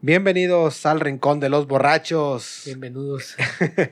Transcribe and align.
Bienvenidos 0.00 0.86
al 0.86 1.00
Rincón 1.00 1.40
de 1.40 1.48
los 1.48 1.66
Borrachos. 1.66 2.62
Bienvenidos. 2.64 3.34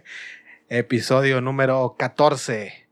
Episodio 0.69 1.41
número 1.41 1.97
14. 1.99 2.89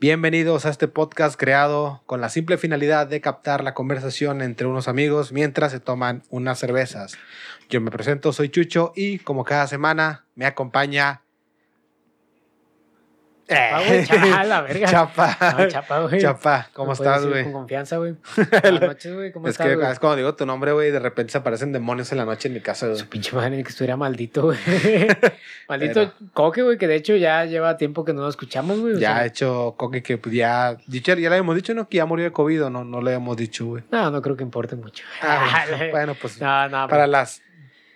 Bienvenidos 0.00 0.66
a 0.66 0.70
este 0.70 0.88
podcast 0.88 1.38
creado 1.38 2.02
con 2.06 2.20
la 2.20 2.28
simple 2.28 2.58
finalidad 2.58 3.06
de 3.06 3.20
captar 3.20 3.62
la 3.62 3.72
conversación 3.72 4.42
entre 4.42 4.66
unos 4.66 4.88
amigos 4.88 5.30
mientras 5.30 5.70
se 5.70 5.78
toman 5.78 6.24
unas 6.28 6.58
cervezas. 6.58 7.16
Yo 7.70 7.80
me 7.80 7.92
presento, 7.92 8.32
soy 8.32 8.48
Chucho 8.48 8.92
y 8.96 9.20
como 9.20 9.44
cada 9.44 9.68
semana 9.68 10.24
me 10.34 10.44
acompaña 10.44 11.22
Chapa, 13.48 13.82
güey. 13.86 14.04
Chapa, 14.06 14.44
la 14.44 14.60
verga. 14.62 14.86
Chapa. 14.88 15.38
No, 15.58 15.68
Chapa, 15.68 16.00
güey. 16.00 16.20
Chapa, 16.20 16.68
¿cómo 16.72 16.92
estás, 16.92 17.24
güey? 17.24 17.44
Con 17.44 17.52
confianza, 17.52 17.96
güey. 17.98 18.16
Buenas 18.62 18.80
noches, 18.80 19.14
güey. 19.14 19.32
¿Cómo 19.32 19.46
Es 19.46 19.52
estás, 19.52 19.66
que 19.66 19.72
es 19.90 19.98
cuando 20.00 20.16
digo 20.16 20.34
tu 20.34 20.46
nombre, 20.46 20.72
güey, 20.72 20.90
de 20.90 20.98
repente 20.98 21.32
se 21.32 21.38
aparecen 21.38 21.72
demonios 21.72 22.10
en 22.10 22.18
la 22.18 22.24
noche 22.24 22.48
en 22.48 22.54
mi 22.54 22.60
casa, 22.60 22.86
güey. 22.86 22.98
Su 22.98 23.08
pinche 23.08 23.34
madre 23.36 23.62
que 23.62 23.68
estuviera 23.68 23.96
maldito, 23.96 24.42
güey. 24.42 24.58
maldito 25.68 26.12
Coque, 26.32 26.62
güey, 26.62 26.76
que 26.76 26.88
de 26.88 26.96
hecho 26.96 27.14
ya 27.14 27.44
lleva 27.44 27.76
tiempo 27.76 28.04
que 28.04 28.12
no 28.12 28.22
lo 28.22 28.28
escuchamos, 28.28 28.80
güey. 28.80 28.94
o 28.94 28.98
Ya 28.98 29.08
sea, 29.12 29.16
ha 29.18 29.26
hecho 29.26 29.74
Coque 29.76 30.02
que 30.02 30.18
pues, 30.18 30.34
ya, 30.34 30.76
dicho, 30.86 31.14
ya 31.14 31.28
le 31.30 31.36
habíamos 31.36 31.54
dicho, 31.54 31.72
¿no? 31.74 31.88
Que 31.88 31.98
ya 31.98 32.06
murió 32.06 32.24
de 32.24 32.32
COVID 32.32 32.64
o 32.64 32.70
no, 32.70 32.84
no 32.84 33.00
le 33.00 33.10
habíamos 33.10 33.36
dicho, 33.36 33.66
güey. 33.66 33.84
No, 33.92 34.10
no 34.10 34.22
creo 34.22 34.36
que 34.36 34.42
importe 34.42 34.74
mucho. 34.76 35.04
Ah, 35.22 35.64
bueno, 35.92 36.16
pues 36.20 36.40
no, 36.40 36.68
no. 36.68 36.88
para 36.88 37.06
las 37.06 37.42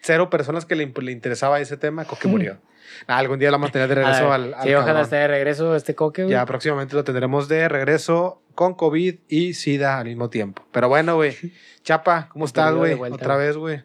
cero 0.00 0.30
personas 0.30 0.64
que 0.64 0.76
le, 0.76 0.92
le 1.00 1.12
interesaba 1.12 1.60
ese 1.60 1.76
tema, 1.76 2.04
Coque 2.04 2.28
murió. 2.28 2.58
Ah, 3.06 3.18
algún 3.18 3.38
día 3.38 3.48
lo 3.50 3.54
vamos 3.56 3.70
a 3.70 3.72
tener 3.72 3.88
de 3.88 3.94
regreso 3.96 4.30
A 4.32 4.34
al, 4.34 4.44
ver, 4.46 4.54
al 4.54 4.62
Sí, 4.62 4.68
ojalá 4.74 4.86
cabrón. 4.86 5.02
esté 5.04 5.16
de 5.16 5.28
regreso 5.28 5.76
este 5.76 5.94
Coque, 5.94 6.22
güey. 6.24 6.32
Ya 6.32 6.44
próximamente 6.46 6.94
lo 6.94 7.04
tendremos 7.04 7.48
de 7.48 7.68
regreso 7.68 8.42
con 8.54 8.74
COVID 8.74 9.14
y 9.28 9.54
SIDA 9.54 9.98
al 9.98 10.06
mismo 10.06 10.30
tiempo. 10.30 10.66
Pero 10.72 10.88
bueno, 10.88 11.16
güey. 11.16 11.36
Chapa, 11.82 12.28
¿cómo 12.32 12.44
estás, 12.44 12.74
güey? 12.74 12.94
Otra 12.94 13.34
güey. 13.36 13.46
vez, 13.46 13.56
güey. 13.56 13.82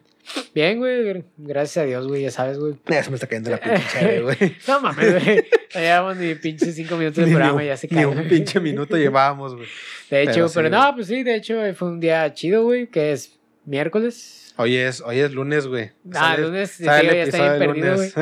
Bien, 0.54 0.78
güey. 0.78 1.24
Gracias 1.36 1.84
a 1.84 1.86
Dios, 1.86 2.08
güey. 2.08 2.22
Ya 2.22 2.30
sabes, 2.32 2.58
güey. 2.58 2.74
Ya 2.88 3.02
se 3.02 3.10
me 3.10 3.14
está 3.14 3.26
cayendo 3.28 3.50
la 3.50 3.58
pinche 3.60 4.20
güey. 4.22 4.56
No 4.66 4.80
mames, 4.80 5.24
güey. 5.24 5.44
No 5.74 5.80
llevamos 5.80 6.16
ni 6.16 6.34
pinche 6.34 6.72
cinco 6.72 6.96
minutos 6.96 7.18
de 7.18 7.26
Ni, 7.26 7.32
programa 7.34 7.62
y 7.62 7.68
ya 7.68 7.76
se 7.76 7.86
ni 7.88 7.94
cae. 7.96 8.06
un 8.06 8.26
pinche 8.28 8.58
minuto 8.60 8.96
llevábamos, 8.96 9.54
güey. 9.54 9.68
De 10.10 10.22
hecho, 10.22 10.32
Pero 10.32 10.50
pero, 10.54 10.66
sí, 10.68 10.72
no, 10.72 10.82
güey. 10.82 10.94
pues 10.96 11.06
sí, 11.06 11.22
de 11.22 11.34
hecho 11.36 11.74
fue 11.74 11.88
un 11.88 12.00
día 12.00 12.34
chido, 12.34 12.64
güey, 12.64 12.88
que 12.88 13.12
es 13.12 13.38
miércoles. 13.64 14.52
Hoy 14.58 14.76
es, 14.76 15.00
hoy 15.00 15.20
es 15.20 15.32
lunes, 15.32 15.66
güey. 15.66 15.90
Ah, 16.14 16.36
lunes, 16.38 16.70
sí, 16.72 16.84
ya 16.84 16.98
está 17.00 17.56
bien 17.56 17.58
perdido, 17.58 17.94
lunes. 17.94 18.14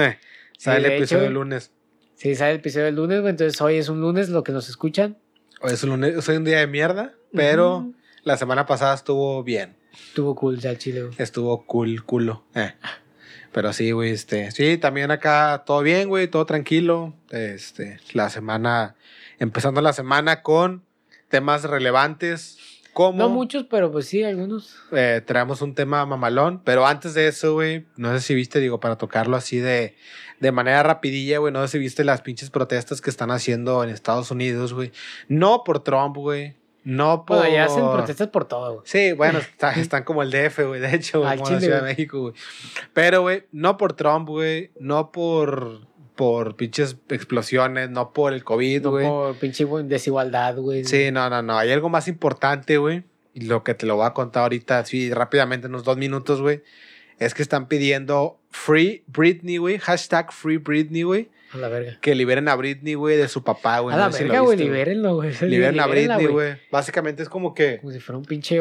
Sale 0.58 0.78
el 0.78 0.92
episodio 0.92 1.22
hecho, 1.22 1.24
del 1.24 1.34
lunes. 1.34 1.72
Sí, 2.14 2.34
sale 2.34 2.52
el 2.52 2.58
episodio 2.58 2.86
del 2.86 2.96
lunes, 2.96 3.20
güey, 3.20 3.30
entonces 3.30 3.60
hoy 3.60 3.76
es 3.76 3.88
un 3.88 4.00
lunes, 4.00 4.28
lo 4.28 4.42
que 4.42 4.52
nos 4.52 4.68
escuchan. 4.68 5.18
Hoy 5.60 5.72
es 5.72 5.82
un 5.82 5.90
lunes, 5.90 6.16
es 6.16 6.28
un 6.28 6.44
día 6.44 6.58
de 6.60 6.66
mierda, 6.66 7.14
pero 7.32 7.92
la 8.22 8.36
semana 8.36 8.66
pasada 8.66 8.94
estuvo 8.94 9.42
bien. 9.42 9.76
Estuvo 9.92 10.34
cool, 10.34 10.58
ya 10.58 10.76
chile, 10.76 11.04
güey. 11.04 11.14
Estuvo 11.18 11.64
cool, 11.66 12.04
culo. 12.04 12.44
Eh. 12.54 12.72
Pero 13.52 13.72
sí, 13.72 13.92
güey, 13.92 14.10
este. 14.10 14.50
Sí, 14.50 14.78
también 14.78 15.10
acá 15.10 15.62
todo 15.64 15.80
bien, 15.82 16.08
güey, 16.08 16.26
todo 16.26 16.44
tranquilo. 16.44 17.14
Este, 17.30 18.00
la 18.12 18.28
semana, 18.28 18.96
empezando 19.38 19.80
la 19.80 19.92
semana 19.92 20.42
con 20.42 20.82
temas 21.28 21.62
relevantes. 21.62 22.58
Como 22.94 23.18
No 23.18 23.28
muchos, 23.28 23.64
pero 23.68 23.92
pues 23.92 24.06
sí, 24.06 24.22
algunos. 24.22 24.76
eh, 24.92 25.20
traemos 25.26 25.60
un 25.60 25.74
tema 25.74 26.06
mamalón. 26.06 26.62
Pero 26.64 26.86
antes 26.86 27.12
de 27.12 27.26
eso, 27.28 27.52
güey, 27.52 27.84
no 27.96 28.12
sé 28.14 28.20
si 28.20 28.34
viste, 28.34 28.60
digo, 28.60 28.80
para 28.80 28.96
tocarlo 28.96 29.36
así 29.36 29.58
de, 29.58 29.96
de 30.40 30.52
manera 30.52 30.82
rapidilla, 30.82 31.38
güey, 31.38 31.52
no 31.52 31.60
sé 31.66 31.72
si 31.72 31.78
viste 31.78 32.04
las 32.04 32.22
pinches 32.22 32.50
protestas 32.50 33.00
que 33.02 33.10
están 33.10 33.30
haciendo 33.30 33.84
en 33.84 33.90
Estados 33.90 34.30
Unidos, 34.30 34.72
güey. 34.72 34.92
No 35.28 35.62
por 35.64 35.80
Trump, 35.84 36.16
güey. 36.16 36.56
No 36.84 37.24
por. 37.24 37.38
Bueno, 37.38 37.54
ya 37.54 37.64
hacen 37.64 37.90
protestas 37.90 38.28
por 38.28 38.44
todo, 38.44 38.74
güey. 38.74 38.82
Sí, 38.86 39.12
bueno, 39.12 39.38
está- 39.40 39.72
están 39.72 40.04
como 40.04 40.22
el 40.22 40.30
DF, 40.30 40.66
güey, 40.66 40.80
de 40.80 40.94
hecho, 40.94 41.20
güey, 41.20 41.32
como 41.38 41.44
la 41.44 41.48
Chile, 41.56 41.60
Ciudad 41.66 41.80
de. 41.82 41.88
México, 41.88 42.20
güey. 42.20 42.34
Pero, 42.92 43.22
güey, 43.22 43.44
no 43.52 43.76
por 43.78 43.94
Trump, 43.94 44.28
güey, 44.28 44.70
no 44.78 45.10
por, 45.10 45.80
por 46.16 46.56
pinches 46.56 46.96
explosiones, 47.08 47.90
no 47.90 48.12
por 48.12 48.32
el 48.32 48.44
COVID, 48.44 48.82
No 48.82 48.90
güey. 48.90 49.06
por 49.06 49.34
pinche 49.36 49.66
desigualdad, 49.84 50.56
güey. 50.56 50.84
Sí, 50.84 51.10
no, 51.10 51.28
no, 51.30 51.42
no, 51.42 51.58
hay 51.58 51.70
algo 51.72 51.88
más 51.88 52.06
importante, 52.08 52.76
güey, 52.78 53.02
y 53.34 53.42
lo 53.46 53.64
que 53.64 53.74
te 53.74 53.86
lo 53.86 53.96
voy 53.96 54.06
a 54.06 54.12
contar 54.12 54.44
ahorita, 54.44 54.78
así 54.78 55.12
rápidamente, 55.12 55.66
en 55.66 55.72
unos 55.74 55.84
dos 55.84 55.96
minutos, 55.96 56.40
güey, 56.40 56.62
es 57.18 57.34
que 57.34 57.42
están 57.42 57.66
pidiendo 57.68 58.38
Free 58.50 59.02
Britney, 59.08 59.56
güey, 59.58 59.78
hashtag 59.78 60.32
Free 60.32 60.58
Britney, 60.58 61.02
güey, 61.02 61.28
A 61.52 61.58
la 61.58 61.68
verga. 61.68 61.98
que 62.00 62.14
liberen 62.14 62.48
a 62.48 62.54
Britney, 62.54 62.94
güey, 62.94 63.16
de 63.16 63.28
su 63.28 63.42
papá, 63.42 63.80
güey. 63.80 63.94
a 63.94 63.98
la 63.98 64.06
no 64.06 64.12
si 64.12 64.22
verga, 64.24 64.40
güey, 64.40 64.56
viste, 64.56 64.64
libérenlo, 64.70 65.14
güey. 65.16 65.32
Liberen 65.42 65.80
a 65.80 65.86
Britney, 65.86 66.26
güey. 66.26 66.54
Básicamente 66.70 67.22
es 67.24 67.28
como 67.28 67.54
que... 67.54 67.78
Como 67.78 67.92
si 67.92 67.98
fuera 68.00 68.18
un 68.18 68.24
pinche 68.24 68.60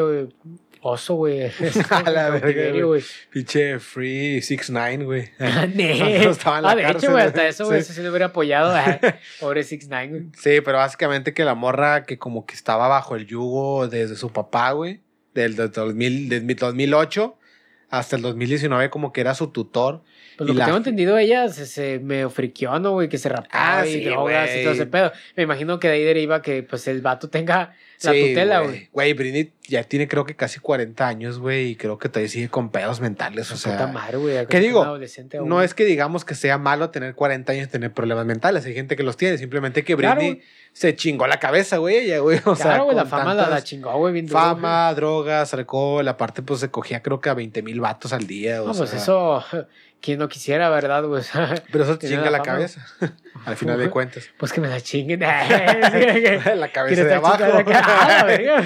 güey, 0.84 0.94
oso, 0.94 1.14
güey. 1.14 1.50
A 1.90 2.10
la 2.10 2.30
verga, 2.30 2.84
güey. 2.84 3.02
Pinche 3.30 3.78
Free 3.78 4.38
6ix9ine, 4.38 5.04
güey. 5.04 5.30
Ah, 5.40 5.64
en 5.64 6.62
la 6.62 6.70
Ah, 6.70 6.90
hecho, 6.90 7.10
güey, 7.10 7.24
hasta 7.24 7.46
eso, 7.48 7.66
güey, 7.66 7.80
Sí. 7.80 7.84
eso 7.84 7.92
sí 7.94 8.02
lo 8.02 8.10
hubiera 8.10 8.26
apoyado. 8.26 8.72
ah, 8.74 8.98
Pobre 9.40 9.62
6 9.64 9.86
9 9.88 10.08
güey. 10.08 10.22
Sí, 10.36 10.60
pero 10.64 10.78
básicamente 10.78 11.34
que 11.34 11.44
la 11.44 11.54
morra 11.54 12.04
que 12.04 12.18
como 12.18 12.46
que 12.46 12.54
estaba 12.54 12.88
bajo 12.88 13.16
el 13.16 13.26
yugo 13.26 13.88
desde 13.88 14.16
su 14.16 14.30
papá, 14.32 14.72
güey, 14.72 15.00
del, 15.34 15.56
del 15.56 15.70
2000, 15.70 16.28
del 16.28 16.56
2008 16.56 17.38
hasta 17.90 18.16
el 18.16 18.22
2019 18.22 18.90
como 18.90 19.12
que 19.12 19.20
era 19.20 19.34
su 19.34 19.48
tutor. 19.48 20.02
Pues 20.36 20.48
Y 20.48 20.52
lo 20.52 20.54
que 20.54 20.58
la- 20.58 20.64
tengo 20.66 20.78
entendido, 20.78 21.16
ella 21.18 21.48
se, 21.48 21.66
se 21.66 21.98
medio 22.00 22.30
friqueó, 22.30 22.78
¿no, 22.78 22.92
güey? 22.92 23.08
Que 23.08 23.18
se 23.18 23.28
rapaba 23.28 23.80
Ah, 23.80 23.86
y 23.86 23.92
sí, 23.94 24.04
drogas 24.04 24.50
y 24.56 24.62
todo 24.62 24.72
ese 24.74 24.86
pedo. 24.86 25.12
Me 25.36 25.42
imagino 25.44 25.78
que 25.78 25.88
de 25.88 25.94
ahí 25.94 26.04
deriva 26.04 26.42
que, 26.42 26.62
pues, 26.62 26.86
el 26.88 27.00
vato 27.02 27.28
tenga 27.28 27.74
la 28.02 28.12
Sí, 28.12 28.28
tutela, 28.28 28.60
güey. 28.60 28.88
Güey, 28.92 29.12
Britney 29.14 29.52
ya 29.66 29.82
tiene 29.84 30.08
creo 30.08 30.26
que 30.26 30.34
casi 30.36 30.58
40 30.60 31.06
años, 31.06 31.38
güey, 31.38 31.68
y 31.70 31.76
creo 31.76 31.96
que 31.98 32.08
todavía 32.08 32.28
sigue 32.28 32.48
con 32.50 32.70
pedos 32.70 33.00
mentales, 33.00 33.50
o 33.50 33.54
puta 33.54 33.78
sea... 33.78 33.86
madre, 33.86 34.18
güey. 34.18 34.46
¿qué 34.46 34.60
digo? 34.60 34.82
adolescente. 34.82 35.38
No 35.42 35.62
es 35.62 35.72
que 35.72 35.84
digamos 35.84 36.24
que 36.24 36.34
sea 36.34 36.58
malo 36.58 36.90
tener 36.90 37.14
40 37.14 37.52
años 37.52 37.68
y 37.68 37.70
tener 37.70 37.92
problemas 37.92 38.26
mentales. 38.26 38.66
Hay 38.66 38.74
gente 38.74 38.96
que 38.96 39.02
los 39.04 39.16
tiene. 39.16 39.38
Simplemente 39.38 39.84
que 39.84 39.96
Claro, 39.96 40.16
Britney 40.16 40.34
güey. 40.34 40.46
se 40.72 40.94
chingó 40.96 41.26
la 41.26 41.38
cabeza, 41.38 41.78
güey. 41.78 41.96
Ella, 41.96 42.18
güey. 42.18 42.40
O 42.44 42.56
sea, 42.56 42.66
Claro, 42.66 42.84
güey, 42.84 42.96
la 42.96 43.06
fama 43.06 43.32
la, 43.32 43.48
la 43.48 43.62
chingó, 43.62 43.96
güey, 43.96 44.12
bien 44.12 44.26
duro, 44.26 44.38
Fama, 44.40 44.92
drogas, 44.94 45.54
alcohol, 45.54 46.06
aparte 46.08 46.42
pues 46.42 46.60
se 46.60 46.70
cogía 46.70 47.00
creo 47.02 47.20
que 47.20 47.30
a 47.30 47.34
20 47.34 47.62
mil 47.62 47.80
vatos 47.80 48.12
al 48.12 48.26
día. 48.26 48.62
o 48.62 48.66
No, 48.66 48.74
pues 48.74 48.90
sea, 48.90 48.98
eso, 48.98 49.42
quien 50.04 50.18
no 50.18 50.28
quisiera, 50.28 50.68
¿verdad, 50.68 51.02
sea, 51.22 51.54
Pero 51.72 51.84
eso 51.84 51.96
te 51.98 52.08
chinga 52.08 52.28
la 52.30 52.42
cabeza, 52.42 52.86
al 53.46 53.56
final 53.56 53.78
de 53.78 53.88
cuentas. 53.88 54.28
Pues 54.36 54.52
que 54.52 54.60
me 54.60 54.68
la 54.68 54.78
chinguen. 54.80 55.20
la 55.20 56.68
cabeza 56.72 57.04
de 57.04 57.14
abajo. 57.14 57.36
chingada 57.38 57.58
acá. 57.60 58.64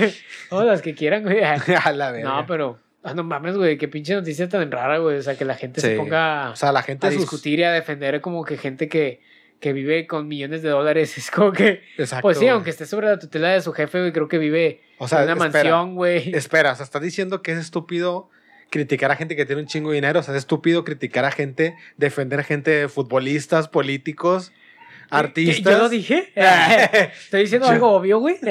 Ah, 0.50 0.65
las 0.65 0.82
que 0.82 0.94
quieran, 0.94 1.22
güey. 1.22 1.43
a 1.44 1.93
la 1.93 2.10
verga. 2.10 2.28
No, 2.28 2.47
pero... 2.47 2.78
ah, 3.04 3.15
no 3.15 3.22
mames, 3.22 3.56
güey, 3.56 3.78
qué 3.78 3.87
pinche 3.87 4.15
noticia 4.15 4.48
tan 4.48 4.69
rara, 4.72 4.98
güey. 4.98 5.19
O 5.19 5.22
sea, 5.22 5.37
que 5.37 5.44
la 5.44 5.54
gente 5.54 5.81
Sí. 5.81 5.87
se 5.88 5.97
ponga 5.97 6.50
O 6.50 6.56
sea, 6.56 6.72
la 6.72 6.82
gente 6.82 7.06
a 7.06 7.10
sus- 7.10 7.21
discutir 7.21 7.60
y 7.60 7.65
a 7.65 7.71
defender 7.72 8.21
como 8.21 8.44
que 8.44 8.56
gente 8.56 8.88
que, 8.88 9.21
que 9.60 9.72
vive 9.72 10.09
con 10.09 10.27
millones 10.27 10.62
de 10.62 10.71
dólares. 10.71 11.16
Es 11.19 11.31
como 11.31 11.53
que... 11.53 11.82
Exacto, 11.98 12.22
Pues 12.22 12.38
sí, 12.38 12.47
güey. 12.47 12.50
aunque 12.54 12.71
esté 12.71 12.84
sobre 12.84 13.06
la 13.06 13.19
tutela 13.21 13.50
de 13.50 13.60
su 13.60 13.72
jefe, 13.72 14.00
güey, 14.00 14.12
creo 14.12 14.27
que 14.27 14.38
vive 14.38 14.82
O 14.98 15.06
sea, 15.06 15.22
en 15.22 15.31
una 15.31 15.47
espera, 15.47 15.71
mansión, 15.71 15.94
güey. 15.94 16.34
Espera, 16.34 16.72
o 16.72 16.75
sea, 16.75 16.84
estás 16.84 17.03
diciendo 17.03 17.43
que 17.43 17.53
es 17.53 17.59
estúpido 17.59 18.28
criticar 18.71 19.11
a 19.11 19.17
gente 19.17 19.37
que 19.37 19.47
tiene 19.47 19.62
un 19.62 19.69
chingo 19.69 19.91
de 19.91 19.97
dinero. 19.97 20.21
O 20.21 20.23
sea, 20.23 20.34
es 20.34 20.39
estúpido 20.39 20.84
criticar 20.84 21.25
a 21.25 21.31
gente, 21.31 21.77
defender 21.97 22.41
a 22.41 22.45
gente, 22.45 22.89
futbolistas, 22.89 23.69
políticos, 23.69 24.53
artistas. 25.11 25.73
¿Yo 25.73 25.79
lo 25.79 25.89
dije? 25.89 26.33
Estoy 27.25 27.43
diciendo 27.43 27.67
Yo- 27.67 27.73
algo 27.73 27.91
obvio, 27.93 28.19
güey. 28.19 28.37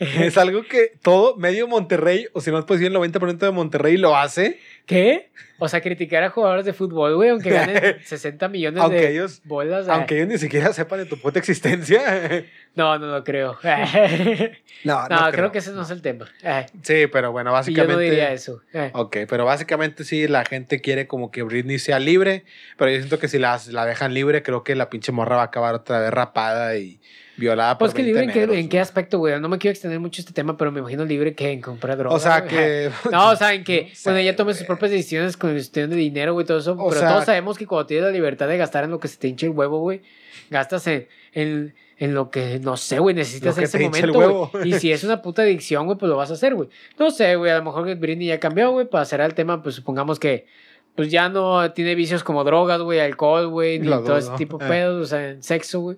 es 0.00 0.36
algo 0.38 0.64
que 0.64 0.92
todo 1.02 1.36
medio 1.36 1.68
Monterrey, 1.68 2.26
o 2.32 2.40
si 2.40 2.50
no, 2.50 2.64
pues 2.66 2.80
bien 2.80 2.92
el 2.94 2.98
90% 2.98 3.38
de 3.38 3.50
Monterrey 3.50 3.96
lo 3.96 4.16
hace. 4.16 4.58
¿Qué? 4.86 5.30
O 5.58 5.68
sea, 5.68 5.80
criticar 5.80 6.22
a 6.24 6.30
jugadores 6.30 6.66
de 6.66 6.74
fútbol, 6.74 7.14
güey, 7.16 7.30
aunque 7.30 7.48
ganen 7.50 7.96
60 8.04 8.48
millones 8.48 8.82
Aunque 8.82 9.00
de 9.00 9.12
ellos- 9.12 9.40
bolas. 9.44 9.86
eh. 9.86 9.90
Aunque 9.90 10.16
ellos 10.16 10.28
ni 10.28 10.38
siquiera 10.38 10.72
sepan 10.74 10.98
de 10.98 11.06
tu 11.06 11.18
puta 11.18 11.38
existencia. 11.38 12.00
No, 12.76 12.98
no 12.98 13.06
lo 13.06 13.22
creo. 13.22 13.56
no, 14.84 15.08
no, 15.08 15.30
creo. 15.30 15.52
que 15.52 15.58
ese 15.58 15.70
no 15.70 15.82
es 15.82 15.90
el 15.90 16.02
tema. 16.02 16.26
Eh, 16.42 16.66
Sí, 16.82 17.06
pero 17.06 17.30
bueno, 17.32 17.50
y 17.50 17.52
yo 17.52 17.54
básicamente. 17.54 17.92
no 17.94 17.98
diría 18.00 18.32
eso. 18.32 18.62
Eh. 18.72 18.90
Ok, 18.94 19.18
pero 19.28 19.44
básicamente 19.44 20.02
sí, 20.02 20.26
la 20.26 20.44
gente 20.44 20.80
quiere 20.80 21.06
como 21.06 21.30
que 21.30 21.42
Britney 21.42 21.78
sea 21.78 22.00
libre, 22.00 22.44
pero 22.76 22.90
yo 22.90 22.96
siento 22.98 23.20
que 23.20 23.28
si 23.28 23.38
la, 23.38 23.60
la 23.70 23.86
dejan 23.86 24.12
libre, 24.12 24.42
creo 24.42 24.64
que 24.64 24.74
la 24.74 24.90
pinche 24.90 25.12
morra 25.12 25.36
va 25.36 25.42
a 25.42 25.46
acabar 25.46 25.74
otra 25.76 26.00
vez 26.00 26.10
rapada 26.10 26.76
y 26.76 27.00
violada 27.36 27.78
por 27.78 27.86
Pues 27.86 27.94
que 27.94 28.02
20 28.02 28.20
libre 28.20 28.42
en 28.42 28.50
qué, 28.50 28.60
en 28.60 28.68
qué 28.68 28.80
aspecto, 28.80 29.18
güey. 29.18 29.40
No 29.40 29.48
me 29.48 29.58
quiero 29.58 29.72
extender 29.72 30.00
mucho 30.00 30.20
este 30.20 30.32
tema, 30.32 30.56
pero 30.56 30.70
me 30.72 30.80
imagino 30.80 31.04
libre 31.04 31.34
que 31.34 31.50
en 31.50 31.60
comprar 31.60 31.96
drogas. 31.96 32.20
O 32.20 32.22
sea 32.22 32.44
que... 32.44 32.90
No, 33.10 33.30
o 33.30 33.36
sea, 33.36 33.54
en 33.54 33.64
que, 33.64 33.92
bueno, 34.04 34.18
ella 34.18 34.36
tome 34.36 34.54
sus 34.54 34.66
propias 34.66 34.90
decisiones 34.90 35.36
con 35.36 35.52
cuestión 35.52 35.90
de 35.90 35.96
dinero, 35.96 36.32
güey, 36.32 36.46
todo 36.46 36.58
eso. 36.58 36.72
O 36.72 36.88
pero 36.88 37.00
sea- 37.00 37.10
todos 37.10 37.24
sabemos 37.24 37.58
que 37.58 37.66
cuando 37.66 37.86
tienes 37.86 38.06
la 38.06 38.12
libertad 38.12 38.48
de 38.48 38.56
gastar 38.56 38.84
en 38.84 38.90
lo 38.90 39.00
que 39.00 39.08
se 39.08 39.18
te 39.18 39.28
hinche 39.28 39.46
el 39.46 39.52
huevo, 39.52 39.80
güey, 39.80 40.02
gastas 40.50 40.86
en, 40.86 41.08
en, 41.32 41.74
en 41.98 42.14
lo 42.14 42.30
que, 42.30 42.58
no 42.60 42.76
sé, 42.76 42.98
güey, 42.98 43.14
necesitas 43.14 43.56
en 43.58 43.64
ese 43.64 43.78
el 43.78 43.84
momento, 43.84 44.50
güey. 44.52 44.68
Y 44.68 44.78
si 44.78 44.92
es 44.92 45.04
una 45.04 45.22
puta 45.22 45.42
adicción, 45.42 45.86
güey, 45.86 45.98
pues 45.98 46.08
lo 46.10 46.16
vas 46.16 46.30
a 46.30 46.34
hacer, 46.34 46.54
güey. 46.54 46.68
No 46.98 47.10
sé, 47.10 47.36
güey, 47.36 47.50
a 47.50 47.58
lo 47.58 47.64
mejor 47.64 47.86
que 47.86 47.94
Britney 47.94 48.28
ya 48.28 48.40
cambió, 48.40 48.70
güey, 48.70 48.88
para 48.88 49.04
cerrar 49.04 49.28
el 49.28 49.34
tema, 49.34 49.62
pues 49.62 49.74
supongamos 49.74 50.18
que 50.18 50.46
pues 50.94 51.10
ya 51.10 51.28
no 51.28 51.72
tiene 51.72 51.94
vicios 51.94 52.22
como 52.22 52.44
drogas, 52.44 52.80
güey, 52.80 53.00
alcohol, 53.00 53.48
güey, 53.48 53.80
ni 53.80 53.88
todo 53.88 54.16
ese 54.16 54.30
tipo 54.36 54.58
de 54.58 54.66
eh. 54.66 54.68
pedos, 54.68 55.02
o 55.02 55.06
sea, 55.06 55.36
sexo, 55.40 55.80
güey. 55.80 55.96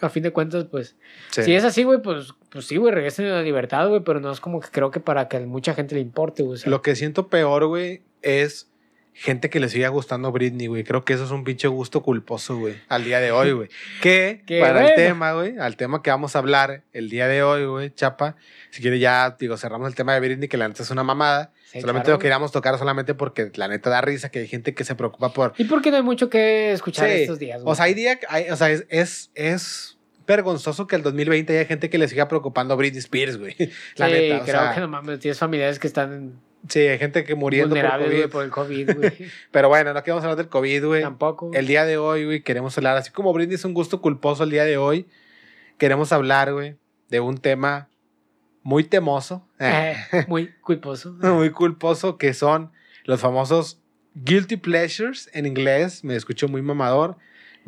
A 0.00 0.08
fin 0.08 0.22
de 0.22 0.30
cuentas, 0.32 0.64
pues, 0.70 0.96
Sí. 1.30 1.42
si 1.42 1.54
es 1.54 1.64
así, 1.64 1.82
güey, 1.84 2.00
pues, 2.00 2.34
pues 2.50 2.66
sí, 2.66 2.76
güey, 2.76 2.92
regresen 2.94 3.26
a 3.26 3.30
la 3.36 3.42
libertad, 3.42 3.88
güey, 3.88 4.00
pero 4.04 4.20
no 4.20 4.30
es 4.30 4.40
como 4.40 4.60
que 4.60 4.68
creo 4.70 4.90
que 4.90 5.00
para 5.00 5.28
que 5.28 5.38
a 5.38 5.40
mucha 5.40 5.74
gente 5.74 5.94
le 5.94 6.00
importe, 6.00 6.42
güey. 6.42 6.54
o 6.54 6.56
sea. 6.58 6.70
Lo 6.70 6.82
que 6.82 6.94
siento 6.96 7.28
peor, 7.28 7.66
güey, 7.66 8.02
es 8.22 8.67
gente 9.20 9.50
que 9.50 9.58
le 9.58 9.68
siga 9.68 9.88
gustando 9.88 10.30
Britney, 10.30 10.68
güey. 10.68 10.84
Creo 10.84 11.04
que 11.04 11.12
eso 11.12 11.24
es 11.24 11.30
un 11.32 11.42
pinche 11.42 11.66
gusto 11.66 12.02
culposo, 12.02 12.56
güey, 12.56 12.76
al 12.88 13.04
día 13.04 13.18
de 13.20 13.32
hoy, 13.32 13.50
güey. 13.52 13.68
Que 14.00 14.42
Qué 14.46 14.60
para 14.60 14.88
el 14.88 14.94
tema, 14.94 15.32
güey, 15.32 15.58
al 15.58 15.76
tema 15.76 16.02
que 16.02 16.10
vamos 16.10 16.36
a 16.36 16.38
hablar 16.38 16.84
el 16.92 17.10
día 17.10 17.26
de 17.26 17.42
hoy, 17.42 17.66
güey, 17.66 17.92
Chapa, 17.92 18.36
si 18.70 18.80
quiere 18.80 18.98
ya, 19.00 19.36
digo, 19.38 19.56
cerramos 19.56 19.88
el 19.88 19.94
tema 19.96 20.14
de 20.14 20.20
Britney, 20.20 20.48
que 20.48 20.56
la 20.56 20.68
neta 20.68 20.82
es 20.84 20.90
una 20.90 21.02
mamada. 21.02 21.52
Sí, 21.64 21.80
solamente 21.80 22.04
claro, 22.06 22.16
lo 22.16 22.20
queríamos 22.20 22.52
tocar 22.52 22.78
solamente 22.78 23.14
porque 23.14 23.50
la 23.56 23.68
neta 23.68 23.90
da 23.90 24.00
risa 24.00 24.30
que 24.30 24.38
hay 24.38 24.46
gente 24.46 24.72
que 24.74 24.84
se 24.84 24.94
preocupa 24.94 25.32
por... 25.34 25.52
Y 25.58 25.64
porque 25.64 25.90
no 25.90 25.96
hay 25.98 26.02
mucho 26.02 26.30
que 26.30 26.72
escuchar 26.72 27.08
Sí, 27.10 27.22
estos 27.22 27.38
días, 27.38 27.62
güey. 27.62 27.72
O 27.72 27.74
sea, 27.74 27.86
hay 27.86 27.94
día, 27.94 28.18
hay- 28.28 28.48
o 28.50 28.56
sea, 28.56 28.70
es, 28.70 28.86
es, 28.88 29.30
es 29.34 29.98
vergonzoso 30.26 30.86
que 30.86 30.94
el 30.96 31.02
2020 31.02 31.58
haya 31.58 31.66
gente 31.66 31.90
que 31.90 31.98
le 31.98 32.06
siga 32.08 32.28
preocupando 32.28 32.72
a 32.72 32.76
Britney 32.76 33.00
Spears, 33.00 33.36
güey. 33.36 33.54
La 33.96 34.06
sí, 34.06 34.12
neta, 34.12 34.36
o 34.38 34.44
creo 34.44 34.60
sea, 34.62 34.74
que 34.74 34.80
no 34.80 34.88
mames, 34.88 35.18
tienes 35.18 35.38
familiares 35.38 35.78
que 35.78 35.86
están 35.88 36.40
sí, 36.68 36.80
hay 36.80 36.98
gente 36.98 37.24
que 37.24 37.34
muriendo 37.34 37.70
por 37.74 37.78
vulnerables, 37.78 38.08
güey, 38.10 38.20
COVID. 38.22 38.32
por 38.32 38.44
el 38.44 38.50
COVID, 38.50 38.96
güey. 38.96 39.12
Pero 39.50 39.68
bueno, 39.68 39.92
no 39.94 40.02
queremos 40.02 40.22
hablar 40.24 40.36
del 40.36 40.48
COVID, 40.48 40.84
güey. 40.86 41.02
Tampoco. 41.02 41.50
El 41.54 41.66
día 41.66 41.84
de 41.84 41.96
hoy, 41.98 42.24
güey, 42.24 42.42
queremos 42.42 42.76
hablar, 42.78 42.96
así 42.96 43.10
como 43.10 43.32
Britney 43.32 43.54
es 43.54 43.64
un 43.64 43.74
gusto 43.74 44.00
culposo 44.00 44.44
el 44.44 44.50
día 44.50 44.64
de 44.64 44.76
hoy, 44.76 45.06
queremos 45.78 46.12
hablar, 46.12 46.52
güey, 46.52 46.76
de 47.08 47.20
un 47.20 47.38
tema 47.38 47.88
muy 48.62 48.84
temoso, 48.84 49.48
Eh, 49.58 49.96
muy 50.28 50.52
culposo. 50.60 51.12
muy 51.20 51.50
culposo, 51.50 52.18
que 52.18 52.34
son 52.34 52.70
los 53.04 53.20
famosos 53.20 53.80
guilty 54.14 54.56
pleasures 54.56 55.30
en 55.32 55.46
inglés, 55.46 56.04
me 56.04 56.16
escucho 56.16 56.48
muy 56.48 56.60
mamador. 56.62 57.16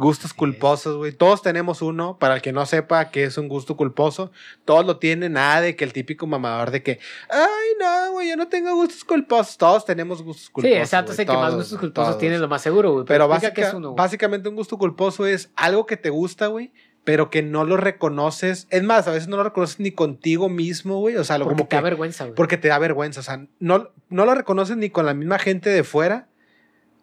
Gustos 0.00 0.32
culposos, 0.34 0.96
güey. 0.96 1.12
Todos 1.12 1.42
tenemos 1.42 1.82
uno. 1.82 2.16
Para 2.18 2.34
el 2.36 2.42
que 2.42 2.52
no 2.52 2.64
sepa 2.66 3.10
qué 3.10 3.24
es 3.24 3.38
un 3.38 3.48
gusto 3.48 3.76
culposo, 3.76 4.32
todos 4.64 4.84
lo 4.86 4.98
tienen. 4.98 5.34
Nada 5.34 5.60
de 5.60 5.76
que 5.76 5.84
el 5.84 5.92
típico 5.92 6.26
mamador 6.26 6.70
de 6.70 6.82
que, 6.82 6.98
ay, 7.28 7.38
no, 7.78 8.12
güey, 8.12 8.28
yo 8.30 8.36
no 8.36 8.48
tengo 8.48 8.74
gustos 8.74 9.04
culposos. 9.04 9.56
Todos 9.58 9.84
tenemos 9.84 10.22
gustos 10.22 10.46
Sí, 10.46 10.52
culposos. 10.52 10.78
exacto, 10.78 11.06
güey, 11.12 11.14
es 11.14 11.18
el 11.20 11.26
que 11.26 11.32
más 11.40 11.54
gustos 11.54 11.78
culposos 11.78 12.18
tiene, 12.18 12.38
lo 12.38 12.48
más 12.48 12.62
seguro, 12.62 12.92
güey. 12.92 13.04
Pero 13.06 13.26
qué 13.26 13.30
básica- 13.30 13.68
es 13.68 13.74
uno, 13.74 13.94
básicamente 13.94 14.48
un 14.48 14.56
gusto 14.56 14.78
culposo 14.78 15.26
es 15.26 15.50
algo 15.54 15.86
que 15.86 15.96
te 15.96 16.10
gusta, 16.10 16.46
güey, 16.48 16.72
pero 17.04 17.30
que 17.30 17.42
no 17.42 17.64
lo 17.64 17.76
reconoces. 17.76 18.66
Es 18.70 18.82
más, 18.82 19.06
a 19.08 19.12
veces 19.12 19.28
no 19.28 19.36
lo 19.36 19.44
reconoces 19.44 19.80
ni 19.80 19.90
contigo 19.90 20.48
mismo, 20.48 20.98
güey. 21.00 21.16
O 21.16 21.24
sea, 21.24 21.38
lo 21.38 21.44
Porque 21.44 21.56
como 21.58 21.68
te 21.68 21.76
da 21.76 21.82
vergüenza, 21.82 22.24
güey. 22.24 22.34
Porque 22.34 22.56
te 22.56 22.68
da 22.68 22.78
vergüenza. 22.78 23.20
O 23.20 23.22
sea, 23.22 23.46
no, 23.58 23.90
no 24.08 24.24
lo 24.26 24.34
reconoces 24.34 24.76
ni 24.76 24.90
con 24.90 25.06
la 25.06 25.14
misma 25.14 25.38
gente 25.38 25.70
de 25.70 25.84
fuera, 25.84 26.28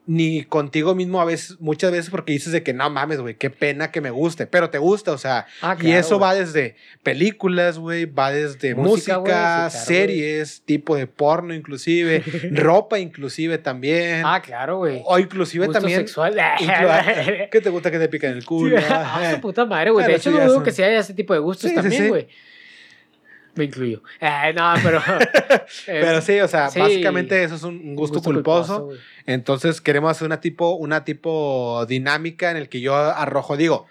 ni 0.08 0.44
contigo 0.46 0.96
mismo 0.96 1.20
a 1.22 1.26
veces, 1.26 1.58
muchas 1.60 1.92
veces 1.92 2.10
porque 2.10 2.32
dices 2.32 2.54
de 2.54 2.64
que 2.64 2.74
no 2.74 2.90
mames, 2.90 3.20
güey, 3.20 3.36
qué 3.36 3.50
pena 3.50 3.92
que 3.92 4.00
me 4.02 4.10
guste, 4.10 4.48
pero 4.48 4.70
te 4.70 4.78
gusta, 4.78 5.12
o 5.12 5.18
sea, 5.18 5.46
Ah, 5.62 5.76
y 5.78 5.82
claro, 5.82 6.00
eso 6.00 6.18
güey. 6.18 6.22
va 6.30 6.34
desde 6.34 6.76
películas, 7.04 7.78
güey, 7.78 8.06
va 8.06 8.32
desde 8.32 8.74
Música, 8.74 8.90
música, 8.90 9.16
güey, 9.18 9.32
sí, 9.34 9.38
claro, 9.38 9.70
series, 9.70 10.62
tipo 10.66 10.96
de 10.96 11.08
porno 11.08 11.54
inclusive, 11.54 12.24
ropa 12.52 13.00
inclusive 13.00 13.58
también, 13.58 14.24
Ah, 14.26 14.42
claro, 14.42 14.78
güey. 14.78 15.02
o 15.06 15.20
inclusive 15.20 15.66
Gusto 15.68 15.80
también... 15.82 16.00
sexual. 16.00 16.36
¿Qué 17.52 17.62
te 17.62 17.70
gusta 17.70 17.92
que 17.92 18.00
te 18.00 18.08
piquen 18.10 18.32
el 18.32 18.46
culo? 18.46 18.78
ah, 18.90 19.32
su 19.36 19.42
puta 19.42 19.66
madre, 19.66 19.92
güey. 19.92 20.08
De 20.08 20.16
hecho, 20.16 20.32
no 20.32 20.40
dudo 20.40 20.56
son- 20.56 20.64
que 20.64 20.70
haya 20.70 21.00
ese 21.00 21.14
tipo 21.14 21.34
de 21.34 21.40
gustos 21.40 21.70
Sí, 21.70 21.76
también, 21.76 22.14
sí. 22.14 22.28
Me 23.58 23.66
incluyo. 23.66 24.02
Eh, 24.22 24.54
no, 24.56 24.74
pero. 24.84 25.00
eh, 25.10 25.60
Pero 25.86 26.22
sí, 26.22 26.40
o 26.40 26.48
sea, 26.48 26.70
sí. 26.70 26.80
básicamente 26.80 27.44
eso 27.44 27.56
es 27.56 27.64
un, 27.64 27.96
gusto, 27.96 28.22
culposo. 28.22 28.90
Entonces 29.26 29.82
queremos 29.82 30.12
hacer 30.12 30.26
una 30.26 30.40
tipo, 30.40 30.72
una 30.76 31.04
tipo 31.04 31.86
dinámica 31.88 32.52
en 32.52 32.58
el 32.58 32.70
que 32.70 32.80
yo 32.82 32.96
arrojo, 32.96 33.58
digo, 33.58 33.86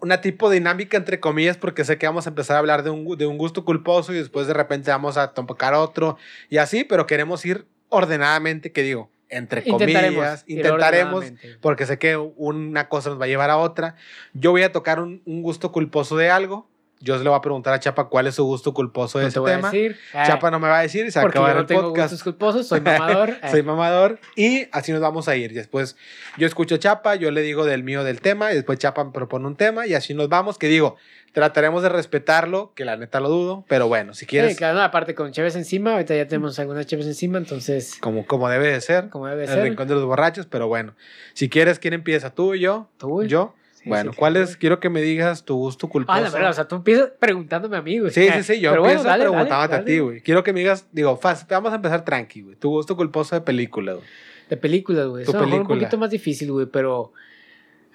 una 0.00 0.20
tipo 0.20 0.50
dinámica 0.50 0.96
entre 0.96 1.20
comillas 1.20 1.56
porque 1.56 1.84
sé 1.84 1.96
que 1.96 2.06
vamos 2.06 2.26
a 2.26 2.30
empezar 2.30 2.56
a 2.56 2.58
hablar 2.58 2.82
de 2.82 2.90
un, 2.90 3.16
de 3.16 3.26
un 3.26 3.38
gusto 3.38 3.64
culposo 3.64 4.12
y 4.12 4.16
después 4.16 4.48
de 4.48 4.54
repente 4.54 4.90
vamos 4.90 5.16
a 5.16 5.32
tocar 5.32 5.74
otro 5.74 6.18
y 6.50 6.56
así, 6.56 6.82
pero 6.84 7.06
queremos 7.06 7.44
ir 7.46 7.66
ordenadamente, 7.88 8.72
que 8.72 8.82
digo, 8.82 9.10
entre 9.28 9.62
Intentaremos. 9.64 10.14
comillas, 10.14 10.44
intentaremos 10.46 11.14
ordenadamente. 11.24 11.58
porque 11.60 11.86
sé 11.86 11.98
que 11.98 12.16
una 12.16 12.88
cosa 12.88 13.10
nos 13.10 13.20
va 13.20 13.24
a 13.26 13.28
llevar 13.28 13.50
a 13.50 13.58
otra. 13.58 13.94
Yo 14.34 14.50
voy 14.50 14.62
a 14.62 14.72
tocar 14.72 14.98
un, 15.00 15.22
un 15.24 15.42
gusto 15.42 15.72
culposo 15.72 16.16
de 16.16 16.30
algo. 16.30 16.68
Yo 17.02 17.16
le 17.18 17.28
voy 17.28 17.36
a 17.36 17.40
preguntar 17.40 17.74
a 17.74 17.80
Chapa 17.80 18.04
cuál 18.04 18.28
es 18.28 18.36
su 18.36 18.44
gusto 18.44 18.72
culposo 18.72 19.18
de 19.18 19.24
No 19.24 19.28
ese 19.28 19.40
te 19.40 19.46
tema. 19.46 19.68
a 19.68 19.70
decir. 19.72 19.98
eh, 20.14 20.22
Chapa 20.24 20.50
no 20.50 20.60
me 20.60 20.68
va 20.68 20.78
a 20.78 20.82
decir 20.82 21.04
y 21.04 21.10
se 21.10 21.20
porque 21.20 21.36
yo 21.38 21.42
acabar 21.42 21.56
no 21.56 21.60
el 21.62 21.66
tengo 21.66 21.82
podcast. 21.82 22.12
gustos 22.12 22.22
culposos, 22.22 22.66
soy 22.68 22.80
mamador. 22.82 23.30
eh. 23.30 23.48
Soy 23.50 23.62
mamador 23.62 24.20
y 24.36 24.68
así 24.72 24.92
nos 24.92 25.00
vamos 25.00 25.26
a 25.28 25.36
ir. 25.36 25.52
Después 25.52 25.96
yo 26.38 26.46
escucho 26.46 26.76
a 26.76 26.78
Chapa, 26.78 27.16
yo 27.16 27.30
le 27.32 27.42
digo 27.42 27.64
del 27.64 27.82
mío 27.82 28.04
del 28.04 28.20
tema 28.20 28.52
y 28.52 28.54
después 28.54 28.78
Chapa 28.78 29.04
me 29.04 29.10
propone 29.10 29.46
un 29.46 29.56
tema 29.56 29.86
y 29.86 29.94
así 29.94 30.14
nos 30.14 30.28
vamos. 30.28 30.58
Que 30.58 30.68
digo, 30.68 30.96
trataremos 31.32 31.82
de 31.82 31.88
respetarlo, 31.88 32.72
que 32.76 32.84
la 32.84 32.96
neta 32.96 33.18
lo 33.18 33.28
dudo, 33.30 33.64
pero 33.66 33.88
bueno, 33.88 34.14
si 34.14 34.26
quieres, 34.26 34.52
Sí, 34.52 34.56
claro, 34.56 34.76
no, 34.78 34.82
aparte 34.84 35.14
con 35.14 35.32
cheves 35.32 35.56
encima, 35.56 35.92
ahorita 35.94 36.14
ya 36.14 36.28
tenemos 36.28 36.58
algunas 36.58 36.86
cheves 36.86 37.06
encima, 37.06 37.38
entonces, 37.38 37.96
como, 38.00 38.26
como 38.26 38.48
debe 38.50 38.70
de 38.70 38.80
ser, 38.82 39.08
como 39.08 39.26
debe 39.26 39.44
el 39.44 39.48
ser. 39.48 39.62
rincón 39.64 39.88
de 39.88 39.94
los 39.94 40.04
borrachos, 40.04 40.46
pero 40.46 40.68
bueno, 40.68 40.94
si 41.32 41.48
quieres, 41.48 41.78
¿quién 41.78 41.94
empieza? 41.94 42.34
¿Tú 42.34 42.54
y 42.54 42.60
yo? 42.60 42.88
Tú. 42.98 43.24
¿Yo? 43.24 43.54
Sí, 43.82 43.88
bueno, 43.88 44.12
sí, 44.12 44.18
¿cuál 44.18 44.36
es? 44.36 44.56
Quiero 44.56 44.78
que 44.78 44.88
me 44.88 45.02
digas 45.02 45.44
tu 45.44 45.56
gusto 45.56 45.88
culposo. 45.88 46.16
Ah, 46.16 46.20
la 46.20 46.30
verdad, 46.30 46.50
o 46.50 46.52
sea, 46.52 46.68
tú 46.68 46.76
empiezas 46.76 47.10
preguntándome 47.18 47.76
a 47.76 47.82
mí, 47.82 47.98
güey. 47.98 48.12
Sí, 48.12 48.28
sí, 48.32 48.42
sí, 48.42 48.60
yo 48.60 48.70
Pero 48.70 48.82
bueno, 48.82 49.00
empiezo 49.00 49.08
dale, 49.08 49.24
preguntándote 49.24 49.74
a 49.74 49.84
ti, 49.84 49.98
güey. 49.98 50.20
Quiero 50.20 50.44
que 50.44 50.52
me 50.52 50.60
digas, 50.60 50.86
digo, 50.92 51.16
fácil, 51.16 51.48
vamos 51.50 51.72
a 51.72 51.76
empezar 51.76 52.04
tranqui, 52.04 52.42
güey. 52.42 52.56
Tu 52.56 52.68
gusto 52.68 52.96
culposo 52.96 53.34
de 53.34 53.40
película, 53.40 53.94
güey. 53.94 54.04
De 54.48 54.56
películas, 54.56 55.08
güey. 55.08 55.24
Tu 55.24 55.30
Es 55.30 55.36
un 55.36 55.66
poquito 55.66 55.98
más 55.98 56.10
difícil, 56.10 56.52
güey, 56.52 56.66
pero 56.66 57.12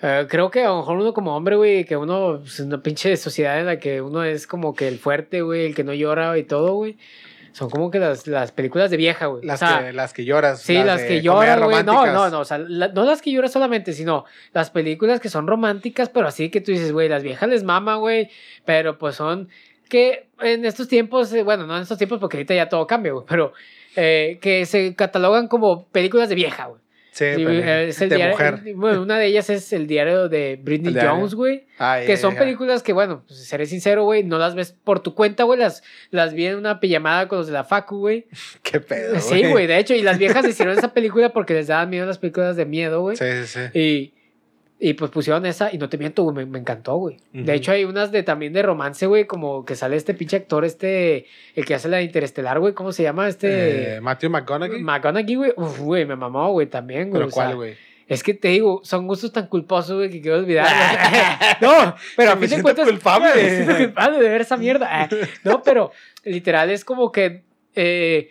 eh, 0.01 0.27
creo 0.29 0.51
que 0.51 0.63
a 0.63 0.67
lo 0.67 0.77
mejor 0.77 0.97
uno 0.97 1.13
como 1.13 1.35
hombre, 1.35 1.55
güey, 1.55 1.85
que 1.85 1.95
uno, 1.95 2.39
pues, 2.41 2.59
en 2.59 2.67
una 2.67 2.83
pinche 2.83 3.15
sociedad 3.15 3.59
en 3.59 3.65
la 3.65 3.79
que 3.79 4.01
uno 4.01 4.23
es 4.23 4.45
como 4.45 4.75
que 4.75 4.87
el 4.87 4.99
fuerte, 4.99 5.41
güey, 5.41 5.67
el 5.67 5.75
que 5.75 5.83
no 5.83 5.93
llora 5.93 6.37
y 6.37 6.43
todo, 6.43 6.73
güey. 6.73 6.97
Son 7.57 7.71
como 7.71 7.89
que 7.89 7.97
las, 7.97 8.27
las 8.27 8.51
películas 8.51 8.91
de 8.91 8.97
vieja, 8.97 9.25
güey. 9.25 9.43
Las, 9.43 9.63
o 9.63 9.65
sea, 9.67 9.85
que, 9.87 9.93
las 9.93 10.13
que 10.13 10.25
lloras. 10.25 10.61
Sí, 10.61 10.75
las, 10.75 11.01
que 11.01 11.23
lloran, 11.23 11.63
güey. 11.63 11.83
No, 11.83 12.05
no, 12.05 12.29
no. 12.29 12.39
O 12.41 12.45
sea, 12.45 12.59
la- 12.59 12.89
no 12.89 13.03
las 13.03 13.19
que 13.23 13.31
lloran 13.31 13.49
solamente, 13.49 13.93
sino 13.93 14.25
las 14.53 14.69
películas 14.69 15.19
que 15.19 15.29
son 15.29 15.47
románticas, 15.47 16.09
pero 16.09 16.27
así 16.27 16.51
que 16.51 16.61
tú 16.61 16.71
dices, 16.71 16.91
güey, 16.91 17.09
las 17.09 17.23
viejas 17.23 17.49
les 17.49 17.63
mama, 17.63 17.95
güey. 17.95 18.29
Pero 18.63 18.99
pues 18.99 19.15
son 19.15 19.49
que 19.89 20.27
en 20.39 20.65
estos 20.65 20.87
tiempos, 20.87 21.33
eh, 21.33 21.41
bueno, 21.41 21.65
no 21.65 21.75
en 21.75 21.81
estos 21.81 21.97
tiempos 21.97 22.19
porque 22.19 22.37
ahorita 22.37 22.53
ya 22.53 22.69
todo 22.69 22.85
cambia, 22.85 23.13
güey, 23.13 23.25
pero 23.27 23.53
eh, 23.95 24.37
que 24.39 24.67
se 24.67 24.93
catalogan 24.93 25.47
como 25.47 25.87
películas 25.87 26.29
de 26.29 26.35
vieja, 26.35 26.67
güey. 26.67 26.79
Sí, 27.17 27.25
pero- 27.35 27.51
es 27.51 27.99
el 28.01 28.09
de 28.09 28.15
diario- 28.15 28.31
mujer. 28.33 28.61
Bueno, 28.75 29.01
una 29.01 29.17
de 29.17 29.25
ellas 29.25 29.49
es 29.49 29.73
el 29.73 29.87
diario 29.87 30.29
de 30.29 30.59
Britney 30.61 30.93
diario. 30.93 31.11
Jones, 31.15 31.33
güey. 31.33 31.65
Que 32.05 32.15
son 32.17 32.35
películas 32.35 32.83
que, 32.83 32.93
bueno, 32.93 33.23
pues, 33.27 33.45
seré 33.47 33.65
sincero, 33.65 34.03
güey, 34.03 34.23
no 34.23 34.37
las 34.37 34.53
ves 34.53 34.75
por 34.83 34.99
tu 34.99 35.15
cuenta, 35.15 35.43
güey. 35.43 35.59
Las, 35.59 35.81
las 36.11 36.33
vi 36.33 36.45
en 36.45 36.57
una 36.57 36.79
pijamada 36.79 37.27
con 37.27 37.39
los 37.39 37.47
de 37.47 37.53
la 37.53 37.63
Facu, 37.63 37.97
güey. 37.97 38.25
Qué 38.63 38.79
pedo. 38.79 39.19
Sí, 39.19 39.45
güey, 39.47 39.65
de 39.65 39.79
hecho, 39.79 39.95
y 39.95 40.03
las 40.03 40.19
viejas 40.19 40.45
hicieron 40.47 40.77
esa 40.77 40.93
película 40.93 41.29
porque 41.33 41.53
les 41.55 41.67
daban 41.67 41.89
miedo 41.89 42.05
las 42.05 42.19
películas 42.19 42.55
de 42.55 42.65
miedo, 42.65 43.01
güey. 43.01 43.17
Sí, 43.17 43.25
sí, 43.45 43.59
sí. 43.73 43.79
Y, 43.79 44.13
y 44.79 44.93
pues 44.93 45.09
pusieron 45.09 45.45
esa, 45.45 45.73
y 45.73 45.77
no 45.79 45.89
te 45.89 45.97
miento, 45.97 46.23
güey, 46.23 46.35
me, 46.35 46.45
me 46.45 46.59
encantó, 46.59 46.95
güey. 46.97 47.17
De 47.33 47.53
hecho, 47.55 47.71
hay 47.71 47.83
unas 47.83 48.11
de 48.11 48.21
también 48.23 48.53
de 48.53 48.61
romance, 48.61 49.05
güey, 49.07 49.25
como 49.25 49.65
que 49.65 49.75
sale 49.75 49.95
este 49.95 50.13
pinche 50.13 50.37
actor, 50.37 50.65
este, 50.65 51.25
el 51.55 51.65
que 51.65 51.73
hace 51.73 51.89
la 51.89 51.97
de 51.97 52.03
Interestelar, 52.03 52.59
güey, 52.59 52.73
¿cómo 52.73 52.91
se 52.91 53.01
llama? 53.03 53.27
Este. 53.27 53.95
Eh, 53.95 54.01
Matthew 54.01 54.29
McConaughey. 54.29 54.81
McConaughey, 54.83 55.35
güey. 55.35 55.53
Uf, 55.55 55.79
güey, 55.79 56.05
me 56.05 56.15
mamó, 56.15 56.51
güey, 56.51 56.67
también, 56.67 57.09
güey. 57.09 57.21
¿Pero 57.23 57.31
cuál, 57.31 57.55
güey? 57.55 57.75
es 58.07 58.23
que 58.23 58.33
te 58.33 58.47
digo, 58.47 58.79
son 58.85 59.05
gustos 59.05 59.33
tan 59.33 59.47
culposos, 59.47 59.97
güey, 59.97 60.09
que 60.09 60.21
quiero 60.21 60.37
olvidar. 60.37 60.67
no, 61.61 61.95
pero 62.15 62.31
a 62.31 62.35
Me 62.35 62.41
fin 62.41 62.41
de 62.41 62.47
siento 62.47 62.63
cuentas. 62.63 62.87
culpable. 62.87 63.29
Me 63.35 63.49
siento 63.49 63.77
culpable 63.77 64.19
de 64.19 64.29
ver 64.29 64.41
esa 64.41 64.57
mierda. 64.57 65.09
No, 65.43 65.61
pero 65.61 65.91
literal 66.23 66.69
es 66.69 66.85
como 66.85 67.11
que. 67.11 67.41
eh, 67.75 68.29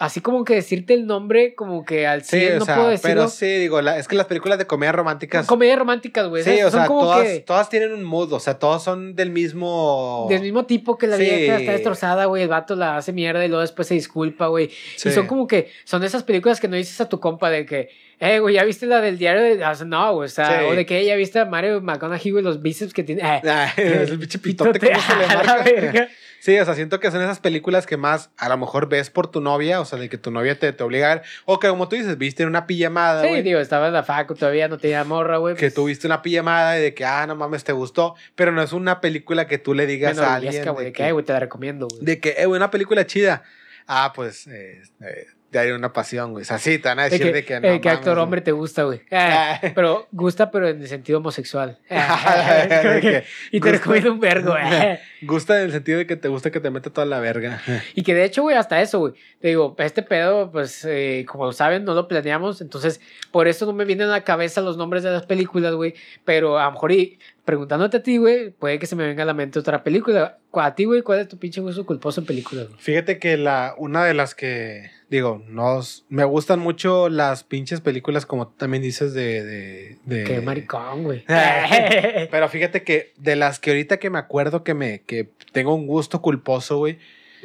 así 0.00 0.20
como 0.20 0.44
que 0.44 0.54
decirte 0.56 0.94
el 0.94 1.06
nombre, 1.06 1.54
como 1.54 1.84
que 1.84 2.06
al 2.06 2.24
100 2.24 2.40
Sí, 2.52 2.58
no 2.58 2.64
sea, 2.64 2.74
puedo 2.76 2.88
decirlo. 2.88 3.14
pero 3.14 3.28
sí, 3.28 3.46
digo, 3.46 3.80
la- 3.80 3.98
es 3.98 4.08
que 4.08 4.16
las 4.16 4.26
películas 4.26 4.58
de 4.58 4.66
comedia 4.66 4.92
románticas. 4.92 5.46
Comedias 5.46 5.78
románticas, 5.78 6.28
güey. 6.28 6.42
sí, 6.42 6.62
o 6.62 6.70
sea, 6.70 6.86
todas, 6.86 7.22
que. 7.22 7.40
todas 7.40 7.68
tienen 7.68 7.92
un 7.92 8.02
mood, 8.04 8.32
o 8.32 8.40
sea, 8.40 8.58
todas 8.58 8.82
son 8.82 9.14
del 9.14 9.30
mismo. 9.30 10.26
Del 10.28 10.42
mismo 10.42 10.66
tipo 10.66 10.98
que 10.98 11.06
la 11.06 11.16
Sí. 11.16 11.22
vieja 11.24 11.58
está 11.58 11.72
destrozada, 11.72 12.24
güey. 12.26 12.42
El 12.42 12.48
vato 12.48 12.74
la 12.76 12.96
hace 12.96 13.12
mierda 13.12 13.44
y 13.44 13.48
luego 13.48 13.60
después 13.62 13.86
se 13.88 13.94
disculpa, 13.94 14.48
güey. 14.48 14.70
Sí. 14.96 15.08
Y 15.08 15.12
son 15.12 15.26
como 15.26 15.46
que, 15.46 15.70
son 15.84 16.02
esas 16.04 16.22
películas 16.24 16.60
que 16.60 16.68
no 16.68 16.76
dices 16.76 17.00
a 17.00 17.08
tu 17.08 17.20
compa 17.20 17.50
de 17.50 17.64
que, 17.66 17.88
eh, 18.20 18.38
güey, 18.40 18.54
¿ya 18.56 18.64
viste 18.64 18.86
la 18.86 19.00
del 19.00 19.18
diario 19.18 19.42
de.? 19.42 19.64
o 19.64 19.74
sea, 19.74 19.86
no, 19.86 20.14
güey, 20.14 20.26
o 20.26 20.28
sea, 20.28 20.66
o 20.68 20.74
de 20.74 20.86
que 20.86 21.04
ya 21.04 21.14
viste 21.16 21.38
a 21.38 21.44
Mario 21.44 21.80
McConaughey, 21.80 22.30
güey, 22.32 22.42
los 22.44 22.60
bíceps 22.62 22.92
que 22.92 23.04
tiene. 23.04 23.22
Eh, 23.22 23.40
Ah, 23.44 23.72
el 23.76 24.18
pinche 24.18 24.38
pitote, 24.38 24.78
¿cómo 24.80 25.00
se 25.00 25.16
le 25.16 25.26
marca? 25.34 26.08
Sí, 26.44 26.58
o 26.58 26.64
sea, 26.66 26.74
siento 26.74 27.00
que 27.00 27.10
son 27.10 27.22
esas 27.22 27.40
películas 27.40 27.86
que 27.86 27.96
más 27.96 28.28
a 28.36 28.50
lo 28.50 28.58
mejor 28.58 28.86
ves 28.86 29.08
por 29.08 29.28
tu 29.28 29.40
novia, 29.40 29.80
o 29.80 29.86
sea, 29.86 29.98
de 29.98 30.10
que 30.10 30.18
tu 30.18 30.30
novia 30.30 30.58
te, 30.58 30.70
te 30.74 30.84
obliga 30.84 31.10
a 31.10 31.14
ver, 31.14 31.24
o 31.46 31.58
que 31.58 31.68
como 31.68 31.88
tú 31.88 31.96
dices, 31.96 32.18
viste 32.18 32.42
en 32.42 32.50
una 32.50 32.66
pijamada, 32.66 33.22
Sí, 33.26 33.40
digo, 33.40 33.60
estaba 33.60 33.86
en 33.86 33.94
la 33.94 34.02
facu, 34.02 34.34
todavía 34.34 34.68
no 34.68 34.76
tenía 34.76 35.04
morra, 35.04 35.38
güey. 35.38 35.54
que 35.54 35.60
pues, 35.68 35.74
tuviste 35.74 36.06
una 36.06 36.20
pijamada 36.20 36.78
y 36.78 36.82
de 36.82 36.92
que, 36.92 37.06
ah, 37.06 37.26
no 37.26 37.34
mames, 37.34 37.64
te 37.64 37.72
gustó, 37.72 38.14
pero 38.34 38.52
no 38.52 38.60
es 38.60 38.74
una 38.74 39.00
película 39.00 39.46
que 39.46 39.56
tú 39.56 39.72
le 39.72 39.86
digas 39.86 40.18
a 40.18 40.34
alguien 40.34 40.52
enorgullezca, 40.52 40.70
güey, 40.72 40.84
de 40.84 40.90
de 40.90 40.92
que, 40.92 41.02
"Ay, 41.04 41.12
güey, 41.12 41.24
te 41.24 41.32
la 41.32 41.40
recomiendo, 41.40 41.88
güey. 41.88 42.04
de 42.04 42.20
que, 42.20 42.34
eh, 42.36 42.44
güey, 42.44 42.58
una 42.58 42.70
película 42.70 43.06
chida. 43.06 43.42
Ah, 43.86 44.12
pues, 44.14 44.46
eh, 44.46 44.82
eh, 45.00 45.26
De 45.62 45.74
una 45.74 45.92
pasión, 45.92 46.32
güey. 46.32 46.42
O 46.42 46.44
sea, 46.44 46.58
sí, 46.58 46.78
te 46.78 46.88
van 46.88 46.98
a 46.98 47.04
De 47.04 47.10
decir 47.10 47.26
que, 47.26 47.32
de 47.32 47.44
que 47.44 47.60
no. 47.60 47.68
eh, 47.68 47.80
¿qué 47.80 47.88
mames, 47.88 47.98
actor 47.98 48.14
güey. 48.14 48.24
hombre 48.24 48.40
te 48.40 48.52
gusta, 48.52 48.84
güey? 48.84 49.00
Ah. 49.10 49.60
Ah, 49.64 49.72
pero 49.74 50.06
gusta, 50.12 50.50
pero 50.50 50.68
en 50.68 50.80
el 50.80 50.88
sentido 50.88 51.18
homosexual. 51.18 51.78
De 51.88 53.00
que 53.00 53.24
y 53.50 53.60
te 53.60 53.72
recomiendo 53.72 54.12
un 54.12 54.20
vergo, 54.20 54.56
eh. 54.56 55.00
Gusta 55.22 55.58
en 55.58 55.66
el 55.66 55.72
sentido 55.72 55.98
de 55.98 56.06
que 56.06 56.16
te 56.16 56.28
gusta 56.28 56.50
que 56.50 56.60
te 56.60 56.70
mete 56.70 56.90
toda 56.90 57.06
la 57.06 57.20
verga. 57.20 57.62
Y 57.94 58.02
que 58.02 58.14
de 58.14 58.24
hecho, 58.24 58.42
güey, 58.42 58.56
hasta 58.56 58.80
eso, 58.82 58.98
güey. 58.98 59.14
Te 59.40 59.48
digo, 59.48 59.74
este 59.78 60.02
pedo, 60.02 60.50
pues, 60.50 60.84
eh, 60.84 61.24
como 61.28 61.52
saben, 61.52 61.84
no 61.84 61.94
lo 61.94 62.08
planeamos. 62.08 62.60
Entonces, 62.60 63.00
por 63.30 63.48
eso 63.48 63.66
no 63.66 63.72
me 63.72 63.84
vienen 63.84 64.08
a 64.08 64.12
la 64.12 64.24
cabeza 64.24 64.60
los 64.60 64.76
nombres 64.76 65.02
de 65.02 65.10
las 65.10 65.26
películas, 65.26 65.74
güey. 65.74 65.94
Pero 66.24 66.58
a 66.58 66.64
lo 66.66 66.72
mejor, 66.72 66.92
y 66.92 67.18
preguntándote 67.44 67.98
a 67.98 68.02
ti, 68.02 68.16
güey, 68.16 68.50
puede 68.50 68.78
que 68.78 68.86
se 68.86 68.96
me 68.96 69.06
venga 69.06 69.22
a 69.22 69.26
la 69.26 69.34
mente 69.34 69.58
otra 69.58 69.82
película. 69.84 70.38
Cu- 70.50 70.60
A 70.60 70.74
ti, 70.74 70.84
güey, 70.84 71.02
¿cuál 71.02 71.20
es 71.20 71.28
tu 71.28 71.38
pinche 71.38 71.60
gusto 71.60 71.84
culposo 71.84 72.20
en 72.20 72.26
películas, 72.26 72.68
güey? 72.68 72.80
Fíjate 72.80 73.18
que 73.18 73.36
la, 73.36 73.74
una 73.76 74.04
de 74.04 74.14
las 74.14 74.34
que, 74.34 74.90
digo, 75.10 75.42
nos, 75.48 76.04
me 76.08 76.24
gustan 76.24 76.60
mucho 76.60 77.08
las 77.08 77.44
pinches 77.44 77.80
películas, 77.80 78.24
como 78.26 78.48
tú 78.48 78.54
también 78.56 78.82
dices, 78.82 79.12
de... 79.14 79.44
de, 79.44 79.98
de- 80.04 80.24
Qué 80.24 80.40
maricón, 80.40 81.04
güey. 81.04 81.24
Pero 82.30 82.48
fíjate 82.48 82.82
que 82.82 83.12
de 83.18 83.36
las 83.36 83.58
que 83.58 83.70
ahorita 83.70 83.98
que 83.98 84.10
me 84.10 84.18
acuerdo 84.18 84.64
que 84.64 84.74
me 84.74 85.02
que 85.02 85.30
tengo 85.52 85.74
un 85.74 85.86
gusto 85.86 86.20
culposo, 86.22 86.78
güey. 86.78 86.98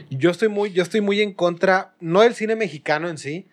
Yo 0.09 0.29
estoy 0.31 0.47
muy 0.47 0.71
yo 0.71 0.81
estoy 0.81 1.01
muy 1.01 1.19
en 1.21 1.33
contra 1.33 1.91
no 1.99 2.21
del 2.21 2.33
cine 2.33 2.55
mexicano 2.55 3.09
en 3.09 3.17
sí, 3.17 3.47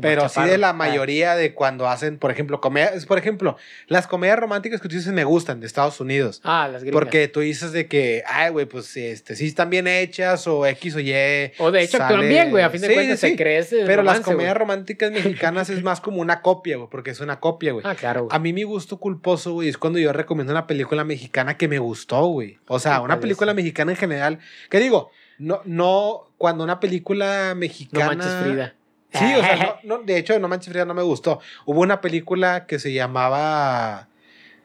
pero 0.00 0.28
sí 0.28 0.42
de 0.42 0.58
la 0.58 0.70
Ah. 0.70 0.72
mayoría 0.72 1.34
de 1.34 1.54
cuando 1.54 1.88
hacen, 1.88 2.18
por 2.18 2.30
ejemplo, 2.30 2.60
comedias, 2.60 3.04
por 3.06 3.18
ejemplo, 3.18 3.56
las 3.86 4.06
comedias 4.06 4.38
románticas 4.38 4.80
que 4.80 4.88
tú 4.88 4.96
dices 4.96 5.12
me 5.12 5.24
gustan 5.24 5.60
de 5.60 5.66
Estados 5.66 6.00
Unidos. 6.00 6.40
Ah, 6.44 6.68
las 6.70 6.82
gringas. 6.82 6.98
Porque 7.00 7.28
tú 7.28 7.40
dices 7.40 7.72
de 7.72 7.86
que, 7.88 8.22
ay, 8.26 8.50
güey, 8.50 8.66
pues 8.66 8.96
este, 8.96 9.34
sí 9.36 9.46
están 9.46 9.70
bien 9.70 9.86
hechas 9.86 10.46
o 10.46 10.66
X 10.66 10.94
o 10.96 11.00
Y. 11.00 11.12
O 11.58 11.70
de 11.70 11.82
hecho 11.82 12.02
actúan 12.02 12.28
bien, 12.28 12.50
güey. 12.50 12.62
A 12.64 12.70
fin 12.70 12.80
de 12.80 12.88
Sí, 12.88 12.94
cuentas 12.94 13.20
sí. 13.20 13.30
te 13.30 13.36
crees. 13.36 13.72
el 13.72 13.86
Pero 13.86 14.02
las 14.02 14.20
comedias 14.20 14.56
románticas 14.56 15.10
mexicanas 15.10 15.70
es 15.70 15.82
más 15.82 16.00
como 16.00 16.20
una 16.20 16.42
copia, 16.42 16.76
güey, 16.76 16.88
porque 16.90 17.10
es 17.10 17.20
una 17.20 17.40
copia, 17.40 17.72
güey. 17.72 17.84
Ah, 17.86 17.94
claro, 17.94 18.24
güey. 18.24 18.36
A 18.36 18.38
mí 18.38 18.52
mi 18.52 18.62
gusto 18.62 18.98
culposo, 18.98 19.52
güey, 19.52 19.68
es 19.68 19.78
cuando 19.78 19.98
yo 19.98 20.12
recomiendo 20.12 20.52
una 20.52 20.66
película 20.66 21.04
mexicana 21.04 21.56
que 21.56 21.68
me 21.68 21.78
gustó, 21.78 22.26
güey. 22.26 22.58
O 22.68 22.78
sea, 22.78 23.00
una 23.00 23.14
¿cuál 23.14 23.20
película 23.20 23.54
mexicana 23.54 23.92
en 23.92 23.96
general. 23.96 24.38
¿Qué 24.70 24.78
digo? 24.78 25.10
No, 25.38 25.60
no, 25.64 26.32
cuando 26.36 26.64
una 26.64 26.80
película 26.80 27.50
No 27.50 27.60
mexicana... 27.60 28.06
manches 28.06 28.32
Frida. 28.42 28.74
Sí, 29.12 29.24
o 29.34 29.40
sea, 29.40 29.78
no, 29.84 29.98
no, 29.98 30.02
de 30.04 30.18
hecho, 30.18 30.38
No 30.38 30.48
Manches 30.48 30.70
Frida 30.72 30.84
no 30.84 30.94
me 30.94 31.02
gustó. 31.02 31.40
Hubo 31.64 31.80
una 31.80 32.00
película 32.00 32.66
que 32.66 32.78
se 32.78 32.92
llamaba... 32.92 34.08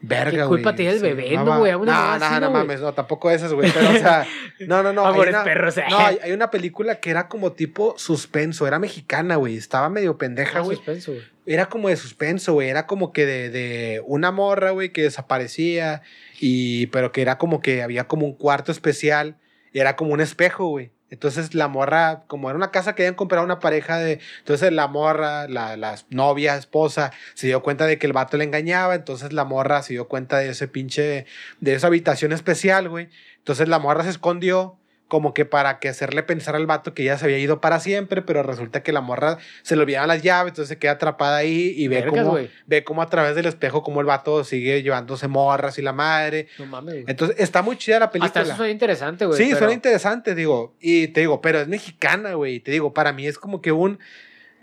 Verga, 0.06 0.32
¿Qué 0.32 0.38
güey. 0.38 0.48
culpa 0.62 0.76
tiene 0.76 0.92
el 0.92 1.00
bebé, 1.00 1.30
llamaba- 1.30 1.54
no, 1.56 1.60
güey? 1.60 1.72
No, 1.72 1.86
no, 1.86 2.20
no, 2.20 2.40
no, 2.42 2.52
mames, 2.52 2.82
no, 2.82 2.94
tampoco 2.94 3.32
esas, 3.32 3.54
güey. 3.54 3.72
Pero, 3.72 3.90
o 3.90 3.94
sea, 3.94 4.28
no, 4.68 4.84
no, 4.84 4.92
no. 4.92 5.06
hay 5.06 5.14
Amores 5.14 5.34
una- 5.34 5.44
perros, 5.46 5.78
eh. 5.78 5.86
No, 5.90 5.98
hay, 5.98 6.20
hay 6.22 6.34
una 6.34 6.52
película 6.52 7.00
que 7.00 7.10
era 7.10 7.30
como 7.30 7.54
tipo 7.54 7.94
suspenso, 7.98 8.68
era 8.68 8.80
mexicana, 8.80 9.38
güey. 9.38 9.56
Estaba 9.56 9.88
medio 9.88 10.18
pendeja, 10.18 10.60
Ah, 10.60 10.62
güey. 10.62 10.76
suspenso, 10.76 11.14
güey. 11.14 11.24
Era 11.46 11.68
como 11.68 11.88
de 11.88 11.96
suspenso, 11.96 12.52
güey. 12.52 12.68
Era 12.68 12.86
como 12.86 13.14
que 13.14 13.26
de, 13.26 13.50
de 13.50 14.04
una 14.06 14.32
morra, 14.32 14.72
güey, 14.72 14.90
que 14.92 15.04
desaparecía. 15.04 16.02
Y, 16.38 16.88
pero 16.88 17.14
que 17.14 17.22
era 17.22 17.38
como 17.38 17.62
que 17.62 17.82
había 17.82 18.04
como 18.06 18.26
un 18.26 18.34
cuarto 18.36 18.74
especial. 18.74 19.38
Y 19.72 19.80
era 19.80 19.96
como 19.96 20.12
un 20.12 20.20
espejo, 20.20 20.68
güey. 20.68 20.92
Entonces 21.14 21.54
la 21.54 21.68
morra, 21.68 22.24
como 22.26 22.50
era 22.50 22.58
una 22.58 22.72
casa 22.72 22.96
que 22.96 23.04
habían 23.04 23.14
comprado 23.14 23.46
una 23.46 23.60
pareja 23.60 24.00
de. 24.00 24.20
Entonces 24.40 24.72
la 24.72 24.88
morra, 24.88 25.48
la, 25.48 25.78
la 25.78 25.96
novia, 26.10 26.56
esposa, 26.56 27.12
se 27.36 27.46
dio 27.46 27.62
cuenta 27.62 27.86
de 27.86 28.00
que 28.00 28.08
el 28.08 28.14
vato 28.14 28.36
le 28.36 28.46
engañaba. 28.46 28.96
Entonces 28.96 29.32
la 29.32 29.46
morra 29.46 29.84
se 29.84 29.94
dio 29.94 30.08
cuenta 30.08 30.40
de 30.40 30.50
ese 30.50 30.68
pinche. 30.68 31.28
de 31.60 31.76
esa 31.76 31.86
habitación 31.86 32.32
especial, 32.32 32.90
güey. 32.90 33.10
Entonces 33.38 33.68
la 33.70 33.78
morra 33.78 34.04
se 34.04 34.10
escondió. 34.10 34.80
Como 35.10 35.34
que 35.34 35.46
para 35.46 35.78
que 35.80 35.90
hacerle 35.90 36.24
pensar 36.24 36.56
al 36.56 36.66
vato 36.66 36.94
que 36.96 37.04
ya 37.04 37.18
se 37.20 37.26
había 37.26 37.38
ido 37.38 37.62
para 37.62 37.80
siempre, 37.80 38.22
pero 38.24 38.42
resulta 38.42 38.82
que 38.82 38.92
la 38.92 39.02
morra 39.02 39.38
se 39.62 39.76
le 39.76 39.84
olvidaban 39.84 40.08
las 40.08 40.24
llaves, 40.24 40.52
entonces 40.52 40.70
se 40.70 40.80
queda 40.80 40.94
atrapada 40.94 41.38
ahí 41.38 41.74
y 41.78 41.88
ve 41.88 41.98
Vergas, 41.98 42.14
cómo, 42.22 42.32
güey. 42.32 42.50
ve 42.66 42.84
cómo 42.84 43.02
a 43.04 43.10
través 43.10 43.36
del 43.36 43.46
espejo 43.46 43.84
como 43.84 44.00
el 44.00 44.08
vato 44.08 44.44
sigue 44.44 44.82
llevándose 44.82 45.28
morras 45.28 45.78
y 45.78 45.84
la 45.84 45.94
madre. 45.94 46.48
No 46.58 46.66
mames. 46.66 47.04
Entonces 47.08 47.36
está 47.40 47.62
muy 47.62 47.78
chida 47.78 48.00
la 48.00 48.06
Hasta 48.06 48.18
eso 48.18 48.32
película. 48.34 48.56
suena 48.56 48.72
interesante, 48.72 49.26
güey. 49.26 49.38
Sí, 49.38 49.46
pero- 49.50 49.58
suena 49.60 49.74
interesante, 49.74 50.34
digo. 50.34 50.76
Y 50.80 51.10
te 51.10 51.20
digo, 51.20 51.42
pero 51.42 51.60
es 51.62 51.68
mexicana, 51.68 52.34
güey. 52.34 52.60
Te 52.60 52.72
digo, 52.72 52.94
para 52.94 53.14
mí 53.14 53.28
es 53.28 53.38
como 53.38 53.62
que 53.62 53.72
un 53.72 54.00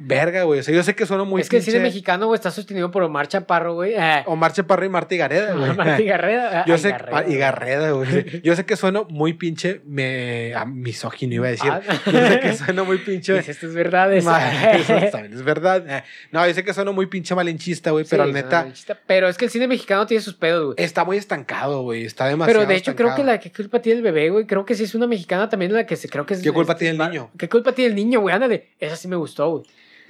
verga, 0.03 0.45
güey. 0.45 0.61
O 0.61 0.63
sea, 0.63 0.75
yo 0.75 0.83
sé 0.83 0.95
que 0.95 1.05
suena 1.05 1.25
muy 1.25 1.43
Es 1.43 1.49
que 1.49 1.59
el 1.59 1.63
cine 1.63 1.79
mexicano, 1.81 2.27
güey, 2.27 2.37
está 2.37 2.51
sostenido 2.51 2.91
por 2.91 3.03
Omar 3.03 3.29
Chaparro, 3.29 3.75
güey. 3.75 3.95
Ah, 3.97 4.23
Omar 4.27 4.53
Chaparro 4.53 4.85
y 4.85 4.89
Marta 4.89 5.15
y 5.15 5.19
Gareda, 5.19 5.55
güey. 5.57 5.75
Martí 5.77 6.05
Garreda. 6.05 6.65
Yo 6.67 6.75
Ay, 6.75 6.81
sé, 6.81 6.91
Garreda, 6.91 7.19
ah, 7.19 7.23
y 7.23 7.27
güey. 7.27 7.39
Garreda, 7.39 7.91
güey. 7.93 8.41
Yo 8.43 8.57
sé 8.57 8.65
que 8.65 8.77
sueno 8.77 9.07
muy 9.11 9.35
pinche 9.35 9.83
me, 9.85 10.55
ah, 10.55 10.65
misógino, 10.65 11.35
iba 11.35 11.49
a 11.49 11.51
decir. 11.51 11.71
Ah. 11.71 11.81
Yo 12.07 12.13
sé 12.29 12.41
que 12.41 12.53
sueno 12.55 12.85
muy 12.85 12.99
pinche. 12.99 13.35
Dices 13.39 13.59
tus 13.59 13.75
verdades. 13.75 14.25
Ma- 14.25 14.73
Eso 14.73 14.95
también 15.13 15.35
es 15.35 15.43
verdad. 15.43 15.85
Eh, 15.89 16.03
No, 16.33 16.47
yo 16.47 16.55
sé 16.55 16.65
que 16.65 16.73
sueno 16.73 16.93
muy 16.93 17.07
pinche 17.07 17.35
malinchista, 17.35 17.91
güey, 17.91 18.05
pero 18.09 18.25
Sí, 18.25 18.33
la 18.33 18.41
suena 18.41 18.65
neta. 18.65 19.01
Pero 19.07 19.29
es 19.29 19.37
que 19.37 19.45
el 19.45 19.51
cine 19.51 19.69
mexicano 19.69 20.07
tiene 20.07 20.23
sus 20.23 20.35
pedos, 20.35 20.65
güey. 20.65 20.75
está 20.79 21.05
muy 21.05 21.19
estancado, 21.19 21.83
güey. 21.83 22.05
Está 22.05 22.27
demasiado 22.27 22.61
Pero 22.61 22.69
de 22.69 22.77
hecho, 22.77 22.97
creo 22.97 23.15
que 23.15 23.23
la 23.25 23.39
que 23.39 23.53
culpa 23.53 23.81
tiene 23.83 23.99
el 23.99 24.03
bebé, 24.05 24.31
güey. 24.31 24.47
Creo 24.47 24.65
que 24.65 24.75
sí 24.75 24.85
es 24.85 24.95
una 24.95 25.07
mexicana 25.07 25.49
también 25.49 25.73
la 25.73 25.85
que 25.87 25.97
se 25.97 26.09
creo 26.09 26.25
que 26.27 26.35
es. 26.35 26.41
¿Qué 26.43 26.53
culpa 26.53 26.73
es- 26.73 26.79
tiene 26.79 27.03
el 27.05 27.11
niño? 27.11 27.31
¿Qué 27.39 27.49
culpa 27.49 27.73
tiene 27.73 27.91
el 27.91 27.95
niño, 27.97 28.21
güey? 28.21 28.35
Ándale. 28.35 28.69
Esa 28.79 28.97
sí 28.97 29.07
me 29.09 29.17
gustó, 29.17 29.51
güey. 29.51 29.63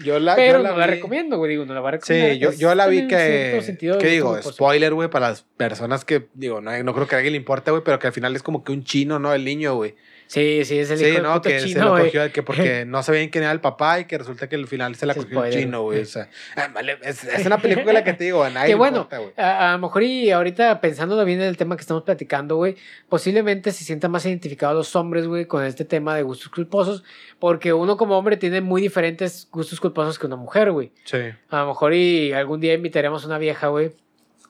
Yo 0.05 0.19
la, 0.19 0.37
Pero 0.37 0.59
yo 0.59 0.63
la 0.65 0.71
no 0.71 0.79
la 0.79 0.87
vi- 0.87 0.93
recomiendo, 0.95 1.37
güey. 1.39 1.51
Digo, 1.51 1.65
no 1.65 1.75
la 1.75 1.81
voy 1.81 1.89
a 1.89 1.91
recomendar. 1.93 2.33
Sí, 2.33 2.39
yo, 2.39 2.53
yo 2.53 2.75
la 2.75 2.87
vi 2.87 3.07
que. 3.07 3.61
¿Qué 4.01 4.07
digo? 4.09 4.41
Spoiler, 4.43 4.95
güey, 4.95 5.09
para 5.11 5.31
las 5.31 5.43
personas 5.57 6.05
que. 6.05 6.29
Digo, 6.35 6.61
no, 6.61 6.83
no 6.83 6.95
creo 6.95 7.07
que 7.07 7.15
a 7.15 7.19
alguien 7.19 7.33
le 7.33 7.39
importe, 7.39 7.71
güey, 7.71 7.83
pero 7.85 7.99
que 7.99 8.07
al 8.07 8.13
final 8.13 8.35
es 8.37 8.43
como 8.43 8.65
que 8.65 8.73
un 8.73 8.85
chino, 8.85 9.19
¿no? 9.19 9.33
El 9.33 9.45
niño, 9.45 9.75
güey. 9.75 9.95
Sí, 10.31 10.65
sí, 10.65 10.79
es 10.79 10.89
el 10.93 10.99
Sí, 10.99 11.07
hijo 11.07 11.17
de 11.17 11.23
¿no? 11.23 11.43
Que 11.43 11.59
se 11.59 11.77
lo 11.77 11.91
cogió, 11.91 12.33
que 12.33 12.45
porque 12.45 12.85
no 12.87 13.03
sabían 13.03 13.31
quién 13.31 13.43
era 13.43 13.53
el 13.53 13.61
papá 13.61 13.99
y 13.99 14.05
que 14.05 14.17
resulta 14.17 14.49
que 14.49 14.55
al 14.55 14.69
final 14.69 14.95
se 14.95 15.05
la 15.05 15.15
Sí, 15.15 15.21
cogió 15.23 15.45
el 15.45 15.53
chino, 15.53 15.83
güey. 15.83 16.03
O 16.03 16.05
sea, 16.05 16.29
ah, 16.55 16.69
vale, 16.73 16.99
es, 17.03 17.25
es 17.25 17.45
una 17.47 17.59
película 17.59 18.05
que 18.05 18.13
te 18.13 18.23
digo, 18.23 18.45
a 18.45 18.49
nadie 18.49 18.69
Que 18.69 18.75
bueno, 18.77 19.09
importa, 19.11 19.43
a, 19.43 19.71
a 19.71 19.73
lo 19.73 19.79
mejor 19.81 20.05
y 20.05 20.31
ahorita 20.31 20.81
pensándolo 20.81 21.25
bien 21.25 21.41
en 21.41 21.49
el 21.49 21.57
tema 21.57 21.75
que 21.75 21.81
estamos 21.81 22.05
platicando, 22.05 22.55
güey, 22.55 22.77
posiblemente 23.09 23.73
se 23.73 23.83
sientan 23.83 24.13
más 24.13 24.25
identificados 24.25 24.77
los 24.77 24.95
hombres, 24.95 25.27
güey, 25.27 25.47
con 25.47 25.65
este 25.65 25.85
tema 25.85 26.15
de 26.15 26.23
gustos 26.23 26.49
culposos, 26.51 27.03
porque 27.41 27.73
uno 27.73 27.97
como 27.97 28.17
hombre 28.17 28.37
tiene 28.37 28.61
muy 28.61 28.81
diferentes 28.81 29.49
gustos 29.51 29.81
culposos 29.81 30.17
que 30.17 30.27
una 30.27 30.37
mujer, 30.37 30.71
güey. 30.71 30.93
Sí. 31.07 31.19
A 31.49 31.63
lo 31.63 31.67
mejor 31.67 31.93
y 31.93 32.33
algún 32.35 32.61
día 32.61 32.75
invitaremos 32.75 33.25
a 33.25 33.27
una 33.27 33.39
vieja, 33.39 33.67
güey, 33.67 33.91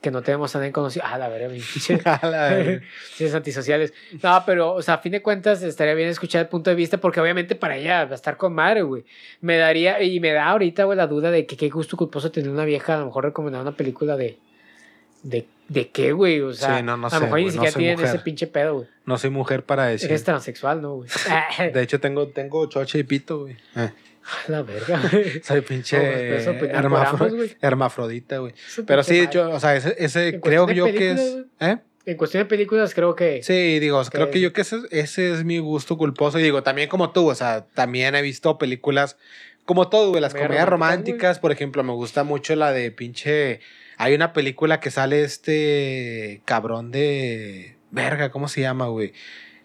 que 0.01 0.11
no 0.11 0.23
tenemos 0.23 0.55
a 0.57 0.59
nadie 0.59 0.73
conocido. 0.73 1.05
Ah, 1.07 1.19
la 1.19 1.29
verga, 1.29 1.49
mi 1.49 1.61
pinche. 1.61 2.01
A 2.05 2.27
la 2.27 2.49
verga. 2.49 2.81
Ciencias 3.15 3.35
antisociales. 3.37 3.93
No, 4.23 4.43
pero, 4.47 4.73
o 4.75 4.83
sea, 4.83 4.95
a 4.95 4.99
fin 4.99 5.13
de 5.13 5.21
cuentas, 5.23 5.63
estaría 5.63 5.95
bien 5.95 6.09
escuchar 6.09 6.41
el 6.43 6.49
punto 6.49 6.71
de 6.71 6.77
vista, 6.77 6.99
porque 6.99 7.21
obviamente 7.21 7.55
para 7.55 7.77
ella 7.77 8.07
va 8.07 8.13
a 8.13 8.15
estar 8.15 8.37
con 8.37 8.55
madre, 8.55 8.83
güey. 8.83 9.05
Me 9.41 9.57
daría, 9.59 10.03
y 10.03 10.19
me 10.21 10.33
da 10.33 10.49
ahorita, 10.49 10.85
güey, 10.85 10.97
la 10.97 11.07
duda 11.07 11.31
de 11.31 11.45
que 11.47 11.57
qué 11.57 11.69
gusto 11.69 11.97
culposo 11.97 12.31
tener 12.31 12.51
una 12.51 12.65
vieja, 12.65 12.95
a 12.95 13.01
lo 13.01 13.07
mejor 13.07 13.25
recomendar 13.25 13.61
una 13.63 13.73
película 13.73 14.17
de. 14.17 14.39
¿De, 15.23 15.45
de 15.69 15.91
qué, 15.91 16.13
güey? 16.13 16.41
O 16.41 16.55
sea, 16.55 16.79
Sí, 16.79 16.83
no, 16.83 16.97
no 16.97 17.09
a 17.09 17.15
lo 17.15 17.21
mejor 17.21 17.39
ni 17.41 17.45
no 17.45 17.51
siquiera 17.53 17.73
soy 17.73 17.81
tienen 17.81 17.99
mujer. 18.01 18.15
ese 18.15 18.25
pinche 18.25 18.47
pedo, 18.47 18.75
güey. 18.77 18.89
No 19.05 19.19
soy 19.19 19.29
mujer 19.29 19.65
para 19.65 19.85
decir. 19.85 20.09
Eres 20.09 20.25
transexual, 20.25 20.81
¿no, 20.81 20.95
güey? 20.95 21.11
De 21.75 21.83
hecho, 21.83 22.01
tengo, 22.01 22.29
tengo 22.29 22.65
chocha 22.71 22.97
y 22.97 23.03
pito, 23.03 23.41
güey. 23.41 23.57
Eh, 23.77 23.91
la 24.49 24.63
verga. 24.63 25.01
soy 25.43 25.61
pinche 25.63 25.97
No, 25.99 26.59
pues, 26.59 26.71
hermafro- 26.73 27.31
güey. 27.35 27.57
hermafrodita, 27.61 28.39
güey. 28.39 28.55
Pero 28.87 29.03
sí, 29.03 29.21
hecho, 29.21 29.51
o 29.51 29.61
sea, 29.61 29.77
ese, 29.77 29.95
ese 29.99 30.41
creo 30.41 30.71
yo 30.71 30.87
que 30.87 31.11
es. 31.13 31.37
¿Eh? 31.61 31.79
En 32.07 32.17
cuestión 32.17 32.43
de 32.43 32.47
películas, 32.49 32.95
creo 32.95 33.15
que. 33.15 33.43
Sí, 33.43 33.79
digo, 33.79 34.03
creo 34.11 34.31
que 34.31 34.41
yo 34.41 34.53
que 34.53 34.63
ese, 34.63 34.79
ese 34.91 35.33
es 35.33 35.45
mi 35.45 35.59
gusto 35.59 35.97
culposo. 35.99 36.39
Y 36.39 36.43
digo, 36.43 36.63
también 36.63 36.89
como 36.89 37.11
tú, 37.11 37.29
o 37.29 37.35
sea, 37.35 37.67
también 37.75 38.15
he 38.15 38.23
visto 38.23 38.59
películas 38.59 39.17
como 39.65 39.89
todo, 39.89 40.09
güey, 40.09 40.21
las 40.21 40.35
Comedias 40.35 40.69
románticas, 40.69 41.39
por 41.39 41.53
ejemplo, 41.53 41.85
me 41.85 41.93
gusta 41.93 42.25
mucho 42.25 42.57
la 42.57 42.73
de 42.73 42.91
pinche. 42.91 43.61
Hay 43.99 44.15
una 44.15 44.33
película 44.33 44.81
que 44.81 44.91
sale 44.91 45.23
este 45.23 46.41
cabrón 46.45 46.91
de. 46.91 47.77
Verga, 47.93 48.31
¿cómo 48.31 48.49
se 48.49 48.63
llama, 48.63 48.87
güey? 48.87 49.13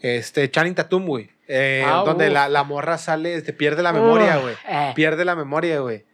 Este, 0.05 0.50
Channing 0.51 0.75
Tatum, 0.75 1.05
güey. 1.05 1.29
Eh, 1.47 1.83
Ah, 1.85 2.03
donde 2.05 2.29
la, 2.29 2.50
la 2.50 2.63
morra 2.63 2.97
sale, 2.97 3.35
este, 3.35 3.53
pierde 3.53 3.81
la 3.83 3.93
memoria, 3.93 4.38
güey. 4.38 4.55
eh. 4.67 4.91
Pierde 4.95 5.25
la 5.25 5.35
memoria, 5.35 5.79
güey. 5.79 6.05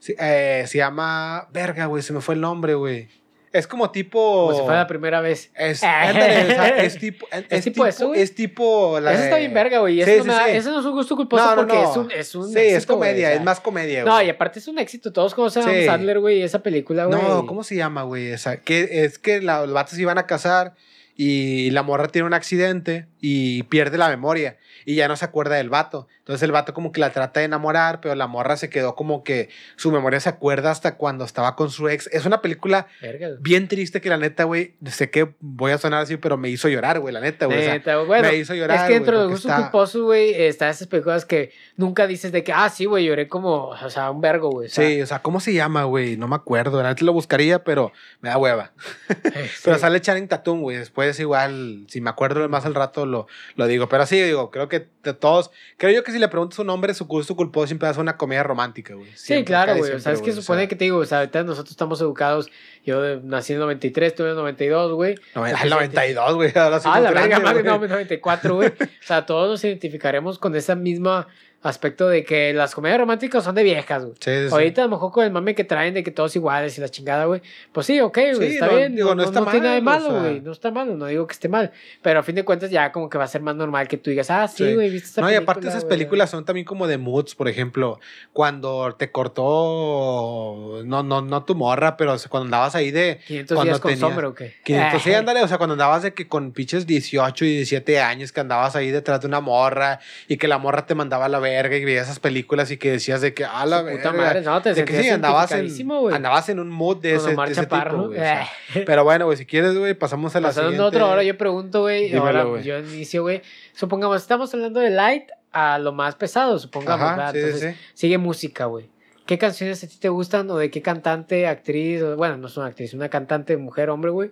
Sí, 0.00 0.14
eh, 0.18 0.64
se 0.66 0.78
llama. 0.78 1.48
Verga, 1.52 1.86
güey, 1.86 2.02
se 2.02 2.12
me 2.12 2.20
fue 2.20 2.34
el 2.34 2.40
nombre, 2.40 2.74
güey. 2.74 3.08
Es 3.52 3.66
como 3.66 3.90
tipo. 3.90 4.46
Como 4.48 4.58
si 4.58 4.64
fuera 4.64 4.80
la 4.80 4.86
primera 4.86 5.20
vez. 5.22 5.50
Es, 5.56 5.82
ándale, 5.82 6.46
sea, 6.46 6.68
es 6.82 6.98
tipo. 6.98 7.26
Es, 7.48 7.64
tipo 7.64 7.86
eso, 7.86 8.08
güey? 8.08 8.20
Es 8.20 8.34
tipo. 8.34 9.00
la 9.00 9.14
Eso 9.14 9.24
está 9.24 9.38
bien 9.38 9.54
verga, 9.54 9.78
güey. 9.78 10.00
Eso, 10.02 10.22
Sí, 10.22 10.28
no 10.28 10.34
sí, 10.38 10.44
sí. 10.44 10.56
eso 10.56 10.70
no 10.72 10.80
es 10.80 10.86
un 10.86 10.92
gusto 10.92 11.16
culposo 11.16 11.42
No, 11.44 11.50
no, 11.50 11.56
porque 11.56 11.74
no. 11.74 11.90
es 11.90 11.96
un, 11.96 12.10
es 12.12 12.34
un 12.34 12.52
Sí, 12.52 12.58
es 12.58 12.74
éxito, 12.74 12.96
güey, 12.96 13.10
comedia, 13.10 13.32
es 13.32 13.42
más 13.42 13.60
comedia, 13.60 14.04
No, 14.04 14.12
güey. 14.14 14.26
y 14.26 14.30
aparte 14.30 14.58
es 14.58 14.68
un 14.68 14.78
éxito. 14.78 15.12
Todos 15.12 15.34
conocen 15.34 15.62
a 15.62 15.84
Sandler, 15.86 16.20
güey, 16.20 16.42
esa 16.42 16.62
película, 16.62 17.06
güey. 17.06 17.18
No, 17.20 17.46
¿cómo 17.46 17.64
se 17.64 17.74
llama, 17.76 18.02
güey? 18.02 18.28
Esa, 18.28 18.58
que 18.58 19.04
es 19.04 19.18
que 19.18 19.40
la- 19.40 19.62
los 19.62 19.72
vatos 19.72 19.98
iban 19.98 20.18
a 20.18 20.26
casar 20.26 20.74
y 21.20 21.70
la 21.72 21.82
morra 21.82 22.06
tiene 22.06 22.28
un 22.28 22.32
accidente 22.32 23.08
y 23.20 23.64
pierde 23.64 23.98
la 23.98 24.08
memoria. 24.08 24.56
Y 24.90 24.94
ya 24.94 25.06
no 25.06 25.16
se 25.16 25.24
acuerda 25.26 25.56
del 25.56 25.68
vato. 25.68 26.08
Entonces 26.20 26.42
el 26.42 26.50
vato 26.50 26.72
como 26.72 26.92
que 26.92 27.00
la 27.00 27.10
trata 27.12 27.40
de 27.40 27.46
enamorar, 27.46 28.00
pero 28.00 28.14
la 28.14 28.26
morra 28.26 28.56
se 28.56 28.70
quedó 28.70 28.94
como 28.94 29.22
que 29.22 29.50
su 29.76 29.92
memoria 29.92 30.18
se 30.18 30.30
acuerda 30.30 30.70
hasta 30.70 30.96
cuando 30.96 31.26
estaba 31.26 31.56
con 31.56 31.68
su 31.70 31.90
ex. 31.90 32.06
Es 32.10 32.24
una 32.24 32.40
película 32.40 32.86
Verga. 33.02 33.28
bien 33.38 33.68
triste 33.68 34.00
que 34.00 34.08
la 34.08 34.16
neta, 34.16 34.44
güey, 34.44 34.76
sé 34.86 35.10
que 35.10 35.34
voy 35.40 35.72
a 35.72 35.78
sonar 35.78 36.02
así, 36.04 36.16
pero 36.16 36.38
me 36.38 36.48
hizo 36.48 36.68
llorar, 36.70 37.00
güey, 37.00 37.12
la 37.12 37.20
neta, 37.20 37.44
güey. 37.44 37.58
o 37.58 37.62
sea, 37.62 37.74
Neta, 37.74 37.98
bueno, 37.98 38.28
me 38.28 38.36
hizo 38.36 38.54
llorar. 38.54 38.78
es 38.78 38.82
que 38.84 38.94
dentro 38.94 39.28
de 39.28 39.34
está- 39.34 39.56
culposos, 39.60 40.00
güey, 40.00 40.32
está 40.34 40.70
esas 40.70 40.88
películas 40.88 41.26
que 41.26 41.52
nunca 41.76 42.06
dices 42.06 42.32
de 42.32 42.42
que, 42.42 42.54
ah, 42.54 42.70
sí, 42.70 42.86
güey, 42.86 43.04
lloré 43.04 43.28
como, 43.28 43.68
o 43.68 43.90
sea, 43.90 44.10
un 44.10 44.22
vergo, 44.22 44.48
güey. 44.50 44.70
Sí, 44.70 45.02
o 45.02 45.06
sea, 45.06 45.18
¿cómo 45.20 45.38
se 45.40 45.52
llama, 45.52 45.84
güey? 45.84 46.16
No 46.16 46.28
me 46.28 46.36
acuerdo. 46.36 46.82
Neta 46.82 47.04
lo 47.04 47.12
buscaría, 47.12 47.62
pero 47.62 47.92
me 48.22 48.30
da 48.30 48.38
hueva. 48.38 48.72
eh, 49.10 49.50
Pero 49.64 49.76
sí. 49.76 49.80
sale 49.82 50.00
Channing 50.00 50.28
Tatum, 50.28 50.62
güey. 50.62 50.78
Después 50.78 51.20
igual, 51.20 51.84
si 51.88 52.00
me 52.00 52.08
acuerdo 52.08 52.48
más 52.48 52.64
al 52.64 52.74
rato, 52.74 53.04
lo, 53.04 53.26
lo 53.56 53.66
digo. 53.66 53.86
Pero 53.90 54.06
sí, 54.06 54.18
digo, 54.22 54.50
creo 54.50 54.68
que 54.70 54.77
de 55.02 55.14
todos... 55.14 55.50
Creo 55.76 55.92
yo 55.92 56.04
que 56.04 56.12
si 56.12 56.18
le 56.18 56.28
preguntas 56.28 56.56
su 56.56 56.64
nombre, 56.64 56.92
su 56.94 57.06
gusto 57.06 57.34
culposo 57.36 57.66
siempre 57.66 57.88
ser 57.90 58.00
una 58.00 58.16
comedia 58.16 58.42
romántica, 58.42 58.94
güey. 58.94 59.10
Sí, 59.14 59.44
claro, 59.44 59.76
güey. 59.76 59.92
O 59.92 60.00
sea, 60.00 60.12
es 60.12 60.22
que 60.22 60.32
supone 60.32 60.68
que 60.68 60.76
te 60.76 60.84
digo, 60.84 60.98
o 60.98 61.04
sea, 61.04 61.18
ahorita 61.18 61.42
nosotros 61.44 61.70
estamos 61.70 62.00
educados. 62.00 62.50
Yo 62.84 63.20
nací 63.20 63.52
en 63.52 63.58
el 63.58 63.60
93, 63.62 64.14
tú 64.14 64.22
en 64.24 64.30
el 64.30 64.36
92, 64.36 64.92
güey. 64.92 65.14
no, 65.34 65.46
el 65.46 65.70
92, 65.70 66.34
güey. 66.34 66.52
Ahora 66.56 66.80
sí 66.80 66.88
Ah, 66.90 67.00
la 67.00 67.10
verga, 67.10 67.40
madre, 67.40 67.62
no, 67.62 67.78
94, 67.78 68.54
güey. 68.54 68.68
O 68.68 69.06
sea, 69.06 69.26
todos 69.26 69.48
nos 69.48 69.64
identificaremos 69.64 70.38
con 70.38 70.54
ese 70.54 70.74
mismo 70.76 71.26
aspecto 71.60 72.08
de 72.08 72.24
que 72.24 72.52
las 72.54 72.72
comedias 72.74 73.00
románticas 73.00 73.42
son 73.42 73.54
de 73.56 73.64
viejas, 73.64 74.04
güey. 74.04 74.14
Sí, 74.20 74.30
sí. 74.46 74.52
Ahorita 74.52 74.82
a 74.82 74.84
lo 74.84 74.90
mejor 74.92 75.10
con 75.10 75.24
el 75.24 75.32
mame 75.32 75.54
que 75.56 75.64
traen 75.64 75.92
de 75.92 76.04
que 76.04 76.12
todos 76.12 76.34
iguales 76.36 76.78
y 76.78 76.80
la 76.80 76.88
chingada, 76.88 77.24
güey. 77.24 77.42
Pues 77.72 77.84
sí, 77.86 78.00
ok, 78.00 78.16
güey, 78.16 78.34
Sí, 78.50 78.54
está 78.54 78.66
no, 78.68 78.76
bien. 78.76 78.94
digo, 78.94 79.08
no, 79.10 79.16
no 79.16 79.22
está 79.24 79.40
no 79.40 79.46
tiene 79.50 79.64
nada 79.66 79.74
de 79.74 79.80
mal, 79.82 80.02
o 80.02 80.06
malo, 80.08 80.20
sea. 80.20 80.28
güey. 80.28 80.40
No 80.40 80.52
está 80.52 80.70
malo, 80.70 80.94
no 80.96 81.06
digo 81.06 81.26
que 81.26 81.32
esté 81.32 81.48
mal. 81.48 81.72
Pero 82.00 82.20
a 82.20 82.22
fin 82.22 82.36
de 82.36 82.44
cuentas 82.44 82.70
ya 82.70 82.92
como 82.92 83.10
que 83.10 83.18
va 83.18 83.24
a 83.24 83.28
ser 83.28 83.42
más 83.42 83.56
normal 83.56 83.88
que 83.88 83.96
tú 83.96 84.10
digas, 84.10 84.30
ah, 84.30 84.46
sí, 84.46 84.72
güey, 84.74 84.88
viste 84.88 85.08
esta 85.08 85.20
No, 85.20 85.30
y 85.30 85.34
aparte 85.34 85.60
película, 85.62 85.70
esas 85.70 85.82
güey?" 85.84 85.98
películas 85.98 86.30
son 86.30 86.44
también 86.44 86.64
como 86.64 86.86
de 86.86 86.96
moods, 86.98 87.34
por 87.34 87.48
ejemplo, 87.48 87.98
cuando 88.32 88.94
te 88.96 89.10
cortó, 89.10 90.82
no, 90.84 91.02
no, 91.02 91.22
no 91.22 91.44
tu 91.44 91.54
morra, 91.54 91.96
pero 91.96 92.16
cuando 92.28 92.44
andabas 92.46 92.74
ahí 92.74 92.90
de 92.90 93.18
500 93.26 93.54
cuando 93.54 93.70
días 93.72 93.80
con 93.80 93.90
tenías- 93.92 94.00
sombra 94.08 94.28
o 94.28 94.34
qué. 94.34 94.54
500, 94.64 95.02
sí, 95.02 95.12
ándale, 95.14 95.42
o 95.42 95.48
sea, 95.48 95.58
cuando 95.58 95.72
andabas 95.74 96.02
de 96.02 96.14
que 96.14 96.28
con 96.28 96.52
pinches 96.52 96.86
18 96.86 97.44
y 97.44 97.48
17 97.56 98.00
años, 98.00 98.32
que 98.32 98.40
andabas 98.40 98.76
ahí 98.76 98.90
detrás 98.90 99.20
de 99.20 99.26
una 99.26 99.40
morra 99.40 100.00
y 100.28 100.36
que 100.36 100.48
la 100.48 100.58
morra 100.58 100.86
te 100.86 100.94
mandaba 100.94 101.28
la 101.28 101.38
verga 101.50 101.76
y 101.76 101.84
veías 101.84 102.06
esas 102.06 102.20
películas 102.20 102.70
y 102.70 102.76
que 102.76 102.92
decías 102.92 103.20
de 103.20 103.34
que, 103.34 103.44
ah, 103.44 103.66
la 103.66 103.82
verga. 103.82 103.98
puta 103.98 104.12
madre, 104.12 104.40
no, 104.42 104.60
te 104.62 104.74
de 104.74 104.84
que 104.84 105.02
sí, 105.02 105.08
andabas 105.08 105.50
en, 105.52 105.68
andabas 106.12 106.48
en 106.48 106.60
un 106.60 106.70
mood 106.70 106.98
de 106.98 107.16
Con 107.16 107.30
ese, 107.30 107.36
de 107.36 107.52
ese 107.52 107.66
tipo, 107.66 107.96
o 107.96 108.12
sea. 108.12 108.48
Eh. 108.74 108.84
Pero 108.86 109.04
bueno, 109.04 109.26
güey, 109.26 109.36
si 109.36 109.46
quieres, 109.46 109.76
güey, 109.76 109.94
pasamos 109.94 110.34
a 110.36 110.40
la 110.40 110.48
Pasando 110.48 110.70
siguiente. 110.70 110.84
a 110.84 110.88
otro, 110.88 111.06
ahora 111.06 111.22
yo 111.22 111.36
pregunto, 111.36 111.82
güey, 111.82 112.14
ahora 112.14 112.44
güey. 112.44 112.62
yo 112.62 112.78
inicio, 112.78 113.22
güey. 113.22 113.42
Supongamos, 113.72 114.20
estamos 114.20 114.52
hablando 114.54 114.80
de 114.80 114.90
light 114.90 115.24
a 115.52 115.78
lo 115.78 115.92
más 115.92 116.14
pesado, 116.14 116.58
supongamos, 116.58 117.06
Ajá, 117.06 117.16
¿verdad? 117.16 117.32
sí, 117.32 117.38
Entonces, 117.38 117.74
sí. 117.74 117.80
sigue 117.94 118.18
música, 118.18 118.66
güey. 118.66 118.90
¿Qué 119.26 119.36
canciones 119.38 119.82
a 119.84 119.88
ti 119.88 119.96
te 119.98 120.08
gustan 120.08 120.50
o 120.50 120.56
de 120.56 120.70
qué 120.70 120.80
cantante, 120.80 121.46
actriz, 121.46 122.02
bueno, 122.16 122.36
no 122.38 122.46
es 122.46 122.56
una 122.56 122.66
actriz, 122.66 122.94
una 122.94 123.08
cantante, 123.08 123.56
mujer, 123.56 123.90
hombre, 123.90 124.10
güey, 124.10 124.30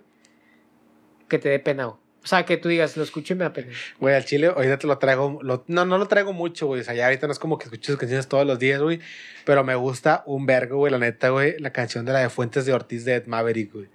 que 1.27 1.37
te 1.39 1.49
dé 1.49 1.59
pena, 1.59 1.85
güey? 1.85 1.97
O 2.27 2.29
sea, 2.29 2.43
que 2.43 2.57
tú 2.57 2.67
digas, 2.67 2.97
lo 2.97 3.03
escucho 3.03 3.33
y 3.33 3.37
me 3.37 3.45
da 3.45 3.53
pena. 3.53 3.69
Güey, 4.01 4.13
al 4.13 4.25
chile, 4.25 4.47
ahorita 4.47 4.77
te 4.79 4.85
lo 4.85 4.97
traigo. 4.97 5.39
lo- 5.41 5.63
no, 5.67 5.85
no 5.85 5.97
lo 5.97 6.07
traigo 6.09 6.33
mucho, 6.33 6.67
güey. 6.67 6.81
O 6.81 6.83
sea, 6.83 6.93
ya 6.93 7.05
ahorita 7.05 7.25
no 7.25 7.31
es 7.31 7.39
como 7.39 7.57
que 7.57 7.63
escucho 7.63 7.93
sus 7.93 7.97
canciones 7.97 8.27
todos 8.27 8.45
los 8.45 8.59
días, 8.59 8.81
güey. 8.81 8.99
Pero 9.45 9.63
me 9.63 9.75
gusta 9.75 10.23
un 10.25 10.45
vergo, 10.45 10.75
güey, 10.75 10.91
la 10.91 10.97
neta, 10.97 11.29
güey. 11.29 11.57
La 11.59 11.71
canción 11.71 12.03
de 12.03 12.11
la 12.11 12.19
de 12.19 12.29
Fuentes 12.29 12.65
de 12.65 12.73
Ortiz 12.73 13.05
de 13.05 13.15
Ed 13.15 13.27
Maverick, 13.27 13.71
güey. 13.71 13.87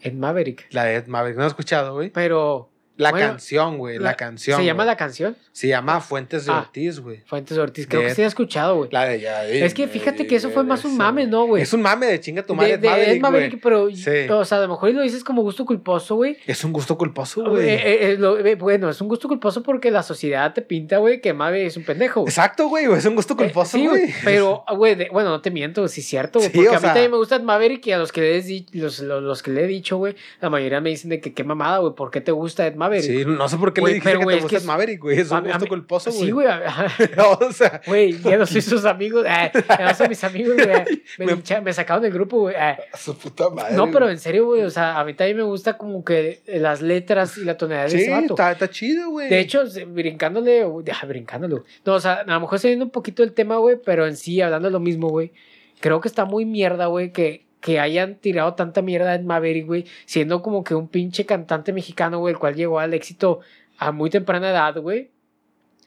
En 0.00 0.18
Maverick. 0.18 0.66
La 0.72 0.82
de 0.82 0.96
Ed 0.96 1.06
Maverick. 1.06 1.36
¿No 1.36 1.42
lo 1.42 1.46
has 1.46 1.52
escuchado, 1.52 1.94
güey? 1.94 2.10
Pero. 2.10 2.68
La 2.96 3.10
Bueno, 3.10 3.26
canción, 3.28 3.76
güey. 3.78 3.98
La, 3.98 4.14
canción. 4.14 4.58
¿Se 4.58 4.64
llama 4.64 4.84
güey. 4.84 4.86
la 4.86 4.96
canción? 4.96 5.36
Se 5.52 5.68
llama 5.68 6.00
Fuentes 6.00 6.46
de 6.46 6.52
Ah. 6.52 6.60
Ortiz, 6.60 6.98
güey. 7.00 7.22
Fuentes 7.26 7.58
Ortiz. 7.58 7.86
Creo 7.86 8.00
De- 8.02 8.08
que 8.08 8.14
sí 8.14 8.22
he 8.22 8.24
escuchado, 8.24 8.76
güey. 8.76 8.88
La 8.90 9.04
de 9.04 9.20
ya. 9.20 9.44
Es 9.46 9.74
que 9.74 9.86
fíjate 9.86 10.26
que 10.26 10.36
eso 10.36 10.50
fue 10.50 10.64
más 10.64 10.84
un 10.84 10.96
mame, 10.96 11.26
¿no, 11.26 11.46
güey? 11.46 11.62
Es 11.62 11.72
un 11.74 11.82
mame 11.82 12.06
de 12.06 12.18
chinga 12.20 12.42
tu 12.42 12.54
madre, 12.54 12.78
de, 12.78 12.78
de 12.78 12.88
Ed 12.88 12.92
Maverick, 13.20 13.22
Maverick, 13.22 13.50
güey. 13.52 13.60
pero, 13.62 13.90
Sí. 13.94 14.30
o 14.30 14.44
sea, 14.44 14.58
a 14.58 14.60
lo 14.62 14.68
mejor 14.68 14.92
lo 14.94 15.02
dices 15.02 15.22
como 15.24 15.42
gusto 15.42 15.64
culposo, 15.66 16.16
güey. 16.16 16.38
Es 16.46 16.64
un 16.64 16.72
gusto 16.72 16.96
culposo, 16.96 17.44
güey. 17.50 17.68
eh, 17.68 18.12
eh, 18.14 18.18
eh, 18.44 18.54
bueno, 18.54 18.88
es 18.88 19.00
un 19.00 19.08
gusto 19.08 19.28
culposo 19.28 19.62
porque 19.62 19.90
la 19.90 20.02
sociedad 20.02 20.54
te 20.54 20.62
pinta, 20.62 20.96
güey, 20.98 21.20
que 21.20 21.34
Mabe 21.34 21.66
es 21.66 21.76
un 21.76 21.84
pendejo. 21.84 22.20
güey. 22.22 22.30
Exacto, 22.30 22.68
güey. 22.68 22.86
Es 22.92 23.04
un 23.04 23.14
gusto 23.14 23.36
culposo, 23.36 23.76
Eh, 23.76 23.80
sí, 23.80 23.86
güey. 23.86 24.14
Pero, 24.24 24.64
güey, 24.76 24.94
de- 24.94 25.08
bueno, 25.12 25.28
no 25.30 25.40
te 25.42 25.50
miento, 25.50 25.86
sí 25.88 26.00
es 26.00 26.06
cierto, 26.06 26.38
güey. 26.38 26.50
Sí, 26.50 26.56
porque 26.56 26.70
a 26.70 26.72
mí 26.72 26.78
sea- 26.80 26.92
también 26.94 27.10
me 27.10 27.18
gusta 27.18 27.38
Maverick 27.38 27.86
y 27.88 27.92
a 27.92 27.98
los 27.98 28.10
que, 28.10 28.20
le 28.22 28.80
los, 28.80 29.00
los, 29.00 29.22
los 29.22 29.42
que 29.42 29.50
le 29.50 29.64
he 29.64 29.66
dicho, 29.66 29.98
güey, 29.98 30.14
la 30.40 30.48
mayoría 30.48 30.80
me 30.80 30.88
dicen 30.90 31.10
de 31.10 31.20
que 31.20 31.34
qué 31.34 31.44
mamada, 31.44 31.78
güey, 31.78 31.94
¿por 31.94 32.10
qué 32.10 32.20
te 32.22 32.32
gusta 32.32 32.66
Ed 32.66 32.74
Maverick? 32.74 32.85
Sí, 33.02 33.24
no 33.26 33.48
sé 33.48 33.56
por 33.56 33.72
qué 33.72 33.80
le 33.80 34.00
pero, 34.00 34.18
que 34.20 34.24
güey, 34.24 34.40
te 34.40 34.46
es 34.56 34.62
que 34.62 34.66
Maverick, 34.66 35.00
güey. 35.00 35.18
Es 35.20 35.30
un 35.30 35.42
gusto 35.42 35.58
mí- 35.60 35.66
culposo, 35.68 36.10
güey. 36.12 36.24
Sí, 36.26 36.30
güey. 36.30 36.46
o 37.40 37.52
sea, 37.52 37.80
Güey, 37.86 38.18
ya 38.20 38.36
no 38.36 38.46
soy 38.46 38.60
sus 38.62 38.84
amigos. 38.84 39.24
eh, 39.28 39.50
ya 39.68 39.88
no 39.88 39.94
son 39.94 40.08
mis 40.08 40.22
amigos, 40.24 40.54
güey. 40.56 40.68
Me, 41.18 41.26
Me- 41.26 41.32
lincha- 41.34 41.60
me 41.60 41.72
sacaron 41.72 42.02
del 42.02 42.12
grupo, 42.12 42.38
güey. 42.40 42.54
eh. 42.58 42.76
su 42.96 43.16
puta 43.16 43.50
madre. 43.50 43.74
No, 43.76 43.90
pero 43.90 44.08
en 44.10 44.18
serio, 44.18 44.46
güey. 44.46 44.62
O 44.62 44.70
sea, 44.70 44.98
a 45.00 45.04
mí 45.04 45.14
también 45.14 45.36
me 45.38 45.42
gusta 45.44 45.76
como 45.78 46.04
que 46.04 46.40
las 46.46 46.82
letras 46.82 47.38
y 47.38 47.44
la 47.44 47.56
tonalidad 47.56 47.84
de 47.84 47.90
Sí, 47.90 47.96
ese 47.98 48.10
vato. 48.10 48.34
está, 48.34 48.52
está 48.52 48.70
chido, 48.70 49.10
güey. 49.10 49.28
De 49.28 49.38
hecho, 49.40 49.64
brincándole, 49.88 50.62
ah, 50.62 51.06
brincándole. 51.06 51.62
No, 51.84 51.94
o 51.94 52.00
sea, 52.00 52.14
a 52.14 52.24
lo 52.24 52.40
mejor 52.40 52.58
saliendo 52.58 52.84
un 52.84 52.90
poquito 52.90 53.22
del 53.22 53.32
tema, 53.32 53.56
güey, 53.56 53.76
pero 53.84 54.06
en 54.06 54.16
sí, 54.16 54.40
hablando 54.40 54.68
de 54.68 54.72
lo 54.72 54.80
mismo, 54.80 55.08
güey. 55.08 55.32
Creo 55.80 56.00
que 56.00 56.08
está 56.08 56.24
muy 56.24 56.44
mierda, 56.44 56.86
güey, 56.86 57.12
que, 57.12 57.45
que 57.60 57.80
hayan 57.80 58.16
tirado 58.16 58.54
tanta 58.54 58.82
mierda 58.82 59.14
en 59.14 59.26
Maverick, 59.26 59.66
güey, 59.66 59.86
siendo 60.04 60.42
como 60.42 60.62
que 60.64 60.74
un 60.74 60.88
pinche 60.88 61.26
cantante 61.26 61.72
mexicano, 61.72 62.18
güey, 62.18 62.34
el 62.34 62.38
cual 62.38 62.54
llegó 62.54 62.78
al 62.78 62.94
éxito 62.94 63.40
a 63.78 63.92
muy 63.92 64.10
temprana 64.10 64.50
edad, 64.50 64.76
güey. 64.80 65.10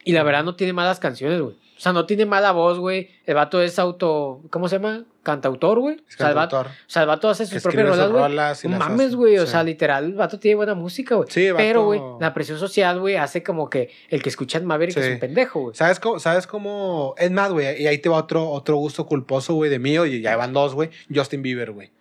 Y 0.03 0.13
la 0.13 0.23
verdad 0.23 0.43
no 0.43 0.55
tiene 0.55 0.73
malas 0.73 0.99
canciones, 0.99 1.41
güey. 1.41 1.55
O 1.55 1.81
sea, 1.81 1.93
no 1.93 2.05
tiene 2.05 2.25
mala 2.25 2.51
voz, 2.51 2.77
güey. 2.77 3.09
El 3.25 3.35
vato 3.35 3.61
es 3.61 3.79
auto. 3.79 4.41
¿Cómo 4.49 4.67
se 4.67 4.77
llama? 4.77 5.05
Cantautor, 5.23 5.79
güey. 5.79 5.97
O 5.97 5.99
sea, 6.07 6.29
el 6.29 6.35
vato, 6.35 6.55
cantautor. 6.57 6.67
o 6.67 6.89
sea, 6.89 7.01
el 7.03 7.07
vato 7.09 7.29
hace 7.29 7.45
sus 7.45 7.61
propias 7.61 7.97
rolas, 8.09 8.63
güey. 8.63 8.73
No 8.73 8.79
mames, 8.79 9.15
güey. 9.15 9.37
O 9.37 9.45
Sí. 9.45 9.51
sea, 9.51 9.63
literal, 9.63 10.05
el 10.05 10.13
vato 10.13 10.39
tiene 10.39 10.55
buena 10.55 10.73
música, 10.75 11.15
güey. 11.15 11.27
Sí, 11.29 11.45
el 11.47 11.55
Pero, 11.55 11.81
vato- 11.81 11.85
güey, 11.87 12.01
la 12.21 12.33
presión 12.33 12.57
social, 12.57 12.99
güey, 12.99 13.15
hace 13.17 13.43
como 13.43 13.69
que 13.69 13.89
el 14.09 14.21
que 14.23 14.29
escucha 14.29 14.57
en 14.59 14.65
Maverick 14.65 14.93
Sí. 14.95 15.01
es 15.01 15.13
un 15.13 15.19
pendejo, 15.19 15.59
güey. 15.61 15.75
¿Sabes 15.75 15.99
cómo? 15.99 16.19
¿Sabes 16.19 16.47
cómo? 16.47 17.15
Es 17.17 17.31
más, 17.31 17.51
güey, 17.51 17.81
y 17.81 17.87
ahí 17.87 17.97
te 17.97 18.09
va 18.09 18.17
otro, 18.17 18.49
otro 18.49 18.77
gusto 18.77 19.05
culposo, 19.05 19.53
güey, 19.55 19.69
de 19.69 19.79
mío, 19.79 20.05
y 20.05 20.21
ya 20.21 20.35
van 20.37 20.53
dos, 20.53 20.73
güey. 20.73 20.89
Justin 21.13 21.41
Bieber, 21.41 21.71
güey. 21.71 21.91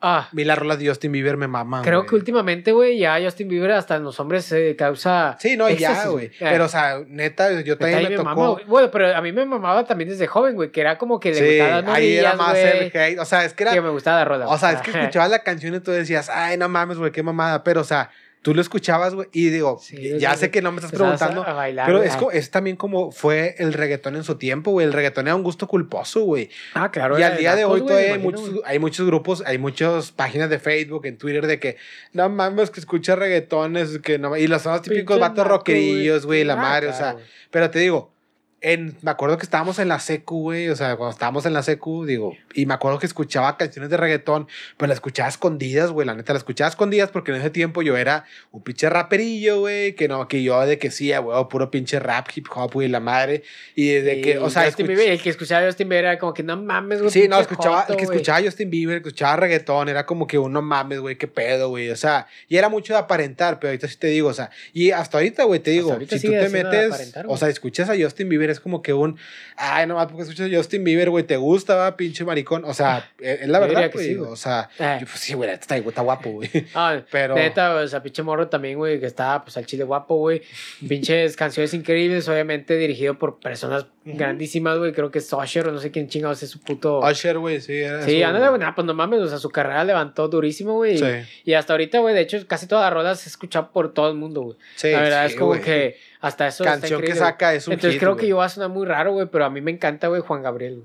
Ah, 0.00 0.28
mí 0.32 0.44
las 0.44 0.56
rolas 0.56 0.78
de 0.78 0.88
Justin 0.88 1.10
Bieber 1.10 1.36
me 1.36 1.48
maman, 1.48 1.82
creo 1.82 2.06
que 2.06 2.14
últimamente, 2.14 2.70
güey, 2.70 2.98
ya 2.98 3.18
Justin 3.20 3.48
Bieber 3.48 3.72
hasta 3.72 3.96
en 3.96 4.04
los 4.04 4.20
hombres 4.20 4.44
se 4.44 4.76
causa. 4.76 5.36
Sí, 5.40 5.56
no, 5.56 5.68
ya, 5.68 6.06
güey. 6.06 6.26
Eh, 6.26 6.32
Pero, 6.38 6.66
o 6.66 6.68
sea, 6.68 7.00
neta, 7.08 7.50
yo 7.62 7.74
neta, 7.74 7.78
también 7.78 8.10
me 8.10 8.16
mama, 8.18 8.30
tocó... 8.30 8.52
güey. 8.52 8.64
bueno, 8.66 8.90
pero 8.92 9.16
a 9.16 9.20
mí 9.20 9.32
me 9.32 9.44
mamaba 9.44 9.84
también 9.84 10.08
desde 10.10 10.28
joven, 10.28 10.54
güey, 10.54 10.70
que 10.70 10.80
era 10.82 10.98
como 10.98 11.18
que 11.18 11.30
le 11.30 11.34
Sí, 11.34 11.58
gustaban 11.58 11.84
las 11.86 11.94
ahí 11.96 12.16
era 12.16 12.34
más 12.34 12.56
el 12.56 12.92
hate. 12.94 13.18
O 13.18 13.24
sea, 13.24 13.44
es 13.44 13.54
que 13.54 13.64
era... 13.64 13.72
Que 13.72 13.80
me 13.80 13.90
gustaba 13.90 14.18
la 14.18 14.24
rola. 14.24 14.46
O 14.46 14.56
sea, 14.56 14.72
es 14.72 14.82
que 14.82 14.90
escuchabas 14.98 15.30
la 15.30 15.42
canción 15.42 15.74
y 15.74 15.80
tú 15.80 15.90
decías, 15.90 16.30
ay, 16.32 16.56
no 16.56 16.68
mames, 16.68 16.98
güey, 16.98 17.10
qué 17.10 17.24
mamada. 17.24 17.64
Pero, 17.64 17.80
o 17.80 17.84
sea, 17.84 18.10
tú 18.42 18.54
lo 18.54 18.60
escuchabas, 18.60 19.14
güey, 19.14 19.28
y 19.32 19.50
digo, 19.50 19.78
Sí, 19.82 20.18
ya 20.18 20.36
sé 20.36 20.50
que 20.50 20.62
no 20.62 20.70
me 20.72 20.78
estás 20.78 20.92
preguntando, 20.92 21.44
a 21.44 21.52
bailar, 21.52 21.86
pero 21.86 22.02
es, 22.02 22.16
es 22.32 22.50
también 22.50 22.76
como 22.76 23.10
fue 23.12 23.54
el 23.58 23.72
reggaetón 23.72 24.16
en 24.16 24.24
su 24.24 24.36
tiempo, 24.36 24.70
güey. 24.70 24.86
El 24.86 24.92
reggaetón 24.92 25.26
era 25.26 25.34
un 25.36 25.42
gusto 25.42 25.66
culposo, 25.66 26.22
güey. 26.22 26.50
Ah, 26.74 26.90
claro. 26.90 27.18
y 27.18 27.22
al 27.22 27.36
día 27.36 27.56
de 27.56 27.64
hoy 27.64 27.80
todavía 27.82 28.14
hay 28.14 28.18
muchos, 28.18 28.50
hay 28.64 28.78
muchos 28.78 29.06
grupos, 29.06 29.42
hay 29.46 29.58
muchas 29.58 30.12
páginas 30.12 30.50
de 30.50 30.58
Facebook, 30.58 31.06
en 31.06 31.18
Twitter, 31.18 31.46
de 31.46 31.58
que 31.58 31.76
no 32.12 32.28
mames, 32.28 32.70
que 32.70 32.80
escucha 32.80 33.16
reggaetones, 33.16 33.98
que 33.98 34.18
no, 34.18 34.36
y 34.36 34.46
los 34.46 34.62
son 34.62 34.72
los 34.72 34.82
típicos 34.82 35.18
vatos 35.18 35.46
rockerillos, 35.46 36.26
güey, 36.26 36.44
la 36.44 36.54
Ah, 36.54 36.56
madre, 36.56 36.88
o 36.88 36.92
sea. 36.92 37.16
Pero 37.50 37.70
te 37.70 37.78
digo, 37.78 38.12
en, 38.60 38.96
me 39.02 39.10
acuerdo 39.12 39.38
que 39.38 39.44
estábamos 39.44 39.78
en 39.78 39.86
la 39.86 40.00
secu, 40.00 40.40
güey, 40.40 40.68
o 40.68 40.74
sea, 40.74 40.96
cuando 40.96 41.12
estábamos 41.12 41.46
en 41.46 41.52
la 41.52 41.62
secu, 41.62 42.04
digo, 42.04 42.36
y 42.54 42.66
me 42.66 42.74
acuerdo 42.74 42.98
que 42.98 43.06
escuchaba 43.06 43.56
canciones 43.56 43.88
de 43.88 43.96
reggaetón, 43.96 44.48
pero 44.76 44.88
la 44.88 44.94
escuchaba 44.94 45.28
escondidas, 45.28 45.92
güey, 45.92 46.06
la 46.06 46.14
neta, 46.14 46.32
la 46.32 46.38
escuchaba 46.38 46.68
escondidas 46.68 47.10
porque 47.10 47.30
en 47.30 47.38
ese 47.38 47.50
tiempo 47.50 47.82
yo 47.82 47.96
era 47.96 48.24
un 48.50 48.62
pinche 48.62 48.90
raperillo, 48.90 49.60
güey, 49.60 49.94
que 49.94 50.08
no, 50.08 50.26
que 50.26 50.42
yo 50.42 50.60
de 50.66 50.78
que 50.78 50.90
sí, 50.90 51.12
güey, 51.16 51.48
puro 51.48 51.70
pinche 51.70 52.00
rap, 52.00 52.26
hip 52.34 52.46
hop, 52.52 52.72
güey, 52.72 52.88
la 52.88 52.98
madre, 52.98 53.44
y 53.76 53.90
de 53.90 54.20
que, 54.20 54.38
o 54.38 54.50
sea, 54.50 54.64
Justin 54.64 54.88
Bieber, 54.88 55.08
el 55.08 55.22
que 55.22 55.30
escuchaba 55.30 55.62
a 55.62 55.66
Justin 55.66 55.88
Bieber 55.88 56.06
era 56.06 56.18
como 56.18 56.34
que 56.34 56.42
no 56.42 56.56
mames, 56.56 56.98
güey. 56.98 57.12
Sí, 57.12 57.28
no, 57.28 57.38
escuchaba, 57.38 57.82
joto, 57.82 57.92
el 57.92 57.98
que 57.98 58.04
escuchaba 58.04 58.42
Justin 58.42 58.70
Bieber, 58.70 58.96
escuchaba 58.96 59.36
reggaetón, 59.36 59.88
era 59.88 60.04
como 60.04 60.26
que 60.26 60.36
uno 60.36 60.62
mames, 60.62 60.98
güey, 60.98 61.16
qué 61.16 61.28
pedo, 61.28 61.68
güey, 61.68 61.90
o 61.90 61.96
sea, 61.96 62.26
y 62.48 62.56
era 62.56 62.68
mucho 62.68 62.92
de 62.92 62.98
aparentar, 62.98 63.60
pero 63.60 63.70
ahorita 63.70 63.86
sí 63.86 63.96
te 63.98 64.08
digo, 64.08 64.28
o 64.28 64.34
sea, 64.34 64.50
y 64.72 64.90
hasta 64.90 65.18
ahorita, 65.18 65.44
güey, 65.44 65.60
te 65.60 65.70
digo, 65.70 65.96
si 66.00 66.20
tú 66.20 66.32
te 66.32 66.48
metes, 66.48 66.92
aparentar, 66.92 67.26
o 67.28 67.36
sea, 67.36 67.48
escuchas 67.48 67.88
a 67.88 67.94
Justin 67.96 68.28
Bieber, 68.28 68.47
es 68.50 68.60
como 68.60 68.82
que 68.82 68.92
un, 68.92 69.18
ay, 69.56 69.86
no, 69.86 69.96
porque 70.08 70.22
escuchas 70.22 70.50
Justin 70.52 70.84
Bieber, 70.84 71.10
güey, 71.10 71.24
te 71.24 71.36
gusta, 71.36 71.74
va, 71.74 71.96
pinche 71.96 72.24
maricón, 72.24 72.64
o 72.64 72.74
sea, 72.74 73.10
es 73.18 73.40
es 73.42 73.48
la 73.48 73.58
verdad, 73.60 73.82
que 73.90 73.96
güey, 73.96 74.06
sí, 74.08 74.16
o 74.16 74.36
sea, 74.36 74.68
Eh. 74.78 74.98
yo, 75.00 75.06
pues 75.06 75.20
sí, 75.20 75.34
güey, 75.34 75.50
está, 75.50 75.76
está 75.76 76.02
guapo, 76.02 76.30
güey, 76.30 76.50
Ah, 76.74 77.00
pero... 77.10 77.34
Neta, 77.34 77.74
o 77.74 77.86
sea, 77.88 78.02
pinche 78.02 78.22
morro 78.22 78.48
también, 78.48 78.76
güey, 78.78 79.00
que 79.00 79.06
está 79.06 79.42
pues 79.42 79.56
al 79.56 79.66
chile 79.66 79.84
guapo, 79.84 80.16
güey. 80.16 80.42
Pinches 80.88 81.36
canciones 81.36 81.74
increíbles, 81.74 82.28
obviamente 82.28 82.76
dirigido 82.76 83.18
por 83.18 83.40
personas 83.40 83.86
grandísimas, 84.04 84.78
güey. 84.78 84.92
Creo 84.92 85.10
que 85.10 85.18
es 85.18 85.32
Usher 85.32 85.68
o 85.68 85.72
no 85.72 85.78
sé 85.78 85.90
quién 85.90 86.08
chingados 86.08 86.42
es 86.42 86.50
su 86.50 86.60
puto. 86.60 87.00
Usher, 87.00 87.38
güey, 87.38 87.60
sí, 87.60 87.74
era 87.78 88.02
Sí, 88.02 88.22
ándale, 88.22 88.48
güey, 88.48 88.72
pues 88.74 88.86
no 88.86 88.94
mames, 88.94 89.20
o 89.20 89.28
sea, 89.28 89.38
su 89.38 89.50
carrera 89.50 89.84
levantó 89.84 90.28
durísimo, 90.28 90.74
güey. 90.74 90.98
Sí, 90.98 91.04
Y 91.44 91.54
hasta 91.54 91.72
ahorita, 91.74 91.98
güey, 91.98 92.14
de 92.14 92.22
hecho, 92.22 92.38
casi 92.46 92.66
todas 92.66 92.84
las 92.84 92.92
rolas 92.92 93.20
se 93.20 93.28
escuchan 93.28 93.70
por 93.72 93.92
todo 93.92 94.08
el 94.08 94.14
mundo, 94.16 94.42
güey. 94.42 94.56
sí, 94.76 94.90
La 94.90 95.00
verdad 95.00 95.26
sí, 95.26 95.32
es 95.32 95.38
como 95.38 95.48
güey. 95.50 95.60
que 95.60 95.96
hasta 96.20 96.46
eso. 96.48 96.64
está 96.64 96.72
Canción 96.80 97.00
que 97.00 97.06
increíble, 97.06 97.20
güey. 97.20 97.30
saca 97.32 97.54
es 97.54 97.66
un 97.66 97.74
Entonces 97.74 97.92
hit, 97.94 98.00
creo 98.00 98.12
güey. 98.14 98.20
que 98.24 98.28
yo 98.28 98.36
va 98.38 98.44
a 98.46 98.48
sonar 98.48 98.70
muy 98.70 98.86
raro, 98.86 99.12
güey, 99.12 99.26
pero 99.30 99.44
a 99.44 99.50
mí 99.50 99.60
me 99.60 99.70
encanta, 99.70 100.08
güey, 100.08 100.20
Juan 100.20 100.42
Gabriel. 100.42 100.84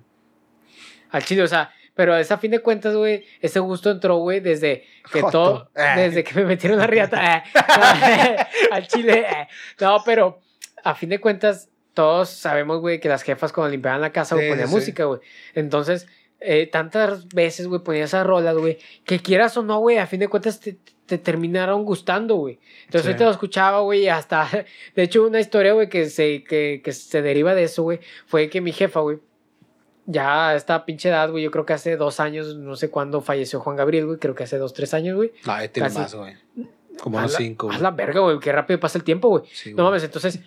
Al 1.12 1.24
chile, 1.24 1.44
o 1.44 1.48
sea, 1.48 1.72
pero 1.96 2.16
es 2.16 2.32
a 2.32 2.38
fin 2.38 2.52
de 2.52 2.60
cuentas, 2.60 2.96
güey, 2.96 3.24
ese 3.40 3.60
gusto 3.60 3.92
entró, 3.92 4.18
güey, 4.18 4.40
desde 4.40 4.84
que 5.12 5.22
Joto. 5.22 5.32
todo, 5.32 5.70
Eh. 5.76 5.94
desde 6.02 6.24
que 6.24 6.34
me 6.36 6.46
metieron 6.46 6.80
la 6.80 6.88
riata. 6.88 7.38
eh. 7.38 7.44
No, 7.56 8.36
al 8.76 8.88
chile, 8.88 9.26
eh. 9.30 9.48
no, 9.80 9.98
pero 10.06 10.40
a 10.84 10.96
fin 10.96 11.10
de 11.10 11.20
cuentas, 11.20 11.70
todos 11.94 12.30
sabemos, 12.30 12.80
güey, 12.80 13.00
que 13.00 13.10
las 13.10 13.22
jefas 13.22 13.54
cuando 13.54 13.70
limpiaban 13.72 14.02
la 14.02 14.12
casa, 14.12 14.34
güey, 14.36 14.48
Sí, 14.48 14.52
ponían 14.52 14.68
sí. 14.70 14.74
música, 14.74 15.04
güey. 15.06 15.20
Entonces, 15.54 16.08
eh, 16.40 16.66
tantas 16.68 17.28
veces, 17.30 17.68
güey, 17.68 17.82
ponía 17.84 18.06
esas 18.06 18.26
rolas, 18.26 18.56
güey, 18.58 18.80
que 19.06 19.20
quieras 19.20 19.56
o 19.58 19.62
no, 19.64 19.78
güey, 19.80 20.00
a 20.00 20.08
fin 20.08 20.20
de 20.20 20.28
cuentas 20.28 20.60
te, 20.60 20.78
te 21.06 21.18
terminaron 21.18 21.84
gustando, 21.84 22.36
güey. 22.36 22.60
Entonces, 22.86 23.02
Sí. 23.04 23.08
ahorita 23.10 23.26
lo 23.26 23.32
escuchaba, 23.32 23.80
güey, 23.82 24.04
y 24.04 24.08
hasta, 24.10 24.48
de 24.96 25.04
hecho, 25.04 25.24
una 25.28 25.40
historia, 25.40 25.74
güey, 25.74 25.90
que 25.90 26.10
se, 26.10 26.44
que, 26.44 26.82
que 26.84 26.92
se 26.94 27.22
deriva 27.22 27.54
de 27.56 27.64
eso, 27.64 27.84
güey, 27.84 28.00
fue 28.26 28.50
que 28.50 28.62
mi 28.62 28.72
jefa, 28.72 29.02
güey, 29.02 29.20
ya 30.06 30.50
a 30.50 30.56
esta 30.56 30.86
pinche 30.86 31.10
edad, 31.10 31.30
güey, 31.32 31.44
yo 31.44 31.52
creo 31.52 31.66
que 31.66 31.74
hace 31.74 31.96
dos 31.98 32.20
años, 32.20 32.56
no 32.58 32.76
sé 32.76 32.90
cuándo 32.90 33.22
falleció 33.22 33.60
Juan 33.62 33.76
Gabriel, 33.76 34.06
güey, 34.06 34.20
creo 34.20 34.36
que 34.36 34.44
hace 34.44 34.58
dos, 34.58 34.74
tres 34.74 34.94
años, 34.94 35.16
güey. 35.16 35.32
No, 35.46 35.60
ya 35.62 35.68
tiene 35.70 35.88
Casi. 35.90 36.00
más, 36.00 36.16
güey. 36.16 36.36
Como 37.02 37.18
A 37.18 37.22
unos 37.22 37.34
cinco, 37.36 37.68
güey. 37.68 37.80
la 37.80 37.92
verga, 37.92 38.20
güey, 38.20 38.40
qué 38.40 38.52
rápido 38.52 38.80
pasa 38.80 38.98
el 38.98 39.04
tiempo, 39.04 39.30
güey. 39.30 39.44
Sí, 39.52 39.74
No 39.74 39.84
mames, 39.84 40.04
entonces 40.04 40.40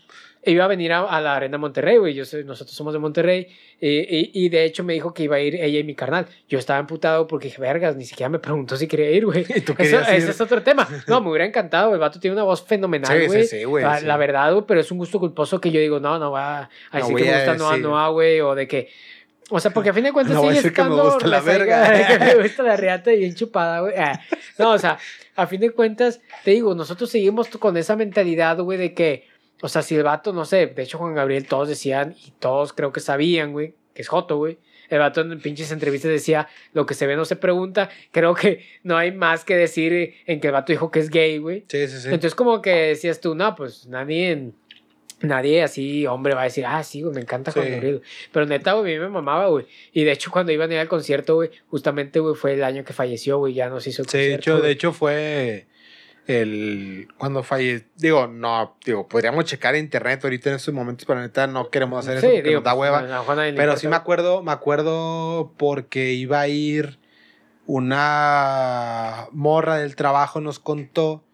iba 0.47 0.65
a 0.65 0.69
venir 0.69 0.93
a, 0.93 1.01
a 1.05 1.21
la 1.21 1.37
Arena 1.37 1.59
Monterrey, 1.59 1.97
güey. 1.99 2.15
Yo 2.15 2.25
nosotros 2.45 2.75
somos 2.75 2.93
de 2.93 2.99
Monterrey. 2.99 3.47
eh, 3.81 4.31
y, 4.33 4.47
y 4.47 4.49
de 4.49 4.65
hecho 4.65 4.85
me 4.85 4.93
dijo 4.95 5.13
que 5.13 5.25
iba 5.25 5.37
a 5.37 5.41
ir 5.41 5.57
ella 5.57 5.79
y 5.81 5.85
mi 5.85 5.95
carnal. 5.95 6.27
Yo 6.49 6.59
estaba 6.59 6.79
emputado 6.79 7.27
porque 7.27 7.49
dije, 7.49 7.61
vergas, 7.61 7.97
ni 7.97 8.05
siquiera 8.05 8.29
me 8.31 8.39
preguntó 8.39 8.77
si 8.77 8.87
quería 8.87 9.11
ir, 9.11 9.27
güey. 9.27 9.45
Ese 9.79 10.17
es 10.31 10.41
otro 10.41 10.63
tema. 10.63 10.89
No, 11.07 11.21
me 11.21 11.31
hubiera 11.31 11.45
encantado. 11.45 11.93
El 11.95 12.01
vato 12.01 12.19
tiene 12.21 12.35
una 12.35 12.45
voz 12.45 12.65
fenomenal, 12.65 13.21
Sí, 13.21 13.27
güey. 13.27 13.43
sí, 13.45 13.59
sí, 13.59 13.65
güey. 13.65 13.85
la, 13.85 13.99
sí. 14.01 14.07
la 14.07 14.17
verdad, 14.17 14.53
güey, 14.53 14.65
pero 14.67 14.81
es 14.81 14.91
un 14.91 14.99
gusto 14.99 15.19
culposo 15.21 15.61
que 15.61 15.71
yo 15.71 15.81
digo, 15.81 16.01
no, 16.01 16.19
no 16.19 16.31
va 16.31 16.59
a 16.59 16.69
No 16.93 16.99
decir 16.99 17.13
voy 17.13 17.23
que 17.23 17.31
me 17.31 17.37
gusta 17.37 17.55
Noah. 17.57 17.77
Noah, 17.79 18.09
güey, 18.11 18.41
o 18.41 18.55
de 18.55 18.67
que. 18.69 18.89
O 19.49 19.61
sea, 19.61 19.71
porque 19.71 19.91
a 19.91 19.93
fin 19.95 20.03
de 20.03 20.13
cuentas 20.13 20.35
No 20.37 20.41
sigue 20.43 20.55
decir 20.55 20.73
que 20.73 20.83
me 20.83 20.89
estando 20.89 21.05
gusta 21.05 21.27
la 21.29 21.41
verga. 21.41 22.07
que 22.07 22.19
me 22.19 22.43
gusta 22.43 22.63
la 22.65 22.77
riata 22.77 23.13
y 23.13 23.19
bien 23.21 23.35
chupada, 23.35 23.81
güey. 23.81 23.95
Ah, 23.97 24.21
No, 24.59 24.73
o 24.73 24.79
sea, 24.79 24.99
a 25.37 25.47
fin 25.47 25.61
de 25.61 25.71
cuentas, 25.71 26.21
te 26.45 26.51
digo, 26.53 26.75
nosotros 26.75 27.11
seguimos 27.11 27.49
con 27.49 27.77
esa 27.77 27.95
mentalidad, 27.95 28.59
güey, 28.59 28.79
de 28.79 28.95
que, 28.95 29.29
o 29.62 29.69
sea, 29.69 29.83
si 29.83 29.95
el 29.97 30.03
vato, 30.03 30.33
no 30.33 30.45
sé, 30.45 30.66
de 30.66 30.83
hecho 30.83 30.99
Juan 30.99 31.14
Gabriel 31.14 31.47
todos 31.47 31.69
decían 31.69 32.14
y 32.27 32.31
todos 32.38 32.73
creo 32.73 32.92
que 32.92 33.01
sabían, 33.01 33.53
güey, 33.53 33.75
que 33.95 34.03
es 34.03 34.09
Joto, 34.09 34.37
güey. 34.37 34.59
El 34.88 35.01
vato 35.01 35.21
en 35.21 35.40
pinches 35.40 35.73
entrevistas 35.73 36.11
decía, 36.12 36.47
lo 36.73 36.87
que 36.87 36.95
se 36.95 37.09
ve 37.09 37.16
no 37.16 37.25
se 37.25 37.35
pregunta. 37.35 37.88
Creo 38.12 38.35
que 38.35 38.64
no 38.85 38.97
hay 38.97 39.11
más 39.11 39.45
que 39.45 39.57
decir 39.57 40.14
en 40.27 40.38
que 40.40 40.47
el 40.47 40.53
vato 40.53 40.71
dijo 40.73 40.92
que 40.92 41.01
es 41.01 41.11
gay, 41.11 41.38
güey. 41.38 41.64
Sí, 41.69 41.88
sí, 41.88 41.99
sí. 41.99 42.07
Entonces 42.07 42.37
como 42.37 42.62
que 42.62 42.71
decías 42.71 43.21
tú, 43.21 43.35
no, 43.35 43.57
pues 43.57 43.87
nadie, 43.88 44.53
nadie 45.21 45.62
así, 45.64 46.07
hombre, 46.07 46.35
va 46.35 46.42
a 46.42 46.45
decir, 46.45 46.64
ah, 46.66 46.85
sí, 46.85 47.03
güey, 47.03 47.14
me 47.14 47.21
encanta 47.23 47.51
Juan 47.51 47.64
Sí. 47.66 47.71
Gabriel. 47.73 48.03
Pero 48.31 48.47
neta, 48.47 48.75
güey, 48.75 48.95
a 48.95 48.99
mí 48.99 49.05
me 49.05 49.09
mamaba, 49.11 49.49
güey. 49.49 49.66
Y 49.92 50.05
de 50.05 50.12
hecho 50.12 50.31
cuando 50.31 50.53
iban 50.53 50.71
a 50.71 50.75
ir 50.75 50.81
al 50.81 50.88
concierto, 50.88 51.35
güey, 51.35 51.51
justamente, 51.69 52.21
güey, 52.21 52.35
fue 52.37 52.53
el 52.53 52.62
año 52.62 52.85
que 52.85 52.92
falleció, 52.92 53.38
güey, 53.38 53.55
ya 53.55 53.69
nos 53.69 53.87
hizo 53.88 54.03
el 54.03 54.09
Sí, 54.09 54.19
de 54.19 54.23
concierto, 54.25 54.42
hecho, 54.42 54.55
de 54.57 54.61
güey. 54.61 54.73
hecho 54.73 54.92
fue 54.92 55.66
el 56.27 57.09
cuando 57.19 57.43
falleció, 57.43 57.87
digo, 57.97 58.27
no, 58.27 58.77
digo, 58.85 59.07
podríamos 59.09 59.45
checar 59.45 59.77
internet 59.77 60.21
ahorita 60.25 60.51
en 60.51 60.57
estos 60.57 60.75
momentos, 60.75 61.07
pero 61.07 61.21
neta 61.21 61.47
no 61.47 61.71
queremos 61.71 62.01
hacer 62.07 62.19
eso 62.19 62.27
porque 62.27 62.43
digo, 62.43 62.61
nos 62.61 62.65
da 62.65 62.75
pues, 62.77 62.91
hueva. 62.91 63.25
Pero 63.57 63.77
sí 63.77 63.87
me 63.89 63.97
acuerdo, 63.97 64.43
me 64.43 64.53
acuerdo 64.53 65.53
porque 65.57 66.12
iba 66.12 66.41
a 66.41 66.49
ir 66.49 66.99
una 67.67 69.27
morra 69.33 69.77
del 69.79 69.97
trabajo 69.97 70.41
nos 70.41 70.59
contó 70.59 71.25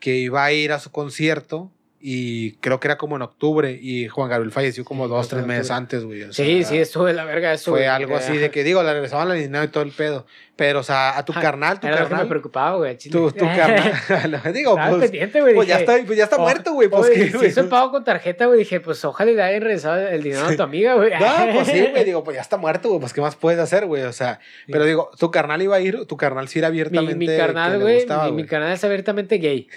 que 0.00 0.16
iba 0.16 0.44
a 0.44 0.52
ir 0.52 0.72
a 0.72 0.78
su 0.78 0.90
concierto 0.92 1.72
y 2.00 2.52
creo 2.56 2.78
que 2.78 2.86
era 2.86 2.96
como 2.98 3.16
en 3.16 3.22
octubre 3.22 3.72
y 3.80 4.06
Juan 4.06 4.28
Gabriel 4.30 4.52
falleció 4.52 4.84
como 4.84 5.04
Sí, 5.04 5.10
dos, 5.10 5.28
fue 5.28 5.36
tres 5.38 5.46
meses 5.46 5.70
antes, 5.70 6.04
güey. 6.04 6.22
o 6.22 6.32
Sí, 6.32 6.60
sea, 6.62 6.68
sí, 6.70 6.78
estuvo 6.78 7.04
de 7.06 7.14
la 7.14 7.24
verga 7.24 7.52
eso, 7.52 7.72
Fue 7.72 7.88
algo 7.88 8.16
así 8.16 8.36
de 8.36 8.50
que, 8.50 8.62
digo, 8.62 8.82
le 8.84 8.92
regresaban 8.92 9.28
la 9.28 9.34
dinero 9.34 9.64
y 9.64 9.68
todo 9.68 9.82
el 9.82 9.90
pedo. 9.90 10.24
Pero, 10.58 10.80
o 10.80 10.82
sea, 10.82 11.16
a 11.16 11.24
tu 11.24 11.32
carnal, 11.32 11.78
tu 11.78 11.86
Era 11.86 11.98
lo 12.00 12.02
que 12.02 12.04
me 12.06 12.10
carnal. 12.10 12.28
preocupaba, 12.28 12.76
güey. 12.78 12.98
Tu, 12.98 13.30
tu 13.30 13.44
carnal. 13.44 14.42
digo, 14.52 14.74
pues, 14.74 15.02
pendiente, 15.02 15.40
güey. 15.40 15.54
pues 15.54 15.68
ya 15.68 15.78
está, 15.78 15.96
pues 16.04 16.18
ya 16.18 16.24
está 16.24 16.34
"Oh, 16.34 16.40
muerto, 16.40 16.72
güey. 16.72 16.88
Pues 16.88 17.08
oye, 17.10 17.30
qué, 17.30 17.38
si 17.38 17.46
hizo 17.46 17.60
el 17.60 17.68
pago 17.68 17.92
con 17.92 18.02
tarjeta, 18.02 18.46
güey, 18.46 18.58
dije, 18.58 18.80
pues 18.80 19.04
ojalá 19.04 19.30
le 19.30 19.40
hayan 19.40 19.62
regresado 19.62 20.08
el 20.08 20.20
dinero 20.20 20.44
a 20.46 20.56
tu 20.56 20.62
amiga, 20.64 20.94
güey. 20.94 21.12
No, 21.12 21.52
pues 21.54 21.68
sí, 21.68 21.86
güey, 21.92 22.04
digo, 22.04 22.24
pues 22.24 22.34
ya 22.34 22.40
está 22.40 22.56
muerto, 22.56 22.88
güey, 22.88 22.98
pues 22.98 23.12
qué 23.12 23.20
más 23.20 23.36
puedes 23.36 23.60
hacer, 23.60 23.86
güey, 23.86 24.02
o 24.02 24.12
sea, 24.12 24.40
pero 24.66 24.84
digo, 24.84 25.12
tu 25.16 25.30
carnal 25.30 25.62
iba 25.62 25.76
a 25.76 25.80
ir, 25.80 26.04
tu 26.06 26.16
carnal 26.16 26.48
sí 26.48 26.58
era 26.58 26.70
Mi, 26.70 26.80
abiertamente 26.80 27.14
mi 27.14 27.26
que 27.28 27.36
carnal, 27.36 27.80
güey, 27.80 28.04
mi, 28.04 28.32
mi 28.32 28.44
carnal 28.44 28.72
es 28.72 28.82
abiertamente 28.82 29.36
gay. 29.38 29.68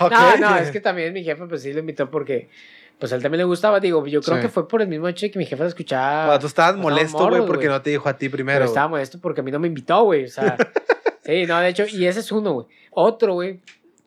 No, 0.00 0.36
no, 0.38 0.56
es 0.56 0.72
que 0.72 0.80
también 0.80 1.12
mi 1.12 1.22
jefe, 1.22 1.46
pues 1.46 1.62
sí 1.62 1.72
lo 1.72 1.78
invitó 1.78 2.10
porque, 2.10 2.48
pues 2.98 3.12
a 3.12 3.16
él 3.16 3.22
también 3.22 3.38
le 3.38 3.44
gustaba. 3.44 3.80
Digo, 3.80 4.06
yo 4.06 4.20
creo 4.22 4.36
Sí. 4.36 4.42
que 4.42 4.48
fue 4.48 4.66
por 4.68 4.82
el 4.82 4.88
mismo 4.88 5.08
hecho 5.08 5.26
de 5.26 5.30
que 5.30 5.38
mi 5.38 5.46
jefe 5.46 5.62
lo 5.62 5.68
escuchaba. 5.68 6.38
Tú 6.38 6.46
estabas 6.46 6.74
Estábamos 6.74 6.82
molesto, 6.92 7.28
güey, 7.28 7.46
porque 7.46 7.68
no 7.68 7.80
te 7.82 7.90
dijo 7.90 8.08
a 8.08 8.16
ti 8.16 8.26
pero 8.28 8.36
primero. 8.38 8.64
estaba 8.64 8.88
molesto 8.88 9.18
porque 9.20 9.40
a 9.40 9.44
mí 9.44 9.50
no 9.50 9.58
me 9.58 9.68
invitó, 9.68 10.02
güey. 10.04 10.24
O 10.24 10.28
sea, 10.28 10.56
sí, 11.24 11.46
no, 11.46 11.58
de 11.60 11.68
hecho, 11.68 11.84
y 11.90 12.06
ese 12.06 12.20
es 12.20 12.32
uno, 12.32 12.52
güey. 12.52 12.66
Otro, 12.90 13.34
güey. 13.34 13.60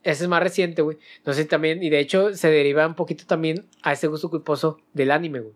Ese 0.04 0.24
es 0.24 0.30
más 0.30 0.42
reciente, 0.42 0.82
güey. 0.82 0.98
No 1.26 1.34
sé 1.34 1.44
también, 1.46 1.84
y 1.84 1.90
de 1.90 2.00
hecho 2.00 2.34
se 2.34 2.50
deriva 2.50 2.88
un 2.88 2.96
poquito 2.96 3.26
también 3.26 3.66
a 3.84 3.92
ese 3.92 4.08
gusto 4.08 4.30
culposo 4.30 4.80
del 4.94 5.12
anime, 5.12 5.40
güey. 5.42 5.54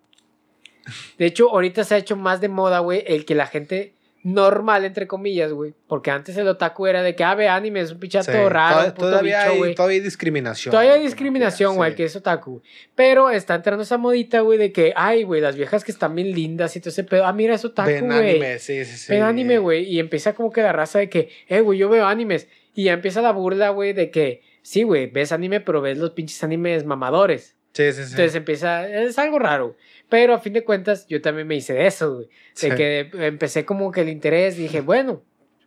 De 1.17 1.25
hecho, 1.25 1.49
ahorita 1.51 1.83
se 1.83 1.95
ha 1.95 1.97
hecho 1.97 2.15
más 2.17 2.41
de 2.41 2.49
moda, 2.49 2.79
güey, 2.79 3.03
el 3.07 3.23
que 3.25 3.35
la 3.35 3.45
gente 3.47 3.93
normal, 4.23 4.85
entre 4.85 5.07
comillas, 5.07 5.51
güey. 5.51 5.73
Porque 5.87 6.11
antes 6.11 6.37
el 6.37 6.47
otaku 6.47 6.87
era 6.87 7.01
de 7.01 7.15
que, 7.15 7.23
ah, 7.23 7.33
ve 7.35 7.47
anime, 7.47 7.81
es 7.81 7.91
un 7.91 7.99
pichato 7.99 8.31
Sí, 8.31 8.37
raro, 8.49 8.75
toda- 8.75 8.85
un 8.87 8.93
puto 8.93 9.07
todavía, 9.09 9.39
bicho, 9.39 9.51
hay, 9.51 9.57
güey. 9.57 9.75
todavía 9.75 9.95
hay 9.97 10.01
discriminación. 10.03 10.71
Todavía 10.71 10.93
hay 10.93 11.01
discriminación, 11.01 11.75
güey, 11.75 11.91
sí. 11.91 11.97
que 11.97 12.03
es 12.05 12.15
otaku. 12.15 12.61
Pero 12.95 13.29
está 13.29 13.55
entrando 13.55 13.83
esa 13.83 13.97
modita, 13.97 14.41
güey, 14.41 14.57
de 14.59 14.71
que, 14.71 14.93
ay, 14.95 15.23
güey, 15.23 15.41
las 15.41 15.55
viejas 15.55 15.83
que 15.83 15.91
están 15.91 16.15
bien 16.15 16.31
lindas 16.33 16.75
y 16.75 16.79
todo 16.79 16.89
ese 16.89 17.03
pedo. 17.03 17.25
Ah, 17.25 17.33
mira, 17.33 17.55
es 17.55 17.65
otaku, 17.65 17.89
Ven 17.89 18.05
güey. 18.07 18.29
anime, 18.31 18.59
sí, 18.59 18.85
sí, 18.85 18.97
sí. 18.97 19.11
Ven 19.11 19.23
anime, 19.23 19.57
güey. 19.57 19.83
Y 19.83 19.99
empieza 19.99 20.33
como 20.33 20.51
que 20.51 20.61
la 20.61 20.71
raza 20.71 20.99
de 20.99 21.09
que, 21.09 21.29
eh, 21.47 21.61
güey, 21.61 21.79
yo 21.79 21.89
veo 21.89 22.05
animes. 22.05 22.47
Y 22.75 22.85
ya 22.85 22.93
empieza 22.93 23.21
la 23.21 23.31
burla, 23.31 23.69
güey, 23.69 23.93
de 23.93 24.11
que, 24.11 24.41
sí, 24.61 24.83
güey, 24.83 25.07
ves 25.07 25.31
anime, 25.31 25.59
pero 25.61 25.81
ves 25.81 25.97
los 25.97 26.11
pinches 26.11 26.43
animes 26.43 26.85
mamadores. 26.85 27.55
Sí, 27.73 27.83
sí, 27.93 28.03
sí. 28.03 28.11
Entonces 28.11 28.35
empieza, 28.35 28.87
es 28.87 29.17
algo 29.17 29.39
raro. 29.39 29.75
Pero 30.09 30.33
a 30.33 30.39
fin 30.39 30.53
de 30.53 30.63
cuentas, 30.63 31.07
yo 31.07 31.21
también 31.21 31.47
me 31.47 31.55
hice 31.55 31.73
de 31.73 31.87
eso, 31.87 32.15
güey. 32.15 32.25
De 32.27 32.31
Sí. 32.53 32.69
que 32.71 33.09
empecé 33.13 33.63
como 33.65 33.91
que 33.91 34.01
el 34.01 34.09
interés, 34.09 34.57
dije, 34.57 34.81
bueno, 34.81 35.21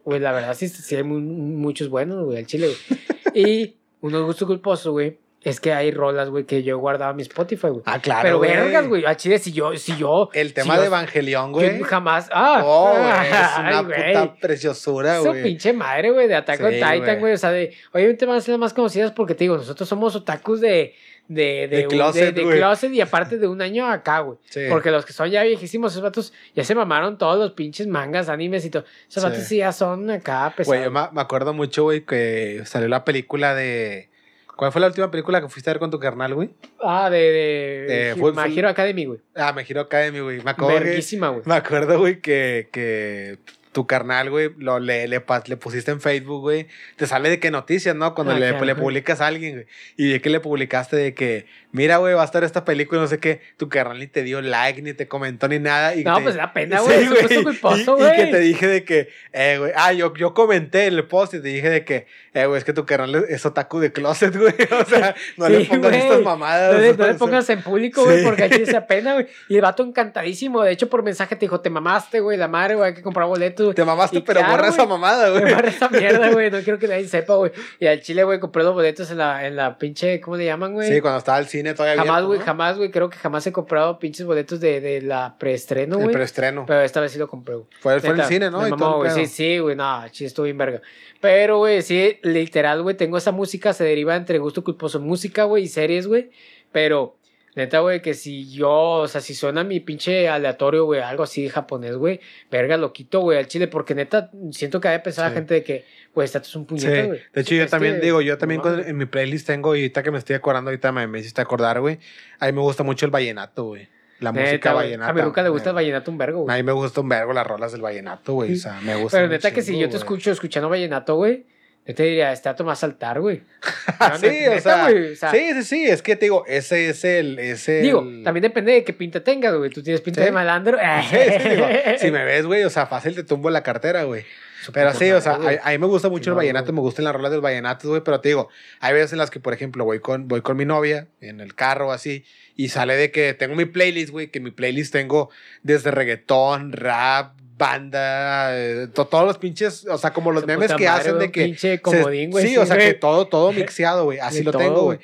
güey, 0.04 0.20
la 0.20 0.32
verdad 0.32 0.54
sí, 0.54 0.68
sí 0.68 0.96
hay 0.96 1.02
mu- 1.02 1.18
muchos 1.20 1.88
buenos, 1.88 2.24
güey, 2.24 2.38
al 2.38 2.46
chile, 2.46 2.66
güey. 2.68 2.76
y 3.34 3.76
uno 4.02 4.24
gusto 4.26 4.46
culposo, 4.46 4.92
güey, 4.92 5.16
es 5.42 5.60
que 5.60 5.72
hay 5.72 5.90
rolas, 5.92 6.28
güey, 6.30 6.44
que 6.44 6.62
yo 6.62 6.76
guardaba 6.78 7.10
en 7.12 7.16
mi 7.16 7.22
Spotify, 7.22 7.68
güey. 7.68 7.82
Ah, 7.86 7.98
claro, 8.00 8.22
Pero 8.22 8.38
vergas, 8.40 8.86
güey, 8.86 9.04
al 9.06 9.16
chile, 9.16 9.38
si 9.38 9.52
yo, 9.52 9.74
si 9.76 9.96
yo... 9.96 10.28
El 10.34 10.48
si 10.48 10.54
tema 10.54 10.74
yo- 10.76 10.80
de 10.82 10.86
Evangelión, 10.88 11.46
yo 11.48 11.52
güey. 11.52 11.82
jamás... 11.82 12.28
Ah, 12.32 12.62
Oh, 12.64 12.90
güey, 12.90 13.00
es 13.02 13.32
ay, 13.56 13.72
una 13.72 13.82
güey. 13.82 14.12
puta 14.12 14.34
preciosura, 14.40 15.18
Su 15.18 15.24
güey. 15.28 15.42
pinche 15.42 15.72
madre, 15.72 16.10
güey, 16.12 16.28
de 16.28 16.34
Attack 16.34 16.60
on 16.62 16.68
Sí, 16.70 16.76
Titan, 16.76 17.00
güey. 17.02 17.18
güey. 17.20 17.32
O 17.34 17.38
sea, 17.38 17.50
de. 17.50 17.74
Obviamente 17.92 18.24
van 18.26 18.36
a 18.36 18.40
ser 18.42 18.52
las 18.52 18.58
más 18.58 18.74
conocidas 18.74 19.12
porque 19.12 19.34
te 19.34 19.44
digo, 19.44 19.56
nosotros 19.56 19.86
somos 19.88 20.14
otakus 20.16 20.60
de. 20.62 20.94
De, 21.26 21.68
de, 21.68 21.76
De 21.78 21.82
un- 21.84 21.88
closet, 21.90 22.34
de- 22.34 22.42
closet 22.42 22.92
y 22.92 23.00
aparte 23.00 23.38
de 23.38 23.46
un 23.46 23.62
año 23.62 23.86
acá, 23.90 24.20
güey. 24.20 24.36
Sí. 24.50 24.60
Porque 24.68 24.90
los 24.90 25.06
que 25.06 25.12
son 25.14 25.30
ya 25.30 25.42
viejísimos, 25.42 25.92
esos 25.92 26.02
vatos 26.02 26.32
ya 26.54 26.64
se 26.64 26.74
mamaron 26.74 27.16
todos 27.16 27.38
los 27.38 27.52
pinches 27.52 27.86
mangas, 27.86 28.28
animes 28.28 28.64
y 28.66 28.70
todo. 28.70 28.84
Esos 29.08 29.22
Sí. 29.22 29.28
vatos 29.30 29.44
sí 29.44 29.56
ya 29.56 29.72
son 29.72 30.10
acá 30.10 30.52
pesados. 30.54 30.66
Güey, 30.66 30.84
yo 30.84 30.90
me, 30.90 31.00
me 31.12 31.20
acuerdo 31.22 31.54
mucho, 31.54 31.84
güey, 31.84 32.02
que 32.04 32.60
salió 32.66 32.88
la 32.88 33.04
película 33.04 33.54
de... 33.54 34.10
¿Cuál 34.56 34.70
fue 34.70 34.80
la 34.80 34.86
última 34.86 35.10
película 35.10 35.40
que 35.40 35.48
fuiste 35.48 35.68
a 35.70 35.72
ver 35.72 35.80
con 35.80 35.90
tu 35.90 35.98
carnal, 35.98 36.32
güey? 36.34 36.50
Ah, 36.80 37.10
de. 37.10 37.18
de, 37.18 38.12
Hi- 38.14 38.20
Full- 38.20 38.34
My 38.36 38.56
Hero 38.56 38.68
Academy, 38.68 39.04
güey. 39.06 39.18
Ah, 39.34 39.52
Me 39.52 39.64
Giro 39.64 39.80
Academy, 39.80 40.20
güey. 40.20 40.42
Me 40.42 40.50
acuerdo, 40.52 40.74
Verguísima, 40.78 41.30
güey. 41.30 41.42
me 41.44 41.54
acuerdo, 41.56 41.98
güey, 41.98 42.20
que, 42.20 42.68
que 42.70 43.38
tu 43.74 43.86
carnal, 43.86 44.30
güey, 44.30 44.50
lo, 44.56 44.78
le, 44.78 45.06
le, 45.06 45.20
pas- 45.24 45.46
le 45.46 45.58
pusiste 45.58 45.90
en 45.90 46.00
Facebook, 46.00 46.40
güey. 46.40 46.68
Te 46.96 47.06
sale 47.06 47.28
de 47.28 47.38
qué 47.38 47.50
noticias, 47.50 47.94
¿no? 47.94 48.14
Cuando 48.14 48.32
Ah, 48.32 48.38
le, 48.38 48.48
claro, 48.48 48.64
le 48.64 48.74
publicas 48.74 49.20
a 49.20 49.26
alguien, 49.26 49.52
güey. 49.52 49.66
Y 49.98 50.08
de 50.12 50.22
que 50.22 50.30
le 50.30 50.40
publicaste 50.40 50.96
de 50.96 51.12
que, 51.12 51.44
mira, 51.74 51.98
güey, 51.98 52.14
va 52.14 52.22
a 52.22 52.24
estar 52.24 52.42
esta 52.44 52.64
película, 52.64 53.00
no 53.02 53.06
sé 53.06 53.18
qué. 53.18 53.40
Tu 53.58 53.68
carnal 53.68 53.98
ni 53.98 54.06
te 54.06 54.22
dio 54.22 54.40
like, 54.40 54.80
ni 54.80 54.94
te 54.94 55.06
comentó, 55.06 55.46
ni 55.48 55.58
nada. 55.58 55.94
Y 55.94 56.04
No, 56.04 56.16
te- 56.16 56.22
pues 56.22 56.36
da 56.36 56.52
pena, 56.54 56.78
Sí, 56.78 56.84
güey. 56.86 57.06
güey. 57.26 57.42
culposo, 57.42 57.98
Y- 57.98 58.02
y, 58.02 58.16
que 58.16 58.26
te 58.28 58.38
dije 58.40 58.66
de 58.66 58.84
que, 58.84 59.08
eh, 59.32 59.56
güey, 59.58 59.72
ah, 59.76 59.92
yo, 59.92 60.14
yo 60.14 60.32
comenté 60.32 60.86
en 60.86 60.94
el 60.94 61.04
post 61.06 61.34
y 61.34 61.42
te 61.42 61.48
dije 61.48 61.68
de 61.68 61.84
que, 61.84 62.06
eh, 62.32 62.46
güey, 62.46 62.56
es 62.58 62.64
que 62.64 62.72
tu 62.72 62.86
carnal 62.86 63.26
es 63.28 63.44
otaku 63.44 63.80
de 63.80 63.92
closet, 63.92 64.34
güey. 64.36 64.54
O 64.80 64.84
sea, 64.86 65.14
no 65.36 65.48
le 65.48 65.58
Sí, 65.60 65.64
pongas 65.66 65.90
güey. 65.90 66.00
estas 66.02 66.20
mamadas. 66.22 66.72
No 66.74 66.80
le, 66.80 66.96
no 66.96 67.06
le 67.06 67.14
pongas 67.14 67.50
en 67.50 67.60
público, 67.62 68.04
güey, 68.04 68.20
Sí. 68.20 68.24
porque 68.24 68.44
aquí 68.44 68.64
se 68.64 68.80
pena, 68.82 69.14
güey. 69.14 69.26
Y 69.48 69.56
el 69.56 69.62
vato 69.62 69.82
encantadísimo. 69.82 70.62
De 70.62 70.70
hecho, 70.72 70.88
por 70.88 71.02
mensaje 71.02 71.34
te 71.36 71.40
dijo, 71.40 71.60
te 71.60 71.70
mamaste, 71.70 72.20
güey, 72.20 72.38
la 72.38 72.48
madre, 72.48 72.76
güey, 72.76 72.88
hay 72.90 72.94
que 72.94 73.02
comprar 73.02 73.26
boletos. 73.26 73.66
güey". 73.66 73.74
Te 73.74 73.84
mamaste, 73.84 74.18
Y 74.18 74.22
pero 74.22 74.40
claro, 74.40 74.56
borra 74.56 74.68
esa 74.68 74.86
mamada, 74.86 75.30
güey. 75.30 75.52
barra 75.52 75.68
esa 75.68 75.88
mierda, 75.88 76.30
güey. 76.30 76.50
No 76.50 76.60
quiero 76.60 76.78
que 76.78 76.86
nadie 76.88 77.08
sepa, 77.08 77.34
güey. 77.34 77.50
Y 77.80 77.86
al 77.86 78.00
chile, 78.00 78.22
güey, 78.24 78.38
compré 78.38 78.62
los 78.62 78.74
boletos 78.74 79.10
en 79.10 79.18
la, 79.18 79.46
en 79.46 79.56
la 79.56 79.76
pinche, 79.78 80.20
¿cómo 80.20 80.36
le 80.36 80.44
llaman, 80.44 80.72
güey? 80.72 80.88
Sí, 80.92 81.00
cuando 81.00 81.18
estaba 81.18 81.38
el 81.38 81.46
cine 81.46 81.63
todavía 81.72 82.02
jamás, 82.02 82.24
güey, 82.24 82.38
¿no? 82.40 82.44
jamás, 82.44 82.76
güey. 82.76 82.90
Creo 82.90 83.08
que 83.08 83.16
jamás 83.16 83.46
he 83.46 83.52
comprado 83.52 83.98
pinches 83.98 84.26
boletos 84.26 84.60
de, 84.60 84.80
de 84.80 85.00
la 85.00 85.36
preestreno, 85.38 85.96
El 85.96 86.02
güey. 86.02 86.14
preestreno. 86.14 86.64
Pero 86.66 86.82
esta 86.82 87.00
vez 87.00 87.12
sí 87.12 87.18
lo 87.18 87.28
compré, 87.28 87.54
güey. 87.54 87.66
Fue, 87.80 88.00
fue 88.00 88.10
en 88.10 88.20
el 88.20 88.26
cine, 88.26 88.50
¿no? 88.50 88.60
me 88.60 88.68
Y 88.68 88.70
mamó, 88.72 88.84
todo 88.84 89.04
el. 89.06 89.12
Sí, 89.12 89.26
sí, 89.26 89.58
güey, 89.58 89.76
no, 89.76 90.02
sí, 90.12 90.24
estuvo 90.24 90.44
bien 90.44 90.58
verga. 90.58 90.82
Pero, 91.20 91.58
güey, 91.58 91.80
sí, 91.80 92.18
literal, 92.22 92.82
güey, 92.82 92.96
tengo 92.96 93.16
esa 93.16 93.32
música, 93.32 93.72
se 93.72 93.84
deriva 93.84 94.14
entre 94.16 94.38
gusto 94.38 94.62
culposo, 94.62 95.00
música, 95.00 95.44
güey, 95.44 95.64
y 95.64 95.68
series, 95.68 96.06
güey. 96.06 96.30
Pero, 96.72 97.16
neta, 97.54 97.80
güey, 97.80 98.02
que 98.02 98.14
si 98.14 98.50
yo, 98.52 98.70
o 98.72 99.08
sea, 99.08 99.20
si 99.20 99.34
suena 99.34 99.62
mi 99.64 99.80
pinche 99.80 100.28
aleatorio, 100.28 100.84
güey, 100.84 101.00
algo 101.00 101.22
así 101.22 101.48
japonés, 101.48 101.96
güey, 101.96 102.20
verga, 102.50 102.76
lo 102.76 102.92
quito, 102.92 103.20
güey, 103.20 103.38
al 103.38 103.46
chile, 103.46 103.68
porque 103.68 103.94
neta, 103.94 104.30
siento 104.50 104.80
que 104.80 104.88
hay 104.88 104.98
pensar 105.00 105.24
la 105.24 105.30
Sí. 105.30 105.34
gente 105.36 105.54
de 105.54 105.62
que, 105.64 105.84
güey, 106.14 106.24
esta 106.24 106.38
es 106.38 106.54
un 106.56 106.66
puñete, 106.66 107.02
Sí. 107.02 107.06
güey. 107.08 107.20
De 107.32 107.40
hecho, 107.40 107.54
yo 107.54 107.66
también 107.68 107.94
que- 107.96 108.00
digo, 108.06 108.20
yo 108.20 108.36
también 108.38 108.58
no 108.58 108.62
con- 108.62 108.72
mames. 108.72 108.88
en 108.88 108.96
mi 108.96 109.06
playlist 109.06 109.46
tengo, 109.46 109.74
y 109.76 109.80
ahorita 109.80 110.02
que 110.02 110.10
me 110.10 110.18
estoy 110.18 110.36
acordando, 110.36 110.70
ahorita 110.70 110.92
me, 110.92 111.06
me 111.06 111.20
hiciste 111.20 111.40
acordar, 111.40 111.80
güey. 111.80 111.98
A 112.40 112.46
mí 112.46 112.52
me 112.52 112.60
gusta 112.60 112.82
mucho 112.82 113.06
el 113.06 113.10
vallenato, 113.12 113.64
güey. 113.64 113.88
La 114.20 114.30
Neta, 114.32 114.46
música 114.46 114.72
vallenata. 114.72 115.10
A 115.10 115.12
mi 115.14 115.20
ruca 115.22 115.42
le 115.42 115.48
gusta 115.48 115.70
el 115.70 115.74
vallenato 115.74 116.10
un 116.10 116.18
vergo, 116.18 116.40
A 116.40 116.42
güey. 116.44 116.56
mí 116.58 116.62
me 116.62 116.72
gusta 116.72 117.00
un 117.00 117.08
vergo 117.08 117.32
las 117.32 117.46
rolas 117.46 117.72
del 117.72 117.82
vallenato, 117.82 118.32
güey. 118.34 118.52
O 118.54 118.56
sea, 118.56 118.80
me 118.80 118.94
gusta. 118.94 119.18
Pero 119.18 119.28
neta 119.28 119.50
que 119.52 119.60
si 119.60 119.76
yo 119.78 119.88
te 119.88 119.96
escucho 119.96 120.30
escuchando 120.30 120.68
vallenato, 120.68 121.16
güey, 121.16 121.44
yo 121.86 121.94
te 121.94 122.02
diría, 122.04 122.32
este 122.32 122.48
dato 122.48 122.64
más 122.64 122.78
saltar, 122.78 123.20
güey. 123.20 123.42
No, 124.00 124.18
sí, 124.18 124.46
o 124.46 124.60
sea, 124.60 124.82
güey, 124.90 125.12
o 125.12 125.16
sea, 125.16 125.30
sí, 125.30 125.52
sí, 125.54 125.62
sí, 125.62 125.84
es 125.86 126.02
que 126.02 126.16
te 126.16 126.26
digo, 126.26 126.44
ese 126.46 126.88
es 126.88 127.04
el, 127.04 127.38
ese 127.38 127.80
Digo, 127.82 128.00
el- 128.00 128.22
también 128.24 128.42
depende 128.42 128.72
de 128.72 128.84
qué 128.84 128.92
pinta 128.92 129.22
tengas, 129.22 129.54
güey. 129.54 129.70
Tú 129.70 129.82
tienes 129.82 130.00
pinta 130.00 130.20
Sí. 130.20 130.26
de 130.26 130.32
malandro. 130.32 130.78
Sí, 131.10 131.16
sí, 131.42 131.48
digo, 131.50 131.66
si 131.98 132.10
me 132.10 132.24
ves, 132.24 132.46
güey, 132.46 132.64
o 132.64 132.70
sea, 132.70 132.86
fácil 132.86 133.14
te 133.14 133.22
tumbo 133.24 133.50
la 133.50 133.62
cartera, 133.62 134.04
güey. 134.04 134.24
Pero 134.72 134.94
sí, 134.94 135.10
o 135.12 135.20
sea, 135.20 135.32
a, 135.34 135.68
a 135.68 135.70
mí 135.72 135.78
me 135.78 135.86
gusta 135.86 136.08
mucho 136.08 136.30
el 136.30 136.36
vallenato, 136.36 136.72
me 136.72 136.80
gustan 136.80 137.04
las 137.04 137.14
rolas 137.14 137.30
del 137.30 137.42
vallenato, 137.42 137.86
güey, 137.90 138.00
pero 138.02 138.20
te 138.22 138.30
digo, 138.30 138.48
hay 138.80 138.94
veces 138.94 139.12
en 139.12 139.18
las 139.18 139.30
que, 139.30 139.38
por 139.38 139.52
ejemplo, 139.52 139.84
voy 139.84 140.00
con, 140.00 140.26
voy 140.26 140.40
con 140.40 140.56
mi 140.56 140.64
novia 140.64 141.06
en 141.20 141.40
el 141.40 141.54
carro 141.54 141.92
así, 141.92 142.24
y 142.56 142.68
sale 142.70 142.96
de 142.96 143.10
que 143.10 143.34
tengo 143.34 143.54
mi 143.56 143.66
playlist, 143.66 144.08
güey, 144.10 144.28
que 144.28 144.40
mi 144.40 144.50
playlist 144.50 144.90
tengo 144.90 145.28
desde 145.62 145.90
reggaetón, 145.90 146.72
rap, 146.72 147.34
banda, 147.68 148.56
eh, 148.58 148.88
to- 148.92 149.06
todos 149.06 149.26
los 149.26 149.38
pinches, 149.38 149.86
o 149.86 149.96
sea, 149.96 150.12
como 150.12 150.32
los 150.32 150.46
memes 150.46 150.72
que 150.74 150.84
madre, 150.84 150.88
hacen 150.88 151.18
de 151.18 151.30
que... 151.32 151.44
Pinche 151.44 151.80
comodín, 151.80 152.30
güey. 152.30 152.46
sí, 152.46 152.56
o 152.58 152.66
sea, 152.66 152.76
que 152.76 152.94
todo, 152.94 153.26
todo 153.26 153.52
mixeado, 153.52 154.04
güey, 154.04 154.18
así 154.18 154.38
De 154.38 154.44
lo 154.44 154.52
todo, 154.52 154.62
tengo, 154.62 154.82
güey. 154.82 154.98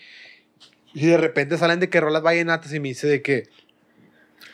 Y 0.93 1.07
de 1.07 1.17
repente 1.17 1.57
salen 1.57 1.81
de 1.81 1.89
que 1.89 2.01
rolas 2.01 2.23
vallenatas 2.23 2.73
y 2.75 2.81
me 2.81 2.89
dice 2.89 3.07
de 3.07 3.23
que... 3.23 3.49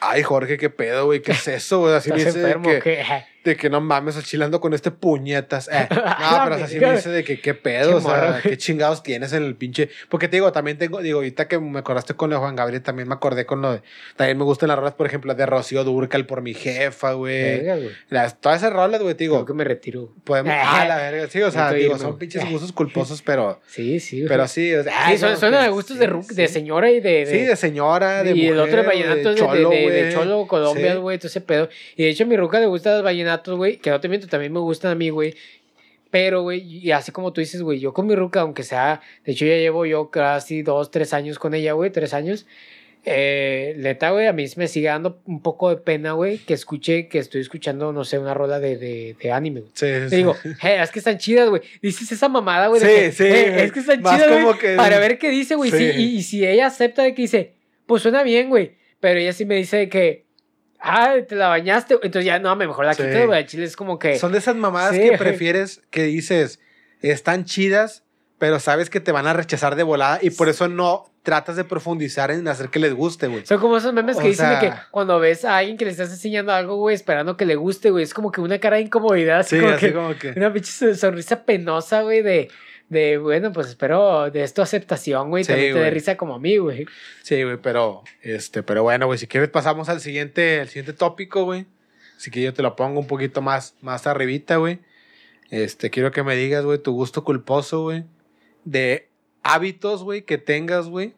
Ay, 0.01 0.23
Jorge, 0.23 0.59
qué 0.59 0.71
pedo, 0.71 1.07
güey, 1.07 1.23
¿qué 1.23 1.33
es 1.33 1.49
eso, 1.49 1.81
güey? 1.81 1.95
Así 1.95 2.11
me 2.11 2.19
¿Estás 2.19 2.35
dice 2.35 2.47
de 2.47 2.53
enfermo 2.53 2.71
que, 2.71 2.77
o 2.77 2.83
qué? 2.83 3.05
De 3.51 3.57
que 3.57 3.71
no 3.71 3.81
mames, 3.81 4.23
chilando 4.25 4.61
con 4.61 4.75
este 4.75 4.91
puñetas. 4.91 5.69
Eh, 5.73 5.89
no, 5.91 6.41
pero 6.45 6.55
así 6.65 6.79
me 6.79 6.93
dice 6.93 7.11
de 7.11 7.25
que 7.25 7.41
qué 7.41 7.55
pedo, 7.55 7.91
Qué 7.91 7.95
o 7.97 8.01
sea, 8.01 8.41
qué 8.43 8.57
chingados 8.59 9.03
tienes 9.03 9.33
en 9.33 9.45
el 9.45 9.55
pinche. 9.57 9.89
Porque 10.09 10.29
te 10.29 10.37
digo, 10.37 10.53
también 10.53 10.79
tengo, 10.79 11.01
digo, 11.01 11.19
ahorita 11.19 11.49
que 11.49 11.59
me 11.59 11.79
acordaste 11.79 12.15
con 12.15 12.31
lo 12.31 12.37
de 12.37 12.41
Juan 12.41 12.57
Gabriel, 12.57 12.83
también 12.83 13.09
me 13.09 13.15
acordé 13.15 13.47
con 13.47 13.63
lo 13.63 13.73
de. 13.73 13.83
También 14.17 14.37
me 14.39 14.45
gustan 14.45 14.69
las 14.69 14.79
rolas, 14.79 14.95
por 14.95 15.07
ejemplo, 15.07 15.35
de 15.35 15.47
Rocío 15.47 15.85
Durcal 15.85 16.27
por 16.27 16.43
mi 16.43 16.55
jefa, 16.55 17.13
güey. 17.13 17.65
Todas 18.41 18.63
esas 18.63 18.73
rolas, 18.73 19.03
güey, 19.03 19.15
te 19.15 19.25
digo, 19.25 19.37
Creo 19.37 19.47
que 19.47 19.55
me 19.55 19.65
retiro. 19.65 20.13
podemos. 20.25 20.53
Ah, 20.69 20.85
la 20.87 20.97
verga, 20.97 21.29
sí, 21.29 21.41
o 21.43 21.51
sea, 21.51 21.71
digo, 21.73 21.93
irme, 21.95 21.99
son 21.99 22.19
pinches 22.19 22.51
gustos 22.51 22.73
culposos, 22.73 23.23
pero. 23.23 23.61
Sí, 23.67 24.01
sí. 24.01 24.19
güey. 24.19 24.29
Pero 24.29 24.49
sí, 24.49 24.75
o 24.75 24.83
sea, 24.83 25.11
Sí, 25.11 25.19
son, 25.19 25.37
son 25.37 25.53
de 25.53 25.69
gustos 25.69 25.99
de, 25.99 26.07
sí, 26.29 26.35
de 26.35 26.49
señora 26.49 26.91
y 26.91 27.01
de. 27.01 27.25
de- 27.25 27.27
Sí, 27.27 27.39
de 27.45 27.57
señora, 27.57 28.25
de 28.25 28.33
y 28.33 28.47
el 28.49 28.59
otro 28.59 28.77
de 28.77 28.83
mujer, 28.83 28.87
vallenato 28.87 29.29
de, 29.31 29.35
cholo, 29.37 29.71
de. 29.71 30.11
Cholo, 30.13 30.47
Colombia, 30.47 30.95
güey, 30.97 31.19
todo 31.19 31.29
ese 31.29 31.41
pedo. 31.41 31.69
Y 31.97 32.03
de 32.05 32.11
hecho, 32.11 32.25
a 32.25 32.27
mi 32.27 32.37
ruca 32.37 32.59
le 32.61 32.67
gustan 32.67 32.95
los 32.95 33.03
vallenatos, 33.05 33.36
güey, 33.45 33.77
que 33.79 33.91
no 33.91 34.01
te 34.01 34.09
miento, 34.09 34.27
también 34.27 34.53
me 34.53 34.61
gustan 34.61 34.93
a 34.93 34.95
mí, 34.95 35.11
güey. 35.11 35.35
Pero, 36.11 36.43
güey, 36.43 36.61
y 36.63 36.93
así 36.93 37.11
como 37.13 37.33
tú 37.33 37.41
dices, 37.41 37.63
güey, 37.63 37.79
yo 37.81 37.93
con 37.93 38.07
mi 38.07 38.15
ruca, 38.15 38.41
aunque 38.41 38.63
sea, 38.63 39.01
de 39.25 39.33
hecho 39.33 39.45
ya 39.45 39.57
llevo 39.57 39.85
yo 39.87 40.11
casi 40.11 40.63
dos, 40.63 40.91
tres 40.91 41.13
años 41.13 41.39
con 41.39 41.53
ella, 41.55 41.73
güey, 41.73 41.91
tres 41.91 42.15
años. 42.15 42.47
Eh, 43.09 43.75
neta, 43.79 44.11
güey, 44.11 44.27
a 44.27 44.33
mí 44.33 44.45
me 44.57 44.67
sigue 44.67 44.89
dando 44.89 45.21
un 45.27 45.41
poco 45.41 45.71
de 45.71 45.77
pena, 45.77 46.13
güey, 46.13 46.39
que 46.39 46.55
escuche, 46.55 47.07
que 47.07 47.19
estoy 47.21 47.41
escuchando, 47.41 47.93
no 47.93 48.05
sé, 48.05 48.19
una 48.19 48.35
rola 48.35 48.59
de, 48.59 48.77
de, 48.79 49.15
de 49.23 49.31
anime, 49.33 49.61
güey. 49.61 49.73
Sí, 49.75 49.87
sí. 50.11 50.17
digo, 50.17 50.35
"Eh, 50.63 50.79
es 50.83 50.91
que 50.91 50.99
están 50.99 51.17
chidas, 51.19 51.49
güey. 51.49 51.63
Dices 51.81 52.11
esa 52.11 52.29
mamada, 52.29 52.67
güey. 52.67 52.81
Sí, 52.81 52.87
que, 52.89 53.13
sí, 53.13 53.25
"Eh, 53.25 53.51
güey. 53.53 53.65
es 53.65 53.73
que 53.73 53.79
están 53.81 54.03
Más 54.03 54.15
chidas, 54.17 54.29
güey. 54.31 54.43
como 54.45 54.59
que- 54.59 54.75
Para 54.75 54.99
ver 54.99 55.19
qué 55.19 55.31
dice, 55.31 55.55
güey. 55.55 55.71
Sí. 55.71 55.79
Sí, 55.79 55.85
y, 55.97 56.17
y 56.17 56.23
si 56.25 56.45
ella 56.47 56.67
acepta 56.67 57.05
de 57.05 57.15
que 57.15 57.23
dice, 57.23 57.53
pues 57.87 58.03
suena 58.03 58.25
bien, 58.25 58.49
güey. 58.49 58.73
Pero 58.99 59.21
ella 59.21 59.33
sí 59.33 59.45
me 59.45 59.55
dice 59.55 59.89
que, 59.89 60.25
ah, 60.87 61.15
te 61.27 61.35
la 61.35 61.49
bañaste. 61.49 61.95
Entonces 61.95 62.25
ya, 62.25 62.39
no, 62.39 62.55
mejor 62.57 62.85
la 62.87 62.95
Sí. 62.95 63.03
quito, 63.03 63.27
güey. 63.27 63.47
Chile 63.47 63.65
es 63.65 63.77
como 63.77 63.99
que. 63.99 64.19
Son 64.19 64.33
de 64.33 64.39
esas 64.39 64.57
mamadas 64.57 64.95
Sí. 64.95 65.01
que 65.11 65.19
prefieres 65.19 65.83
que 65.91 66.05
dices, 66.05 66.61
están 67.03 67.45
chidas, 67.45 68.05
pero 68.39 68.61
sabes 68.61 68.91
que 68.91 69.01
te 69.01 69.13
van 69.13 69.27
a 69.27 69.33
rechazar 69.33 69.77
de 69.77 69.83
volada 69.83 70.19
y 70.23 70.31
por 70.31 70.49
eso 70.49 70.69
no 70.69 71.05
tratas 71.23 71.57
de 71.57 71.65
profundizar 71.65 72.31
en 72.31 72.47
hacer 72.47 72.69
que 72.69 72.79
les 72.79 72.95
guste, 72.95 73.27
güey. 73.27 73.45
Son 73.47 73.59
como 73.59 73.77
esos 73.79 73.93
memes 73.93 74.17
que 74.17 74.25
O 74.25 74.27
dicen 74.29 74.49
de 74.51 74.55
que 74.61 74.67
sea- 74.69 74.89
cuando 74.93 75.19
ves 75.19 75.45
a 75.45 75.57
alguien 75.57 75.77
que 75.77 75.85
le 75.85 75.91
estás 75.91 76.11
enseñando 76.11 76.53
algo, 76.53 76.77
güey, 76.77 76.95
esperando 76.95 77.37
que 77.37 77.45
le 77.47 77.57
guste, 77.57 77.91
güey, 77.91 78.05
es 78.05 78.15
como 78.15 78.31
que 78.31 78.41
una 78.41 78.59
cara 78.61 78.77
de 78.77 78.83
incomodidad, 78.83 79.41
así 79.41 79.57
Sí, 79.57 79.61
como 79.63 79.73
así 79.75 79.87
que 79.87 79.93
como 79.93 80.15
que... 80.17 80.35
una 80.37 80.53
pinche 80.53 80.71
son- 80.71 80.95
sonrisa 80.95 81.43
penosa, 81.45 82.03
güey, 82.03 82.23
de, 82.23 82.49
de, 82.89 83.19
bueno, 83.19 83.53
pues 83.53 83.69
espero 83.69 84.31
de 84.31 84.43
esto 84.43 84.63
aceptación, 84.63 85.31
güey, 85.31 85.45
Sí, 85.45 85.53
también 85.53 85.75
te 85.75 85.81
dé 85.81 85.91
risa 85.91 86.17
como 86.17 86.35
a 86.35 86.39
mí, 86.39 86.57
güey. 86.59 86.87
Sí, 87.23 87.43
güey, 87.43 87.57
pero, 87.57 88.05
este, 88.23 88.63
pero 88.63 88.83
bueno, 88.83 89.07
güey, 89.07 89.19
si 89.19 89.27
quieres 89.27 89.51
pasamos 89.51 89.89
al 89.89 90.01
siguiente, 90.01 90.61
al 90.61 90.69
siguiente 90.69 90.93
tópico, 90.93 91.45
güey. 91.45 91.67
Así 92.17 92.31
que 92.31 92.41
yo 92.41 92.55
te 92.55 92.63
lo 92.63 92.77
pongo 92.77 93.01
un 93.01 93.07
poquito 93.07 93.43
más, 93.43 93.75
más 93.81 94.07
arribita, 94.07 94.57
güey. 94.57 94.79
Este, 95.51 95.91
quiero 95.91 96.11
que 96.11 96.23
me 96.23 96.35
digas, 96.37 96.65
güey, 96.65 96.79
tu 96.79 96.93
gusto 96.93 97.25
culposo, 97.25 97.83
güey, 97.83 98.05
de 98.65 99.09
hábitos, 99.43 100.03
güey, 100.03 100.23
que 100.23 100.39
tengas, 100.39 100.89
güey, 100.89 101.15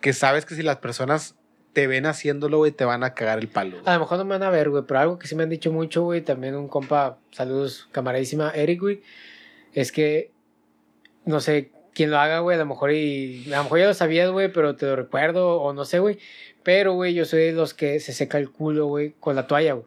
que 0.00 0.12
sabes 0.12 0.44
que 0.44 0.54
si 0.54 0.62
las 0.62 0.76
personas 0.78 1.36
te 1.72 1.86
ven 1.86 2.06
haciéndolo, 2.06 2.58
güey, 2.58 2.72
te 2.72 2.84
van 2.84 3.04
a 3.04 3.14
cagar 3.14 3.38
el 3.38 3.48
palo. 3.48 3.78
A 3.84 3.94
lo 3.94 4.00
mejor 4.00 4.18
no 4.18 4.24
me 4.24 4.30
van 4.30 4.42
a 4.42 4.50
ver, 4.50 4.70
güey, 4.70 4.84
pero 4.86 5.00
algo 5.00 5.18
que 5.18 5.26
sí 5.26 5.34
me 5.34 5.44
han 5.44 5.50
dicho 5.50 5.72
mucho, 5.72 6.02
güey, 6.02 6.20
también 6.20 6.54
un 6.56 6.68
compa, 6.68 7.18
saludos, 7.30 7.88
camaradísima, 7.90 8.50
Eric, 8.50 8.80
güey, 8.80 9.02
es 9.72 9.90
que, 9.92 10.30
no 11.26 11.40
sé 11.40 11.70
quién 11.94 12.10
lo 12.10 12.18
haga, 12.18 12.40
güey, 12.40 12.56
a 12.56 12.58
lo 12.60 12.66
mejor 12.66 12.92
y, 12.92 13.44
a 13.52 13.58
lo 13.58 13.62
mejor 13.64 13.78
ya 13.78 13.86
lo 13.86 13.94
sabías, 13.94 14.30
güey, 14.30 14.52
pero 14.52 14.74
te 14.76 14.86
lo 14.86 14.96
recuerdo, 14.96 15.60
o 15.60 15.72
no 15.72 15.84
sé, 15.84 15.98
güey, 16.00 16.18
pero, 16.62 16.92
güey, 16.94 17.14
yo 17.14 17.24
soy 17.24 17.40
de 17.44 17.52
los 17.52 17.74
que 17.74 18.00
se 18.00 18.12
seca 18.12 18.38
el 18.38 18.50
culo, 18.50 18.86
güey, 18.86 19.14
con 19.20 19.36
la 19.36 19.46
toalla, 19.46 19.74
güey. 19.74 19.86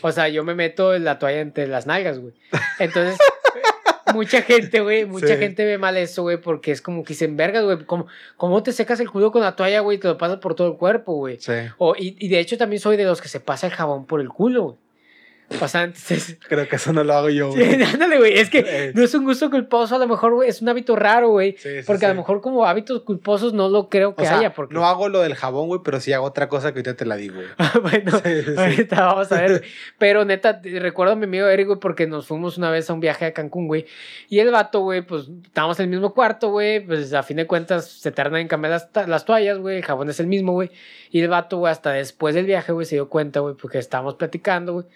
O 0.00 0.10
sea, 0.12 0.28
yo 0.28 0.44
me 0.44 0.54
meto 0.54 0.98
la 0.98 1.18
toalla 1.18 1.40
entre 1.40 1.66
las 1.66 1.86
nalgas, 1.86 2.18
güey. 2.18 2.32
Entonces, 2.78 3.18
mucha 4.14 4.40
gente, 4.42 4.80
güey, 4.80 5.04
mucha 5.04 5.26
Sí. 5.26 5.36
gente 5.36 5.64
ve 5.66 5.76
mal 5.76 5.96
eso, 5.96 6.22
güey, 6.22 6.38
porque 6.38 6.70
es 6.72 6.80
como 6.80 7.02
que 7.04 7.10
dicen, 7.14 7.36
vergas, 7.36 7.64
güey, 7.64 7.84
¿cómo, 7.84 8.06
¿cómo 8.36 8.62
te 8.62 8.72
secas 8.72 9.00
el 9.00 9.10
culo 9.10 9.30
con 9.32 9.42
la 9.42 9.56
toalla, 9.56 9.80
güey? 9.80 9.98
Te 9.98 10.08
lo 10.08 10.16
pasas 10.16 10.38
por 10.38 10.54
todo 10.54 10.68
el 10.68 10.78
cuerpo, 10.78 11.14
güey. 11.14 11.38
Sí, 11.40 11.52
O, 11.78 11.94
y, 11.96 12.16
y 12.18 12.28
de 12.28 12.38
hecho 12.38 12.56
también 12.56 12.80
soy 12.80 12.96
de 12.96 13.04
los 13.04 13.20
que 13.20 13.28
se 13.28 13.40
pasa 13.40 13.66
el 13.66 13.72
jabón 13.74 14.06
por 14.06 14.20
el 14.22 14.28
culo, 14.30 14.62
güey. 14.62 14.76
O 15.60 15.68
sea, 15.68 15.84
entonces... 15.84 16.38
creo 16.48 16.66
que 16.68 16.76
eso 16.76 16.92
no 16.92 17.04
lo 17.04 17.12
hago 17.14 17.28
yo, 17.28 17.52
Sí, 17.52 17.58
güey. 17.58 17.82
ándale, 17.92 18.18
güey. 18.18 18.38
Es 18.38 18.50
que 18.50 18.64
Eh. 18.66 18.92
no 18.94 19.04
es 19.04 19.14
un 19.14 19.24
gusto 19.24 19.50
culposo, 19.50 19.94
a 19.94 19.98
lo 19.98 20.08
mejor, 20.08 20.34
güey, 20.34 20.48
es 20.48 20.62
un 20.62 20.68
hábito 20.68 20.96
raro, 20.96 21.28
güey. 21.28 21.52
Sí, 21.58 21.68
sí, 21.80 21.84
Porque 21.86 22.06
a 22.06 22.08
sí. 22.08 22.14
lo 22.14 22.20
mejor 22.22 22.40
como 22.40 22.64
hábitos 22.66 23.02
culposos 23.02 23.52
no 23.52 23.68
lo 23.68 23.88
creo 23.88 24.14
que 24.16 24.22
O 24.22 24.24
sea, 24.24 24.38
haya. 24.38 24.54
Porque... 24.54 24.74
no 24.74 24.86
hago 24.86 25.08
lo 25.08 25.20
del 25.20 25.34
jabón, 25.34 25.68
güey, 25.68 25.80
pero 25.84 26.00
sí 26.00 26.12
hago 26.12 26.24
otra 26.26 26.48
cosa 26.48 26.72
que 26.72 26.78
ahorita 26.78 26.94
te 26.96 27.06
la 27.06 27.16
digo, 27.16 27.34
güey. 27.36 27.46
bueno, 27.82 28.10
Sí, 28.24 28.42
sí, 28.42 28.50
sí. 28.52 28.54
ahorita 28.56 29.04
vamos 29.06 29.30
a 29.32 29.40
ver. 29.40 29.62
Pero 29.98 30.24
neta, 30.24 30.60
recuerdo 30.62 31.12
a 31.12 31.16
mi 31.16 31.24
amigo 31.24 31.46
Eric, 31.46 31.66
güey, 31.66 31.78
porque 31.78 32.06
nos 32.06 32.26
fuimos 32.26 32.58
una 32.58 32.70
vez 32.70 32.88
a 32.90 32.92
un 32.94 33.00
viaje 33.00 33.26
a 33.26 33.32
Cancún, 33.32 33.68
güey. 33.68 33.86
Y 34.28 34.38
el 34.40 34.50
vato, 34.50 34.80
güey, 34.80 35.02
pues 35.02 35.28
estábamos 35.44 35.78
en 35.78 35.84
el 35.84 35.90
mismo 35.90 36.14
cuarto, 36.14 36.50
güey. 36.50 36.80
Pues 36.84 37.12
a 37.12 37.22
fin 37.22 37.36
de 37.36 37.46
cuentas 37.46 37.86
se 37.88 38.10
tardan 38.10 38.40
en 38.40 38.48
cambiar 38.48 38.80
las 39.06 39.24
toallas, 39.24 39.58
güey. 39.58 39.76
El 39.76 39.84
jabón 39.84 40.08
es 40.08 40.18
el 40.20 40.26
mismo, 40.26 40.52
güey. 40.52 40.70
Y 41.10 41.20
el 41.20 41.28
vato, 41.28 41.58
güey, 41.58 41.70
hasta 41.70 41.92
después 41.92 42.34
del 42.34 42.46
viaje, 42.46 42.72
güey, 42.72 42.86
se 42.86 42.96
dio 42.96 43.08
cuenta, 43.08 43.40
güey, 43.40 43.54
porque 43.54 43.78
estábamos 43.78 44.14
platicando, 44.16 44.72
güey. 44.72 44.86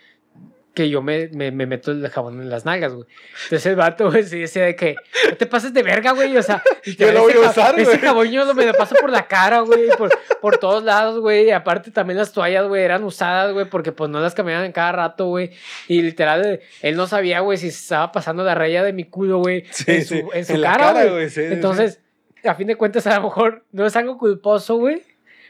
Que 0.79 0.89
yo 0.89 1.03
me, 1.03 1.29
me, 1.33 1.51
me 1.51 1.67
meto 1.67 1.91
el 1.91 2.09
jabón 2.09 2.41
en 2.41 2.49
las 2.49 2.65
nalgas, 2.65 2.93
güey. 2.95 3.09
Entonces 3.45 3.67
el 3.67 3.75
vato, 3.75 4.13
güey, 4.13 4.23
sí 4.23 4.39
decía 4.39 4.65
de 4.65 4.77
que 4.77 4.95
no 5.29 5.37
te 5.37 5.45
pases 5.47 5.75
de 5.75 5.83
verga, 5.83 6.13
güey. 6.13 6.37
O 6.37 6.43
sea, 6.45 6.63
Yo 6.85 7.11
lo 7.11 7.29
ese 7.29 7.39
voy 7.39 7.47
a 7.47 7.51
usar, 7.51 7.75
Ese 7.75 7.85
güey. 7.85 7.99
jabón 7.99 8.31
yo 8.31 8.45
lo- 8.45 8.55
me 8.55 8.65
lo 8.65 8.75
paso 8.75 8.95
por 9.01 9.11
la 9.11 9.27
cara, 9.27 9.59
güey, 9.63 9.89
por, 9.99 10.11
por 10.41 10.59
todos 10.59 10.85
lados, 10.85 11.19
güey. 11.19 11.47
Y 11.47 11.51
aparte 11.51 11.91
también 11.91 12.17
las 12.19 12.31
toallas, 12.31 12.69
güey, 12.69 12.85
eran 12.85 13.03
usadas, 13.03 13.53
güey, 13.53 13.69
porque 13.69 13.91
pues 13.91 14.09
no 14.09 14.21
las 14.21 14.37
cambiaban 14.37 14.67
en 14.67 14.71
cada 14.73 14.93
rato, 14.93 15.27
güey. 15.27 15.51
Y 15.89 16.01
literal, 16.01 16.61
él 16.83 16.97
no 16.97 17.09
sabía, 17.09 17.41
güey, 17.41 17.59
si 17.59 17.73
se 17.73 17.79
estaba 17.81 18.13
pasando 18.13 18.45
la 18.45 18.55
raya 18.55 18.85
de 18.85 18.93
mi 18.93 19.03
culo, 19.03 19.39
güey, 19.39 19.65
Sí, 19.73 19.85
en 19.89 20.05
su, 20.07 20.15
sí, 20.15 20.23
en 20.33 20.45
su 20.47 20.53
en 20.55 20.63
cara, 20.63 21.07
güey. 21.07 21.29
sí, 21.29 21.41
Entonces, 21.43 22.01
a 22.45 22.55
fin 22.55 22.69
de 22.69 22.77
cuentas, 22.77 23.05
a 23.09 23.17
lo 23.17 23.25
mejor 23.25 23.65
no 23.73 23.85
es 23.85 23.97
algo 23.97 24.17
culposo, 24.17 24.77
güey. 24.77 25.03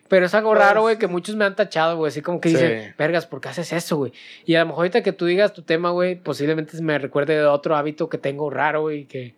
Pero 0.09 0.27
es 0.27 0.35
algo 0.35 0.51
Pues, 0.51 0.61
raro, 0.63 0.81
güey, 0.83 0.99
que 0.99 1.07
muchos 1.07 1.37
me 1.37 1.45
han 1.45 1.55
tachado, 1.55 1.97
güey. 1.97 2.09
Así 2.09 2.23
como 2.23 2.41
que 2.41 2.49
Sí. 2.49 2.55
dicen, 2.57 2.95
vergas, 2.97 3.27
¿por 3.27 3.41
qué 3.41 3.49
haces 3.51 3.73
eso, 3.73 3.97
güey? 3.99 4.13
Y 4.47 4.55
a 4.55 4.61
lo 4.61 4.67
mejor 4.67 4.81
ahorita 4.81 5.03
que 5.03 5.13
tú 5.13 5.27
digas 5.27 5.53
tu 5.53 5.63
tema, 5.63 5.91
güey, 5.91 6.17
posiblemente 6.17 6.81
me 6.81 6.99
recuerde 6.99 7.35
de 7.37 7.45
otro 7.45 7.77
hábito 7.77 8.09
que 8.09 8.17
tengo 8.19 8.49
raro, 8.51 8.83
güey, 8.83 9.05
que... 9.05 9.35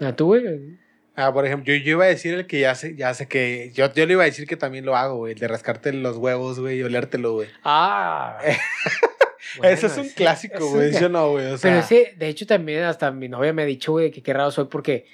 ¿A 0.00 0.14
tú, 0.14 0.26
güey? 0.26 0.78
Ah, 1.16 1.32
por 1.32 1.44
ejemplo, 1.44 1.74
yo, 1.74 1.82
yo 1.82 1.90
iba 1.92 2.04
a 2.04 2.08
decir 2.08 2.34
el 2.34 2.46
que 2.46 2.60
ya 2.60 2.76
sé, 2.76 2.94
ya 2.94 3.12
sé 3.12 3.26
que. 3.26 3.72
Yo, 3.74 3.92
yo 3.92 4.06
le 4.06 4.12
iba 4.12 4.22
a 4.22 4.26
decir 4.26 4.46
que 4.46 4.56
también 4.56 4.86
lo 4.86 4.94
hago, 4.96 5.16
güey. 5.16 5.32
El 5.32 5.40
de 5.40 5.48
rascarte 5.48 5.92
los 5.92 6.16
huevos, 6.16 6.60
güey, 6.60 6.78
y 6.78 6.82
olértelo, 6.84 7.32
güey. 7.32 7.48
Ah. 7.64 8.38
Eso 9.62 9.86
es 9.86 9.94
Bueno, 9.96 10.02
un 10.02 10.08
sí, 10.10 10.14
clásico, 10.14 10.70
güey. 10.70 10.92
Yo 10.92 11.08
no, 11.08 11.30
güey. 11.32 11.46
O 11.46 11.58
sea, 11.58 11.72
Pero 11.72 11.82
sí, 11.84 12.04
de 12.16 12.28
hecho 12.28 12.46
también 12.46 12.84
hasta 12.84 13.10
mi 13.10 13.28
novia 13.28 13.52
me 13.52 13.62
ha 13.62 13.66
dicho, 13.66 13.90
güey, 13.92 14.12
que 14.12 14.22
qué 14.22 14.32
raro 14.32 14.52
soy 14.52 14.66
porque 14.66 15.06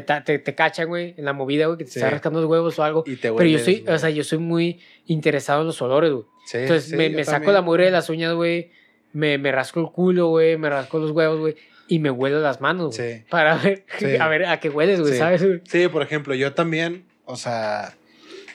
te, 0.00 0.02
te, 0.02 0.38
te 0.38 0.54
cachan, 0.54 0.88
güey, 0.88 1.14
en 1.16 1.24
la 1.24 1.32
movida, 1.32 1.66
güey, 1.66 1.78
que 1.78 1.84
te 1.84 1.90
Sí. 1.90 1.98
está 1.98 2.10
rascando 2.10 2.40
los 2.40 2.48
huevos 2.50 2.78
o 2.78 2.82
algo. 2.84 3.04
y 3.06 3.16
te 3.16 3.32
Pero 3.32 3.44
yo 3.48 3.58
soy, 3.58 3.84
o 3.86 3.98
sea, 3.98 4.10
yo 4.10 4.24
soy 4.24 4.38
muy 4.38 4.80
interesado 5.06 5.60
en 5.60 5.66
los 5.68 5.80
olores, 5.82 6.10
güey. 6.12 6.24
Sí, 6.46 6.58
Entonces 6.58 6.86
sí, 6.90 6.96
me, 6.96 7.24
saco 7.24 7.32
también. 7.36 7.54
la 7.54 7.60
mugre 7.62 7.84
de 7.84 7.90
las 7.92 8.08
uñas, 8.10 8.34
güey, 8.34 8.70
me, 9.12 9.38
me 9.38 9.52
rasco 9.52 9.80
el 9.80 9.86
culo, 9.92 10.28
güey, 10.28 10.56
me 10.56 10.68
rasco 10.70 10.98
los 10.98 11.10
huevos, 11.12 11.38
güey, 11.38 11.54
y 11.88 11.98
me 11.98 12.10
huelo 12.10 12.40
las 12.40 12.60
manos. 12.60 12.96
Sí. 12.96 13.22
Para 13.28 13.56
ver, 13.56 13.84
Sí. 13.98 14.16
a 14.16 14.26
ver 14.28 14.46
a 14.46 14.58
qué 14.58 14.68
hueles, 14.70 15.00
güey, 15.00 15.12
Sí. 15.12 15.18
¿sabes? 15.18 15.46
Sí, 15.68 15.88
por 15.88 16.02
ejemplo, 16.02 16.34
yo 16.34 16.52
también, 16.54 17.04
o 17.24 17.36
sea, 17.36 17.94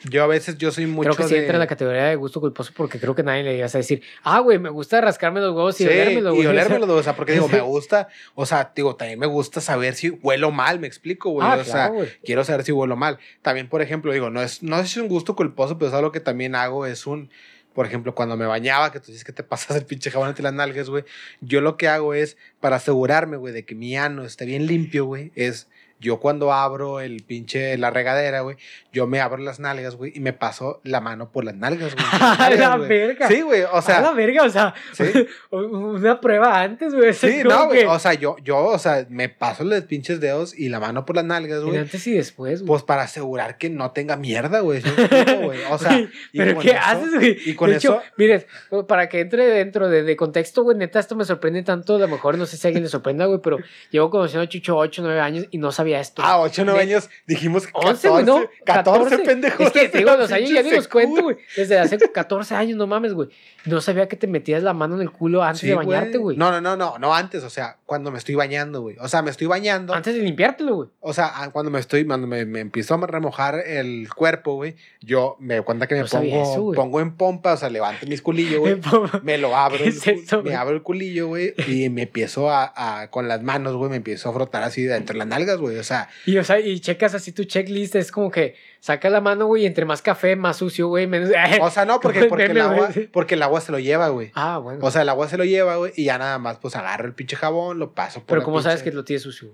Yo 0.09 0.23
a 0.23 0.27
veces, 0.27 0.57
yo 0.57 0.71
soy 0.71 0.85
mucho 0.85 1.09
Creo 1.09 1.15
que 1.17 1.23
sí 1.23 1.33
de... 1.35 1.41
entra 1.41 1.55
en 1.55 1.59
la 1.59 1.67
categoría 1.67 2.05
de 2.05 2.15
gusto 2.15 2.39
culposo 2.39 2.71
porque 2.75 2.99
creo 2.99 3.15
que 3.15 3.23
nadie 3.23 3.43
le 3.43 3.57
ibas 3.57 3.73
a 3.75 3.79
decir, 3.79 4.01
ah, 4.23 4.39
güey, 4.39 4.59
me 4.59 4.69
gusta 4.69 5.01
rascarme 5.01 5.39
los 5.39 5.55
huevos 5.55 5.79
y 5.81 5.83
Sí, 5.83 5.89
olérmelo, 5.89 6.31
güey. 6.33 6.43
y 6.43 6.47
olérmelo, 6.47 6.95
o 6.95 7.03
sea, 7.03 7.15
porque 7.15 7.33
digo, 7.33 7.47
me 7.47 7.59
gusta, 7.61 8.07
o 8.35 8.45
sea, 8.45 8.71
digo, 8.75 8.95
también 8.95 9.19
me 9.19 9.27
gusta 9.27 9.61
saber 9.61 9.95
si 9.95 10.09
huelo 10.09 10.51
mal, 10.51 10.79
me 10.79 10.87
explico, 10.87 11.29
güey. 11.29 11.47
Ah, 11.47 11.57
o 11.59 11.63
sea, 11.63 11.91
quiero 12.23 12.43
saber 12.43 12.63
si 12.63 12.71
huelo 12.71 12.95
mal. 12.95 13.19
También, 13.41 13.69
por 13.69 13.81
ejemplo, 13.81 14.11
digo, 14.13 14.29
no 14.29 14.41
es, 14.41 14.63
no 14.63 14.77
sé 14.77 14.83
si 14.83 14.99
es 14.99 15.03
un 15.03 15.09
gusto 15.09 15.35
culposo, 15.35 15.77
pero 15.77 15.89
es 15.89 15.93
algo 15.95 16.11
que 16.11 16.19
también 16.19 16.55
hago, 16.55 16.85
es 16.85 17.07
un, 17.07 17.29
por 17.73 17.85
ejemplo, 17.85 18.15
cuando 18.15 18.37
me 18.37 18.45
bañaba, 18.45 18.91
que 18.91 18.99
tú 18.99 19.07
dices 19.11 19.23
que 19.23 19.33
te 19.33 19.43
pasas 19.43 19.77
el 19.77 19.85
pinche 19.85 20.11
jabón 20.11 20.29
entre 20.29 20.43
las 20.43 20.53
nalgas, 20.53 20.89
güey, 20.89 21.03
yo 21.41 21.61
lo 21.61 21.77
que 21.77 21.87
hago 21.87 22.13
es, 22.13 22.37
para 22.59 22.77
asegurarme, 22.77 23.37
güey, 23.37 23.53
de 23.53 23.65
que 23.65 23.75
mi 23.75 23.97
ano 23.97 24.23
esté 24.23 24.45
bien 24.45 24.67
limpio, 24.67 25.05
güey, 25.05 25.31
es... 25.35 25.67
Yo 25.99 26.19
cuando 26.19 26.53
abro 26.53 26.99
el 26.99 27.23
pinche, 27.23 27.75
la 27.77 27.89
regadera, 27.89 28.41
güey, 28.41 28.57
yo 28.93 29.07
me 29.07 29.19
abro 29.19 29.37
las 29.41 29.59
nalgas, 29.59 29.95
güey, 29.95 30.11
y 30.15 30.19
me 30.19 30.31
paso 30.31 30.79
la 30.83 31.01
mano 31.01 31.31
por 31.31 31.43
las 31.43 31.55
nalgas, 31.55 31.95
güey. 31.95 32.05
A 32.21 32.49
la 32.51 32.77
verga. 32.77 33.27
Sí, 33.27 33.41
güey, 33.41 33.63
o 33.71 33.81
sea... 33.81 33.97
a 33.97 34.01
la 34.01 34.11
verga, 34.11 34.43
o 34.43 34.49
sea, 34.49 34.73
Sí. 34.93 35.03
una 35.51 36.19
prueba 36.21 36.61
antes, 36.61 36.93
güey. 36.93 37.13
Sí, 37.13 37.41
no, 37.43 37.65
güey. 37.65 37.79
que- 37.81 37.87
O 37.87 37.97
sea, 37.97 38.13
yo, 38.13 38.35
yo, 38.43 38.57
o 38.65 38.77
sea, 38.77 39.07
me 39.09 39.27
paso 39.29 39.63
los 39.63 39.81
pinches 39.85 40.19
dedos 40.19 40.57
y 40.57 40.69
la 40.69 40.79
mano 40.79 41.03
por 41.05 41.15
las 41.15 41.25
nalgas, 41.25 41.61
güey. 41.63 41.77
antes 41.77 42.05
y 42.05 42.13
después, 42.13 42.61
güey. 42.61 42.67
Pues 42.67 42.83
para 42.83 43.03
asegurar 43.03 43.57
que 43.57 43.69
no 43.69 43.91
tenga 43.91 44.17
mierda, 44.17 44.59
güey. 44.59 44.81
O 45.71 45.77
sea, 45.77 45.97
y 45.99 46.09
¿Pero 46.37 46.59
qué 46.59 46.69
eso- 46.71 46.79
haces, 46.83 47.13
güey? 47.15 47.37
y 47.45 47.55
con 47.55 47.69
de 47.71 47.77
hecho, 47.77 47.95
eso- 48.01 48.03
miren, 48.17 48.45
para 48.87 49.09
que 49.09 49.21
entre 49.21 49.45
dentro 49.47 49.89
de, 49.89 50.03
de 50.03 50.15
contexto, 50.15 50.63
güey, 50.63 50.77
neta, 50.77 50.99
esto 50.99 51.15
me 51.15 51.25
sorprende 51.25 51.63
tanto. 51.63 51.95
A 51.95 51.99
lo 51.99 52.07
mejor 52.07 52.37
no 52.37 52.45
sé 52.45 52.57
si 52.57 52.67
a 52.67 52.69
alguien 52.69 52.83
le 52.83 52.89
sorprenda, 52.89 53.25
güey, 53.25 53.39
pero 53.43 53.57
llevo 53.89 54.09
conociendo 54.09 54.43
a 54.43 54.49
Chucho 54.49 54.77
8, 54.77 55.01
9 55.03 55.19
años 55.19 55.45
y 55.51 55.57
no 55.57 55.71
sabía 55.71 55.86
esto. 55.93 56.21
Ah, 56.25 56.39
8, 56.39 56.63
9 56.65 56.77
Ne- 56.85 56.91
años, 56.93 57.09
dijimos 57.25 57.67
11, 57.73 58.09
güey, 58.09 58.23
no. 58.25 58.41
14, 58.65 59.19
pendejos. 59.19 59.67
Es 59.67 59.71
que 59.71 59.89
te 59.89 59.99
digo, 59.99 60.15
los 60.15 60.31
años 60.31 60.49
ya 60.49 60.61
ni 60.63 60.71
los 60.71 60.87
cuento, 60.87 61.23
güey. 61.23 61.37
Desde 61.55 61.79
hace 61.79 61.97
14 61.97 62.55
años, 62.55 62.77
no 62.77 62.87
mames, 62.87 63.13
güey. 63.13 63.29
No 63.65 63.81
sabía 63.81 64.07
que 64.07 64.15
te 64.15 64.27
metías 64.27 64.63
la 64.63 64.73
mano 64.73 64.95
en 64.95 65.01
el 65.01 65.11
culo 65.11 65.43
antes 65.43 65.61
Sí, 65.61 65.67
de 65.67 65.75
bañarte, 65.75 66.17
güey. 66.17 66.37
No, 66.37 66.51
no, 66.51 66.61
no, 66.61 66.77
no, 66.77 66.97
no 66.99 67.13
antes, 67.13 67.43
o 67.43 67.49
sea, 67.49 67.77
cuando 67.85 68.11
me 68.11 68.17
estoy 68.17 68.35
bañando, 68.35 68.81
güey. 68.81 68.95
O 69.01 69.07
sea, 69.09 69.21
me 69.21 69.29
estoy 69.31 69.47
bañando. 69.47 69.93
Antes 69.93 70.15
de 70.15 70.21
limpiártelo, 70.21 70.75
güey. 70.75 70.89
O 71.01 71.13
sea, 71.13 71.31
ah, 71.35 71.49
cuando 71.51 71.69
me 71.69 71.79
estoy, 71.79 72.05
cuando 72.05 72.27
me, 72.27 72.45
me 72.45 72.61
empiezo 72.61 72.93
a 72.95 73.05
remojar 73.07 73.55
el 73.65 74.07
cuerpo, 74.15 74.55
güey, 74.55 74.75
yo 75.01 75.35
me 75.39 75.55
doy 75.55 75.63
cuenta 75.65 75.87
que 75.87 75.95
me 75.95 76.01
No 76.01 76.07
sabía 76.07 76.35
pongo, 76.43 76.51
eso, 76.71 76.71
pongo 76.81 77.01
en 77.01 77.15
pompa, 77.17 77.53
o 77.53 77.57
sea, 77.57 77.69
levanto 77.69 78.05
mis 78.07 78.21
culillos, 78.21 78.59
güey. 78.59 78.77
Me 79.23 79.37
lo 79.37 79.55
abro, 79.55 79.77
¿Qué 79.79 79.83
el 79.85 79.89
es 79.89 80.07
eso, 80.07 80.41
me 80.43 80.55
abro 80.55 80.75
el 80.75 80.81
culillo, 80.83 81.27
güey, 81.27 81.53
y 81.67 81.89
me 81.89 82.03
empiezo 82.03 82.49
a, 82.49 82.71
a- 82.75 83.09
con 83.09 83.27
las 83.27 83.41
manos, 83.43 83.75
güey, 83.75 83.89
me 83.89 83.97
empiezo 83.97 84.29
a 84.29 84.33
frotar 84.33 84.63
así 84.63 84.83
de 84.83 84.95
entre 84.95 85.17
las 85.17 85.27
nalgas, 85.27 85.57
güey, 85.57 85.76
o 85.79 85.83
sea, 85.83 86.09
Y, 86.25 86.37
o 86.37 86.43
sea, 86.43 86.59
y 86.59 86.79
checas 86.79 87.13
así 87.13 87.31
tu 87.31 87.43
checklist, 87.43 87.95
es 87.95 88.11
como 88.11 88.31
que 88.31 88.55
saca 88.79 89.09
la 89.09 89.21
mano, 89.21 89.47
güey, 89.47 89.63
y 89.63 89.65
entre 89.65 89.85
más 89.85 90.01
café, 90.01 90.35
más 90.35 90.57
sucio, 90.57 90.87
güey, 90.87 91.07
menos... 91.07 91.29
o 91.61 91.69
sea, 91.69 91.85
no, 91.85 91.99
porque, 91.99 92.25
porque, 92.25 92.45
el 92.45 92.61
agua, 92.61 92.89
porque 93.11 93.35
el 93.35 93.43
agua 93.43 93.61
se 93.61 93.71
lo 93.71 93.79
lleva, 93.79 94.09
güey. 94.09 94.31
Ah, 94.33 94.57
bueno. 94.57 94.79
O 94.83 94.91
sea, 94.91 95.01
el 95.01 95.09
agua 95.09 95.27
se 95.27 95.37
lo 95.37 95.45
lleva, 95.45 95.75
güey, 95.77 95.93
y 95.95 96.05
ya 96.05 96.17
nada 96.17 96.37
más, 96.39 96.57
pues 96.57 96.75
agarro 96.75 97.07
el 97.07 97.13
pinche 97.13 97.35
jabón, 97.35 97.79
lo 97.79 97.93
paso 97.93 98.19
por 98.21 98.27
pero 98.27 98.43
¿cómo 98.43 98.61
sabes 98.61 98.83
que 98.83 98.91
lo 98.91 99.03
tienes 99.03 99.23
sucio? 99.23 99.53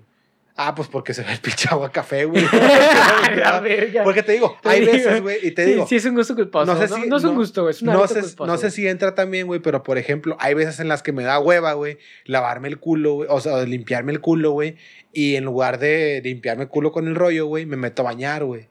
Ah, 0.56 0.72
pues 0.74 0.86
porque 0.86 1.12
se 1.14 1.22
ve 1.22 1.32
el 1.32 1.40
pinche 1.40 1.68
agua 1.68 1.90
café, 1.90 2.26
güey. 2.26 2.44
porque 4.04 4.22
te 4.22 4.32
digo, 4.32 4.56
hay 4.62 4.84
veces, 4.84 5.20
güey, 5.20 5.38
y 5.42 5.50
te 5.50 5.64
digo, 5.66 5.86
sí, 5.86 5.96
es 5.96 6.04
un 6.04 6.14
gusto 6.14 6.36
culposo. 6.36 6.66
No, 6.66 6.78
sé 6.78 6.86
si- 6.86 7.08
no 7.08 7.16
es 7.16 7.24
un 7.24 7.34
gusto, 7.34 7.62
güey, 7.62 7.74
es 7.74 7.82
un 7.82 7.88
no 7.88 8.06
sé, 8.06 8.20
culposo. 8.20 8.46
no 8.46 8.56
sé 8.56 8.70
si 8.70 8.86
entra 8.86 9.14
también, 9.16 9.48
güey, 9.48 9.58
pero 9.60 9.82
por 9.82 9.98
ejemplo, 9.98 10.36
hay 10.38 10.54
veces 10.54 10.78
en 10.78 10.86
las 10.88 11.02
que 11.02 11.10
me 11.12 11.24
da 11.24 11.40
hueva, 11.40 11.72
güey, 11.72 11.98
lavarme 12.24 12.68
el 12.68 12.78
culo, 12.78 13.14
güey, 13.14 13.28
o 13.30 13.40
sea, 13.40 13.64
limpiarme 13.64 14.12
el 14.12 14.20
culo, 14.20 14.52
güey, 14.52 14.76
y 15.12 15.34
en 15.34 15.44
lugar 15.44 15.78
de 15.78 16.20
limpiarme 16.22 16.64
el 16.64 16.68
culo 16.68 16.92
con 16.92 17.08
el 17.08 17.16
rollo, 17.16 17.46
güey, 17.46 17.66
me 17.66 17.76
meto 17.76 18.02
a 18.02 18.04
bañar, 18.04 18.44
güey. 18.44 18.68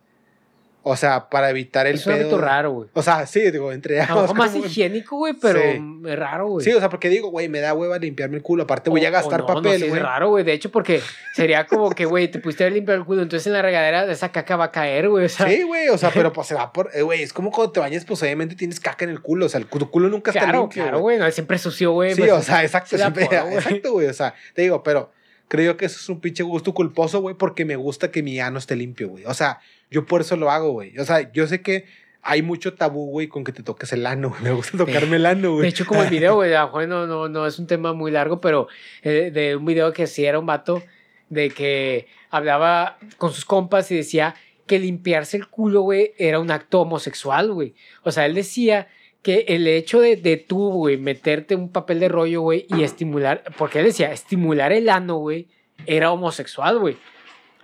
O 0.85 0.97
sea, 0.97 1.29
para 1.29 1.49
evitar 1.49 1.87
el 1.87 1.95
Es 1.95 2.05
un 2.05 2.11
pedo. 2.11 2.23
hábito 2.23 2.37
raro, 2.41 2.71
güey. 2.71 2.89
O 2.93 3.01
sea, 3.01 3.25
sí, 3.25 3.39
digo, 3.51 3.71
entre 3.71 4.01
A 4.01 4.07
lo 4.13 4.21
mejor 4.23 4.35
más 4.37 4.51
como- 4.51 4.65
higiénico, 4.65 5.15
güey, 5.15 5.33
pero 5.33 5.61
Sí. 5.61 5.81
es 6.09 6.19
raro, 6.19 6.47
güey. 6.47 6.65
Sí, 6.65 6.73
o 6.73 6.79
sea, 6.79 6.89
porque 6.89 7.07
digo, 7.07 7.29
güey, 7.29 7.47
me 7.47 7.61
da 7.61 7.73
hueva 7.73 7.97
limpiarme 7.97 8.35
el 8.35 8.43
culo. 8.43 8.63
Aparte, 8.63 8.89
voy 8.89 9.05
a 9.05 9.09
gastar 9.09 9.39
no, 9.39 9.47
no, 9.47 9.53
papel, 9.55 9.79
sí 9.79 9.87
güey. 9.87 9.99
es 10.01 10.05
raro, 10.05 10.29
güey. 10.31 10.43
De 10.43 10.51
hecho, 10.51 10.71
porque 10.71 11.01
sería 11.33 11.65
como 11.67 11.89
que, 11.91 12.03
güey, 12.03 12.27
te 12.29 12.39
pudiste 12.39 12.69
limpiado 12.69 12.99
el 12.99 13.05
culo, 13.05 13.21
entonces 13.21 13.47
en 13.47 13.53
la 13.53 13.61
regadera 13.61 14.11
esa 14.11 14.33
caca 14.33 14.57
va 14.57 14.65
a 14.65 14.71
caer, 14.71 15.07
güey. 15.07 15.23
O 15.25 15.29
sea, 15.29 15.47
Sí, 15.47 15.63
güey, 15.63 15.87
o 15.87 15.97
sea, 15.97 16.11
pero 16.13 16.33
pues 16.33 16.47
se 16.47 16.55
va 16.55 16.73
por. 16.73 16.89
eh, 16.93 17.01
Güey, 17.01 17.23
es 17.23 17.31
como 17.31 17.49
cuando 17.49 17.71
te 17.71 17.79
bañas, 17.79 18.03
pues 18.03 18.21
obviamente 18.21 18.55
tienes 18.55 18.81
caca 18.81 19.05
en 19.05 19.11
el 19.11 19.21
culo. 19.21 19.45
O 19.45 19.49
sea, 19.49 19.61
el 19.61 19.67
culo 19.67 20.09
nunca 20.09 20.31
está 20.31 20.43
claro, 20.43 20.59
limpio. 20.61 20.83
claro, 20.83 20.99
güey. 20.99 21.17
No, 21.17 21.31
siempre 21.31 21.57
sucio, 21.59 21.91
güey. 21.93 22.13
Sí, 22.13 22.19
pues, 22.21 22.31
o 22.33 22.41
sea, 22.41 22.61
exacto. 22.61 22.89
se 22.89 22.97
siempre- 22.97 23.25
güey. 23.27 23.53
exacto, 23.55 23.91
güey. 23.93 24.07
O 24.07 24.13
sea, 24.13 24.33
te 24.53 24.63
digo, 24.63 24.83
pero 24.83 25.11
creo 25.47 25.77
que 25.77 25.85
eso 25.85 25.97
es 25.99 26.09
un 26.09 26.19
pinche 26.19 26.43
gusto 26.43 26.73
culposo, 26.73 27.21
güey, 27.21 27.35
porque 27.35 27.65
me 27.65 27.75
gusta 27.75 28.11
que 28.11 28.23
mi 28.23 28.39
ano 28.39 28.57
esté 28.57 28.75
limpio, 28.75 29.09
güey. 29.09 29.25
O 29.25 29.33
sea, 29.33 29.59
yo 29.91 30.05
por 30.05 30.21
eso 30.21 30.35
lo 30.35 30.49
hago, 30.49 30.71
güey. 30.71 30.97
O 30.97 31.05
sea, 31.05 31.31
yo 31.31 31.47
sé 31.47 31.61
que 31.61 31.85
hay 32.21 32.41
mucho 32.41 32.73
tabú, 32.73 33.09
güey, 33.09 33.27
con 33.27 33.43
que 33.43 33.51
te 33.51 33.63
toques 33.63 33.91
el 33.93 34.05
ano, 34.05 34.29
güey. 34.29 34.41
Me 34.41 34.51
gusta 34.51 34.77
tocarme 34.77 35.17
el 35.17 35.25
ano, 35.25 35.51
güey. 35.51 35.63
De 35.63 35.67
hecho, 35.67 35.85
como 35.85 36.03
el 36.03 36.09
video, 36.09 36.35
güey, 36.35 36.53
a 36.53 36.65
no, 36.87 37.05
no, 37.05 37.27
no 37.27 37.45
es 37.45 37.59
un 37.59 37.67
tema 37.67 37.93
muy 37.93 38.11
largo, 38.11 38.39
pero 38.39 38.67
eh, 39.03 39.29
de 39.31 39.55
un 39.55 39.65
video 39.65 39.91
que 39.91 40.07
sí 40.07 40.25
era 40.25 40.39
un 40.39 40.45
vato 40.45 40.81
de 41.29 41.49
que 41.49 42.07
hablaba 42.29 42.97
con 43.17 43.33
sus 43.33 43.45
compas 43.45 43.91
y 43.91 43.95
decía 43.95 44.35
que 44.65 44.79
limpiarse 44.79 45.37
el 45.37 45.47
culo, 45.47 45.81
güey, 45.81 46.13
era 46.17 46.39
un 46.39 46.49
acto 46.49 46.81
homosexual, 46.81 47.51
güey. 47.51 47.75
O 48.03 48.11
sea, 48.11 48.25
él 48.25 48.33
decía 48.33 48.87
que 49.23 49.45
el 49.47 49.65
hecho 49.67 50.01
de, 50.01 50.17
de 50.17 50.37
tú, 50.37 50.69
güey, 50.69 50.97
meterte 50.97 51.55
un 51.55 51.69
papel 51.69 51.99
de 51.99 52.09
rollo, 52.09 52.41
güey, 52.41 52.67
y 52.69 52.83
estimular, 52.83 53.43
porque 53.57 53.79
él 53.79 53.85
decía, 53.85 54.11
estimular 54.11 54.71
el 54.73 54.89
ano, 54.89 55.15
güey, 55.15 55.47
era 55.87 56.11
homosexual, 56.11 56.77
güey. 56.77 56.97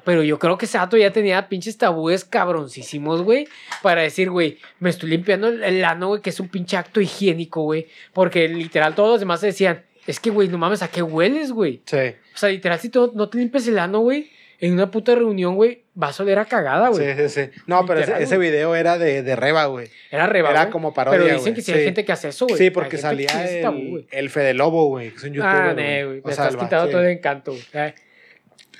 Pero 0.06 0.24
yo 0.24 0.40
creo 0.40 0.58
que 0.58 0.66
ese 0.66 0.78
vato 0.78 0.98
ya 0.98 1.12
tenía 1.12 1.50
pinches 1.50 1.78
tabúes 1.78 2.24
cabroncísimos, 2.24 3.22
güey. 3.22 3.48
Para 3.84 4.02
decir, 4.02 4.32
güey, 4.32 4.58
me 4.80 4.90
estoy 4.90 5.10
limpiando 5.10 5.50
el, 5.50 5.62
el 5.62 5.84
ano, 5.84 6.08
güey, 6.08 6.22
que 6.22 6.30
es 6.30 6.40
un 6.40 6.48
pinche 6.48 6.78
acto 6.78 7.02
higiénico, 7.02 7.62
güey. 7.64 7.88
Porque 8.14 8.48
literal 8.48 8.96
todos 8.96 9.10
los 9.10 9.20
demás 9.20 9.42
decían, 9.42 9.84
es 10.08 10.20
que, 10.20 10.30
güey, 10.30 10.48
no 10.48 10.58
mames, 10.58 10.82
¿a 10.82 10.88
qué 10.88 11.04
hueles, 11.04 11.52
güey? 11.52 11.82
Sí, 11.86 11.98
O 12.34 12.38
sea, 12.38 12.50
literal, 12.50 12.80
si 12.80 12.90
tú 12.90 13.12
no 13.14 13.30
te 13.30 13.38
limpias 13.38 13.68
el 13.68 13.78
ano, 13.78 14.00
güey, 14.00 14.32
en 14.60 14.74
una 14.74 14.90
puta 14.90 15.14
reunión, 15.14 15.56
güey, 15.56 15.84
vas 16.00 16.18
a 16.20 16.24
oler 16.24 16.40
a 16.40 16.46
cagada, 16.46 16.88
güey. 16.90 17.14
sí, 17.16 17.28
sí, 17.28 17.44
sí. 17.52 17.62
No, 17.68 17.86
pero 17.86 18.00
ese, 18.00 18.24
ese 18.24 18.38
video 18.38 18.74
era 18.76 18.98
de, 18.98 19.22
de 19.22 19.36
Reba, 19.36 19.66
güey. 19.66 19.90
Era 20.10 20.28
reba, 20.28 20.50
Era 20.52 20.62
güey. 20.64 20.72
como 20.72 20.94
parodia, 20.94 21.20
Pero 21.20 21.36
dicen 21.36 21.54
que 21.54 21.62
sí, 21.62 21.74
hay 21.74 21.80
Sí. 21.80 21.84
gente 21.86 22.06
que 22.06 22.12
hace 22.14 22.30
eso, 22.30 22.46
güey. 22.48 22.58
Sí, 22.58 22.70
porque 22.70 22.98
salía 22.98 23.30
el, 23.46 24.08
el 24.10 24.30
Fede 24.30 24.54
Lobo, 24.54 24.88
güey, 24.88 25.10
que 25.12 25.18
es 25.18 25.24
un 25.26 25.34
youtuber. 25.34 25.54
Ah, 25.56 25.74
güey. 25.74 26.22
Me 26.24 26.32
estás 26.32 26.54
el 26.54 26.60
quitando 26.60 26.86
vato- 26.86 26.92
todo 26.92 27.02
el 27.04 27.10
encanto, 27.10 27.52
güey. 27.52 27.64
Eh, 27.74 27.94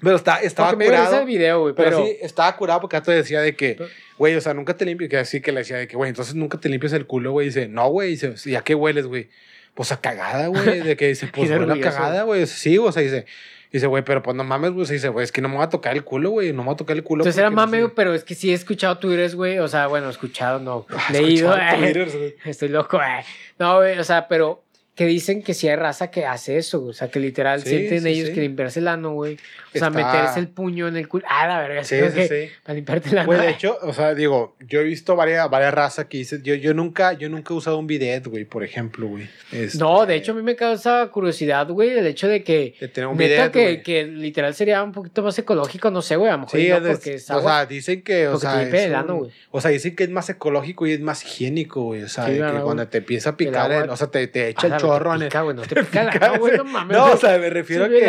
Pero 0.02 0.16
está, 0.16 0.38
estaba 0.42 0.70
Porque 0.70 0.86
me 0.86 0.90
curado. 0.92 1.20
el 1.20 1.26
video, 1.26 1.60
güey. 1.62 1.74
Pero, 1.76 1.90
Pero, 1.90 2.06
sí, 2.06 2.18
estaba 2.22 2.56
curado 2.56 2.80
porque 2.80 2.96
Gato 2.98 3.12
decía 3.12 3.42
de 3.42 3.54
que, 3.54 3.78
güey, 4.18 4.34
o 4.36 4.42
sea, 4.42 4.54
nunca 4.54 4.74
te 4.78 4.86
limpias, 4.86 5.10
que 5.10 5.18
así 5.18 5.42
que 5.42 5.52
le 5.52 5.60
decía 5.60 5.76
de 5.78 5.88
que, 5.90 5.98
güey, 5.98 6.08
entonces 6.10 6.36
nunca 6.36 6.58
te 6.58 6.70
limpias 6.70 6.94
el 6.94 7.06
culo, 7.06 7.32
güey. 7.34 7.48
Dice, 7.48 7.68
no, 7.68 7.90
güey, 7.90 8.12
dice, 8.12 8.34
¿y 8.46 8.56
a 8.56 8.62
qué 8.62 8.76
hueles, 8.76 9.08
güey? 9.08 9.30
Pues 9.74 9.92
a 9.92 10.00
cagada, 10.00 10.48
güey. 10.48 10.80
De 10.82 10.96
que 10.96 11.10
dice, 11.10 11.28
pues 11.34 11.50
huele 11.52 11.74
a 11.74 11.80
cagada, 11.82 12.24
güey. 12.24 12.48
Sí, 12.48 12.78
o 12.78 12.90
sea, 12.94 13.02
dice, 13.04 13.26
dice, 13.72 13.88
güey, 13.88 14.04
pero 14.04 14.22
pues 14.22 14.36
no 14.36 14.44
mames, 14.44 14.72
güey. 14.72 14.88
Dice, 14.88 15.10
güey, 15.10 15.24
es 15.24 15.32
que 15.32 15.42
no 15.42 15.50
me 15.50 15.56
voy 15.56 15.64
a 15.64 15.70
tocar 15.70 15.96
el 15.96 16.04
culo, 16.04 16.32
güey. 16.32 16.52
No 16.54 16.64
me 16.64 16.68
voy 16.68 16.74
a 16.74 16.78
tocar 16.78 16.96
el 16.96 17.04
culo. 17.04 17.24
Entonces 17.24 17.40
era 17.40 17.50
mame, 17.50 17.82
güey, 17.82 17.94
pero 17.96 18.14
es 18.14 18.24
que 18.24 18.36
sí 18.36 18.52
he 18.52 18.54
escuchado 18.54 18.98
Twitter, 18.98 19.36
güey. 19.36 19.60
O 19.60 19.68
sea, 19.68 19.88
bueno, 19.88 20.10
escuchado, 20.10 20.60
no. 20.60 20.86
ah, 20.96 21.12
leído, 21.12 21.54
escuchaba 21.54 21.74
eh. 21.74 21.78
Twitters, 21.78 22.16
güey. 22.16 22.36
Estoy 22.46 22.70
loco, 22.70 23.02
eh. 23.02 23.24
No, 23.60 23.78
güey, 23.78 24.00
o 24.00 24.04
sea, 24.04 24.28
pero 24.28 24.64
que 25.00 25.06
dicen 25.06 25.42
que 25.44 25.54
sí 25.54 25.70
hay 25.70 25.78
raza 25.78 26.12
que 26.12 26.26
hace 26.26 26.58
eso. 26.58 26.84
O 26.84 26.92
sea, 26.92 27.08
que 27.08 27.22
literal 27.22 27.62
Sí, 27.62 27.70
sienten 27.70 28.02
sí, 28.04 28.10
ellos 28.10 28.28
sí. 28.28 28.34
que 28.34 28.42
limpiarse 28.42 28.82
el 28.82 28.90
ano, 28.90 29.14
güey. 29.14 29.36
O 29.36 29.38
sea, 29.72 29.88
Está- 29.88 29.90
meterse 29.92 30.40
el 30.42 30.50
puño 30.50 30.90
en 30.90 30.98
el 30.98 31.08
culo. 31.08 31.24
Ah, 31.30 31.48
la 31.48 31.60
verga, 31.62 31.86
Sí, 31.86 31.96
sí, 32.14 32.28
sí. 32.28 32.50
Para 32.64 32.74
limpiarte 32.76 33.08
el 33.12 33.20
ano. 33.20 33.28
Güey, 33.28 33.40
de 33.40 33.50
hecho, 33.52 33.78
o 33.82 33.94
sea, 33.94 34.14
digo, 34.14 34.58
yo 34.68 34.82
he 34.82 34.84
visto 34.84 35.16
varias, 35.16 35.50
varias 35.50 35.74
razas 35.74 36.08
que 36.08 36.18
dicen, 36.18 36.44
yo, 36.44 36.54
yo 36.56 36.74
nunca, 36.74 37.14
yo 37.14 37.30
nunca 37.30 37.54
he 37.54 37.56
usado 37.58 37.78
un 37.80 37.88
bidet, 37.88 38.28
güey, 38.28 38.44
por 38.44 38.62
ejemplo, 38.62 39.08
güey. 39.08 39.30
Este, 39.54 39.78
No, 39.78 40.06
de 40.06 40.16
hecho, 40.16 40.34
a 40.34 40.36
mí 40.36 40.42
me 40.42 40.58
causa 40.58 41.08
curiosidad, 41.14 41.70
güey, 41.70 41.92
el 41.92 42.06
hecho 42.06 42.28
de 42.28 42.44
que. 42.44 42.76
de 42.78 42.90
tener 42.90 43.08
un 43.08 43.16
bidet, 43.16 43.54
que, 43.54 43.62
güey. 43.64 43.84
que 43.84 44.04
literal 44.04 44.54
sería 44.54 44.84
un 44.84 44.92
poquito 44.92 45.24
más 45.24 45.40
ecológico, 45.40 45.90
no 45.92 46.02
sé, 46.02 46.18
güey. 46.18 46.28
A 46.30 46.34
lo 46.34 46.40
mejor 46.40 46.60
Sí, 46.60 46.68
no, 46.68 46.76
es 46.76 46.98
porque 46.98 47.14
es 47.14 47.32
o 47.32 47.42
sea, 47.42 47.66
dicen 47.66 48.02
que, 48.02 48.28
o 48.28 48.38
sea, 48.38 48.70
te 48.70 48.84
el 48.84 48.96
ano, 48.96 49.16
güey. 49.20 49.32
O 49.52 49.62
sea, 49.62 49.72
dicen 49.72 49.96
que 49.96 50.04
es 50.04 50.10
más 50.10 50.30
ecológico 50.30 50.86
y 50.88 50.92
es 50.92 51.00
más 51.00 51.24
higiénico, 51.24 51.84
güey. 51.84 52.04
O 52.04 52.10
sea, 52.10 52.26
que 52.26 52.38
¿verdad, 52.42 52.64
cuando 52.64 52.86
te 52.90 52.98
empieza 52.98 53.30
a 53.30 53.38
picar, 53.38 53.90
o 53.90 53.96
sea, 53.96 54.08
te, 54.08 54.28
te 54.28 54.50
echa 54.50 54.68
el 54.68 54.74
la 55.18 55.18
verga, 55.26 55.30
chorro 55.30 55.62
te 55.64 55.76
pica, 55.84 56.10
te 56.10 56.20
pica 56.20 56.58
no 56.58 56.64
mames. 56.66 56.98
No, 56.98 57.06
o 57.12 57.18
sea, 57.18 57.38
me 57.38 57.50
refiero 57.50 57.86
a 57.86 57.90
que 57.90 58.00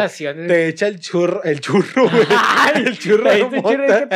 te 0.47 0.69
echa 0.69 0.87
el 0.89 0.99
churro, 1.01 1.43
el 1.45 1.61
churro, 1.61 2.09
güey. 2.09 2.27
El 2.75 2.99
churro 2.99 3.31
de 3.31 3.45
mota. 3.45 4.07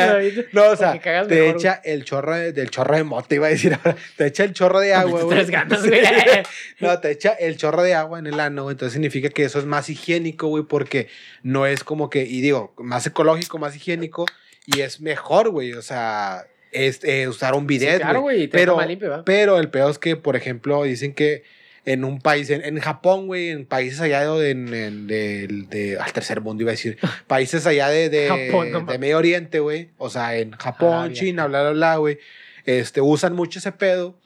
No, 0.53 0.63
o 0.71 0.75
sea, 0.75 0.99
te 1.27 1.49
echa 1.49 1.81
el 1.83 2.05
chorro 2.05 2.35
de- 2.35 2.51
del 2.53 2.69
chorro 2.69 2.95
de 2.95 3.03
mota, 3.03 3.35
iba 3.35 3.47
a 3.47 3.49
decir 3.49 3.73
ahora. 3.73 3.95
Te 4.15 4.25
echa 4.27 4.43
el 4.43 4.53
chorro 4.53 4.79
de 4.79 4.93
agua, 4.93 5.21
Ahorita 5.21 5.25
güey. 5.25 5.35
traes 5.35 5.49
ganas, 5.51 5.85
güey. 5.87 6.01
No, 6.79 6.99
te 6.99 7.11
echa 7.11 7.33
el 7.33 7.57
chorro 7.57 7.83
de 7.83 7.93
agua 7.95 8.19
en 8.19 8.27
el 8.27 8.39
ano, 8.39 8.63
güey. 8.63 8.73
Entonces 8.73 8.93
significa 8.93 9.29
que 9.29 9.43
eso 9.43 9.59
es 9.59 9.65
más 9.65 9.89
higiénico, 9.89 10.47
güey, 10.47 10.63
porque 10.63 11.07
no 11.43 11.65
es 11.65 11.83
como 11.83 12.09
que, 12.09 12.23
y 12.23 12.41
digo, 12.41 12.73
más 12.77 13.05
ecológico, 13.07 13.57
más 13.57 13.75
higiénico 13.75 14.25
y 14.65 14.81
es 14.81 15.01
mejor, 15.01 15.49
güey. 15.49 15.73
O 15.73 15.81
sea, 15.81 16.45
es 16.71 17.03
eh, 17.03 17.27
usar 17.27 17.53
un 17.55 17.67
bidet, 17.67 17.97
Sí, 17.97 18.01
claro, 18.01 18.21
güey. 18.21 18.47
pero-. 18.47 18.77
Pero 19.25 19.59
el 19.59 19.69
peor 19.69 19.91
es 19.91 19.99
que, 19.99 20.15
por 20.15 20.35
ejemplo, 20.35 20.83
dicen 20.83 21.13
que 21.13 21.43
en 21.85 22.03
un 22.03 22.19
país, 22.19 22.49
en, 22.49 22.63
en 22.65 22.79
Japón, 22.79 23.27
güey, 23.27 23.49
en 23.49 23.65
países 23.65 24.01
allá 24.01 24.25
de, 24.25 24.49
en, 24.51 24.73
en- 24.73 25.07
del- 25.07 25.69
de- 25.69 25.97
al 25.99 26.11
tercer 26.13 26.41
mundo, 26.41 26.63
iba 26.63 26.71
a 26.71 26.73
decir, 26.73 26.97
países 27.27 27.65
allá 27.67 27.89
de, 27.89 28.09
de, 28.09 28.27
Japón, 28.27 28.71
no 28.71 28.81
de. 28.81 28.97
Medio 28.97 29.17
Oriente, 29.17 29.59
güey, 29.59 29.89
o 29.97 30.09
sea, 30.09 30.35
en 30.37 30.51
Japón. 30.51 31.13
China, 31.13 31.47
bla, 31.47 31.61
bla, 31.61 31.71
bla, 31.71 31.95
güey, 31.97 32.17
este, 32.65 33.01
usan 33.01 33.33
mucho 33.35 33.59
ese 33.59 33.71
pedo 33.71 34.17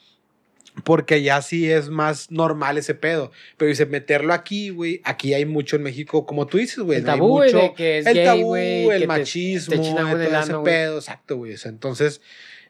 porque 0.85 1.21
ya 1.21 1.41
sí 1.41 1.69
es 1.69 1.89
más 1.89 2.31
normal 2.31 2.77
ese 2.77 2.95
pedo. 2.95 3.31
Pero 3.57 3.67
dice, 3.67 3.85
meterlo 3.85 4.33
aquí, 4.33 4.69
güey, 4.69 5.01
aquí 5.03 5.33
hay 5.33 5.43
mucho 5.45 5.75
en 5.75 5.83
México, 5.83 6.25
como 6.25 6.47
tú 6.47 6.57
dices, 6.57 6.79
güey. 6.79 6.99
El 6.99 7.09
hay 7.09 7.17
tabú, 7.17 7.27
güey, 7.29 7.53
mucho- 7.53 7.63
de 7.65 7.73
que 7.73 7.97
es 7.97 8.05
el 8.05 8.13
gay, 8.13 8.25
tabú, 8.25 8.53
que 8.53 8.87
el 8.95 9.01
te- 9.01 9.07
machismo, 9.07 9.71
te 9.81 9.89
en 9.89 9.95
todo 9.95 10.15
el 10.21 10.21
ese 10.35 10.53
güey. 10.53 10.63
pedo, 10.63 10.97
exacto, 10.99 11.35
güey. 11.37 11.53
o 11.53 11.57
sea, 11.57 11.69
entonces, 11.71 12.21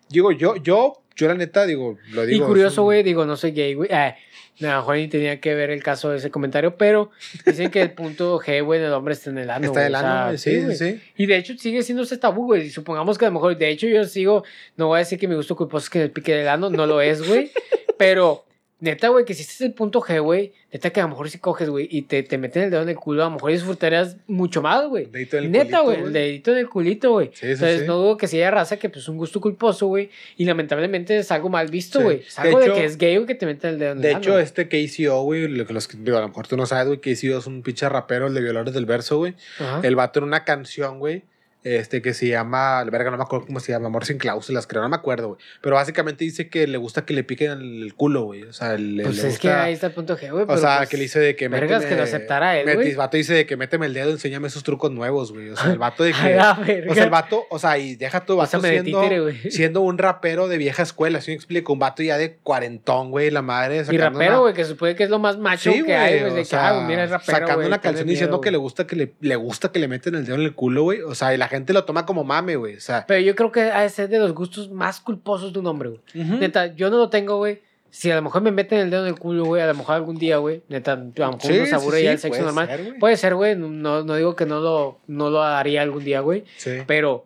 digo, 0.09 0.31
yo, 0.31 0.55
yo, 0.55 1.03
yo 1.19 1.27
la 1.27 1.35
neta, 1.35 1.65
digo, 1.65 1.97
lo 2.11 2.23
Y 2.23 2.27
digo. 2.27 2.45
es 2.45 2.47
curioso, 2.49 2.83
güey, 2.83 3.03
digo, 3.03 3.25
no 3.25 3.35
soy 3.37 3.51
gay, 3.51 3.73
güey. 3.73 3.89
Eh, 3.91 4.15
lo 4.59 4.67
mejor 4.67 4.97
ni 4.97 5.07
tenía 5.07 5.39
que 5.39 5.55
ver 5.55 5.69
el 5.69 5.81
caso 5.81 6.09
de 6.09 6.17
ese 6.17 6.29
comentario, 6.31 6.75
pero 6.75 7.11
dicen 7.45 7.71
que 7.71 7.81
el 7.81 7.91
punto 7.91 8.39
G, 8.39 8.61
güey, 8.63 8.81
del 8.81 8.91
hombre 8.91 9.13
está 9.13 9.29
en 9.29 9.37
el 9.37 9.49
ano. 9.49 9.65
Está 9.67 9.81
del 9.81 9.95
o 9.95 9.97
ano, 9.97 10.37
sí, 10.37 10.61
sí, 10.61 10.75
sí. 10.75 11.01
Y 11.17 11.27
de 11.27 11.37
hecho 11.37 11.57
sigue 11.57 11.81
siendo 11.83 12.03
ese 12.03 12.17
tabú, 12.17 12.45
güey. 12.47 12.67
Y 12.67 12.69
supongamos 12.69 13.17
que 13.17 13.25
a 13.25 13.29
lo 13.29 13.35
mejor, 13.35 13.57
de 13.57 13.69
hecho 13.69 13.87
yo 13.87 14.03
sigo, 14.05 14.43
no 14.75 14.87
voy 14.87 14.97
a 14.97 14.99
decir 14.99 15.17
que 15.17 15.27
mi 15.29 15.35
gusto 15.35 15.55
culposo 15.55 15.85
es 15.85 15.89
que 15.89 15.99
me 15.99 16.09
pique 16.09 16.33
del 16.35 16.47
ano, 16.49 16.69
no 16.69 16.85
lo 16.85 16.99
es, 16.99 17.25
güey. 17.25 17.51
pero 17.97 18.45
neta, 18.81 19.09
güey, 19.09 19.25
que 19.25 19.33
si 19.33 19.41
este 19.41 19.53
es 19.53 19.61
el 19.61 19.73
punto 19.73 19.99
G, 20.01 20.21
güey, 20.21 20.53
neta 20.71 20.89
que 20.91 20.99
a 20.99 21.03
lo 21.03 21.09
mejor 21.09 21.29
si 21.29 21.37
coges, 21.37 21.69
güey, 21.69 21.87
y 21.91 22.03
te, 22.03 22.23
te 22.23 22.37
meten 22.37 22.63
el 22.63 22.71
dedo 22.71 22.81
en 22.83 22.89
el 22.89 22.95
culo, 22.95 23.23
a 23.23 23.25
lo 23.25 23.31
mejor 23.31 23.51
disfrutarías 23.51 24.15
mucho 24.27 24.61
más, 24.61 24.85
güey. 24.87 25.05
Dedito 25.07 25.37
en 25.37 25.43
el 25.45 25.51
Neta, 25.51 25.81
güey, 25.81 25.99
el 26.01 26.13
dedito 26.13 26.51
en 26.51 26.57
el 26.59 26.69
culito, 26.69 27.11
güey. 27.11 27.27
Sí, 27.33 27.39
sí, 27.41 27.47
Entonces 27.51 27.81
sí. 27.81 27.87
no 27.87 27.97
dudo 27.97 28.17
que 28.17 28.27
si 28.27 28.37
haya 28.37 28.51
raza 28.51 28.77
que 28.77 28.89
pues 28.89 29.07
un 29.09 29.17
gusto 29.17 29.41
culposo, 29.41 29.87
güey. 29.87 30.09
Y 30.37 30.45
lamentablemente 30.45 31.17
es 31.17 31.31
algo 31.31 31.49
mal 31.49 31.67
visto, 31.67 31.99
Sí. 31.99 32.03
güey. 32.05 32.19
Es 32.27 32.35
De 32.35 32.41
algo 32.43 32.59
de, 32.59 32.65
hecho- 32.67 32.75
que 32.75 32.85
es 32.85 32.97
gay, 32.97 33.15
güey, 33.17 33.27
que 33.27 33.35
te 33.35 33.45
meten 33.45 33.71
el 33.71 33.79
dedo 33.79 33.91
en 33.91 34.01
De 34.01 34.09
el 34.09 34.15
ano, 34.15 34.23
hecho, 34.23 34.31
güey. 34.31 34.43
este 34.43 34.67
KCO, 34.69 35.23
güey, 35.23 35.47
lo 35.47 35.65
que 35.65 35.73
los, 35.73 35.87
digo, 36.03 36.17
a 36.17 36.21
lo 36.21 36.27
mejor 36.29 36.47
tú 36.47 36.55
no 36.55 36.65
sabes, 36.65 36.87
güey, 36.87 36.99
KCO 36.99 37.37
es 37.39 37.47
un 37.47 37.61
pinche 37.63 37.89
rapero, 37.89 38.27
el 38.27 38.33
de 38.33 38.41
Violadores 38.41 38.73
del 38.73 38.85
Verso, 38.85 39.17
güey. 39.17 39.35
El 39.83 39.95
vato 39.95 40.19
en 40.19 40.25
una 40.25 40.43
canción, 40.45 40.99
güey, 40.99 41.23
este, 41.63 42.01
que 42.01 42.13
se 42.13 42.27
llama, 42.27 42.83
la 42.85 42.89
verga, 42.91 43.11
no 43.11 43.17
me 43.17 43.23
acuerdo 43.23 43.45
cómo 43.47 43.59
se 43.59 43.71
llama, 43.71 43.87
Amor 43.87 44.05
sin 44.05 44.17
cláusulas, 44.17 44.65
creo, 44.67 44.81
no 44.81 44.89
me 44.89 44.95
acuerdo, 44.95 45.29
güey. 45.29 45.39
Pero 45.61 45.75
básicamente 45.75 46.23
dice 46.23 46.49
que 46.49 46.67
le 46.67 46.77
gusta 46.77 47.05
que 47.05 47.13
le 47.13 47.23
piquen 47.23 47.51
el 47.51 47.93
culo, 47.95 48.23
güey. 48.23 48.43
O 48.43 48.53
sea, 48.53 48.77
le, 48.77 49.03
Pues 49.03 49.17
le 49.21 49.29
es 49.29 49.39
que 49.39 49.47
gusta- 49.49 49.63
ahí 49.63 49.73
está 49.73 49.87
el 49.87 49.93
punto 49.93 50.17
G, 50.17 50.31
güey. 50.31 50.45
O 50.47 50.57
sea, 50.57 50.77
pues, 50.77 50.89
que 50.89 50.97
le 50.97 51.03
dice 51.03 51.19
de 51.19 51.35
que 51.35 51.47
vergas 51.49 51.85
que 51.85 51.95
lo 51.95 52.03
aceptara 52.03 52.57
él, 52.57 52.73
güey. 52.75 52.91
El 52.91 52.95
vato 52.97 53.17
dice 53.17 53.33
de 53.33 53.45
que 53.45 53.57
méteme 53.57 53.87
el 53.87 53.93
dedo, 53.93 54.11
enséñame 54.11 54.47
esos 54.47 54.63
trucos 54.63 54.91
nuevos, 54.91 55.31
güey. 55.33 55.49
O 55.49 55.55
sea, 55.57 55.71
el 55.71 55.77
vato 55.77 56.03
de 56.03 56.13
que. 56.23 56.35
la 56.35 56.53
verga. 56.53 56.91
O 56.91 56.95
sea, 56.95 57.03
el 57.03 57.09
vato, 57.09 57.43
o 57.49 57.59
sea, 57.59 57.77
y 57.77 57.95
deja 57.95 58.25
tu 58.25 58.35
vato 58.37 58.59
siendo, 58.61 59.01
títere, 59.01 59.51
siendo 59.51 59.81
un 59.81 59.97
rapero 59.97 60.47
de 60.47 60.57
vieja 60.57 60.83
escuela, 60.83 61.19
¿sí 61.19 61.31
me 61.31 61.35
explico? 61.35 61.73
Un 61.73 61.79
vato 61.79 62.03
ya 62.03 62.17
de 62.17 62.37
cuarentón, 62.37 63.11
güey, 63.11 63.31
la 63.31 63.41
madre. 63.41 63.83
Y 63.91 63.97
rapero, 63.97 64.31
una- 64.31 64.37
güey, 64.39 64.53
que 64.53 64.63
se 64.63 64.69
supone 64.71 64.95
que 64.95 65.03
es 65.03 65.09
lo 65.09 65.19
más 65.19 65.37
macho 65.37 65.71
Sí, 65.71 65.83
que 65.83 65.93
hay, 65.95 66.21
güey. 66.21 66.33
De 66.35 66.45
que, 66.45 66.55
ah, 66.55 66.73
güey, 66.73 66.85
mira, 66.85 67.03
es 67.03 67.09
rapero, 67.09 67.31
sacando 67.33 67.55
güey, 67.55 67.67
una 67.67 67.81
canción 67.81 68.07
diciendo 68.07 68.39
que 68.39 68.51
le 68.51 68.57
gusta 68.57 68.87
que 68.87 68.95
le, 68.95 69.13
le 69.19 69.35
gusta 69.35 69.71
que 69.71 69.79
le 69.79 69.87
meten 69.89 70.15
el 70.15 70.25
dedo 70.25 70.35
en 70.35 70.41
el 70.43 70.53
culo, 70.55 70.83
güey. 70.83 71.01
O 71.01 71.15
sea, 71.15 71.33
y 71.33 71.37
la 71.37 71.48
gente 71.49 71.73
lo 71.73 71.83
toma 71.85 72.05
como 72.05 72.23
mame, 72.23 72.55
güey. 72.55 72.75
O 72.75 72.79
sea, 72.79 73.05
Pero 73.07 73.19
yo 73.21 73.35
creo 73.35 73.51
que 73.51 73.61
ha 73.63 73.81
de 73.81 73.89
ser 73.89 74.07
de 74.09 74.19
los 74.19 74.33
gustos 74.33 74.69
más 74.71 74.99
culposos 75.01 75.51
de 75.51 75.59
un 75.59 75.67
hombre, 75.67 75.89
güey. 75.89 76.01
ujú. 76.23 76.37
Neta, 76.37 76.67
yo 76.67 76.89
no 76.89 76.97
lo 76.97 77.09
tengo, 77.09 77.37
güey. 77.37 77.61
Si 77.91 78.11
a 78.11 78.15
lo 78.15 78.21
mejor 78.21 78.43
me 78.43 78.51
meten 78.51 78.77
el 78.79 78.91
dedo 78.91 79.01
en 79.01 79.07
el 79.13 79.19
culo, 79.19 79.45
güey, 79.45 79.63
a 79.63 79.65
lo 79.67 79.73
mejor 79.73 79.95
algún 79.95 80.15
día, 80.17 80.37
güey. 80.37 80.61
Neta, 80.69 80.91
a 80.93 80.95
lo 80.97 81.03
mejor 81.31 81.41
Sí, 81.41 81.53
uno 81.53 81.61
se 81.61 81.65
sí, 81.65 81.73
aburre 81.73 81.97
sí, 81.97 82.03
ya 82.03 82.11
el 82.11 82.19
sexo 82.19 82.29
puede 82.39 82.45
normal. 82.45 82.67
ser, 82.67 82.83
güey. 82.85 82.99
Puede 82.99 83.17
ser, 83.17 83.35
güey. 83.35 83.55
No, 83.55 84.03
no 84.03 84.15
digo 84.15 84.35
que 84.35 84.45
no 84.45 84.59
lo, 84.59 84.99
no 85.07 85.29
lo 85.31 85.41
haría 85.41 85.81
algún 85.81 86.03
día, 86.03 86.19
güey. 86.19 86.43
Sí. 86.57 86.71
Pero 86.85 87.25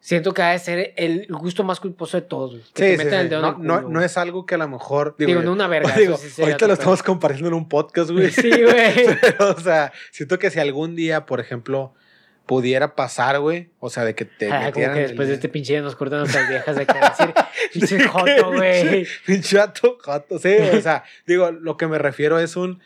siento 0.00 0.34
que 0.34 0.42
ha 0.42 0.50
de 0.50 0.58
ser 0.58 0.92
el 0.96 1.26
gusto 1.30 1.62
más 1.62 1.78
culposo 1.78 2.16
de 2.16 2.22
todos, 2.22 2.50
güey. 2.50 2.62
Que 2.62 2.68
Sí, 2.68 2.96
te 2.96 2.98
sí, 2.98 3.04
metan 3.04 3.20
el 3.20 3.28
dedo 3.28 3.40
No, 3.42 3.46
en 3.48 3.52
el 3.54 3.56
culo. 3.60 3.80
no, 3.82 3.88
no 3.88 4.02
es 4.02 4.16
algo 4.18 4.44
que 4.44 4.56
a 4.56 4.58
lo 4.58 4.68
mejor. 4.68 5.14
Digo, 5.18 5.30
yo- 5.34 5.42
no 5.42 5.52
una 5.52 5.68
verga. 5.68 5.94
digo, 5.96 6.14
eso 6.14 6.22
sí 6.24 6.30
sería 6.30 6.52
ahorita 6.54 6.66
lo 6.66 6.72
estamos 6.74 7.02
compartiendo 7.04 7.48
en 7.48 7.54
un 7.54 7.68
podcast, 7.68 8.10
güey. 8.10 8.30
Sí, 8.32 8.50
güey. 8.50 8.92
Pero, 9.20 9.50
o 9.56 9.60
sea, 9.60 9.92
siento 10.10 10.38
que 10.40 10.50
si 10.50 10.58
algún 10.58 10.96
día, 10.96 11.26
por 11.26 11.38
ejemplo, 11.38 11.94
pudiera 12.46 12.94
pasar, 12.94 13.40
güey, 13.40 13.70
o 13.80 13.90
sea, 13.90 14.04
de 14.04 14.14
que 14.14 14.24
te 14.24 14.46
Ah, 14.50 14.50
como 14.72 14.86
metieran 14.86 14.94
que 14.94 15.00
el- 15.02 15.06
después 15.08 15.28
de 15.28 15.34
este 15.34 15.48
pinche 15.48 15.72
día 15.72 15.82
nos 15.82 15.96
cortan 15.96 16.20
nuestras 16.20 16.48
viejas 16.48 16.76
de 16.76 16.86
que 16.86 16.94
decir, 16.94 17.34
pinche 17.72 18.00
joto, 18.08 18.52
güey. 18.52 19.06
Pinche 19.26 19.58
vato, 19.58 19.98
joto, 20.00 20.38
sí, 20.38 20.54
o 20.72 20.80
sea, 20.80 21.04
digo, 21.26 21.50
lo 21.50 21.76
que 21.76 21.86
me 21.86 21.98
refiero 21.98 22.38
es 22.38 22.56
un... 22.56 22.80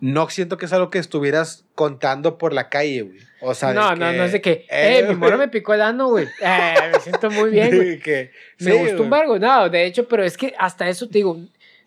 No 0.00 0.28
siento 0.30 0.56
que 0.58 0.66
es 0.66 0.72
algo 0.72 0.90
que 0.90 0.98
estuvieras 0.98 1.64
contando 1.76 2.36
por 2.36 2.52
la 2.52 2.68
calle, 2.68 3.02
güey. 3.02 3.18
O 3.40 3.54
sea, 3.54 3.68
de 3.68 3.76
No, 3.76 3.94
no, 3.94 4.10
que- 4.10 4.16
no 4.18 4.24
es 4.24 4.32
de 4.32 4.40
que, 4.40 4.66
eh, 4.68 5.04
mi 5.08 5.14
morra 5.14 5.36
güey, 5.36 5.46
me 5.46 5.52
picó 5.52 5.74
el 5.74 5.80
ano, 5.80 6.08
güey. 6.08 6.26
Eh, 6.42 6.74
me 6.92 6.98
siento 6.98 7.30
muy 7.30 7.50
bien, 7.50 7.70
güey. 7.76 8.00
que- 8.00 8.32
Me 8.58 8.72
gustó 8.74 9.04
un 9.04 9.10
bargo, 9.10 9.38
no, 9.38 9.68
de 9.70 9.84
hecho, 9.86 10.08
pero 10.08 10.24
es 10.24 10.36
que 10.36 10.54
hasta 10.58 10.88
eso 10.88 11.06
te 11.06 11.18
digo. 11.18 11.38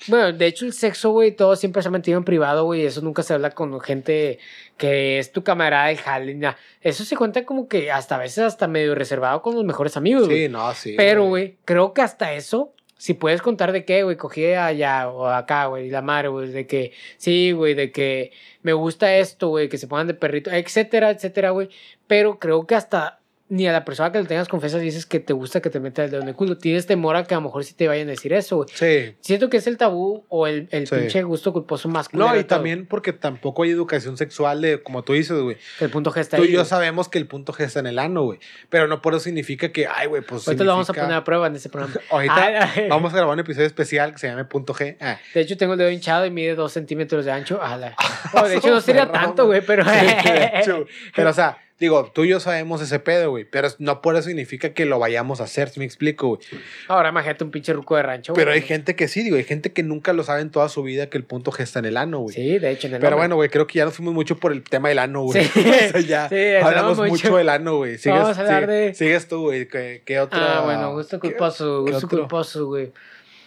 Bueno, 0.07 0.31
de 0.33 0.45
hecho, 0.45 0.65
el 0.65 0.73
sexo, 0.73 1.11
güey, 1.11 1.31
todo 1.31 1.55
siempre 1.55 1.81
se 1.81 1.87
ha 1.87 1.91
mantenido 1.91 2.17
en 2.19 2.25
privado, 2.25 2.65
güey. 2.65 2.85
Eso 2.85 3.01
nunca 3.01 3.23
se 3.23 3.33
habla 3.33 3.51
con 3.51 3.79
gente 3.81 4.39
que 4.77 5.19
es 5.19 5.31
tu 5.31 5.43
camarada 5.43 5.87
de 5.87 5.97
jale. 5.97 6.39
Eso 6.81 7.03
se 7.05 7.15
cuenta 7.15 7.45
como 7.45 7.67
que 7.67 7.91
hasta 7.91 8.15
a 8.15 8.19
veces 8.19 8.39
hasta 8.39 8.67
medio 8.67 8.95
reservado 8.95 9.41
con 9.41 9.55
los 9.55 9.63
mejores 9.63 9.97
amigos, 9.97 10.27
güey. 10.27 10.45
Sí, 10.45 10.49
no, 10.49 10.73
sí. 10.73 10.93
Pero, 10.97 11.25
güey, 11.25 11.57
creo 11.65 11.93
que 11.93 12.01
hasta 12.01 12.33
eso, 12.33 12.73
si 12.97 13.13
puedes 13.13 13.41
contar 13.41 13.71
de 13.71 13.85
qué, 13.85 14.03
güey, 14.03 14.17
cogí 14.17 14.45
allá 14.53 15.09
o 15.09 15.27
acá, 15.27 15.65
güey, 15.65 15.89
la 15.89 16.01
madre, 16.01 16.29
güey, 16.29 16.49
de 16.49 16.67
que, 16.67 16.93
sí, 17.17 17.51
güey, 17.51 17.73
de 17.73 17.91
que 17.91 18.31
me 18.61 18.73
gusta 18.73 19.15
esto, 19.15 19.49
güey, 19.49 19.69
que 19.69 19.77
se 19.77 19.87
pongan 19.87 20.07
de 20.07 20.13
perrito, 20.13 20.51
etcétera, 20.51 21.09
etcétera, 21.09 21.51
güey. 21.51 21.69
Pero 22.07 22.39
creo 22.39 22.65
que 22.67 22.75
hasta 22.75 23.19
ni 23.47 23.67
a 23.67 23.71
la 23.71 23.85
persona 23.85 24.11
que 24.11 24.17
le 24.19 24.25
tengas 24.25 24.47
confianza 24.47 24.79
dices 24.79 25.05
que 25.05 25.19
te 25.19 25.31
gusta 25.31 25.61
que 25.61 25.69
te 25.69 25.79
meta 25.79 26.03
el 26.03 26.09
dedo 26.09 26.21
en 26.23 26.27
el 26.29 26.35
culo. 26.35 26.57
Tienes 26.57 26.87
temor 26.87 27.15
a 27.15 27.23
que 27.25 27.35
a 27.35 27.37
lo 27.37 27.41
mejor 27.43 27.63
sí 27.63 27.75
te 27.75 27.87
vayan 27.87 28.07
a 28.07 28.11
decir 28.11 28.33
eso, 28.33 28.55
güey. 28.57 28.69
Sí. 28.73 29.15
Siento 29.21 29.49
que 29.51 29.57
es 29.57 29.67
el 29.67 29.77
tabú 29.77 30.25
o 30.29 30.47
el, 30.47 30.67
el 30.71 30.87
Sí. 30.87 30.95
pinche 30.95 31.21
gusto 31.21 31.53
culposo 31.53 31.87
más 31.87 32.11
No, 32.11 32.35
y 32.35 32.43
también 32.43 32.87
porque 32.87 33.13
tampoco 33.13 33.61
hay 33.61 33.69
educación 33.69 34.17
sexual 34.17 34.61
de, 34.61 34.81
como 34.81 35.03
tú 35.03 35.13
dices, 35.13 35.39
güey. 35.39 35.57
El 35.79 35.91
punto 35.91 36.11
G 36.11 36.21
está 36.21 36.37
Tú 36.37 36.43
ahí. 36.43 36.49
y 36.49 36.51
yo 36.53 36.59
güey. 36.61 36.69
sabemos 36.69 37.07
que 37.07 37.19
el 37.19 37.27
punto 37.27 37.53
G 37.53 37.65
está 37.65 37.81
en 37.81 37.87
el 37.87 37.99
ano, 37.99 38.23
güey. 38.23 38.39
Pero 38.69 38.87
no 38.87 39.01
por 39.03 39.13
eso 39.13 39.21
significa 39.25 39.71
que, 39.71 39.85
ay, 39.87 40.07
güey, 40.07 40.23
pues. 40.23 40.47
Ahorita 40.47 40.63
lo 40.63 40.71
vamos 40.71 40.89
a 40.89 40.93
poner 40.93 41.13
a 41.13 41.23
prueba 41.23 41.45
en 41.45 41.55
ese 41.55 41.69
programa. 41.69 41.93
Ahorita 42.09 42.35
Ay, 42.35 42.53
ay. 42.83 42.87
vamos 42.89 43.13
a 43.13 43.17
grabar 43.17 43.33
un 43.35 43.39
episodio 43.41 43.67
especial 43.67 44.11
que 44.13 44.17
se 44.17 44.27
llame 44.27 44.45
punto 44.45 44.73
G. 44.73 44.97
Ah. 44.99 45.19
De 45.35 45.41
hecho, 45.41 45.55
tengo 45.55 45.73
el 45.73 45.79
dedo 45.79 45.91
hinchado 45.91 46.25
y 46.25 46.31
mide 46.31 46.55
dos 46.55 46.71
centímetros 46.73 47.25
de 47.25 47.31
ancho. 47.31 47.61
Ala. 47.61 47.95
Oh, 48.33 48.47
de 48.47 48.57
hecho, 48.57 48.69
no 48.71 48.81
sería 48.81 49.09
tanto, 49.11 49.45
güey, 49.45 49.61
pero. 49.65 49.83
Sí, 49.85 49.89
de 49.95 50.51
hecho. 50.55 50.85
Pero, 51.15 51.29
o 51.29 51.33
sea, 51.33 51.57
digo, 51.79 52.09
tú 52.13 52.23
y 52.23 52.29
yo 52.29 52.39
sabemos 52.39 52.81
ese 52.81 52.99
pedo, 52.99 53.29
güey. 53.31 53.43
Pero 53.45 53.67
no 53.79 54.01
por 54.01 54.15
eso 54.15 54.27
significa 54.27 54.73
que 54.73 54.85
lo 54.85 54.97
vayamos 54.99 55.41
a 55.41 55.43
hacer, 55.43 55.69
si 55.69 55.79
me 55.79 55.85
explico, 55.85 56.27
güey. 56.27 56.39
Ahora 56.87 57.09
imagínate 57.09 57.43
un 57.43 57.51
pinche 57.51 57.73
ruco 57.73 57.95
de 57.97 58.03
rancho. 58.03 58.33
güey. 58.33 58.41
Pero 58.41 58.53
hay 58.53 58.61
gente 58.61 58.95
que 58.95 59.07
sí, 59.07 59.23
digo, 59.23 59.35
hay 59.35 59.43
gente 59.43 59.73
que 59.73 59.83
nunca 59.83 60.13
lo 60.13 60.23
sabe 60.23 60.41
en 60.41 60.51
toda 60.51 60.69
su 60.69 60.83
vida 60.83 61.09
que 61.09 61.17
el 61.17 61.23
punto 61.25 61.51
G 61.51 61.61
está 61.63 61.79
en 61.79 61.85
el 61.85 61.97
ano, 61.97 62.19
güey. 62.19 62.35
Sí, 62.35 62.59
de 62.59 62.71
hecho, 62.71 62.87
en 62.87 62.93
el 62.93 62.99
Pero 62.99 63.11
nombre. 63.11 63.15
bueno, 63.27 63.35
güey, 63.35 63.49
creo 63.49 63.67
que 63.67 63.79
ya 63.79 63.85
nos 63.85 63.93
fuimos 63.95 64.13
mucho 64.13 64.37
por 64.37 64.51
el 64.53 64.63
tema 64.63 64.89
del 64.89 64.99
ano, 64.99 65.23
güey. 65.23 65.43
Sí. 65.45 65.59
O 65.95 65.99
sea, 65.99 65.99
ya 66.01 66.29
Sí, 66.29 66.35
hablamos 66.63 66.97
mucho. 66.97 67.09
mucho 67.09 67.37
del 67.37 67.49
ano, 67.49 67.77
güey. 67.77 67.97
Sigues, 67.97 68.19
Vamos 68.21 68.37
a 68.37 68.41
hablar 68.41 68.67
de- 68.67 68.93
Sigues 68.93 69.27
tú, 69.27 69.41
güey. 69.41 69.67
¿Qué, 69.67 70.01
qué 70.05 70.19
otra? 70.19 70.59
Ah, 70.59 70.61
bueno, 70.65 70.93
gusto 70.93 71.19
culposo, 71.19 71.81
gusto 71.81 71.97
otro? 71.97 72.09
culposo, 72.19 72.65
güey. 72.67 72.91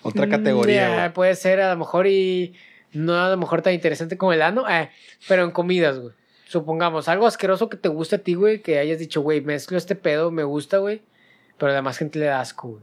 Otra 0.02 0.26
Mm, 0.26 0.30
categoría, 0.30 0.94
güey. 0.94 1.12
Puede 1.12 1.34
ser 1.34 1.60
a 1.60 1.70
lo 1.72 1.78
mejor 1.78 2.06
y 2.06 2.54
no 2.92 3.14
a 3.24 3.28
lo 3.30 3.36
mejor 3.36 3.62
tan 3.62 3.72
interesante 3.74 4.16
como 4.16 4.32
el 4.32 4.42
ano, 4.42 4.68
eh, 4.68 4.90
pero 5.28 5.44
en 5.44 5.50
comidas, 5.50 5.98
güey. 5.98 6.12
Supongamos, 6.48 7.08
algo 7.08 7.26
asqueroso 7.26 7.68
que 7.68 7.76
te 7.76 7.90
guste 7.90 8.16
a 8.16 8.18
ti, 8.20 8.32
güey, 8.34 8.62
que 8.62 8.78
hayas 8.78 8.98
dicho, 8.98 9.20
güey, 9.20 9.42
mezclo 9.42 9.76
este 9.76 9.94
pedo, 9.94 10.30
me 10.30 10.44
gusta, 10.44 10.78
güey, 10.78 11.02
pero 11.58 11.68
a 11.68 11.72
la 11.74 11.76
demás 11.80 11.98
gente 11.98 12.18
le 12.18 12.24
da 12.24 12.40
asco, 12.40 12.68
güey. 12.68 12.82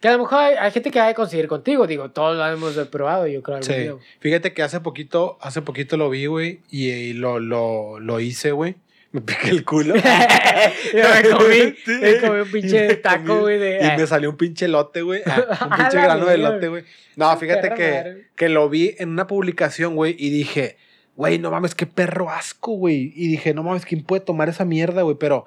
Que 0.00 0.08
a 0.08 0.12
lo 0.12 0.18
mejor 0.20 0.38
hay, 0.38 0.54
hay 0.56 0.70
gente 0.70 0.90
que 0.90 0.98
va 0.98 1.08
a 1.08 1.14
conseguir 1.14 1.46
contigo, 1.46 1.86
digo, 1.86 2.10
todos 2.10 2.36
lo 2.36 2.46
hemos 2.46 2.74
probado, 2.88 3.26
yo 3.26 3.42
creo. 3.42 3.56
algún 3.58 3.70
Sí. 3.74 3.80
día. 3.80 3.94
Fíjate 4.20 4.54
que 4.54 4.62
hace 4.62 4.80
poquito, 4.80 5.36
hace 5.40 5.60
poquito 5.62 5.96
lo 5.98 6.08
vi, 6.08 6.24
güey, 6.26 6.60
y, 6.70 6.88
y 6.90 7.12
lo, 7.12 7.38
lo, 7.38 8.00
lo 8.00 8.18
hice, 8.20 8.52
güey. 8.52 8.76
Me 9.12 9.20
piqué 9.20 9.48
el 9.50 9.64
culo. 9.64 9.94
Yo 10.92 11.04
me 11.22 11.30
comí, 11.30 11.74
Sí. 11.84 11.92
me 12.00 12.18
comí 12.20 12.40
un 12.40 12.50
pinche 12.50 12.88
me 12.88 12.94
taco, 12.96 13.24
comí- 13.26 13.40
güey, 13.40 13.58
de... 13.58 13.78
Y 13.94 13.98
me 14.00 14.06
salió 14.06 14.30
un 14.30 14.36
pinche 14.36 14.68
lote, 14.68 15.02
güey. 15.02 15.22
Ah, 15.26 15.44
un 15.70 15.76
pinche 15.76 15.96
grano 16.00 16.26
de 16.26 16.38
lote, 16.38 16.68
güey. 16.68 16.84
No, 17.16 17.34
fíjate 17.38 17.74
que, 17.74 18.26
que 18.36 18.48
lo 18.50 18.68
vi 18.68 18.94
en 18.98 19.10
una 19.10 19.26
publicación, 19.26 19.96
güey, 19.96 20.14
y 20.18 20.28
dije, 20.30 20.76
güey, 21.16 21.38
no 21.38 21.50
mames, 21.50 21.74
qué 21.74 21.86
perro 21.86 22.30
asco, 22.30 22.72
güey. 22.72 23.12
Y 23.14 23.28
dije, 23.28 23.54
no 23.54 23.62
mames, 23.62 23.84
¿quién 23.84 24.04
puede 24.04 24.20
tomar 24.20 24.48
esa 24.48 24.64
mierda, 24.64 25.02
güey? 25.02 25.16
Pero 25.18 25.46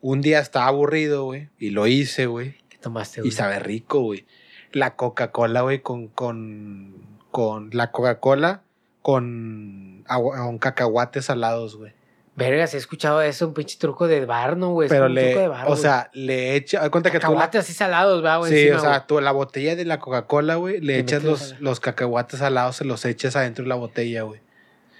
un 0.00 0.20
día 0.20 0.40
estaba 0.40 0.66
aburrido, 0.66 1.24
güey, 1.24 1.48
y 1.58 1.70
lo 1.70 1.86
hice, 1.86 2.26
güey. 2.26 2.56
¿Qué 2.68 2.78
tomaste, 2.78 3.20
Y 3.20 3.22
güey? 3.22 3.32
sabe 3.32 3.58
rico, 3.58 4.00
güey. 4.00 4.26
La 4.72 4.96
Coca-Cola, 4.96 5.62
güey, 5.62 5.80
con, 5.80 6.08
con, 6.08 6.94
con 7.30 7.70
la 7.72 7.90
Coca-Cola 7.90 8.62
con, 9.02 10.04
con 10.06 10.58
cacahuates 10.58 11.26
salados, 11.26 11.76
güey. 11.76 11.92
Verga, 12.36 12.66
si 12.66 12.76
he 12.76 12.78
escuchado 12.78 13.20
eso, 13.20 13.48
un 13.48 13.54
pinche 13.54 13.76
truco 13.78 14.06
de 14.06 14.24
bar, 14.24 14.56
¿no, 14.56 14.70
güey? 14.70 14.88
Pero 14.88 15.06
un 15.06 15.14
truco 15.14 15.26
le, 15.28 15.40
de 15.40 15.48
bar, 15.48 15.66
o 15.66 15.70
güey. 15.70 15.80
sea, 15.82 16.10
le 16.14 16.54
echa, 16.56 16.88
cuenta 16.88 17.10
que 17.10 17.18
tú 17.18 17.26
la, 17.26 17.32
Cacahuates 17.32 17.60
así 17.60 17.72
salados, 17.74 18.24
va, 18.24 18.38
güey. 18.38 18.52
sí, 18.52 18.58
encima, 18.60 18.78
o 18.78 18.80
sea, 18.80 18.90
güey. 18.90 19.02
tú 19.06 19.20
la 19.20 19.32
botella 19.32 19.76
de 19.76 19.84
la 19.84 19.98
Coca-Cola, 19.98 20.54
güey, 20.54 20.80
le 20.80 20.94
Le 20.94 20.98
echas 21.00 21.22
los, 21.22 21.60
los 21.60 21.80
cacahuates 21.80 22.38
salados, 22.38 22.76
se 22.76 22.84
los 22.84 23.04
echas 23.04 23.36
adentro 23.36 23.64
de 23.64 23.68
la 23.68 23.74
botella, 23.74 24.22
güey. 24.22 24.40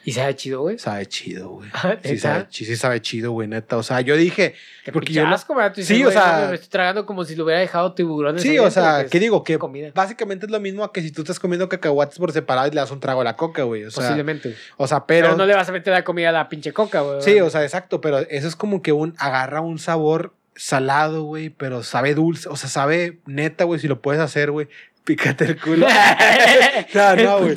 Y 0.05 0.13
sabe 0.13 0.35
chido, 0.35 0.63
güey. 0.63 0.79
Sabe 0.79 1.07
chido, 1.07 1.49
güey. 1.51 1.69
Ah, 1.75 1.97
Sí 2.03 2.19
sabe, 2.19 2.47
sí, 2.51 2.77
sabe 2.77 3.03
chido, 3.03 3.33
güey, 3.33 3.49
neta. 3.49 3.77
O 3.77 3.83
sea, 3.83 4.01
yo 4.01 4.17
dije, 4.17 4.55
porque 4.93 5.13
yo 5.13 5.27
asco, 5.27 5.55
Sí, 5.77 6.05
o 6.05 6.11
sea- 6.11 6.47
me 6.49 6.55
estoy 6.55 6.69
tragando 6.71 7.05
como 7.05 7.25
si 7.25 7.37
lo 7.37 7.45
hubiera 7.45 7.61
dejado 7.61 7.93
tiburones. 7.93 8.43
sí, 8.43 8.59
o 8.59 8.71
sea, 8.71 9.07
¿qué 9.11 9.19
es 9.19 9.21
digo? 9.21 9.45
Que 9.45 9.59
comida. 9.59 9.91
básicamente 9.95 10.47
es 10.47 10.53
lo 10.53 10.59
mismo 10.61 10.85
a 10.85 10.93
que 10.93 11.03
si 11.03 11.11
tú 11.11 11.23
estás 11.23 11.39
comiendo 11.39 11.69
cacahuates 11.69 12.19
por 12.19 12.33
separado 12.33 12.69
y 12.69 12.71
le 12.71 12.77
das 12.81 12.91
un 12.91 13.01
trago 13.01 13.21
a 13.21 13.25
la 13.25 13.37
coca, 13.37 13.65
güey. 13.65 13.85
O 13.85 13.91
sea, 13.91 14.03
Posiblemente. 14.05 14.57
o 14.77 14.87
sea, 14.87 15.07
Pero, 15.07 15.27
pero... 15.29 15.37
no 15.37 15.47
le 15.47 15.55
vas 15.55 15.69
a 15.69 15.73
meter 15.73 15.93
la 15.93 16.03
comida 16.05 16.31
a 16.31 16.33
la 16.33 16.49
pinche 16.49 16.73
coca, 16.73 17.03
güey. 17.03 17.21
Sí, 17.23 17.39
o 17.41 17.51
sea, 17.51 17.63
exacto, 17.63 18.01
pero 18.01 18.19
eso 18.21 18.49
es 18.49 18.57
como 18.57 18.81
que 18.83 18.93
un 18.93 19.15
agarra 19.19 19.61
un 19.61 19.79
sabor 19.79 20.33
salado, 20.57 21.23
güey, 21.23 21.49
pero 21.51 21.83
sabe 21.83 22.15
dulce. 22.15 22.49
O 22.49 22.57
sea, 22.57 22.69
sabe 22.69 23.19
neta, 23.27 23.65
güey, 23.65 23.81
si 23.81 23.89
lo 23.89 24.01
puedes 24.03 24.21
hacer, 24.21 24.51
güey. 24.51 24.69
Pícate 25.05 25.45
el 25.45 25.61
culo. 25.61 25.87
no, 26.95 27.17
no, 27.17 27.39
güey. 27.41 27.55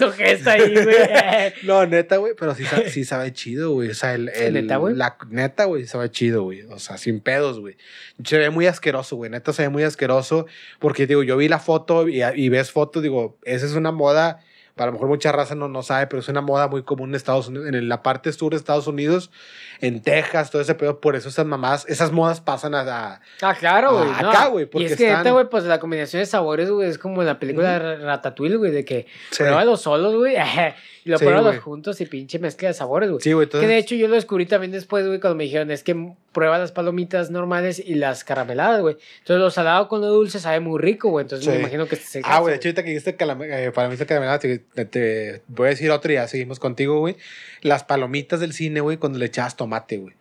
No, 1.63 1.85
neta, 1.85 2.17
güey, 2.17 2.33
pero 2.39 2.55
sí, 2.55 2.63
sí 2.89 3.03
sabe 3.03 3.31
chido, 3.33 3.71
güey. 3.71 3.89
O 3.89 3.93
sea, 3.93 4.13
el, 4.15 4.29
el- 4.29 4.53
¿Neta, 4.53 4.77
güey? 4.77 4.95
La 4.95 5.17
neta, 5.29 5.65
güey, 5.65 5.85
sabe 5.85 6.09
chido, 6.09 6.43
güey. 6.43 6.61
O 6.63 6.79
sea, 6.79 6.97
sin 6.97 7.19
pedos, 7.19 7.59
güey. 7.59 7.77
Se 8.23 8.37
ve 8.37 8.49
muy 8.49 8.65
asqueroso, 8.67 9.15
güey. 9.17 9.29
Neta, 9.29 9.53
se 9.53 9.63
ve 9.63 9.69
muy 9.69 9.83
asqueroso. 9.83 10.45
Porque, 10.79 11.05
digo, 11.07 11.23
yo 11.23 11.37
vi 11.37 11.47
la 11.47 11.59
foto 11.59 12.07
y, 12.07 12.23
y 12.23 12.49
ves 12.49 12.71
fotos, 12.71 13.03
digo, 13.03 13.37
esa 13.43 13.65
es 13.65 13.73
una 13.73 13.91
moda. 13.91 14.39
Para 14.75 14.87
lo 14.87 14.93
mejor 14.93 15.07
mucha 15.07 15.31
raza 15.31 15.53
no, 15.53 15.67
no 15.67 15.83
sabe, 15.83 16.07
pero 16.07 16.19
es 16.19 16.27
una 16.29 16.41
moda 16.41 16.67
muy 16.67 16.81
común 16.81 17.09
en 17.09 17.15
Estados 17.15 17.47
Unidos, 17.47 17.67
en 17.67 17.87
la 17.89 18.01
parte 18.01 18.31
sur 18.33 18.51
de 18.53 18.57
Estados 18.57 18.87
Unidos, 18.87 19.29
en 19.81 20.01
Texas, 20.01 20.49
todo 20.49 20.61
ese 20.63 20.73
pedo. 20.73 20.99
Por 20.99 21.15
eso 21.15 21.29
esas 21.29 21.45
mamás, 21.45 21.85
esas 21.87 22.11
modas 22.11 22.41
pasan 22.41 22.73
a, 22.73 22.81
a- 22.81 23.21
Ah, 23.41 23.55
claro, 23.59 23.93
güey. 23.97 24.09
No. 24.21 24.29
acá, 24.31 24.47
güey, 24.47 24.67
Y 24.73 24.85
es 24.85 24.95
que 24.95 25.13
neta, 25.13 25.29
güey, 25.31 25.47
pues 25.47 25.65
la 25.65 25.79
combinación 25.79 26.21
de 26.21 26.25
sabores, 26.25 26.71
güey, 26.71 26.89
es 26.89 26.97
como 26.97 27.21
en 27.21 27.27
la 27.27 27.37
película 27.37 27.77
de 27.79 27.97
Ratatouille, 27.97 28.55
güey, 28.55 28.71
de 28.71 28.83
que 28.83 29.05
Sí. 29.29 29.37
pruébalo 29.43 29.77
solos, 29.77 30.15
güey, 30.15 30.35
y 31.05 31.09
lo 31.09 31.17
Sí, 31.19 31.25
güey. 31.25 31.57
juntos 31.59 32.01
y 32.01 32.05
pinche 32.07 32.39
mezcla 32.39 32.69
de 32.69 32.73
sabores, 32.73 33.09
güey. 33.11 33.21
Sí, 33.21 33.31
güey. 33.33 33.45
Que 33.47 33.57
entonces- 33.57 33.69
de 33.69 33.77
hecho 33.77 33.93
yo 33.93 34.07
lo 34.07 34.15
descubrí 34.15 34.47
también 34.47 34.71
después, 34.71 35.05
güey, 35.05 35.19
cuando 35.19 35.35
me 35.35 35.43
dijeron, 35.43 35.69
es 35.69 35.83
que 35.83 36.13
prueba 36.31 36.57
las 36.57 36.71
palomitas 36.71 37.29
normales 37.29 37.77
y 37.77 37.93
las 37.93 38.23
carameladas, 38.23 38.81
güey. 38.81 38.97
Entonces 39.19 39.39
lo 39.39 39.51
salado 39.51 39.87
con 39.87 40.01
lo 40.01 40.07
dulce 40.07 40.39
sabe 40.39 40.59
muy 40.61 40.79
rico, 40.81 41.09
güey. 41.09 41.23
Entonces 41.25 41.47
me 41.47 41.59
imagino 41.59 41.85
que 41.85 41.93
este 41.93 42.07
es 42.07 42.15
el 42.15 42.23
Ah, 42.25 42.39
güey, 42.39 42.53
de 42.53 42.55
hecho, 42.57 42.69
ahorita 42.69 42.81
que 42.83 42.89
dijiste 42.89 43.15
eh, 43.19 43.71
palomitas 43.71 44.07
carameladas, 44.07 44.41
te, 44.89 45.41
voy 45.47 45.67
a 45.67 45.69
decir 45.71 45.91
otra 45.91 46.11
y 46.11 46.15
ya 46.15 46.27
seguimos 46.27 46.59
contigo, 46.59 46.99
güey. 46.99 47.15
Las 47.61 47.83
palomitas 47.83 48.39
del 48.39 48.53
cine, 48.53 48.81
güey, 48.81 48.97
cuando 48.97 49.19
le 49.19 49.25
echabas 49.25 49.55
tomate, 49.55 49.97
güey. 49.97 50.13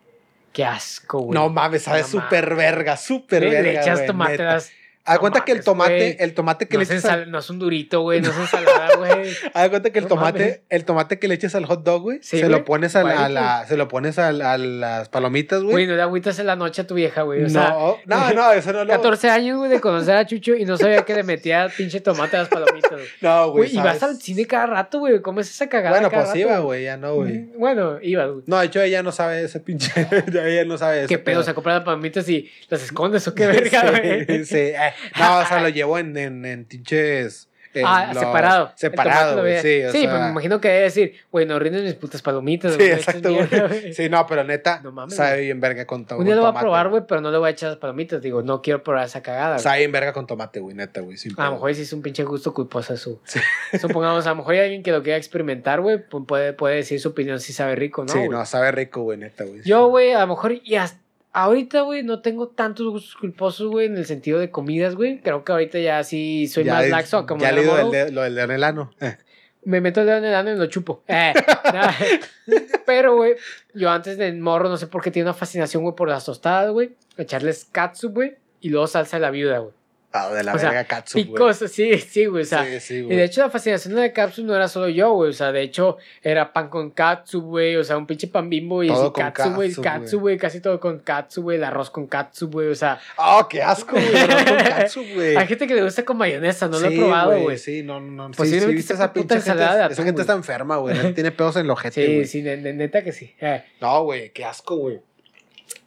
Qué 0.53 0.63
asco, 0.65 1.19
güey. 1.19 1.33
No 1.33 1.49
mames, 1.49 1.83
sabe 1.83 2.01
No 2.01 2.07
súper 2.07 2.55
verga, 2.55 2.95
súper 2.97 3.43
verga. 3.43 3.61
le 3.61 3.79
echas 3.81 4.05
tomate, 4.05 4.37
las- 4.37 4.71
Haz 5.05 5.15
no 5.15 5.19
cuenta 5.19 5.43
que 5.43 5.51
el 5.51 5.63
tomate, 5.63 6.23
el 6.23 6.33
tomate 6.33 6.67
que 6.67 6.77
no, 6.77 6.79
le 6.79 6.85
echas 6.85 7.05
al, 7.05 7.29
no 7.29 7.39
es 7.39 7.49
un 7.49 7.59
durito, 7.59 8.01
güey, 8.01 8.21
no 8.21 8.29
es 8.31 8.37
ensalada, 8.37 8.95
güey. 8.97 9.31
haz 9.53 9.69
cuenta 9.69 9.89
que 9.89 9.99
el 9.99 10.05
No 10.05 10.09
tomate, 10.09 10.39
mames. 10.39 10.59
el 10.69 10.85
tomate 10.85 11.19
que 11.19 11.27
le 11.27 11.35
echas 11.35 11.55
al 11.55 11.65
hot 11.65 11.83
dog, 11.83 12.03
güey, 12.03 12.19
Sí, 12.21 12.39
se 12.39 12.47
lo 12.47 12.63
pones 12.63 12.95
a, 12.95 13.03
la, 13.03 13.09
a 13.09 13.13
igualito. 13.15 13.41
la- 13.41 13.65
se 13.67 13.75
lo 13.75 13.87
pones 13.89 14.17
a, 14.17 14.31
la- 14.31 14.53
a 14.53 14.57
las 14.57 15.09
palomitas, 15.09 15.61
Güey, 15.61 15.71
güey. 15.73 15.87
no 15.87 15.95
le 15.95 16.01
agüitas 16.01 16.39
en 16.39 16.47
la 16.47 16.55
noche 16.55 16.83
a 16.83 16.87
tu 16.87 16.93
vieja, 16.95 17.23
güey. 17.23 17.43
O 17.43 17.49
sea, 17.49 17.69
no, 17.69 17.97
no, 18.05 18.33
no, 18.33 18.51
eso 18.53 18.71
no 18.71 18.85
lo. 18.85 18.93
14 18.93 19.29
años, 19.29 19.57
güey, 19.57 19.69
de 19.69 19.81
conocer 19.81 20.15
a 20.15 20.25
Chucho 20.25 20.55
y 20.55 20.63
no 20.63 20.77
sabía 20.77 21.01
que 21.03 21.13
le 21.15 21.23
metía 21.23 21.69
pinche 21.75 21.99
tomate 21.99 22.37
a 22.37 22.39
las 22.39 22.47
palomitas, 22.49 22.91
güey. 22.91 23.05
No, 23.19 23.51
güey. 23.51 23.73
Y 23.75 23.77
vas 23.79 24.01
al 24.03 24.15
cine 24.21 24.45
cada 24.45 24.67
rato, 24.67 24.99
güey. 24.99 25.21
¿Cómo 25.21 25.41
es 25.41 25.49
esa 25.49 25.67
cagada? 25.67 25.95
Bueno, 25.97 26.09
cada 26.09 26.23
pues 26.23 26.27
rato, 26.29 26.39
iba, 26.39 26.59
güey, 26.59 26.83
ya 26.85 26.95
no, 26.95 27.15
güey. 27.15 27.39
Bueno, 27.57 27.97
iba, 28.01 28.25
güey. 28.27 28.43
No, 28.47 28.57
de 28.59 28.67
hecho 28.67 28.81
ella 28.81 29.03
no 29.03 29.11
sabe 29.11 29.43
ese 29.43 29.59
pinche. 29.59 29.91
ella 30.27 30.63
no 30.63 30.77
sabe 30.77 30.99
ese 30.99 31.07
¿Qué 31.09 31.17
pedo? 31.17 31.41
O 31.41 31.43
sea, 31.43 31.53
comprar 31.53 31.75
las 31.75 31.83
palomitas 31.85 32.27
y 32.29 32.49
las 32.69 32.81
escondes 32.83 33.27
o 33.27 33.35
qué 33.35 33.47
verga, 33.47 33.91
güey. 33.91 34.25
Sí, 34.25 34.45
sí. 34.45 34.55
eh, 34.57 34.92
No, 35.19 35.39
o 35.39 35.45
sea, 35.45 35.61
lo 35.61 35.69
llevo 35.69 35.97
en, 35.99 36.15
en, 36.17 36.45
en 36.45 36.65
pinches. 36.65 37.49
en 37.73 37.83
Ah, 37.87 38.11
los- 38.13 38.19
separado. 38.21 38.71
Separado, 38.75 39.31
tomate 39.31 39.49
güey. 39.49 39.61
Sí, 39.63 39.83
o 39.85 39.91
sí 39.91 40.01
sea, 40.01 40.11
pues 40.11 40.21
me 40.21 40.29
imagino 40.29 40.61
que 40.61 40.67
debe 40.67 40.81
decir, 40.81 41.13
güey, 41.31 41.47
no 41.47 41.57
rindes 41.57 41.81
mis 41.81 41.95
putas 41.95 42.21
palomitas. 42.21 42.75
Sí, 42.75 42.83
exacto, 42.83 43.33
güey. 43.33 43.93
Sí, 43.95 44.09
no, 44.09 44.27
pero 44.27 44.43
neta, 44.43 44.79
No 44.83 44.91
mames, 44.91 45.15
sabe 45.15 45.41
bien 45.41 45.59
verga 45.59 45.85
con 45.87 46.05
to- 46.05 46.17
Un 46.19 46.25
día 46.25 46.35
lo 46.35 46.41
voy 46.41 46.49
a 46.49 46.51
tomate, 46.51 46.63
probar, 46.65 46.89
güey, 46.89 47.03
pero 47.07 47.21
no 47.21 47.31
le 47.31 47.39
voy 47.39 47.47
a 47.47 47.51
echar 47.51 47.69
las 47.69 47.79
palomitas. 47.79 48.21
Digo, 48.21 48.43
no 48.43 48.61
quiero 48.61 48.83
probar 48.83 49.05
esa 49.07 49.23
cagada. 49.23 49.57
Sabe 49.57 49.79
bien 49.79 49.91
verga 49.91 50.13
con 50.13 50.27
tomate, 50.27 50.59
güey, 50.59 50.75
neta, 50.75 51.01
güey. 51.01 51.17
A 51.37 51.45
lo 51.45 51.51
mejor 51.53 51.73
sí 51.73 51.81
es 51.81 51.93
un 51.93 52.03
pinche 52.03 52.23
gusto 52.23 52.53
culposo 52.53 52.93
eso. 52.93 53.19
Supongamos, 53.81 54.27
a 54.27 54.29
lo 54.29 54.35
mejor 54.35 54.53
hay 54.53 54.59
alguien 54.61 54.83
que 54.83 54.91
lo 54.91 55.01
quiera 55.01 55.17
experimentar, 55.17 55.81
güey, 55.81 55.97
puede, 56.27 56.53
puede 56.53 56.75
decir 56.75 56.99
su 56.99 57.09
opinión 57.09 57.39
si 57.39 57.53
sabe 57.53 57.75
rico, 57.75 58.03
¿no? 58.05 58.13
Sí, 58.13 58.29
no, 58.29 58.45
sabe 58.45 58.71
rico, 58.71 59.01
güey, 59.01 59.17
neta, 59.17 59.45
güey. 59.45 59.61
Yo, 59.63 59.87
güey, 59.87 60.13
a 60.13 60.19
lo 60.19 60.27
mejor 60.27 60.53
y 60.63 60.75
hasta 60.75 60.99
ahorita, 61.33 61.81
güey, 61.81 62.03
no 62.03 62.21
tengo 62.21 62.47
tantos 62.47 62.87
gustos 62.87 63.15
culposos, 63.15 63.67
güey, 63.67 63.87
en 63.87 63.97
el 63.97 64.05
sentido 64.05 64.39
de 64.39 64.49
comidas, 64.51 64.95
güey. 64.95 65.19
Creo 65.21 65.43
que 65.43 65.51
ahorita 65.51 65.79
ya 65.79 66.03
sí 66.03 66.47
soy 66.47 66.63
Ya 66.63 66.73
más 66.75 66.83
le- 66.83 66.89
laxo. 66.89 67.25
Como 67.25 67.41
Ya 67.41 67.51
le 67.51 67.61
digo 67.61 67.75
lo 67.77 67.91
del 68.21 68.35
dedo 68.35 68.43
en 68.45 68.51
el 68.51 68.63
ano. 68.63 68.91
Eh, 69.01 69.17
Me 69.65 69.79
meto 69.81 70.01
el 70.01 70.07
dedo 70.07 70.17
en 70.17 70.25
el 70.25 70.33
ano 70.35 70.51
y 70.51 70.55
lo 70.57 70.65
chupo. 70.67 71.03
Eh. 71.07 71.33
Pero, 72.85 73.15
güey, 73.15 73.35
yo 73.73 73.89
antes 73.89 74.17
de 74.17 74.31
morro, 74.33 74.69
no 74.69 74.77
sé 74.77 74.87
por 74.87 75.01
qué 75.01 75.11
tiene 75.11 75.27
una 75.29 75.33
fascinación, 75.33 75.83
güey, 75.83 75.95
por 75.95 76.09
las 76.09 76.25
tostadas, 76.25 76.71
güey. 76.71 76.95
Echarles 77.17 77.65
katsu, 77.71 78.09
güey, 78.09 78.35
y 78.61 78.69
luego 78.69 78.87
salsa 78.87 79.17
de 79.17 79.21
la 79.21 79.31
viuda, 79.31 79.59
güey. 79.59 79.73
Ah, 80.15 80.29
de 80.31 80.43
la 80.43 80.53
O 80.53 80.59
sea, 80.59 80.69
verga 80.69 80.83
katsu, 80.85 81.17
güey. 81.17 81.25
Picos, 81.25 81.57
sí, 81.71 81.97
sí, 81.97 82.25
güey, 82.27 82.43
o 82.43 82.45
sea. 82.45 82.63
Sí, 82.65 82.79
sí, 82.79 82.93
Y 82.97 83.01
güey. 83.01 83.17
de 83.17 83.23
hecho 83.23 83.41
la 83.41 83.49
fascinación 83.49 83.95
de 83.95 84.13
katsu 84.13 84.43
no 84.43 84.55
era 84.55 84.67
solo 84.67 84.87
yo, 84.87 85.11
güey. 85.13 85.31
O 85.31 85.33
sea, 85.33 85.51
de 85.51 85.63
hecho 85.63 85.97
era 86.21 86.53
pan 86.53 86.69
con 86.69 86.91
katsu, 86.91 87.41
güey. 87.41 87.75
O 87.77 87.83
sea, 87.83 87.97
un 87.97 88.05
pinche 88.05 88.27
pan 88.27 88.47
bimbo 88.47 88.83
y 88.83 88.89
así 88.91 89.01
katsu, 89.15 89.53
güey. 89.55 89.69
katsu, 89.69 89.81
Katsu, 89.81 90.19
güey. 90.19 90.37
Casi 90.37 90.59
todo 90.59 90.79
con 90.79 90.99
katsu, 90.99 91.41
güey. 91.41 91.57
El 91.57 91.63
arroz 91.63 91.89
con 91.89 92.05
katsu, 92.05 92.47
güey. 92.51 92.67
O 92.67 92.75
sea, 92.75 92.99
Ah, 93.17 93.47
qué 93.49 93.63
asco, 93.63 93.93
güey. 93.95 94.15
arroz 94.15 94.43
con 94.43 94.55
katsu, 94.69 95.03
güey. 95.15 95.35
hay 95.35 95.47
gente 95.47 95.65
que 95.65 95.73
le 95.73 95.83
gusta 95.83 96.05
con 96.05 96.15
mayonesa. 96.17 96.67
No 96.67 96.79
lo 96.79 96.85
he 96.85 96.91
Sí, 96.91 96.97
probado, 96.99 97.39
güey. 97.39 97.57
Sí, 97.57 97.81
no, 97.81 97.99
no, 97.99 98.11
no. 98.11 98.27
Sí, 98.33 98.37
Posiblemente 98.37 98.71
sí, 98.71 98.75
viste 98.77 98.93
esa 98.93 99.11
puta 99.11 99.19
pinche 99.35 99.35
gente. 99.35 99.49
ensalada 99.51 99.73
de 99.75 99.79
Esa 99.79 99.93
atún, 99.93 100.05
gente 100.05 100.11
güey. 100.11 100.21
está 100.21 100.33
enferma, 100.33 100.77
güey. 100.77 101.13
Tiene 101.15 101.31
pedos 101.31 101.55
en 101.55 101.65
el 101.65 101.71
ojete, 101.71 102.05
Sí, 102.05 102.13
güey. 102.13 102.25
sí, 102.27 102.41
ne- 102.43 102.57
neta 102.57 103.03
que 103.03 103.11
sí. 103.13 103.33
Eh, 103.41 103.63
No, 103.81 104.03
güey, 104.03 104.29
qué 104.31 104.45
asco, 104.45 104.75
güey. 104.75 104.99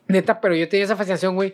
Neta, 0.08 0.40
pero 0.40 0.54
yo 0.54 0.68
tenía 0.68 0.84
esa 0.84 0.94
fascinación, 0.96 1.34
güey. 1.34 1.52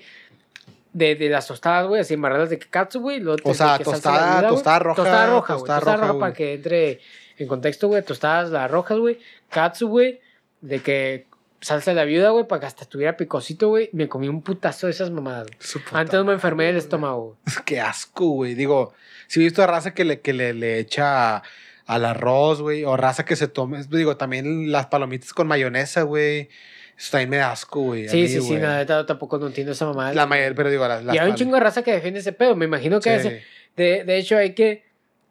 De, 0.93 1.14
de 1.14 1.28
las 1.30 1.47
tostadas, 1.47 1.86
güey, 1.86 2.03
así 2.03 2.14
embarradas 2.14 2.51
de 2.51 2.59
katsu, 2.59 3.01
güey. 3.01 3.22
O 3.45 3.55
sea, 3.55 3.78
que 3.78 3.84
tostada- 3.84 4.47
tostada 4.49 4.78
roja, 4.78 4.95
Tostada 4.97 5.26
roja, 5.26 5.55
güey. 5.55 5.59
tostada 5.61 5.78
Tostada 5.80 5.97
roja, 5.97 6.07
roja 6.09 6.20
para 6.20 6.32
que 6.34 6.53
entre 6.55 7.01
en 7.38 7.49
contexto, 7.49 7.88
güey. 7.88 8.03
Tostadas 8.03 8.51
las 8.51 8.70
rojas, 8.70 8.99
güey. 8.99 9.18
Katsu, 9.49 9.88
güey. 9.88 10.20
De 10.61 10.80
que 10.80 11.26
salsa 11.62 11.93
de 11.93 11.95
la 11.97 12.05
viuda, 12.05 12.30
güey, 12.30 12.47
para 12.47 12.61
que 12.61 12.66
hasta 12.66 12.82
estuviera 12.82 13.16
picosito, 13.16 13.68
güey. 13.68 13.88
Me 13.93 14.09
comí 14.09 14.28
un 14.28 14.43
putazo 14.43 14.86
de 14.86 14.93
esas 14.93 15.11
mamadas, 15.11 15.47
Antes 15.93 16.14
no 16.14 16.24
me 16.24 16.34
enfermé 16.34 16.66
del 16.66 16.76
estómago. 16.76 17.38
Qué 17.64 17.80
asco, 17.80 18.26
güey. 18.28 18.55
Digo, 18.55 18.93
si 19.28 19.40
he 19.40 19.45
visto 19.45 19.62
a 19.62 19.66
raza 19.66 19.95
que 19.95 20.05
le, 20.05 20.20
que 20.20 20.34
le, 20.34 20.53
le 20.53 20.78
echa 20.78 21.43
al 21.86 22.05
arroz, 22.05 22.61
güey. 22.61 22.84
O 22.84 22.97
raza 22.99 23.24
que 23.24 23.34
se 23.36 23.49
tome. 23.49 23.82
Digo, 23.88 24.18
también 24.18 24.70
las 24.70 24.86
palomitas 24.86 25.32
con 25.32 25.47
mayonesa, 25.47 26.03
güey. 26.03 26.51
Eso 26.97 27.11
también 27.12 27.30
me 27.30 27.36
da 27.38 27.53
asco, 27.53 27.80
güey. 27.80 28.09
Sí, 28.09 28.16
mí, 28.22 28.28
sí, 28.28 28.40
sí, 28.40 28.53
neta 28.55 29.05
tampoco 29.07 29.38
no 29.38 29.47
entiendo 29.49 29.72
esa 29.72 29.86
mamada. 29.86 30.14
La 30.14 30.26
mayoría, 30.26 30.55
pero 30.55 30.70
digo, 30.70 30.86
las. 30.86 31.05
las 31.05 31.14
y 31.14 31.18
hay 31.18 31.28
un 31.30 31.34
chingo 31.36 31.55
de 31.55 31.61
raza 31.61 31.82
que 31.82 31.93
defiende 31.93 32.20
ese 32.20 32.32
pedo. 32.32 32.55
Me 32.55 32.64
imagino 32.66 33.01
que 33.01 33.11
Sí. 33.20 33.28
ese- 33.28 33.43
de, 33.76 34.05
de 34.05 34.16
hecho 34.18 34.36
hay 34.36 34.53
que 34.55 34.84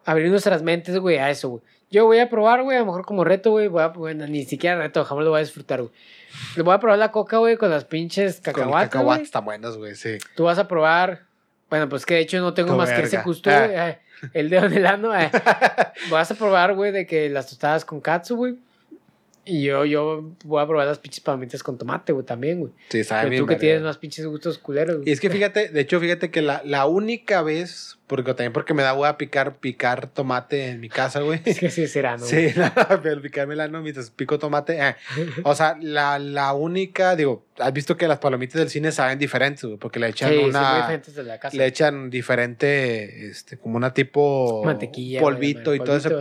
abrir 0.06 0.30
nuestras 0.30 0.64
mentes, 0.64 0.98
güey, 0.98 1.18
a 1.18 1.30
eso, 1.30 1.50
güey. 1.50 1.62
Yo 1.92 2.06
voy 2.06 2.20
a 2.20 2.30
probar, 2.30 2.64
güey, 2.64 2.78
a 2.78 2.80
lo 2.82 2.86
mejor 2.88 3.06
como 3.06 3.24
reto, 3.24 3.52
güey. 3.52 3.68
Voy 3.68 3.84
a, 3.84 3.88
bueno, 3.90 4.26
ni 4.28 4.46
siquiera 4.46 4.78
reto, 4.78 5.04
jamás 5.06 5.24
lo 5.26 5.30
voy 5.32 5.40
a 5.40 5.44
disfrutar, 5.44 5.82
güey. 5.82 5.94
Le 6.56 6.64
voy 6.64 6.74
a 6.74 6.80
probar 6.80 6.98
la 6.98 7.12
coca, 7.12 7.38
güey, 7.38 7.58
con 7.58 7.70
las 7.70 7.84
pinches 7.86 8.36
Con 8.38 8.54
cacahuates, 8.54 8.90
cacahuates 8.90 9.18
güey. 9.20 9.26
están 9.26 9.46
buenas, 9.46 9.78
güey, 9.78 9.96
sí. 9.96 10.18
Tú 10.36 10.46
vas 10.46 10.58
a 10.58 10.68
probar. 10.68 11.24
Bueno, 11.70 11.88
pues 11.90 12.06
que 12.06 12.16
de 12.16 12.20
hecho 12.22 12.40
no 12.40 12.54
tengo 12.54 12.76
más 12.76 12.90
que 12.90 13.02
ese 13.02 13.18
verga. 13.18 13.24
gusto, 13.24 13.50
Ah. 13.50 13.66
güey. 13.68 13.78
eh, 13.78 14.00
el 14.34 14.50
dedo 14.50 14.66
en 14.66 14.74
el 14.74 14.86
ano, 14.86 15.18
eh. 15.18 15.30
Vas 16.12 16.32
a 16.32 16.36
probar, 16.36 16.74
güey, 16.76 16.92
de 16.92 17.06
que 17.06 17.30
las 17.30 17.48
tostadas 17.48 17.86
con 17.86 18.00
katsu, 18.02 18.36
güey. 18.36 18.56
Y 19.44 19.64
yo, 19.64 19.86
yo 19.86 20.34
voy 20.44 20.62
a 20.62 20.68
probar 20.68 20.86
las 20.86 21.00
pinches 21.00 21.20
palomitas 21.22 21.64
con 21.64 21.76
tomate, 21.78 22.14
güey, 22.14 22.24
también, 22.26 22.60
güey. 22.60 22.72
Sí, 22.90 23.04
sabe 23.04 23.30
Pero 23.30 23.42
tú 23.42 23.48
que 23.48 23.56
tienes 23.56 23.82
más 23.82 23.98
pinches 23.98 24.26
gustos 24.28 24.60
culeros, 24.60 24.98
Y 24.98 25.00
güey. 25.00 25.12
es 25.12 25.20
que 25.20 25.32
fíjate, 25.32 25.70
de 25.70 25.82
hecho, 25.82 26.00
fíjate 26.00 26.30
que 26.30 26.44
la, 26.44 26.62
la 26.64 26.86
única 26.86 27.42
vez, 27.42 27.98
porque 28.06 28.36
también 28.36 28.54
porque 28.54 28.76
me 28.76 28.84
da 28.84 28.94
hueá 28.94 29.18
picar, 29.18 29.58
picar 29.58 30.06
tomate 30.14 30.68
en 30.68 30.80
mi 30.80 30.90
casa, 30.90 31.22
güey. 31.22 31.42
Es 31.46 31.60
que 31.60 31.72
sí 31.72 31.88
será, 31.88 32.18
¿no? 32.18 32.26
Sí, 32.26 32.50
pero 33.02 33.20
picarme 33.20 33.56
el 33.56 33.62
ano 33.62 33.82
mientras 33.82 34.12
pico 34.12 34.38
tomate. 34.38 34.78
eh. 34.80 34.96
O 35.44 35.56
sea, 35.56 35.76
la, 35.82 36.20
la 36.20 36.54
única, 36.54 37.16
digo, 37.16 37.44
has 37.58 37.74
visto 37.74 37.98
que 37.98 38.08
las 38.08 38.20
palomitas 38.20 38.60
del 38.60 38.70
cine 38.70 38.92
saben 38.92 39.18
diferentes, 39.18 39.64
güey, 39.66 39.78
porque 39.78 40.00
le 40.00 40.10
echan 40.10 40.30
Sí, 40.30 40.36
muy 40.38 40.50
una. 40.52 40.78
diferentes 40.82 41.16
de 41.16 41.24
la 41.24 41.40
casa. 41.40 41.58
le 41.58 41.66
echan 41.66 42.12
diferente, 42.12 43.28
este, 43.28 43.58
como 43.58 43.78
una 43.78 43.92
tipo. 43.94 44.62
Mantequilla, 44.64 45.20
güey, 45.22 45.34
Polvito 45.34 45.74
y 45.74 45.80
todo 45.80 45.96
ese 45.98 46.10
güey. 46.10 46.20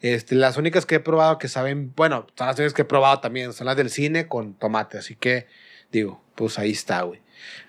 Este, 0.00 0.34
las 0.34 0.56
únicas 0.56 0.86
que 0.86 0.96
he 0.96 1.00
probado 1.00 1.38
que 1.38 1.48
saben, 1.48 1.92
bueno, 1.94 2.26
son 2.36 2.46
las 2.46 2.56
únicas 2.56 2.74
que 2.74 2.82
he 2.82 2.86
probado 2.86 3.20
también, 3.20 3.52
son 3.52 3.66
las 3.66 3.76
del 3.76 3.90
cine 3.90 4.28
con 4.28 4.54
tomate. 4.54 4.98
Así 4.98 5.14
que, 5.14 5.46
digo, 5.92 6.22
pues 6.34 6.58
ahí 6.58 6.70
está, 6.70 7.02
güey. 7.02 7.20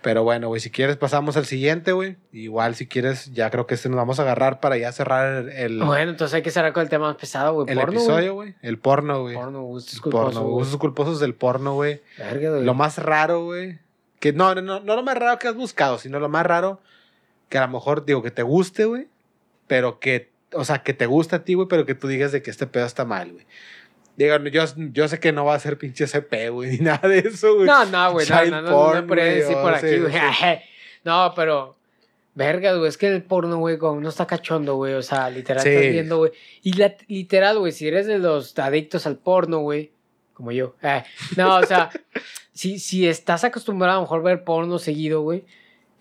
Pero 0.01 0.23
bueno, 0.23 0.47
güey, 0.47 0.59
si 0.59 0.69
quieres 0.69 0.97
pasamos 0.97 1.37
al 1.37 1.45
siguiente, 1.45 1.91
güey. 1.91 2.17
Igual 2.31 2.75
si 2.75 2.87
quieres, 2.87 3.31
ya 3.33 3.49
creo 3.49 3.67
que 3.67 3.75
este 3.75 3.89
nos 3.89 3.97
vamos 3.97 4.19
a 4.19 4.23
agarrar 4.23 4.59
para 4.59 4.77
ya 4.77 4.91
cerrar 4.91 5.49
el, 5.49 5.81
Bueno, 5.83 6.11
entonces 6.11 6.35
hay 6.35 6.41
que 6.41 6.51
cerrar 6.51 6.73
con 6.73 6.83
el 6.83 6.89
tema 6.89 7.07
más 7.07 7.17
pesado, 7.17 7.53
güey. 7.53 7.69
el 7.69 7.77
porno, 7.77 7.99
episodio, 7.99 8.33
güey. 8.33 8.55
El 8.61 8.79
porno, 8.79 9.21
güey. 9.21 9.35
Porno, 9.35 9.61
gustos 9.63 10.01
culposos, 10.01 10.33
porno, 10.33 10.49
güey. 10.49 10.61
usos 10.61 10.77
culposos 10.77 11.19
del 11.19 11.35
porno, 11.35 11.73
güey. 11.73 12.01
Lo 12.63 12.73
más 12.73 12.97
raro, 12.97 13.45
güey. 13.45 13.79
Que 14.19 14.33
no, 14.33 14.53
no, 14.55 14.61
no, 14.61 14.79
no 14.79 14.95
lo 14.95 15.03
más 15.03 15.17
raro 15.17 15.39
que 15.39 15.47
has 15.47 15.55
buscado, 15.55 15.97
sino 15.97 16.19
lo 16.19 16.29
más 16.29 16.45
raro 16.45 16.81
que 17.49 17.57
a 17.57 17.61
lo 17.61 17.67
mejor, 17.67 18.05
digo, 18.05 18.21
que 18.21 18.31
te 18.31 18.43
guste, 18.43 18.85
güey. 18.85 19.07
Pero 19.67 19.99
que, 19.99 20.30
o 20.53 20.65
sea, 20.65 20.79
que 20.83 20.93
te 20.93 21.05
gusta 21.05 21.37
a 21.37 21.43
ti, 21.43 21.53
güey, 21.53 21.67
pero 21.67 21.85
que 21.85 21.95
tú 21.95 22.07
digas 22.07 22.31
de 22.31 22.41
que 22.41 22.51
este 22.51 22.67
pedo 22.67 22.85
está 22.85 23.05
mal, 23.05 23.31
güey. 23.31 23.45
Digo, 24.17 24.37
yo, 24.37 24.63
yo 24.91 25.07
sé 25.07 25.19
que 25.19 25.31
no 25.31 25.45
va 25.45 25.55
a 25.55 25.59
ser 25.59 25.77
pinche 25.77 26.05
CP, 26.07 26.49
güey, 26.49 26.71
ni 26.77 26.77
nada 26.79 27.07
de 27.07 27.19
eso, 27.19 27.55
güey. 27.55 27.67
No, 27.67 27.85
no, 27.85 28.11
güey. 28.11 28.27
No, 28.27 28.45
no, 28.45 28.61
no, 28.61 28.71
porn, 28.71 29.01
no 29.01 29.07
podría 29.07 29.25
güey, 29.25 29.37
decir 29.37 29.55
o 29.55 29.61
por 29.61 29.77
sí, 29.79 29.85
aquí, 29.87 29.97
güey. 29.99 30.13
sí. 30.13 30.45
No, 31.03 31.33
pero. 31.35 31.77
Verga, 32.35 32.75
güey. 32.75 32.87
Es 32.87 32.97
que 32.97 33.07
el 33.07 33.23
porno, 33.23 33.57
güey, 33.57 33.77
como 33.77 33.99
no 33.99 34.09
está 34.09 34.27
cachondo, 34.27 34.75
güey. 34.75 34.93
O 34.93 35.01
sea, 35.01 35.29
literal 35.29 35.63
Sí. 35.63 35.69
estás 35.69 35.91
viendo, 35.91 36.17
güey. 36.19 36.31
Y 36.61 36.73
la- 36.73 36.95
literal, 37.07 37.57
güey, 37.59 37.71
si 37.71 37.87
eres 37.87 38.05
de 38.05 38.19
los 38.19 38.57
adictos 38.59 39.05
al 39.07 39.17
porno, 39.17 39.59
güey. 39.59 39.91
Como 40.33 40.51
yo. 40.51 40.75
eh, 40.83 41.03
no, 41.37 41.57
o 41.57 41.63
sea, 41.63 41.89
si, 42.53 42.77
si 42.79 43.07
estás 43.07 43.43
acostumbrado 43.43 43.93
a 43.93 43.95
lo 43.97 44.01
mejor 44.03 44.21
ver 44.23 44.43
porno 44.43 44.77
seguido, 44.79 45.21
güey, 45.21 45.43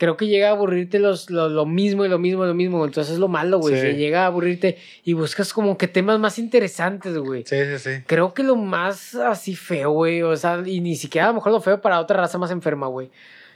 creo 0.01 0.17
que 0.17 0.29
llega 0.29 0.49
a 0.49 0.53
aburrirte 0.53 0.99
los, 0.99 1.29
lo, 1.29 1.51
lo 1.51 1.67
mismo 1.67 2.07
y 2.07 2.09
lo 2.09 2.19
mismo 2.19 2.45
y 2.45 2.49
lo 2.49 2.55
mismo. 2.55 2.83
Entonces 2.87 3.13
es 3.13 3.19
lo 3.21 3.29
malo, 3.29 3.59
güey. 3.59 3.79
Sí. 3.79 3.99
Llega 3.99 4.23
a 4.23 4.27
aburrirte 4.27 4.79
y 5.05 5.13
buscas 5.13 5.53
como 5.53 5.77
que 5.77 5.89
temas 5.89 6.19
más 6.19 6.39
interesantes, 6.39 7.19
güey. 7.19 7.45
Sí, 7.45 7.57
sí, 7.67 7.79
sí. 7.79 8.03
Creo 8.07 8.33
que 8.33 8.43
lo 8.43 8.57
más 8.57 9.15
así 9.15 9.55
feo, 9.55 9.91
güey, 9.91 10.23
o 10.23 10.35
sea, 10.39 10.63
y 10.65 10.81
ni 10.81 10.97
siquiera 10.97 11.27
a 11.27 11.29
lo 11.29 11.35
mejor 11.35 11.53
lo 11.53 11.61
feo 11.61 11.83
para 11.83 12.01
otra 12.01 12.17
raza 12.17 12.39
más 12.39 12.51
enferma, 12.51 12.87
güey, 12.87 13.11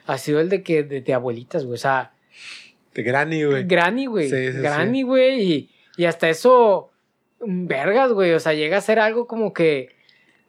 ha 0.04 0.18
sido 0.18 0.38
el 0.38 0.50
de 0.50 0.62
que 0.62 0.82
de, 0.82 1.00
de 1.00 1.14
abuelitas, 1.14 1.64
güey, 1.64 1.76
o 1.76 1.78
sea, 1.78 2.12
De 2.92 3.02
Granny, 3.02 3.44
güey. 3.44 3.64
Granny, 3.64 4.04
güey, 4.04 4.28
Sí, 4.28 4.52
sí, 4.52 4.58
Granny, 4.58 5.02
güey, 5.02 5.42
y, 5.42 5.70
y 5.96 6.04
hasta 6.04 6.28
eso, 6.28 6.90
mm, 7.40 7.66
vergas, 7.66 8.12
güey, 8.12 8.32
o 8.32 8.38
sea, 8.40 8.52
llega 8.52 8.76
a 8.76 8.82
ser 8.82 8.98
algo 8.98 9.26
como 9.26 9.54
que, 9.54 9.96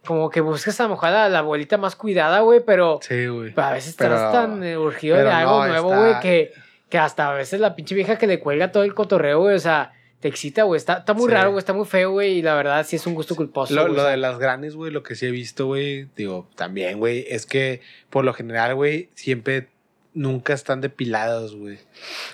como 0.05 0.29
que 0.29 0.41
buscas 0.41 0.79
a 0.79 0.83
lo 0.83 0.89
mejor 0.89 1.09
a 1.09 1.27
la 1.29 1.39
abuelita 1.39 1.77
más 1.77 1.95
cuidada, 1.95 2.39
güey, 2.41 2.61
pero, 2.65 2.99
Sí, 3.01 3.27
güey. 3.27 3.53
a 3.55 3.71
veces 3.71 3.95
Pero- 3.97 4.15
estás 4.15 4.31
tan 4.31 4.63
urgido 4.77 5.17
de 5.17 5.29
algo 5.29 5.59
no, 5.63 5.67
nuevo, 5.67 5.93
está- 5.93 5.99
güey, 6.09 6.19
que, 6.21 6.51
que 6.89 6.97
hasta 6.97 7.29
a 7.29 7.33
veces 7.33 7.59
la 7.59 7.75
pinche 7.75 7.95
vieja 7.95 8.17
que 8.17 8.27
le 8.27 8.39
cuelga 8.39 8.71
todo 8.71 8.83
el 8.83 8.93
cotorreo, 8.93 9.39
güey, 9.39 9.55
o 9.55 9.59
sea, 9.59 9.91
te 10.19 10.29
excita, 10.29 10.63
güey, 10.63 10.77
está, 10.77 10.99
está 10.99 11.13
muy 11.13 11.25
Sí. 11.27 11.31
raro, 11.33 11.49
güey, 11.51 11.59
está 11.59 11.73
muy 11.73 11.85
feo, 11.85 12.11
güey, 12.11 12.37
y 12.37 12.41
la 12.41 12.55
verdad 12.55 12.83
sí 12.87 12.95
es 12.95 13.05
un 13.05 13.13
gusto 13.13 13.35
culposo. 13.35 13.73
Lo, 13.75 13.87
lo 13.87 14.03
de 14.05 14.17
las 14.17 14.39
grannies, 14.39 14.75
güey, 14.75 14.91
lo 14.91 15.03
que 15.03 15.15
sí 15.15 15.25
he 15.27 15.31
visto, 15.31 15.65
güey, 15.67 16.07
digo, 16.15 16.47
también, 16.55 16.97
güey, 16.99 17.25
es 17.29 17.45
que 17.45 17.81
por 18.09 18.23
lo 18.25 18.33
general, 18.33 18.73
güey, 18.75 19.09
siempre 19.13 19.67
nunca 20.15 20.53
están 20.53 20.81
depilados, 20.81 21.55
güey. 21.55 21.77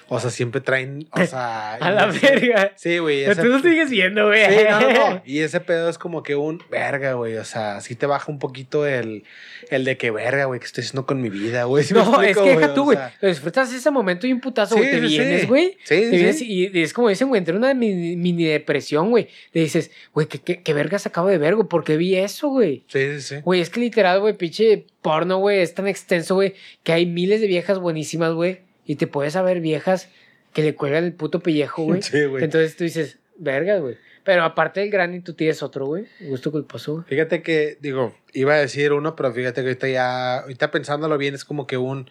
O 0.07 0.19
sea, 0.19 0.29
siempre 0.29 0.61
traen, 0.61 1.07
o 1.11 1.25
sea... 1.25 1.73
A 1.73 1.91
la 1.91 2.07
ese- 2.07 2.19
verga. 2.25 2.71
Sí, 2.77 2.99
güey. 2.99 3.25
Pero 3.25 3.41
tú 3.43 3.47
lo 3.49 3.59
sigues 3.59 3.89
viendo, 3.89 4.27
güey. 4.27 4.45
Sí, 4.45 4.63
no, 4.69 4.79
no, 4.81 5.09
no. 5.15 5.21
Y 5.25 5.39
ese 5.39 5.59
pedo 5.59 5.89
es 5.89 5.97
como 5.97 6.23
que 6.23 6.35
un 6.35 6.61
verga, 6.69 7.13
güey. 7.13 7.35
O 7.37 7.43
sea, 7.43 7.81
sí 7.81 7.95
te 7.95 8.05
baja 8.05 8.31
un 8.31 8.39
poquito 8.39 8.85
el, 8.87 9.23
el 9.69 9.83
de 9.83 9.97
que 9.97 10.11
verga, 10.11 10.45
güey, 10.45 10.59
que 10.59 10.65
estoy 10.67 10.83
haciendo 10.83 11.05
con 11.05 11.21
mi 11.21 11.29
vida, 11.29 11.63
güey. 11.65 11.83
¿Sí 11.85 11.93
me 11.93 12.01
No, 12.03 12.21
es 12.21 12.37
que 12.37 12.55
deja 12.55 12.71
O 12.71 12.73
tú, 12.73 12.83
güey. 12.85 12.97
sea, 12.97 13.13
Lo 13.19 13.27
disfrutas 13.27 13.73
ese 13.73 13.91
momento 13.91 14.27
y 14.27 14.33
un 14.33 14.39
putazo, 14.41 14.75
güey. 14.77 14.85
Sí, 14.89 14.95
te 15.01 15.07
sí, 15.09 15.17
vienes, 15.17 15.47
güey. 15.47 15.71
Sí, 15.83 15.95
Te 15.95 16.03
sí, 16.09 16.15
vienes 16.15 16.41
y, 16.41 16.67
y 16.71 16.81
es 16.83 16.93
como 16.93 17.09
dicen, 17.09 17.27
güey, 17.29 17.39
entre 17.39 17.55
una 17.55 17.73
mini, 17.73 18.15
mini 18.15 18.45
depresión, 18.45 19.09
güey. 19.09 19.27
Le 19.53 19.61
dices, 19.61 19.91
güey, 20.13 20.27
¿qué, 20.27 20.39
qué, 20.39 20.61
qué 20.61 20.73
vergas 20.73 21.05
acabo 21.07 21.27
de 21.29 21.37
ver, 21.37 21.55
güey? 21.55 21.67
¿Por 21.67 21.83
qué 21.83 21.97
vi 21.97 22.15
eso, 22.15 22.49
güey? 22.49 22.83
Sí, 22.87 23.19
sí, 23.19 23.21
sí. 23.21 23.35
Güey, 23.43 23.61
es 23.61 23.69
que 23.69 23.79
literal, 23.79 24.19
güey, 24.19 24.37
pinche 24.37 24.85
porno, 25.01 25.37
güey, 25.37 25.59
es 25.59 25.73
tan 25.73 25.87
extenso, 25.87 26.35
güey, 26.35 26.55
que 26.83 26.93
hay 26.93 27.05
miles 27.05 27.41
de 27.41 27.47
viejas 27.47 27.79
buenísimas, 27.79 28.33
güey. 28.33 28.59
Y 28.85 28.95
te 28.95 29.07
puedes 29.07 29.33
saber 29.33 29.61
viejas 29.61 30.09
que 30.53 30.63
le 30.63 30.75
cuelgan 30.75 31.03
el 31.03 31.13
puto 31.13 31.39
pellejo, 31.39 31.83
güey. 31.83 32.01
Sí, 32.01 32.25
güey. 32.25 32.43
Entonces 32.43 32.75
tú 32.75 32.83
dices, 32.83 33.19
vergas, 33.37 33.81
güey. 33.81 33.97
Pero 34.23 34.43
aparte 34.43 34.81
del 34.81 34.91
granny, 34.91 35.21
tú 35.21 35.33
tienes 35.33 35.63
otro, 35.63 35.87
güey. 35.87 36.05
Gusto 36.19 36.51
culposo, 36.51 36.93
güey. 36.93 37.05
Fíjate 37.05 37.41
que, 37.41 37.77
digo, 37.81 38.15
iba 38.33 38.53
a 38.53 38.57
decir 38.57 38.93
uno, 38.93 39.15
pero 39.15 39.33
fíjate 39.33 39.61
que 39.61 39.67
ahorita 39.67 39.87
ya, 39.87 40.39
ahorita 40.39 40.69
pensándolo 40.69 41.17
bien, 41.17 41.33
es 41.33 41.43
como 41.43 41.65
que 41.65 41.77
un, 41.77 42.07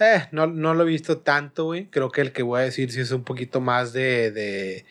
eh, 0.00 0.26
no, 0.32 0.46
no 0.46 0.74
lo 0.74 0.82
he 0.82 0.86
visto 0.86 1.18
tanto, 1.18 1.64
güey. 1.64 1.86
Creo 1.86 2.10
que 2.10 2.20
el 2.20 2.32
que 2.32 2.42
voy 2.42 2.60
a 2.60 2.64
decir 2.64 2.90
sí 2.90 3.00
es 3.00 3.12
un 3.12 3.22
poquito 3.22 3.60
más 3.60 3.92
de, 3.92 4.30
de, 4.32 4.84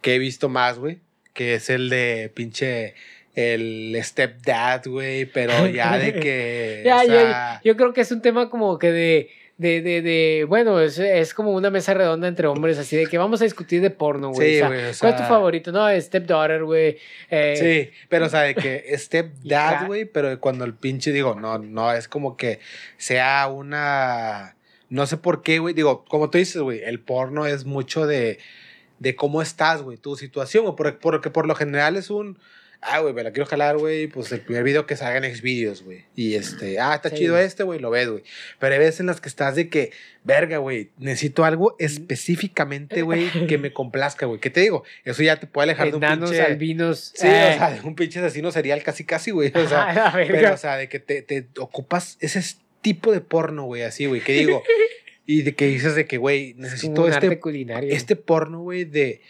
que 0.00 0.16
he 0.16 0.18
visto 0.18 0.48
más, 0.48 0.78
güey, 0.78 0.98
que 1.34 1.54
es 1.54 1.70
el 1.70 1.88
de 1.88 2.32
pinche, 2.34 2.94
el 3.38 3.96
stepdad, 4.02 4.82
güey, 4.86 5.26
pero 5.26 5.66
ya 5.68 5.96
de 5.98 6.12
que, 6.14 6.82
Ya, 6.84 6.98
o 6.98 7.02
yo- 7.04 7.08
sea, 7.12 7.60
yo, 7.64 7.76
creo 7.76 7.92
que 7.92 8.00
es 8.00 8.10
un 8.10 8.20
tema 8.20 8.50
como 8.50 8.78
que 8.78 8.90
de, 8.90 9.30
de, 9.58 9.80
de, 9.82 10.02
de 10.02 10.44
bueno, 10.48 10.80
es, 10.80 10.98
es 10.98 11.34
como 11.34 11.52
una 11.52 11.70
mesa 11.70 11.94
redonda 11.94 12.26
entre 12.26 12.46
hombres, 12.48 12.78
así 12.78 12.96
de 12.96 13.06
que 13.06 13.16
vamos 13.18 13.40
a 13.40 13.44
discutir 13.44 13.80
de 13.80 13.90
porno, 13.90 14.30
güey. 14.30 14.56
Sí, 14.56 14.62
o 14.62 14.68
sea, 14.68 14.92
¿Cuál 15.00 15.12
es 15.14 15.20
tu 15.20 15.28
favorito? 15.28 15.70
No, 15.72 15.88
Stepdaughter, 16.00 16.64
güey. 16.64 16.98
Eh, 17.30 17.54
Sí, 17.90 17.98
pero 18.08 18.26
o 18.26 18.28
sea, 18.28 18.40
de 18.42 18.54
que 18.56 18.84
stepdad, 18.98 19.86
güey, 19.86 20.04
pero 20.04 20.38
cuando 20.40 20.64
el 20.64 20.74
pinche, 20.74 21.12
digo, 21.12 21.34
no, 21.38 21.58
no, 21.58 21.92
es 21.92 22.08
como 22.08 22.36
que 22.36 22.58
sea 22.96 23.46
una, 23.48 24.56
no 24.90 25.06
sé 25.06 25.16
por 25.16 25.42
qué, 25.42 25.58
güey, 25.60 25.74
digo, 25.74 26.04
como 26.06 26.28
tú 26.30 26.38
dices, 26.38 26.60
güey, 26.60 26.82
el 26.82 26.98
porno 26.98 27.46
es 27.46 27.64
mucho 27.66 28.06
de, 28.06 28.38
de 28.98 29.14
cómo 29.14 29.42
estás, 29.42 29.82
güey, 29.82 29.96
tu 29.96 30.16
situación, 30.16 30.64
güey, 30.64 30.74
porque, 30.76 30.98
porque 31.00 31.30
por 31.30 31.46
lo 31.46 31.54
general 31.54 31.96
es 31.96 32.10
un, 32.10 32.38
ah, 32.80 33.00
güey, 33.00 33.12
me 33.12 33.22
la 33.22 33.32
quiero 33.32 33.46
jalar, 33.46 33.76
güey, 33.76 34.06
pues 34.06 34.30
el 34.32 34.40
primer 34.40 34.62
video 34.62 34.86
que 34.86 34.96
salga 34.96 35.24
en 35.26 35.34
Xvideos, 35.34 35.82
güey, 35.82 36.04
y 36.14 36.34
este, 36.34 36.78
ah, 36.78 36.94
está 36.94 37.10
Sí. 37.10 37.16
chido 37.16 37.36
este, 37.38 37.62
güey, 37.64 37.80
lo 37.80 37.90
ves, 37.90 38.08
güey, 38.08 38.22
pero 38.58 38.74
hay 38.74 38.78
veces 38.78 39.00
en 39.00 39.06
las 39.06 39.20
que 39.20 39.28
estás 39.28 39.56
de 39.56 39.68
que, 39.68 39.90
verga, 40.24 40.58
güey, 40.58 40.90
necesito 40.98 41.44
algo 41.44 41.74
específicamente, 41.78 43.02
güey, 43.02 43.28
que 43.46 43.58
me 43.58 43.72
complazca, 43.72 44.26
güey, 44.26 44.40
¿qué 44.40 44.50
te 44.50 44.60
digo? 44.60 44.84
Eso 45.04 45.22
ya 45.22 45.38
te 45.40 45.46
puede 45.46 45.64
alejar 45.64 45.90
de 45.90 45.96
un 45.96 46.00
pinche... 46.00 46.40
albinos. 46.42 47.12
Sí, 47.14 47.26
eh, 47.26 47.52
o 47.54 47.58
sea, 47.58 47.70
de 47.72 47.80
un 47.80 47.94
pinche 47.94 48.20
asesino 48.20 48.50
serial 48.52 48.82
casi, 48.82 49.04
casi, 49.04 49.30
güey. 49.30 49.52
O 49.54 49.68
sea, 49.68 50.12
pero, 50.14 50.54
o 50.54 50.56
sea, 50.56 50.76
de 50.76 50.88
que 50.88 51.00
te, 51.00 51.22
te 51.22 51.46
ocupas 51.58 52.16
ese 52.20 52.42
tipo 52.80 53.12
de 53.12 53.20
porno, 53.20 53.64
güey, 53.64 53.82
así, 53.82 54.06
güey, 54.06 54.20
que 54.20 54.32
digo. 54.32 54.62
y 55.26 55.42
de 55.42 55.54
que 55.54 55.66
dices 55.66 55.94
de 55.94 56.06
que, 56.06 56.16
güey, 56.16 56.54
necesito 56.54 57.06
este, 57.06 57.38
este 57.90 58.16
porno, 58.16 58.60
güey, 58.60 58.84
de 58.84 59.20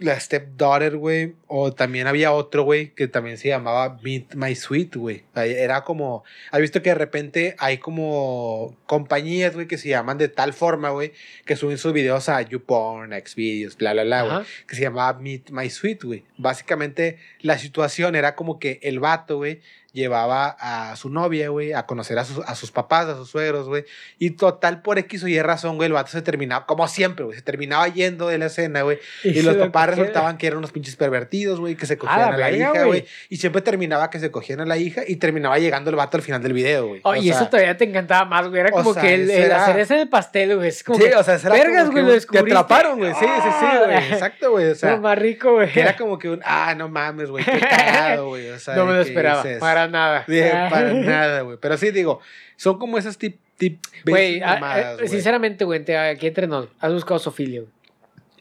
la 0.00 0.18
stepdaughter, 0.18 0.96
güey. 0.96 1.34
O 1.46 1.72
también 1.72 2.06
había 2.06 2.32
otro, 2.32 2.64
güey, 2.64 2.90
que 2.94 3.08
también 3.08 3.38
se 3.38 3.48
llamaba 3.48 3.98
Meet 4.02 4.34
My 4.34 4.54
Sweet, 4.54 4.96
güey. 4.96 5.24
Era 5.34 5.84
como, 5.84 6.24
has 6.50 6.60
visto 6.60 6.82
que 6.82 6.90
de 6.90 6.96
repente 6.96 7.56
hay 7.58 7.78
como 7.78 8.76
compañías, 8.86 9.54
güey, 9.54 9.66
que 9.66 9.78
se 9.78 9.88
llaman 9.88 10.18
de 10.18 10.28
tal 10.28 10.52
forma, 10.52 10.90
güey, 10.90 11.12
que 11.44 11.56
suben 11.56 11.78
sus 11.78 11.92
videos 11.92 12.28
a 12.28 12.40
YouPorn, 12.42 13.12
a 13.12 13.20
Xvideos, 13.20 13.76
bla, 13.76 13.92
bla, 13.92 14.04
bla, 14.04 14.22
güey 14.22 14.40
que 14.66 14.76
se 14.76 14.82
llamaba 14.82 15.18
Meet 15.18 15.50
My 15.50 15.68
Sweet, 15.68 16.04
güey. 16.04 16.24
Básicamente 16.36 17.18
la 17.40 17.58
situación 17.58 18.14
era 18.14 18.34
como 18.34 18.58
que 18.58 18.78
el 18.82 19.00
vato, 19.00 19.38
güey, 19.38 19.60
llevaba 19.92 20.56
a 20.58 20.96
su 20.96 21.10
novia, 21.10 21.48
güey, 21.48 21.72
a 21.72 21.86
conocer 21.86 22.18
a 22.18 22.24
sus, 22.24 22.44
a 22.46 22.54
sus 22.54 22.70
papás, 22.70 23.06
a 23.08 23.16
sus 23.16 23.30
suegros, 23.30 23.68
güey. 23.68 23.84
Y 24.18 24.30
total, 24.30 24.82
por 24.82 24.98
X 24.98 25.24
o 25.24 25.28
Y 25.28 25.40
razón, 25.40 25.76
güey, 25.76 25.88
el 25.88 25.92
vato 25.92 26.10
se 26.10 26.22
terminaba, 26.22 26.66
como 26.66 26.86
siempre, 26.88 27.24
güey, 27.24 27.36
se 27.36 27.42
terminaba 27.42 27.88
yendo 27.88 28.28
de 28.28 28.38
la 28.38 28.46
escena, 28.46 28.82
güey. 28.82 28.98
Y, 29.40 29.42
los 29.42 29.56
lo 29.56 29.64
papás 29.64 29.90
resultaban 29.90 30.38
que 30.38 30.46
eran 30.46 30.58
unos 30.58 30.72
pinches 30.72 30.96
pervertidos, 30.96 31.60
güey, 31.60 31.74
que 31.74 31.86
se 31.86 31.96
cogían 31.96 32.34
a 32.34 32.36
la 32.36 32.50
hija, 32.50 32.84
güey. 32.84 33.06
Y 33.28 33.36
siempre 33.36 33.62
terminaba 33.62 34.10
que 34.10 34.18
se 34.18 34.30
cogían 34.30 34.60
a 34.60 34.66
la 34.66 34.76
hija 34.76 35.02
y 35.06 35.16
terminaba 35.16 35.58
llegando 35.58 35.90
el 35.90 35.96
vato 35.96 36.16
al 36.16 36.22
final 36.22 36.42
del 36.42 36.52
video, 36.52 36.88
güey. 36.88 37.00
Oh, 37.04 37.14
y 37.14 37.24
sea, 37.24 37.36
eso 37.36 37.48
todavía 37.48 37.76
te 37.76 37.84
encantaba 37.84 38.24
más, 38.24 38.48
güey. 38.48 38.60
Era 38.60 38.70
o 38.70 38.72
como 38.72 38.94
sea, 38.94 39.02
que 39.02 39.14
el, 39.14 39.52
hacer 39.52 39.78
ese 39.78 40.00
el 40.00 40.08
pastel, 40.08 40.56
güey. 40.56 40.68
Es 40.68 40.84
como 40.84 40.98
Sí, 40.98 41.04
que, 41.04 41.14
o 41.14 41.22
sea, 41.22 41.34
era 41.34 41.50
vergas, 41.50 41.86
como 41.86 42.02
güey. 42.02 42.20
Te 42.20 42.38
atraparon, 42.38 42.98
güey. 42.98 43.12
Sí, 43.14 43.26
sí, 43.26 43.48
sí, 43.60 43.66
güey. 43.84 43.96
Exacto, 44.12 44.50
güey. 44.50 44.70
O 44.70 44.74
sea, 44.74 44.92
lo 44.92 45.00
más 45.00 45.18
rico, 45.18 45.52
güey. 45.52 45.68
era 45.74 45.96
como 45.96 46.18
que 46.18 46.28
un, 46.28 46.40
ah, 46.44 46.74
no 46.76 46.88
mames, 46.88 47.30
güey, 47.30 47.44
qué 47.44 47.60
cagado, 47.60 48.28
güey. 48.28 48.50
O 48.50 48.58
sea, 48.58 48.74
no 48.76 48.86
me 48.86 48.92
de 48.92 48.98
lo 48.98 49.04
esperaba. 49.04 49.42
Para 49.86 50.24
nada. 50.26 50.70
para 50.70 50.92
nada, 50.94 51.40
güey. 51.42 51.58
Pero 51.60 51.76
sí, 51.76 51.90
digo, 51.90 52.20
son 52.56 52.78
como 52.78 52.98
esas 52.98 53.16
tip, 53.18 53.38
tip, 53.56 53.80
Güey, 54.06 54.40
ah, 54.42 54.80
eh, 54.92 54.94
güey. 54.96 55.08
sinceramente, 55.08 55.64
güey, 55.64 55.84
te- 55.84 55.96
aquí 55.96 56.26
entre 56.26 56.46
nos, 56.46 56.68
has 56.80 56.92
buscado 56.92 57.18
Sofilia, 57.18 57.60
güey. 57.60 57.72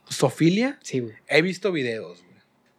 ¿Sofilia? 0.10 0.78
Sí, 0.82 1.00
güey. 1.00 1.14
He 1.28 1.42
visto 1.42 1.72
videos, 1.72 2.24
güey. 2.24 2.38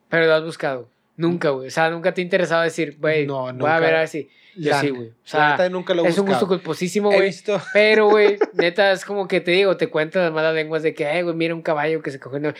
Pero 0.08 0.26
lo 0.26 0.34
has 0.34 0.44
buscado. 0.44 0.88
Nunca, 1.16 1.50
güey. 1.50 1.68
O 1.68 1.70
sea, 1.70 1.90
nunca 1.90 2.12
te 2.14 2.20
ha 2.20 2.24
interesado 2.24 2.62
decir, 2.62 2.96
güey, 2.98 3.26
No, 3.26 3.40
voy 3.42 3.50
a 3.50 3.52
nunca. 3.52 3.78
ver 3.80 3.94
a 3.94 3.98
ver 4.00 4.08
si. 4.08 4.28
Yo 4.56 4.70
La- 4.70 4.80
sí, 4.80 4.88
güey. 4.88 5.08
O 5.10 5.14
sea, 5.22 5.50
neta 5.52 5.68
nunca 5.68 5.94
lo 5.94 6.04
he 6.04 6.08
es 6.08 6.18
un 6.18 6.26
gusto 6.26 6.48
culposísimo, 6.48 7.12
He 7.12 7.16
güey. 7.16 7.26
visto. 7.28 7.60
Pero, 7.72 8.08
güey, 8.08 8.36
neta, 8.54 8.90
es 8.90 9.04
como 9.04 9.28
que 9.28 9.40
te 9.40 9.52
digo, 9.52 9.76
te 9.76 9.86
cuentan 9.88 10.22
las 10.24 10.32
malas 10.32 10.54
lenguas 10.54 10.82
de 10.82 10.92
que, 10.94 11.06
ay, 11.06 11.22
güey, 11.22 11.36
mira 11.36 11.54
un 11.54 11.62
caballo 11.62 12.02
que 12.02 12.10
se 12.10 12.18
cogió. 12.18 12.40
No. 12.40 12.52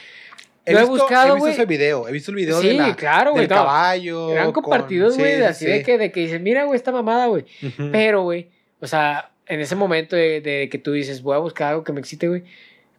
He 0.70 0.74
Lo 0.74 0.78
he 0.78 0.82
visto, 0.82 0.96
buscado, 0.96 1.26
he 1.26 1.34
visto 1.34 1.38
güey. 1.40 1.52
ese 1.52 1.66
video. 1.66 2.08
He 2.08 2.12
visto 2.12 2.30
el 2.30 2.36
video 2.36 2.60
Sí, 2.60 2.68
de 2.68 2.74
la, 2.74 2.94
claro, 2.96 3.32
güey. 3.32 3.42
del 3.46 3.50
no. 3.50 3.56
caballo. 3.56 4.30
Eran 4.32 4.52
con- 4.52 4.62
compartidos, 4.62 5.16
güey, 5.18 5.32
sí, 5.32 5.38
sí, 5.38 5.42
así 5.44 5.66
de 5.66 5.78
sí. 5.78 5.84
que, 5.84 5.98
de 5.98 6.12
que 6.12 6.20
dices, 6.20 6.40
mira, 6.40 6.64
güey, 6.64 6.76
esta 6.76 6.92
mamada, 6.92 7.26
güey. 7.26 7.44
Ujú. 7.62 7.88
Pero, 7.92 8.22
güey, 8.22 8.48
o 8.80 8.86
sea, 8.86 9.30
en 9.46 9.60
ese 9.60 9.74
momento 9.76 10.14
de, 10.16 10.40
de 10.40 10.68
que 10.70 10.78
tú 10.78 10.92
dices, 10.92 11.22
voy 11.22 11.34
a 11.34 11.38
buscar 11.38 11.70
algo 11.70 11.84
que 11.84 11.92
me 11.92 12.00
excite, 12.00 12.28
güey, 12.28 12.44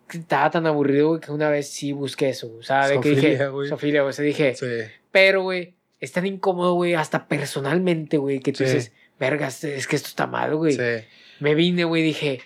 estaba 0.09 0.49
tan 0.51 0.67
aburrido, 0.67 1.07
güey, 1.09 1.21
que 1.21 1.31
una 1.31 1.49
vez 1.49 1.69
sí 1.71 1.93
busqué 1.93 2.29
eso, 2.29 2.47
güey. 2.49 2.59
O 2.59 2.63
sea, 2.63 2.87
de 2.87 2.99
que 2.99 3.09
dije, 3.11 3.47
güey. 3.47 3.69
Sofía, 3.69 4.01
güey, 4.01 4.09
o 4.09 4.13
sea, 4.13 4.25
dije, 4.25 4.53
Sí. 4.55 4.65
pero, 5.11 5.43
güey, 5.43 5.73
es 6.01 6.11
tan 6.11 6.25
incómodo, 6.25 6.73
güey, 6.73 6.95
hasta 6.95 7.27
personalmente, 7.27 8.17
güey, 8.17 8.39
que 8.39 8.51
tú 8.51 8.63
dices, 8.65 8.91
vergas, 9.19 9.63
es 9.63 9.87
que 9.87 9.95
esto 9.95 10.09
está 10.09 10.27
mal, 10.27 10.55
güey. 10.55 10.73
Sí. 10.73 11.05
Me 11.39 11.55
vine, 11.55 11.85
güey, 11.85 12.03
dije, 12.03 12.41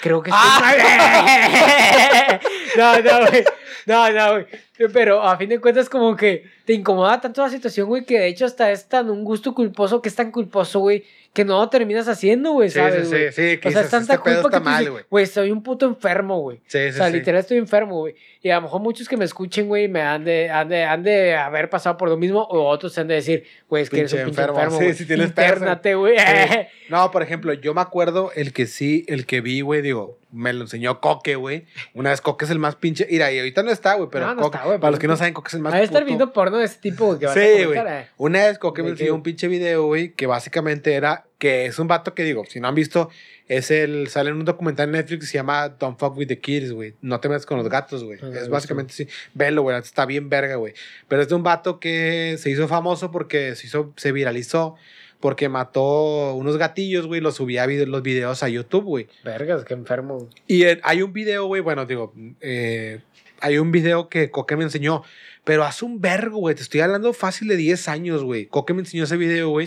creo 0.00 0.22
que 0.22 0.30
estoy 0.30 0.46
¡Ah! 0.48 2.38
no, 2.76 3.00
no, 3.00 3.30
güey. 3.30 3.44
No, 3.88 4.12
no, 4.12 4.32
güey. 4.32 4.46
Pero 4.92 5.22
a 5.22 5.36
fin 5.38 5.48
de 5.48 5.60
cuentas, 5.60 5.88
como 5.88 6.14
que 6.14 6.44
te 6.66 6.74
incomoda 6.74 7.22
tanto 7.22 7.40
la 7.40 7.48
situación, 7.48 7.88
güey, 7.88 8.04
que 8.04 8.18
de 8.18 8.28
hecho 8.28 8.44
hasta 8.44 8.70
es 8.70 8.86
tan 8.86 9.08
un 9.08 9.24
gusto 9.24 9.54
culposo 9.54 10.02
que 10.02 10.10
es 10.10 10.14
tan 10.14 10.30
culposo, 10.30 10.80
güey, 10.80 11.04
que 11.38 11.44
no 11.44 11.68
terminas 11.70 12.08
haciendo, 12.08 12.52
güey, 12.52 12.68
Sí, 12.68 12.78
¿sabes? 12.80 13.08
sí, 13.08 13.14
güey? 13.14 13.32
sí, 13.32 13.50
sí, 13.52 13.58
que 13.58 13.68
O 13.68 13.70
sea, 13.70 13.82
es 13.82 13.90
tanta 13.90 14.14
este 14.14 14.22
culpa 14.24 14.40
que 14.40 14.46
está 14.46 14.58
tú 14.58 14.64
mal, 14.64 14.90
güey. 14.90 15.04
güey, 15.08 15.26
soy 15.26 15.50
un 15.52 15.62
puto 15.62 15.86
enfermo, 15.86 16.40
güey. 16.40 16.60
Sí, 16.66 16.78
O 16.78 16.90
sí, 16.90 16.92
sea, 16.98 17.06
sí. 17.06 17.12
literal 17.12 17.40
estoy 17.40 17.58
enfermo, 17.58 17.98
güey. 18.00 18.16
Y 18.42 18.50
a 18.50 18.56
lo 18.56 18.62
mejor 18.62 18.80
muchos 18.80 19.08
que 19.08 19.16
me 19.16 19.24
escuchen, 19.24 19.68
güey, 19.68 19.86
me 19.88 20.02
han 20.02 20.24
de, 20.24 20.50
han, 20.50 20.68
de, 20.68 20.84
han 20.84 21.02
de 21.02 21.36
haber 21.36 21.70
pasado 21.70 21.96
por 21.96 22.08
lo 22.08 22.16
mismo, 22.16 22.42
o 22.42 22.68
otros 22.68 22.96
han 22.98 23.08
de 23.08 23.14
decir, 23.14 23.44
güey, 23.68 23.82
es 23.84 23.90
que 23.90 24.00
eres 24.00 24.12
un 24.12 24.18
Pinche 24.18 24.30
pinche 24.30 24.40
enfermo. 24.42 24.58
enfermo. 24.60 24.78
Sí, 24.78 24.84
güey. 24.84 24.96
sí 24.96 25.06
tienes 25.06 25.32
pedos, 25.32 25.48
Intérnate, 25.52 25.94
güey. 25.94 26.16
No, 26.88 27.10
por 27.10 27.22
ejemplo, 27.22 27.52
yo 27.52 27.74
me 27.74 27.80
acuerdo 27.82 28.32
el 28.34 28.52
que 28.52 28.66
sí, 28.66 29.04
el 29.08 29.26
que 29.26 29.40
vi, 29.42 29.60
güey, 29.60 29.82
digo, 29.82 30.18
me 30.32 30.52
lo 30.54 30.62
enseñó 30.62 31.00
Coque, 31.00 31.36
güey. 31.36 31.66
Una 31.94 32.10
vez 32.10 32.20
Coque 32.22 32.46
es 32.46 32.50
el 32.50 32.58
más 32.58 32.76
pinche. 32.76 33.06
Mira, 33.10 33.30
y 33.30 33.38
ahorita 33.38 33.62
no 33.62 33.70
está, 33.70 33.94
güey, 33.94 34.08
pero 34.10 34.26
No, 34.26 34.34
no 34.36 34.42
Coque, 34.42 34.56
está, 34.56 34.66
güey. 34.68 34.80
Para 34.80 34.90
los 34.92 35.00
que 35.00 35.06
no 35.06 35.16
saben, 35.16 35.34
Coque 35.34 35.48
es 35.48 35.54
el 35.54 35.60
más 35.60 35.74
a 35.74 35.82
estar 35.82 36.04
viendo 36.04 36.32
porno 36.32 36.56
de 36.58 36.64
ese 36.64 36.78
tipo, 36.80 37.06
güey. 37.06 37.18
que 37.18 37.28
Sí, 37.28 37.64
güey. 37.64 37.78
eh. 37.78 38.08
Una 38.16 38.46
vez 38.46 38.58
Coque 38.58 38.82
me 38.82 38.88
¿De 38.88 38.92
enseñó 38.92 39.14
un 39.14 39.22
pinche 39.22 39.48
video, 39.48 39.84
güey, 39.86 40.14
que 40.14 40.26
básicamente 40.26 40.94
era 40.94 41.26
que 41.38 41.66
es 41.66 41.78
un 41.78 41.86
vato 41.86 42.14
que 42.14 42.24
digo, 42.24 42.44
si 42.46 42.60
no 42.60 42.68
han 42.68 42.74
visto, 42.74 43.10
es 43.46 43.70
el, 43.70 44.08
sale 44.08 44.30
en 44.30 44.36
un 44.36 44.44
documental 44.44 44.88
en 44.88 44.92
Netflix 44.92 45.20
que 45.20 45.26
se 45.26 45.38
llama 45.38 45.68
Don't 45.68 45.98
Fuck 45.98 46.16
With 46.16 46.26
The 46.26 46.40
Kids, 46.40 46.72
güey. 46.72 46.94
No 47.00 47.20
te 47.20 47.28
metas 47.28 47.46
con 47.46 47.58
los 47.58 47.68
gatos, 47.68 48.04
güey. 48.04 48.18
He 48.20 48.38
es 48.38 48.48
básicamente 48.48 48.92
sí. 48.92 49.08
Velo, 49.34 49.62
güey, 49.62 49.78
está 49.78 50.04
bien 50.04 50.28
verga, 50.28 50.56
güey. 50.56 50.74
Pero 51.06 51.22
es 51.22 51.28
de 51.28 51.34
un 51.36 51.44
vato 51.44 51.78
que 51.78 52.36
se 52.38 52.50
hizo 52.50 52.66
famoso 52.66 53.10
porque 53.10 53.54
se 53.54 53.68
hizo, 53.68 53.92
se 53.96 54.12
viralizó 54.12 54.76
porque 55.20 55.48
mató 55.48 56.34
unos 56.34 56.58
gatillos, 56.58 57.06
güey, 57.06 57.20
los 57.20 57.36
subía 57.36 57.66
los 57.66 58.02
videos 58.02 58.42
a 58.42 58.48
YouTube, 58.48 58.84
güey. 58.84 59.08
Vergas, 59.24 59.64
qué 59.64 59.74
enfermo. 59.74 60.28
Y 60.46 60.64
eh, 60.64 60.80
hay 60.82 61.02
un 61.02 61.12
video, 61.12 61.46
güey, 61.46 61.60
bueno, 61.60 61.86
digo, 61.86 62.12
eh, 62.40 63.00
hay 63.40 63.58
un 63.58 63.72
video 63.72 64.08
que 64.08 64.30
Coque 64.30 64.56
me 64.56 64.64
enseñó, 64.64 65.02
pero 65.48 65.64
hace 65.64 65.86
un 65.86 65.98
vergo, 65.98 66.40
güey, 66.40 66.54
te 66.54 66.60
estoy 66.60 66.80
hablando 66.80 67.10
fácil 67.14 67.48
de 67.48 67.56
10 67.56 67.88
años, 67.88 68.22
güey. 68.22 68.44
Coque 68.44 68.74
me 68.74 68.80
enseñó 68.80 69.04
ese 69.04 69.16
video, 69.16 69.48
güey, 69.48 69.66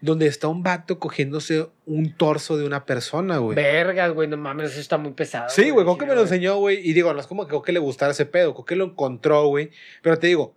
donde 0.00 0.26
está 0.26 0.48
un 0.48 0.62
vato 0.62 0.98
cogiéndose 0.98 1.68
un 1.84 2.14
torso 2.16 2.56
de 2.56 2.64
una 2.64 2.86
persona, 2.86 3.36
güey. 3.36 3.54
Vergas, 3.54 4.14
güey, 4.14 4.26
no 4.26 4.38
mames, 4.38 4.70
eso 4.70 4.80
está 4.80 4.96
muy 4.96 5.12
pesado. 5.12 5.50
Sí, 5.50 5.68
güey, 5.68 5.84
Coque 5.84 6.06
me 6.06 6.14
lo 6.14 6.22
enseñó, 6.22 6.56
güey, 6.56 6.80
y 6.82 6.94
digo, 6.94 7.12
no 7.12 7.20
es 7.20 7.26
como 7.26 7.46
que 7.46 7.50
Coque 7.50 7.72
le 7.72 7.78
gustara 7.78 8.12
ese 8.12 8.24
pedo, 8.24 8.54
Coque 8.54 8.74
lo 8.74 8.86
encontró, 8.86 9.46
güey, 9.48 9.70
pero 10.00 10.18
te 10.18 10.28
digo, 10.28 10.56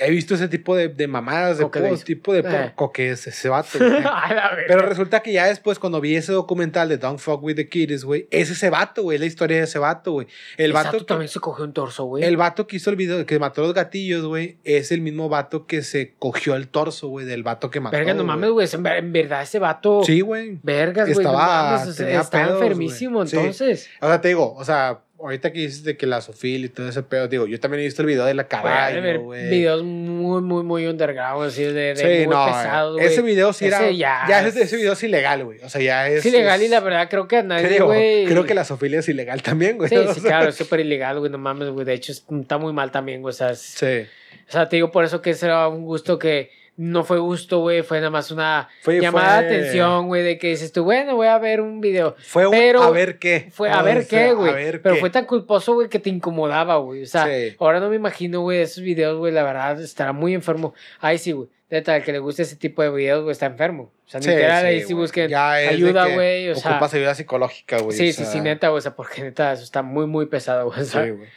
he 0.00 0.10
visto 0.10 0.34
ese 0.34 0.48
tipo 0.48 0.74
de, 0.74 0.88
de 0.88 1.06
mamadas, 1.06 1.58
de 1.58 1.64
hizo. 1.64 2.04
tipo 2.04 2.32
de... 2.32 2.40
Eh. 2.40 2.72
Coque 2.74 3.10
es 3.10 3.26
ese 3.26 3.48
vato. 3.48 3.78
Pero 4.66 4.82
resulta 4.82 5.20
que 5.20 5.32
ya 5.32 5.46
después, 5.46 5.78
cuando 5.78 6.00
vi 6.00 6.16
ese 6.16 6.32
documental 6.32 6.88
de 6.88 6.98
Don't 6.98 7.18
Fuck 7.18 7.42
With 7.42 7.56
The 7.56 7.68
Kids, 7.68 8.04
güey, 8.04 8.26
es 8.30 8.50
ese 8.50 8.70
vato, 8.70 9.02
güey, 9.02 9.16
es 9.16 9.20
la 9.20 9.26
historia 9.26 9.58
de 9.58 9.64
ese 9.64 9.78
vato, 9.78 10.12
güey. 10.12 10.26
El 10.56 10.70
Exacto, 10.70 10.88
vato, 10.92 10.98
que, 10.98 11.04
también 11.04 11.28
se 11.28 11.40
cogió 11.40 11.64
un 11.64 11.72
torso, 11.72 12.04
güey. 12.04 12.24
el 12.24 12.36
vato 12.36 12.66
que 12.66 12.76
hizo 12.76 12.90
el 12.90 12.96
video, 12.96 13.24
que 13.26 13.38
mató 13.38 13.62
a 13.62 13.64
los 13.66 13.74
gatillos, 13.74 14.24
güey, 14.24 14.56
es 14.64 14.90
el 14.92 15.00
mismo 15.00 15.28
vato 15.28 15.66
que 15.66 15.82
se 15.82 16.14
cogió 16.18 16.54
el 16.56 16.68
torso, 16.68 17.08
güey, 17.08 17.26
del 17.26 17.42
vato 17.42 17.70
que 17.70 17.80
mató. 17.80 17.96
Verga, 17.96 18.14
no 18.14 18.24
mames, 18.24 18.50
güey. 18.50 18.68
En 18.72 18.82
ver- 18.82 18.98
en 18.98 19.12
verdad, 19.12 19.42
ese 19.42 19.58
vato. 19.58 20.02
Sí, 20.04 20.20
güey. 20.20 20.58
Vergas, 20.62 21.08
güey. 21.12 21.24
No 21.24 21.32
Estaba- 21.32 21.62
mames, 21.72 21.88
o 21.88 21.92
sea, 21.92 22.06
tenía 22.06 22.20
estaba 22.20 22.46
pedos, 22.46 22.62
enfermísimo. 22.62 23.26
Sí. 23.26 23.36
entonces. 23.36 23.88
O 24.00 24.06
sea, 24.06 24.20
te 24.20 24.28
digo, 24.28 24.54
o 24.54 24.64
sea, 24.64 25.00
ahorita 25.22 25.52
que 25.52 25.60
dices 25.60 25.84
de 25.84 25.96
que 25.96 26.06
la 26.06 26.20
Sofía 26.20 26.56
y 26.58 26.68
todo 26.68 26.88
ese 26.88 27.02
pedo, 27.02 27.28
digo, 27.28 27.46
yo 27.46 27.60
también 27.60 27.80
he 27.80 27.84
visto 27.84 28.02
el 28.02 28.06
video 28.08 28.24
de 28.24 28.34
la 28.34 28.48
caballo, 28.48 29.20
güey. 29.22 29.48
videos 29.50 29.82
muy, 29.82 30.40
muy, 30.42 30.62
muy 30.62 30.86
underground, 30.86 31.46
así 31.46 31.62
de, 31.62 31.72
de 31.72 31.96
Sí, 31.96 32.26
muy 32.26 32.34
no, 32.34 32.46
pesados, 32.46 32.94
güey. 32.96 33.06
ese 33.06 33.22
video 33.22 33.52
sí 33.52 33.66
era, 33.66 33.78
Ese 33.84 33.96
ya, 33.96 34.24
ya 34.28 34.40
ese, 34.40 34.48
es- 34.60 34.66
ese 34.66 34.76
video 34.76 34.92
es 34.94 35.02
ilegal, 35.02 35.44
güey, 35.44 35.58
o 35.62 35.68
sea, 35.68 35.80
ya 35.80 36.08
es... 36.08 36.18
Es 36.18 36.26
ilegal 36.26 36.60
y 36.62 36.64
es- 36.64 36.70
la 36.70 36.80
verdad 36.80 37.08
creo 37.10 37.28
que 37.28 37.36
a 37.36 37.42
¿qué 37.42 37.48
nadie, 37.48 37.80
güey. 37.80 38.24
Creo 38.26 38.44
que 38.44 38.54
la 38.54 38.64
Sofía 38.64 38.98
es 38.98 39.08
ilegal 39.08 39.42
también, 39.42 39.76
güey. 39.76 39.88
Sí, 39.88 39.96
O 40.10 40.14
sí, 40.14 40.20
claro, 40.20 40.48
es 40.48 40.56
súper 40.56 40.80
ilegal, 40.80 41.18
güey, 41.18 41.30
no 41.30 41.38
mames, 41.38 41.68
güey. 41.70 41.84
De 41.84 41.94
hecho, 41.94 42.12
es- 42.12 42.24
está 42.40 42.58
muy 42.58 42.72
mal 42.72 42.90
también, 42.90 43.20
güey. 43.22 43.30
O 43.30 43.34
sea, 43.36 43.50
es- 43.50 43.60
Sí. 43.60 44.06
o 44.48 44.52
sea, 44.52 44.68
te 44.68 44.76
digo 44.76 44.90
por 44.90 45.04
eso 45.04 45.20
que 45.22 45.30
ese 45.30 45.46
era 45.46 45.68
un 45.68 45.84
gusto 45.84 46.18
que 46.18 46.50
no 46.82 47.04
fue 47.04 47.18
gusto, 47.18 47.58
güey. 47.58 47.82
Fue 47.82 47.98
nada 47.98 48.08
más 48.10 48.30
una 48.30 48.68
Fue- 48.80 49.00
llamada 49.00 49.40
fue- 49.40 49.44
de 49.48 49.56
atención, 49.56 50.06
güey, 50.08 50.22
de 50.22 50.38
que 50.38 50.48
dices 50.48 50.72
tú, 50.72 50.82
bueno, 50.84 51.14
voy 51.14 51.26
a 51.26 51.36
ver 51.38 51.60
un 51.60 51.80
video. 51.82 52.16
Fue 52.18 52.46
un 52.46 52.52
Pero 52.52 52.82
a 52.82 52.90
ver 52.90 53.18
qué. 53.18 53.48
Fue 53.52 53.68
a 53.70 53.82
ver 53.82 54.06
qué, 54.08 54.32
güey. 54.32 54.52
Pero 54.80 54.94
qué. 54.94 55.00
fue 55.00 55.10
tan 55.10 55.26
culposo, 55.26 55.74
güey, 55.74 55.88
que 55.90 55.98
te 55.98 56.08
incomodaba, 56.08 56.76
güey. 56.78 57.02
O 57.02 57.06
sea, 57.06 57.26
Sí. 57.26 57.54
ahora 57.58 57.80
no 57.80 57.90
me 57.90 57.96
imagino, 57.96 58.40
güey, 58.40 58.60
esos 58.62 58.82
videos, 58.82 59.18
güey, 59.18 59.32
la 59.32 59.42
verdad, 59.42 59.78
estará 59.80 60.12
muy 60.14 60.32
enfermo. 60.34 60.72
Ahí 61.00 61.18
sí, 61.18 61.32
güey. 61.32 61.48
Neta, 61.70 61.94
el 61.96 62.02
que 62.02 62.10
le 62.12 62.18
guste 62.18 62.42
ese 62.42 62.56
tipo 62.56 62.82
de 62.82 62.90
videos, 62.90 63.22
güey, 63.22 63.30
está 63.32 63.46
enfermo. 63.46 63.92
O 64.06 64.10
sea, 64.10 64.20
Sí, 64.20 64.28
literal, 64.30 64.62
sí, 64.62 64.66
ahí 64.66 64.82
sí 64.82 64.92
busquen 64.94 65.32
ayuda, 65.34 66.06
güey. 66.08 66.48
O 66.50 66.56
sea, 66.56 66.72
Ocupas 66.72 66.94
ayuda 66.94 67.14
psicológica, 67.14 67.78
güey. 67.78 67.96
sí, 67.96 68.04
o 68.08 68.12
sí, 68.12 68.24
sea, 68.24 68.26
sí, 68.26 68.40
neta, 68.40 68.68
güey. 68.70 68.78
O 68.78 68.80
sea, 68.80 68.96
porque 68.96 69.22
neta, 69.22 69.52
eso 69.52 69.62
está 69.62 69.82
muy, 69.82 70.06
muy 70.06 70.26
pesado, 70.26 70.66
güey. 70.72 70.84
Sí, 70.84 70.98
güey. 70.98 71.28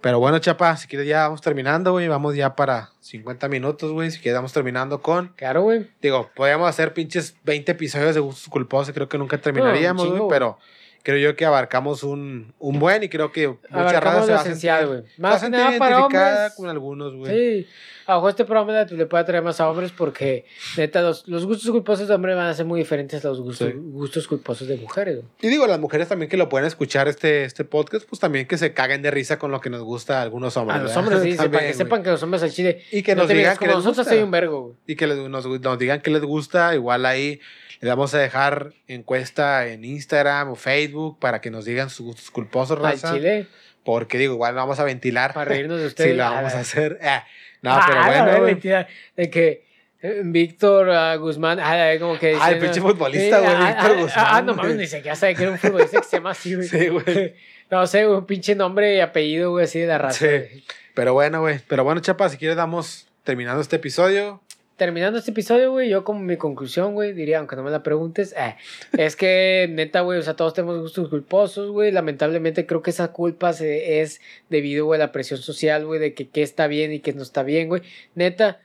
Pero 0.00 0.18
bueno, 0.18 0.38
Chapa, 0.38 0.76
si 0.76 0.88
quieres 0.88 1.06
ya 1.06 1.24
vamos 1.24 1.40
terminando, 1.40 1.92
güey. 1.92 2.08
Vamos 2.08 2.34
ya 2.34 2.54
para 2.54 2.90
50 3.00 3.48
minutos, 3.48 3.92
güey. 3.92 4.10
Si 4.10 4.18
quieres 4.20 4.38
vamos 4.38 4.52
terminando 4.52 5.00
con... 5.00 5.28
Claro, 5.36 5.62
güey. 5.62 5.90
Digo, 6.02 6.30
podríamos 6.34 6.68
hacer 6.68 6.92
pinches 6.94 7.36
20 7.44 7.72
episodios 7.72 8.14
de 8.14 8.20
gustos 8.20 8.48
culposos. 8.48 8.94
Creo 8.94 9.08
que 9.08 9.18
nunca 9.18 9.38
terminaríamos, 9.38 10.08
güey. 10.08 10.22
Pero 10.28 10.58
creo 11.02 11.18
yo 11.18 11.36
que 11.36 11.44
abarcamos 11.44 12.02
un, 12.02 12.52
un 12.58 12.78
buen 12.78 13.02
y 13.02 13.08
creo 13.08 13.32
que 13.32 13.48
mucha 13.48 13.58
Abarcamos 13.70 14.02
raza 14.04 14.22
se 14.24 14.30
lo 14.30 14.36
va 14.36 14.42
esencial, 14.42 14.86
güey. 14.86 15.02
Más 15.18 15.42
que 15.42 15.50
nada 15.50 15.78
para 15.78 16.04
hombres. 16.04 16.52
con 16.56 16.68
algunos, 16.68 17.14
güey. 17.14 17.62
Sí. 17.64 17.68
A 18.06 18.14
mejor 18.16 18.30
este 18.30 18.44
programa 18.44 18.84
le- 18.90 19.06
puede 19.06 19.22
atraer 19.22 19.42
más 19.44 19.60
a 19.60 19.70
hombres 19.70 19.92
porque, 19.96 20.44
neta, 20.76 21.00
los, 21.00 21.28
los 21.28 21.46
gustos 21.46 21.70
culposos 21.70 22.08
de 22.08 22.14
hombres 22.14 22.34
van 22.34 22.46
a 22.46 22.54
ser 22.54 22.66
muy 22.66 22.80
diferentes 22.80 23.24
a 23.24 23.28
los 23.28 23.40
gustos, 23.40 23.68
Sí. 23.68 23.74
gustos 23.78 24.26
culposos 24.26 24.66
de 24.66 24.78
mujeres, 24.78 25.16
güey. 25.18 25.28
Y 25.42 25.46
digo, 25.48 25.66
las 25.68 25.78
mujeres 25.78 26.08
también 26.08 26.28
que 26.28 26.36
lo 26.36 26.48
pueden 26.48 26.66
escuchar 26.66 27.06
este, 27.06 27.44
este 27.44 27.64
podcast, 27.64 28.08
pues 28.08 28.18
también 28.18 28.48
que 28.48 28.58
se 28.58 28.72
caguen 28.72 29.02
de 29.02 29.12
risa 29.12 29.38
con 29.38 29.52
lo 29.52 29.60
que 29.60 29.70
nos 29.70 29.82
gusta 29.82 30.18
a 30.18 30.22
algunos 30.22 30.56
hombres. 30.56 30.80
A 30.80 30.82
los 30.82 30.94
¿verdad? 30.96 31.04
hombres, 31.12 31.22
sí, 31.32 31.36
También, 31.36 31.52
para 31.52 31.66
que 31.68 31.74
sepan 31.74 32.02
que 32.02 32.10
los 32.10 32.22
hombres 32.24 32.42
al 32.42 32.50
chile. 32.50 32.82
Y 32.90 33.02
que 33.04 33.14
no 33.14 33.22
nos 33.22 33.30
digan 33.30 33.56
que 33.56 33.66
les 33.66 33.76
nosotros 33.76 33.98
gusta. 33.98 34.12
hay 34.14 34.22
un 34.22 34.30
vergo, 34.32 34.60
güey. 34.62 34.74
Y 34.88 34.96
que 34.96 35.06
les- 35.06 35.18
nos, 35.28 35.46
nos 35.46 35.78
digan 35.78 36.00
que 36.00 36.10
les 36.10 36.22
gusta. 36.22 36.74
Igual 36.74 37.06
ahí 37.06 37.38
les 37.80 37.90
vamos 37.90 38.14
a 38.14 38.18
dejar 38.18 38.72
encuesta 38.88 39.66
en 39.66 39.84
Instagram 39.84 40.50
o 40.50 40.54
Facebook 40.56 41.18
para 41.18 41.40
que 41.40 41.50
nos 41.50 41.64
digan 41.64 41.90
sus 41.90 42.06
gustos 42.06 42.30
culposos, 42.30 42.76
Al 42.78 42.82
raza. 42.84 43.14
chile, 43.14 43.46
Porque 43.84 44.18
digo, 44.18 44.34
igual 44.34 44.54
no 44.54 44.60
vamos 44.60 44.78
a 44.80 44.84
ventilar. 44.84 45.32
para 45.32 45.50
reírnos 45.50 45.80
de 45.80 45.86
ustedes. 45.88 46.10
Sí, 46.10 46.16
lo 46.16 46.24
vamos 46.24 46.54
a 46.54 46.60
hacer. 46.60 46.98
Eh, 47.00 47.20
no, 47.62 47.72
Ah, 47.72 47.84
pero 47.88 48.04
bueno. 48.04 48.38
güey. 48.40 48.52
mentira, 48.54 48.86
de 49.16 49.30
que 49.30 49.64
eh, 50.02 50.22
Víctor 50.24 50.90
ah, 50.90 51.14
Guzmán, 51.16 51.58
ah, 51.60 51.90
como 51.98 52.18
que. 52.18 52.28
Ah, 52.40 52.50
el 52.52 52.60
diciendo- 52.60 52.60
pinche 52.60 52.80
futbolista, 52.80 53.38
Sí, 53.38 53.44
güey, 53.44 53.56
ah, 53.56 53.66
Víctor 53.68 53.90
ah, 53.96 54.00
Guzmán, 54.02 54.26
Ah, 54.28 54.42
no 54.42 54.54
mames, 54.54 54.76
ni 54.76 54.86
siquiera 54.86 55.14
sabía 55.16 55.34
que 55.36 55.42
era 55.42 55.52
un 55.52 55.58
futbolista 55.58 55.98
que 56.00 56.06
se 56.06 56.16
llama 56.16 56.30
así, 56.30 56.54
güey. 56.54 56.68
Sí, 56.68 56.88
güey. 56.88 57.34
No 57.70 57.86
sé, 57.86 58.04
un 58.06 58.26
pinche 58.26 58.56
nombre 58.56 58.96
y 58.96 59.00
apellido, 59.00 59.52
güey, 59.52 59.64
así 59.64 59.78
de 59.78 59.86
la 59.86 59.96
raza. 59.98 60.26
Sí. 60.26 60.64
Pero 60.92 61.12
bueno, 61.12 61.40
güey. 61.40 61.60
Pero 61.68 61.84
bueno, 61.84 62.00
Chapa, 62.00 62.28
si 62.28 62.36
quieres, 62.36 62.56
damos 62.56 63.06
terminando 63.22 63.60
este 63.62 63.76
episodio. 63.76 64.42
Terminando 64.80 65.18
este 65.18 65.32
episodio, 65.32 65.72
güey, 65.72 65.90
yo 65.90 66.04
como 66.04 66.20
mi 66.20 66.38
conclusión, 66.38 66.94
güey, 66.94 67.12
diría, 67.12 67.38
aunque 67.38 67.54
no 67.54 67.62
me 67.62 67.70
la 67.70 67.82
preguntes, 67.82 68.34
eh, 68.34 68.56
es 68.96 69.14
que 69.14 69.68
neta, 69.70 70.00
güey, 70.00 70.18
o 70.18 70.22
sea, 70.22 70.36
todos 70.36 70.54
tenemos 70.54 70.80
gustos 70.80 71.10
culposos, 71.10 71.70
güey, 71.70 71.92
lamentablemente 71.92 72.64
creo 72.64 72.80
que 72.80 72.88
esa 72.88 73.12
culpa 73.12 73.52
se, 73.52 74.00
es 74.00 74.22
debido, 74.48 74.90
a 74.94 74.96
la 74.96 75.12
presión 75.12 75.38
social, 75.38 75.84
güey, 75.84 76.00
de 76.00 76.14
que 76.14 76.30
qué 76.30 76.40
está 76.40 76.66
bien 76.66 76.94
y 76.94 77.00
qué 77.00 77.12
no 77.12 77.20
está 77.20 77.42
bien, 77.42 77.68
güey, 77.68 77.82
neta, 78.14 78.58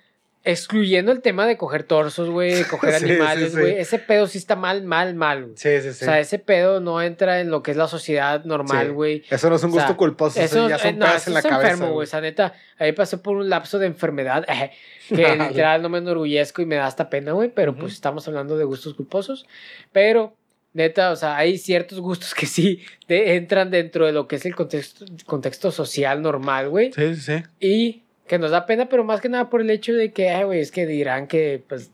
excluyendo 0.45 1.11
el 1.11 1.21
tema 1.21 1.45
de 1.47 1.57
coger 1.57 1.83
torsos, 1.83 2.29
güey, 2.29 2.63
coger 2.65 2.93
Sí, 2.99 3.05
animales, 3.05 3.51
sí. 3.53 3.59
güey, 3.59 3.77
ese 3.79 3.99
pedo 3.99 4.27
sí 4.27 4.37
está 4.37 4.55
mal, 4.55 4.83
mal, 4.83 5.15
mal, 5.15 5.43
güey. 5.45 5.57
Sí, 5.57 5.69
sí, 5.81 5.91
sí. 5.93 6.05
O 6.05 6.07
sea, 6.07 6.19
ese 6.19 6.39
pedo 6.39 6.79
no 6.79 7.01
entra 7.01 7.41
en 7.41 7.49
lo 7.49 7.63
que 7.63 7.71
es 7.71 7.77
la 7.77 7.87
sociedad 7.87 8.45
normal, 8.45 8.93
güey. 8.93 9.23
eso 9.29 9.49
no 9.49 9.55
es 9.57 9.63
un 9.63 9.71
o 9.71 9.73
sea, 9.73 9.81
gusto 9.83 9.97
culposo. 9.97 10.39
Eso, 10.39 10.69
ya 10.69 10.75
eh, 10.75 10.79
son 10.79 10.99
no, 10.99 11.05
pedos 11.07 11.21
eso 11.21 11.29
en 11.29 11.33
la 11.33 11.39
es 11.39 11.45
cabeza. 11.45 11.71
enfermo, 11.71 11.93
güey. 11.93 12.03
O 12.05 12.09
sea, 12.09 12.21
neta, 12.21 12.53
ahí 12.77 12.91
pasé 12.93 13.17
por 13.17 13.35
un 13.35 13.49
lapso 13.49 13.79
de 13.79 13.87
enfermedad 13.87 14.45
eh, 14.47 14.71
que 15.09 15.35
literal 15.49 15.81
no 15.81 15.89
me 15.89 15.97
enorgullezco 15.97 16.61
y 16.61 16.65
me 16.65 16.75
da 16.75 16.85
hasta 16.85 17.09
pena, 17.09 17.31
güey. 17.33 17.49
Pero 17.49 17.75
pues 17.75 17.93
estamos 17.93 18.27
hablando 18.27 18.57
de 18.57 18.63
gustos 18.65 18.93
culposos. 18.93 19.45
Pero, 19.91 20.35
neta, 20.73 21.11
o 21.11 21.15
sea, 21.15 21.37
hay 21.37 21.57
ciertos 21.57 21.99
gustos 21.99 22.33
que 22.35 22.45
sí 22.45 22.81
de- 23.07 23.35
entran 23.35 23.71
dentro 23.71 24.05
de 24.05 24.11
lo 24.11 24.27
que 24.27 24.35
es 24.37 24.45
el 24.45 24.55
contexto, 24.55 25.05
contexto 25.25 25.71
social 25.71 26.21
normal, 26.21 26.69
güey. 26.69 26.91
Sí, 26.93 27.15
sí, 27.15 27.21
sí. 27.21 27.43
Y 27.59 28.01
que 28.27 28.39
nos 28.39 28.51
da 28.51 28.65
pena, 28.65 28.89
pero 28.89 29.03
más 29.03 29.21
que 29.21 29.29
nada 29.29 29.49
por 29.49 29.61
el 29.61 29.69
hecho 29.69 29.93
de 29.93 30.11
que, 30.11 30.43
güey, 30.45 30.59
es 30.59 30.71
que 30.71 30.85
dirán 30.85 31.27
que, 31.27 31.63
pues, 31.67 31.91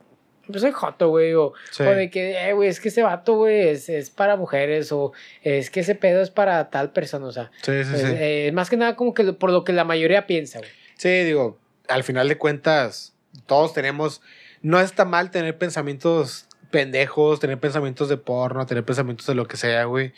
pues 0.47 0.61
soy 0.61 0.71
joto, 0.71 1.09
güey, 1.09 1.33
o, 1.33 1.53
Sí. 1.71 1.83
o 1.83 1.91
de 1.91 2.09
que, 2.09 2.31
eh, 2.49 2.53
güey, 2.53 2.67
es 2.69 2.79
que 2.79 2.89
ese 2.89 3.03
vato, 3.03 3.35
güey, 3.35 3.69
es, 3.69 3.87
es 3.89 4.09
para 4.09 4.35
mujeres, 4.37 4.91
o 4.91 5.13
es 5.43 5.69
que 5.69 5.81
ese 5.81 5.95
pedo 5.95 6.21
es 6.21 6.29
para 6.29 6.69
tal 6.69 6.91
persona, 6.91 7.25
o 7.27 7.31
sea, 7.31 7.51
Sí, 7.61 7.71
sí, 7.83 7.93
es, 7.93 8.01
sí. 8.01 8.07
eh, 8.17 8.51
más 8.53 8.69
que 8.69 8.77
nada 8.77 8.95
como 8.95 9.13
que 9.13 9.23
lo- 9.23 9.37
por 9.37 9.51
lo 9.51 9.63
que 9.63 9.73
la 9.73 9.83
mayoría 9.83 10.25
piensa, 10.27 10.59
güey. 10.59 10.69
Sí, 10.97 11.09
digo, 11.23 11.57
al 11.87 12.03
final 12.03 12.27
de 12.27 12.37
cuentas, 12.37 13.13
todos 13.45 13.73
tenemos. 13.73 14.21
No 14.61 14.79
está 14.79 15.05
mal 15.05 15.31
tener 15.31 15.57
pensamientos 15.57 16.47
pendejos, 16.69 17.39
tener 17.39 17.57
pensamientos 17.59 18.07
de 18.09 18.17
porno, 18.17 18.65
tener 18.65 18.83
pensamientos 18.85 19.25
de 19.25 19.35
lo 19.35 19.47
que 19.47 19.57
sea, 19.57 19.85
güey. 19.85 20.13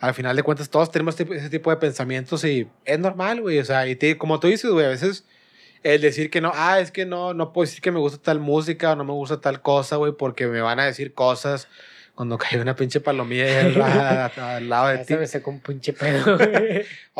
Al 0.00 0.14
final 0.14 0.36
de 0.36 0.42
cuentas, 0.42 0.68
todos 0.70 0.90
tenemos 0.90 1.18
ese 1.18 1.50
tipo 1.50 1.70
de 1.70 1.76
pensamientos 1.76 2.44
y 2.44 2.68
es 2.84 2.98
normal, 2.98 3.40
güey. 3.40 3.58
O 3.58 3.64
sea, 3.64 3.86
y 3.86 3.96
te- 3.96 4.16
como 4.18 4.38
tú 4.40 4.46
dices, 4.48 4.70
güey, 4.70 4.86
a 4.86 4.90
veces 4.90 5.24
el 5.82 6.00
decir 6.00 6.30
que 6.30 6.40
no, 6.40 6.52
ah, 6.54 6.80
es 6.80 6.90
que 6.90 7.06
no, 7.06 7.34
no 7.34 7.52
puedo 7.52 7.66
decir 7.66 7.80
que 7.80 7.90
me 7.92 7.98
gusta 8.00 8.18
tal 8.20 8.40
música 8.40 8.92
o 8.92 8.96
no 8.96 9.04
me 9.04 9.12
gusta 9.12 9.40
tal 9.40 9.62
cosa, 9.62 9.96
güey, 9.96 10.12
porque 10.12 10.46
me 10.46 10.60
van 10.60 10.80
a 10.80 10.84
decir 10.86 11.14
cosas 11.14 11.68
cuando 12.14 12.36
cae 12.36 12.60
una 12.60 12.74
pinche 12.74 12.98
palomilla 12.98 13.60
al, 13.60 13.80
al- 13.80 14.32
al 14.40 14.68
lado 14.68 14.88
de 14.88 14.96
Ya 14.98 15.04
ti. 15.04 15.14
me 15.14 15.26
secó 15.28 15.50
un 15.52 15.60
pinche 15.60 15.92
pedo. 15.92 16.36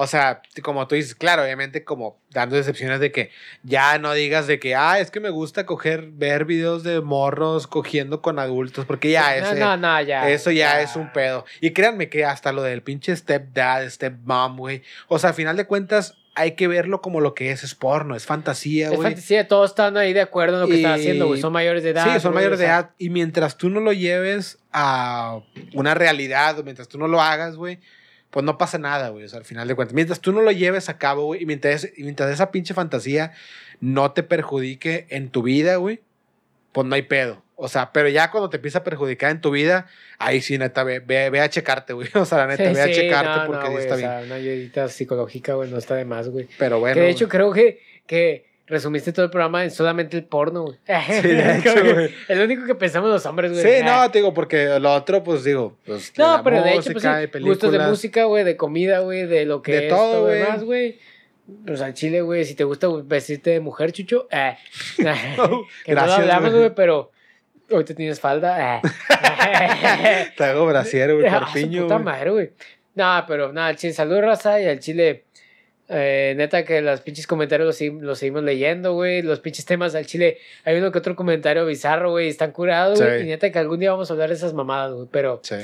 O 0.00 0.06
sea, 0.06 0.42
como 0.62 0.86
tú 0.86 0.94
dices, 0.94 1.14
claro, 1.16 1.42
obviamente 1.42 1.82
como 1.84 2.20
dando 2.30 2.56
excepciones 2.56 3.00
de 3.00 3.10
que 3.12 3.30
ya 3.64 3.98
no 3.98 4.12
digas 4.12 4.46
de 4.46 4.58
que, 4.60 4.74
ah, 4.76 4.98
es 5.00 5.10
que 5.10 5.18
me 5.20 5.30
gusta 5.30 5.66
coger, 5.66 6.06
ver 6.12 6.44
videos 6.44 6.82
de 6.84 7.00
morros 7.00 7.66
cogiendo 7.68 8.20
con 8.22 8.38
adultos, 8.38 8.84
porque 8.86 9.10
ya 9.10 9.40
no, 9.40 9.46
ese, 9.50 9.60
no, 9.60 9.76
no, 9.76 10.00
ya. 10.02 10.28
eso 10.30 10.50
ya, 10.52 10.80
es 10.82 10.94
un 10.96 11.12
pedo. 11.12 11.44
Y 11.60 11.72
créanme 11.72 12.08
que 12.08 12.24
hasta 12.24 12.52
lo 12.52 12.62
del 12.62 12.82
pinche 12.82 13.14
stepdad, 13.16 13.88
stepmom, 13.88 14.56
güey. 14.56 14.82
O 15.08 15.18
sea, 15.20 15.30
al 15.30 15.34
final 15.36 15.56
de 15.56 15.64
cuentas 15.66 16.17
hay 16.38 16.52
que 16.52 16.68
verlo 16.68 17.00
como 17.00 17.20
lo 17.20 17.34
que 17.34 17.50
es, 17.50 17.64
es 17.64 17.74
porno, 17.74 18.14
es 18.14 18.24
fantasía, 18.24 18.86
Es 18.86 18.96
güey. 18.96 19.08
fantasía, 19.08 19.48
todos 19.48 19.70
están 19.70 19.96
ahí 19.96 20.12
de 20.12 20.20
acuerdo 20.20 20.54
en 20.54 20.60
lo 20.62 20.68
que 20.68 20.76
están 20.76 20.92
haciendo, 20.92 21.26
güey. 21.26 21.40
Son 21.40 21.52
mayores 21.52 21.82
de 21.82 21.90
edad. 21.90 22.14
Sí, 22.14 22.20
son 22.20 22.32
mayores 22.32 22.58
de 22.58 22.66
sea, 22.66 22.78
edad. 22.78 22.90
Y 22.96 23.10
mientras 23.10 23.56
tú 23.56 23.68
no 23.70 23.80
lo 23.80 23.92
lleves 23.92 24.58
a 24.72 25.40
una 25.74 25.94
realidad, 25.94 26.58
o 26.58 26.62
mientras 26.62 26.88
tú 26.88 26.96
no 26.96 27.08
lo 27.08 27.20
hagas, 27.20 27.56
güey, 27.56 27.80
pues 28.30 28.44
no 28.44 28.56
pasa 28.56 28.78
nada, 28.78 29.08
güey. 29.08 29.24
O 29.24 29.28
sea, 29.28 29.40
al 29.40 29.44
final 29.44 29.66
de 29.66 29.74
cuentas, 29.74 29.94
mientras 29.94 30.20
tú 30.20 30.32
no 30.32 30.40
lo 30.42 30.52
lleves 30.52 30.88
a 30.88 30.96
cabo, 30.96 31.24
güey, 31.24 31.42
y 31.42 31.46
mientras, 31.46 31.88
y 31.96 32.04
mientras 32.04 32.30
esa 32.30 32.52
pinche 32.52 32.72
fantasía 32.72 33.32
no 33.80 34.12
te 34.12 34.22
perjudique 34.22 35.06
en 35.10 35.30
tu 35.30 35.42
vida, 35.42 35.76
güey, 35.76 36.00
pues 36.72 36.86
no 36.86 36.94
hay 36.94 37.02
pedo. 37.02 37.42
O 37.60 37.66
sea, 37.68 37.90
pero 37.92 38.08
ya 38.08 38.30
cuando 38.30 38.48
te 38.48 38.56
empieza 38.58 38.78
a 38.78 38.84
perjudicar 38.84 39.32
en 39.32 39.40
tu 39.40 39.50
vida, 39.50 39.86
ahí 40.18 40.40
sí, 40.40 40.58
neta, 40.58 40.84
ve, 40.84 41.00
ve, 41.00 41.28
ve 41.28 41.40
a 41.40 41.50
checarte, 41.50 41.92
güey. 41.92 42.08
O 42.14 42.24
sea, 42.24 42.38
la 42.38 42.46
neta, 42.46 42.68
Sí, 42.68 42.72
ve 42.74 42.80
a 42.82 42.86
sí, 42.86 42.92
checarte 42.92 43.40
no, 43.40 43.46
porque 43.46 43.64
no, 43.64 43.66
sí 43.66 43.72
güey, 43.72 43.82
está 43.84 43.94
o 43.94 43.98
bien. 43.98 44.10
sea, 44.10 44.20
una 44.26 44.34
ayudita 44.36 44.88
psicológica, 44.88 45.54
güey, 45.54 45.68
no 45.70 45.76
está 45.78 45.96
de 45.96 46.04
más, 46.04 46.28
güey. 46.28 46.46
Pero 46.56 46.78
bueno. 46.78 46.94
que 46.94 47.00
de 47.00 47.10
hecho 47.10 47.26
güey. 47.26 47.30
creo 47.30 47.52
que, 47.52 47.82
que 48.06 48.46
resumiste 48.68 49.12
todo 49.12 49.24
el 49.24 49.30
programa 49.32 49.64
en 49.64 49.72
solamente 49.72 50.16
el 50.16 50.22
porno, 50.24 50.62
güey. 50.66 50.78
de 51.22 51.58
hecho, 51.58 51.72
güey. 51.94 52.14
Es 52.28 52.38
lo 52.38 52.44
único 52.44 52.64
que 52.64 52.76
pensamos 52.76 53.10
los 53.10 53.26
hombres, 53.26 53.50
güey. 53.52 53.64
Sí, 53.64 53.80
Ah. 53.84 54.02
no, 54.04 54.10
te 54.12 54.18
digo, 54.18 54.32
porque 54.32 54.78
lo 54.78 54.94
otro, 54.94 55.24
pues 55.24 55.42
digo, 55.42 55.76
pues. 55.84 56.12
No, 56.16 56.40
pero 56.44 56.62
de 56.62 56.70
hecho, 56.74 56.92
pues, 56.92 56.94
música, 56.94 57.20
sí, 57.20 57.26
de 57.32 57.40
gustos 57.40 57.72
de 57.72 57.78
música, 57.80 58.24
güey, 58.24 58.44
de 58.44 58.56
comida, 58.56 59.00
güey, 59.00 59.26
de 59.26 59.44
lo 59.46 59.62
que 59.62 59.72
De 59.72 59.86
es 59.88 59.92
todo, 59.92 60.12
todo 60.12 60.22
güey. 60.26 60.38
demás, 60.38 60.62
güey. 60.62 60.98
Pues 61.66 61.80
al 61.80 61.94
chile, 61.94 62.20
güey, 62.20 62.44
si 62.44 62.54
te 62.54 62.62
gusta 62.62 62.86
vestirte 63.04 63.50
de 63.50 63.58
mujer, 63.60 63.90
chucho, 63.90 64.28
eh. 64.30 64.56
que 64.96 65.02
no 65.02 65.46
lo 65.48 65.64
Gracias, 65.86 66.18
hablamos, 66.18 66.52
güey, 66.54 66.74
pero 66.74 67.10
hoy 67.70 67.84
te 67.84 67.94
tienes 67.94 68.20
falda. 68.20 68.80
Te 70.36 70.44
hago 70.44 70.66
brasier, 70.66 71.14
güey, 71.14 71.26
Ah, 71.30 71.40
corpiño, 71.40 71.82
puta 71.82 71.94
güey. 71.94 72.04
madre, 72.04 72.30
güey. 72.30 72.50
Pero 73.26 73.52
nada, 73.52 73.68
al 73.68 73.76
chile, 73.76 73.92
salud, 73.92 74.20
raza, 74.20 74.60
y 74.60 74.66
al 74.66 74.80
chile, 74.80 75.24
eh, 75.88 76.34
neta, 76.36 76.64
que 76.64 76.80
los 76.82 77.00
pinches 77.00 77.26
comentarios 77.26 77.66
los, 77.66 77.80
segui- 77.80 78.00
los 78.00 78.18
seguimos 78.18 78.42
leyendo, 78.42 78.94
güey. 78.94 79.22
Los 79.22 79.40
pinches 79.40 79.64
temas 79.64 79.94
al 79.94 80.04
chile, 80.06 80.38
hay 80.64 80.76
uno 80.78 80.90
que 80.90 80.98
otro 80.98 81.14
comentario 81.14 81.64
bizarro, 81.64 82.10
güey, 82.10 82.28
están 82.28 82.50
curados, 82.52 83.00
güey. 83.00 83.18
Sí. 83.20 83.24
Y 83.24 83.28
neta, 83.28 83.50
que 83.52 83.58
algún 83.58 83.78
día 83.78 83.92
vamos 83.92 84.10
a 84.10 84.14
hablar 84.14 84.30
de 84.30 84.34
esas 84.34 84.52
mamadas, 84.52 84.92
güey. 84.92 85.06
Pero 85.12 85.40
Sí. 85.44 85.54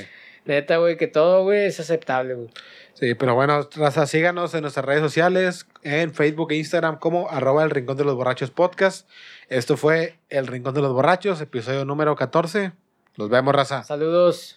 neta, 0.45 0.77
güey, 0.77 0.95
que 0.97 1.07
todo, 1.07 1.43
güey, 1.43 1.65
es 1.65 1.79
aceptable, 1.79 2.35
güey. 2.35 2.49
Sí, 2.93 3.13
pero 3.13 3.35
bueno, 3.35 3.67
raza, 3.75 4.07
síganos 4.07 4.53
en 4.53 4.61
nuestras 4.61 4.85
redes 4.85 5.01
sociales, 5.01 5.67
en 5.83 6.13
Facebook 6.13 6.53
e 6.53 6.55
Instagram 6.55 6.97
como 6.97 7.29
arroba 7.29 7.61
el 7.65 7.69
Rincón 7.69 7.97
de 7.97 8.05
los 8.05 8.15
Borrachos 8.15 8.51
Podcast. 8.51 9.09
Esto 9.47 9.77
fue 9.77 10.17
El 10.29 10.47
Rincón 10.47 10.73
de 10.73 10.81
los 10.81 10.91
Borrachos, 10.91 11.39
episodio 11.39 11.85
número 11.85 12.15
14. 12.15 12.73
Nos 13.17 13.29
vemos, 13.29 13.53
raza. 13.53 13.83
Saludos. 13.83 14.53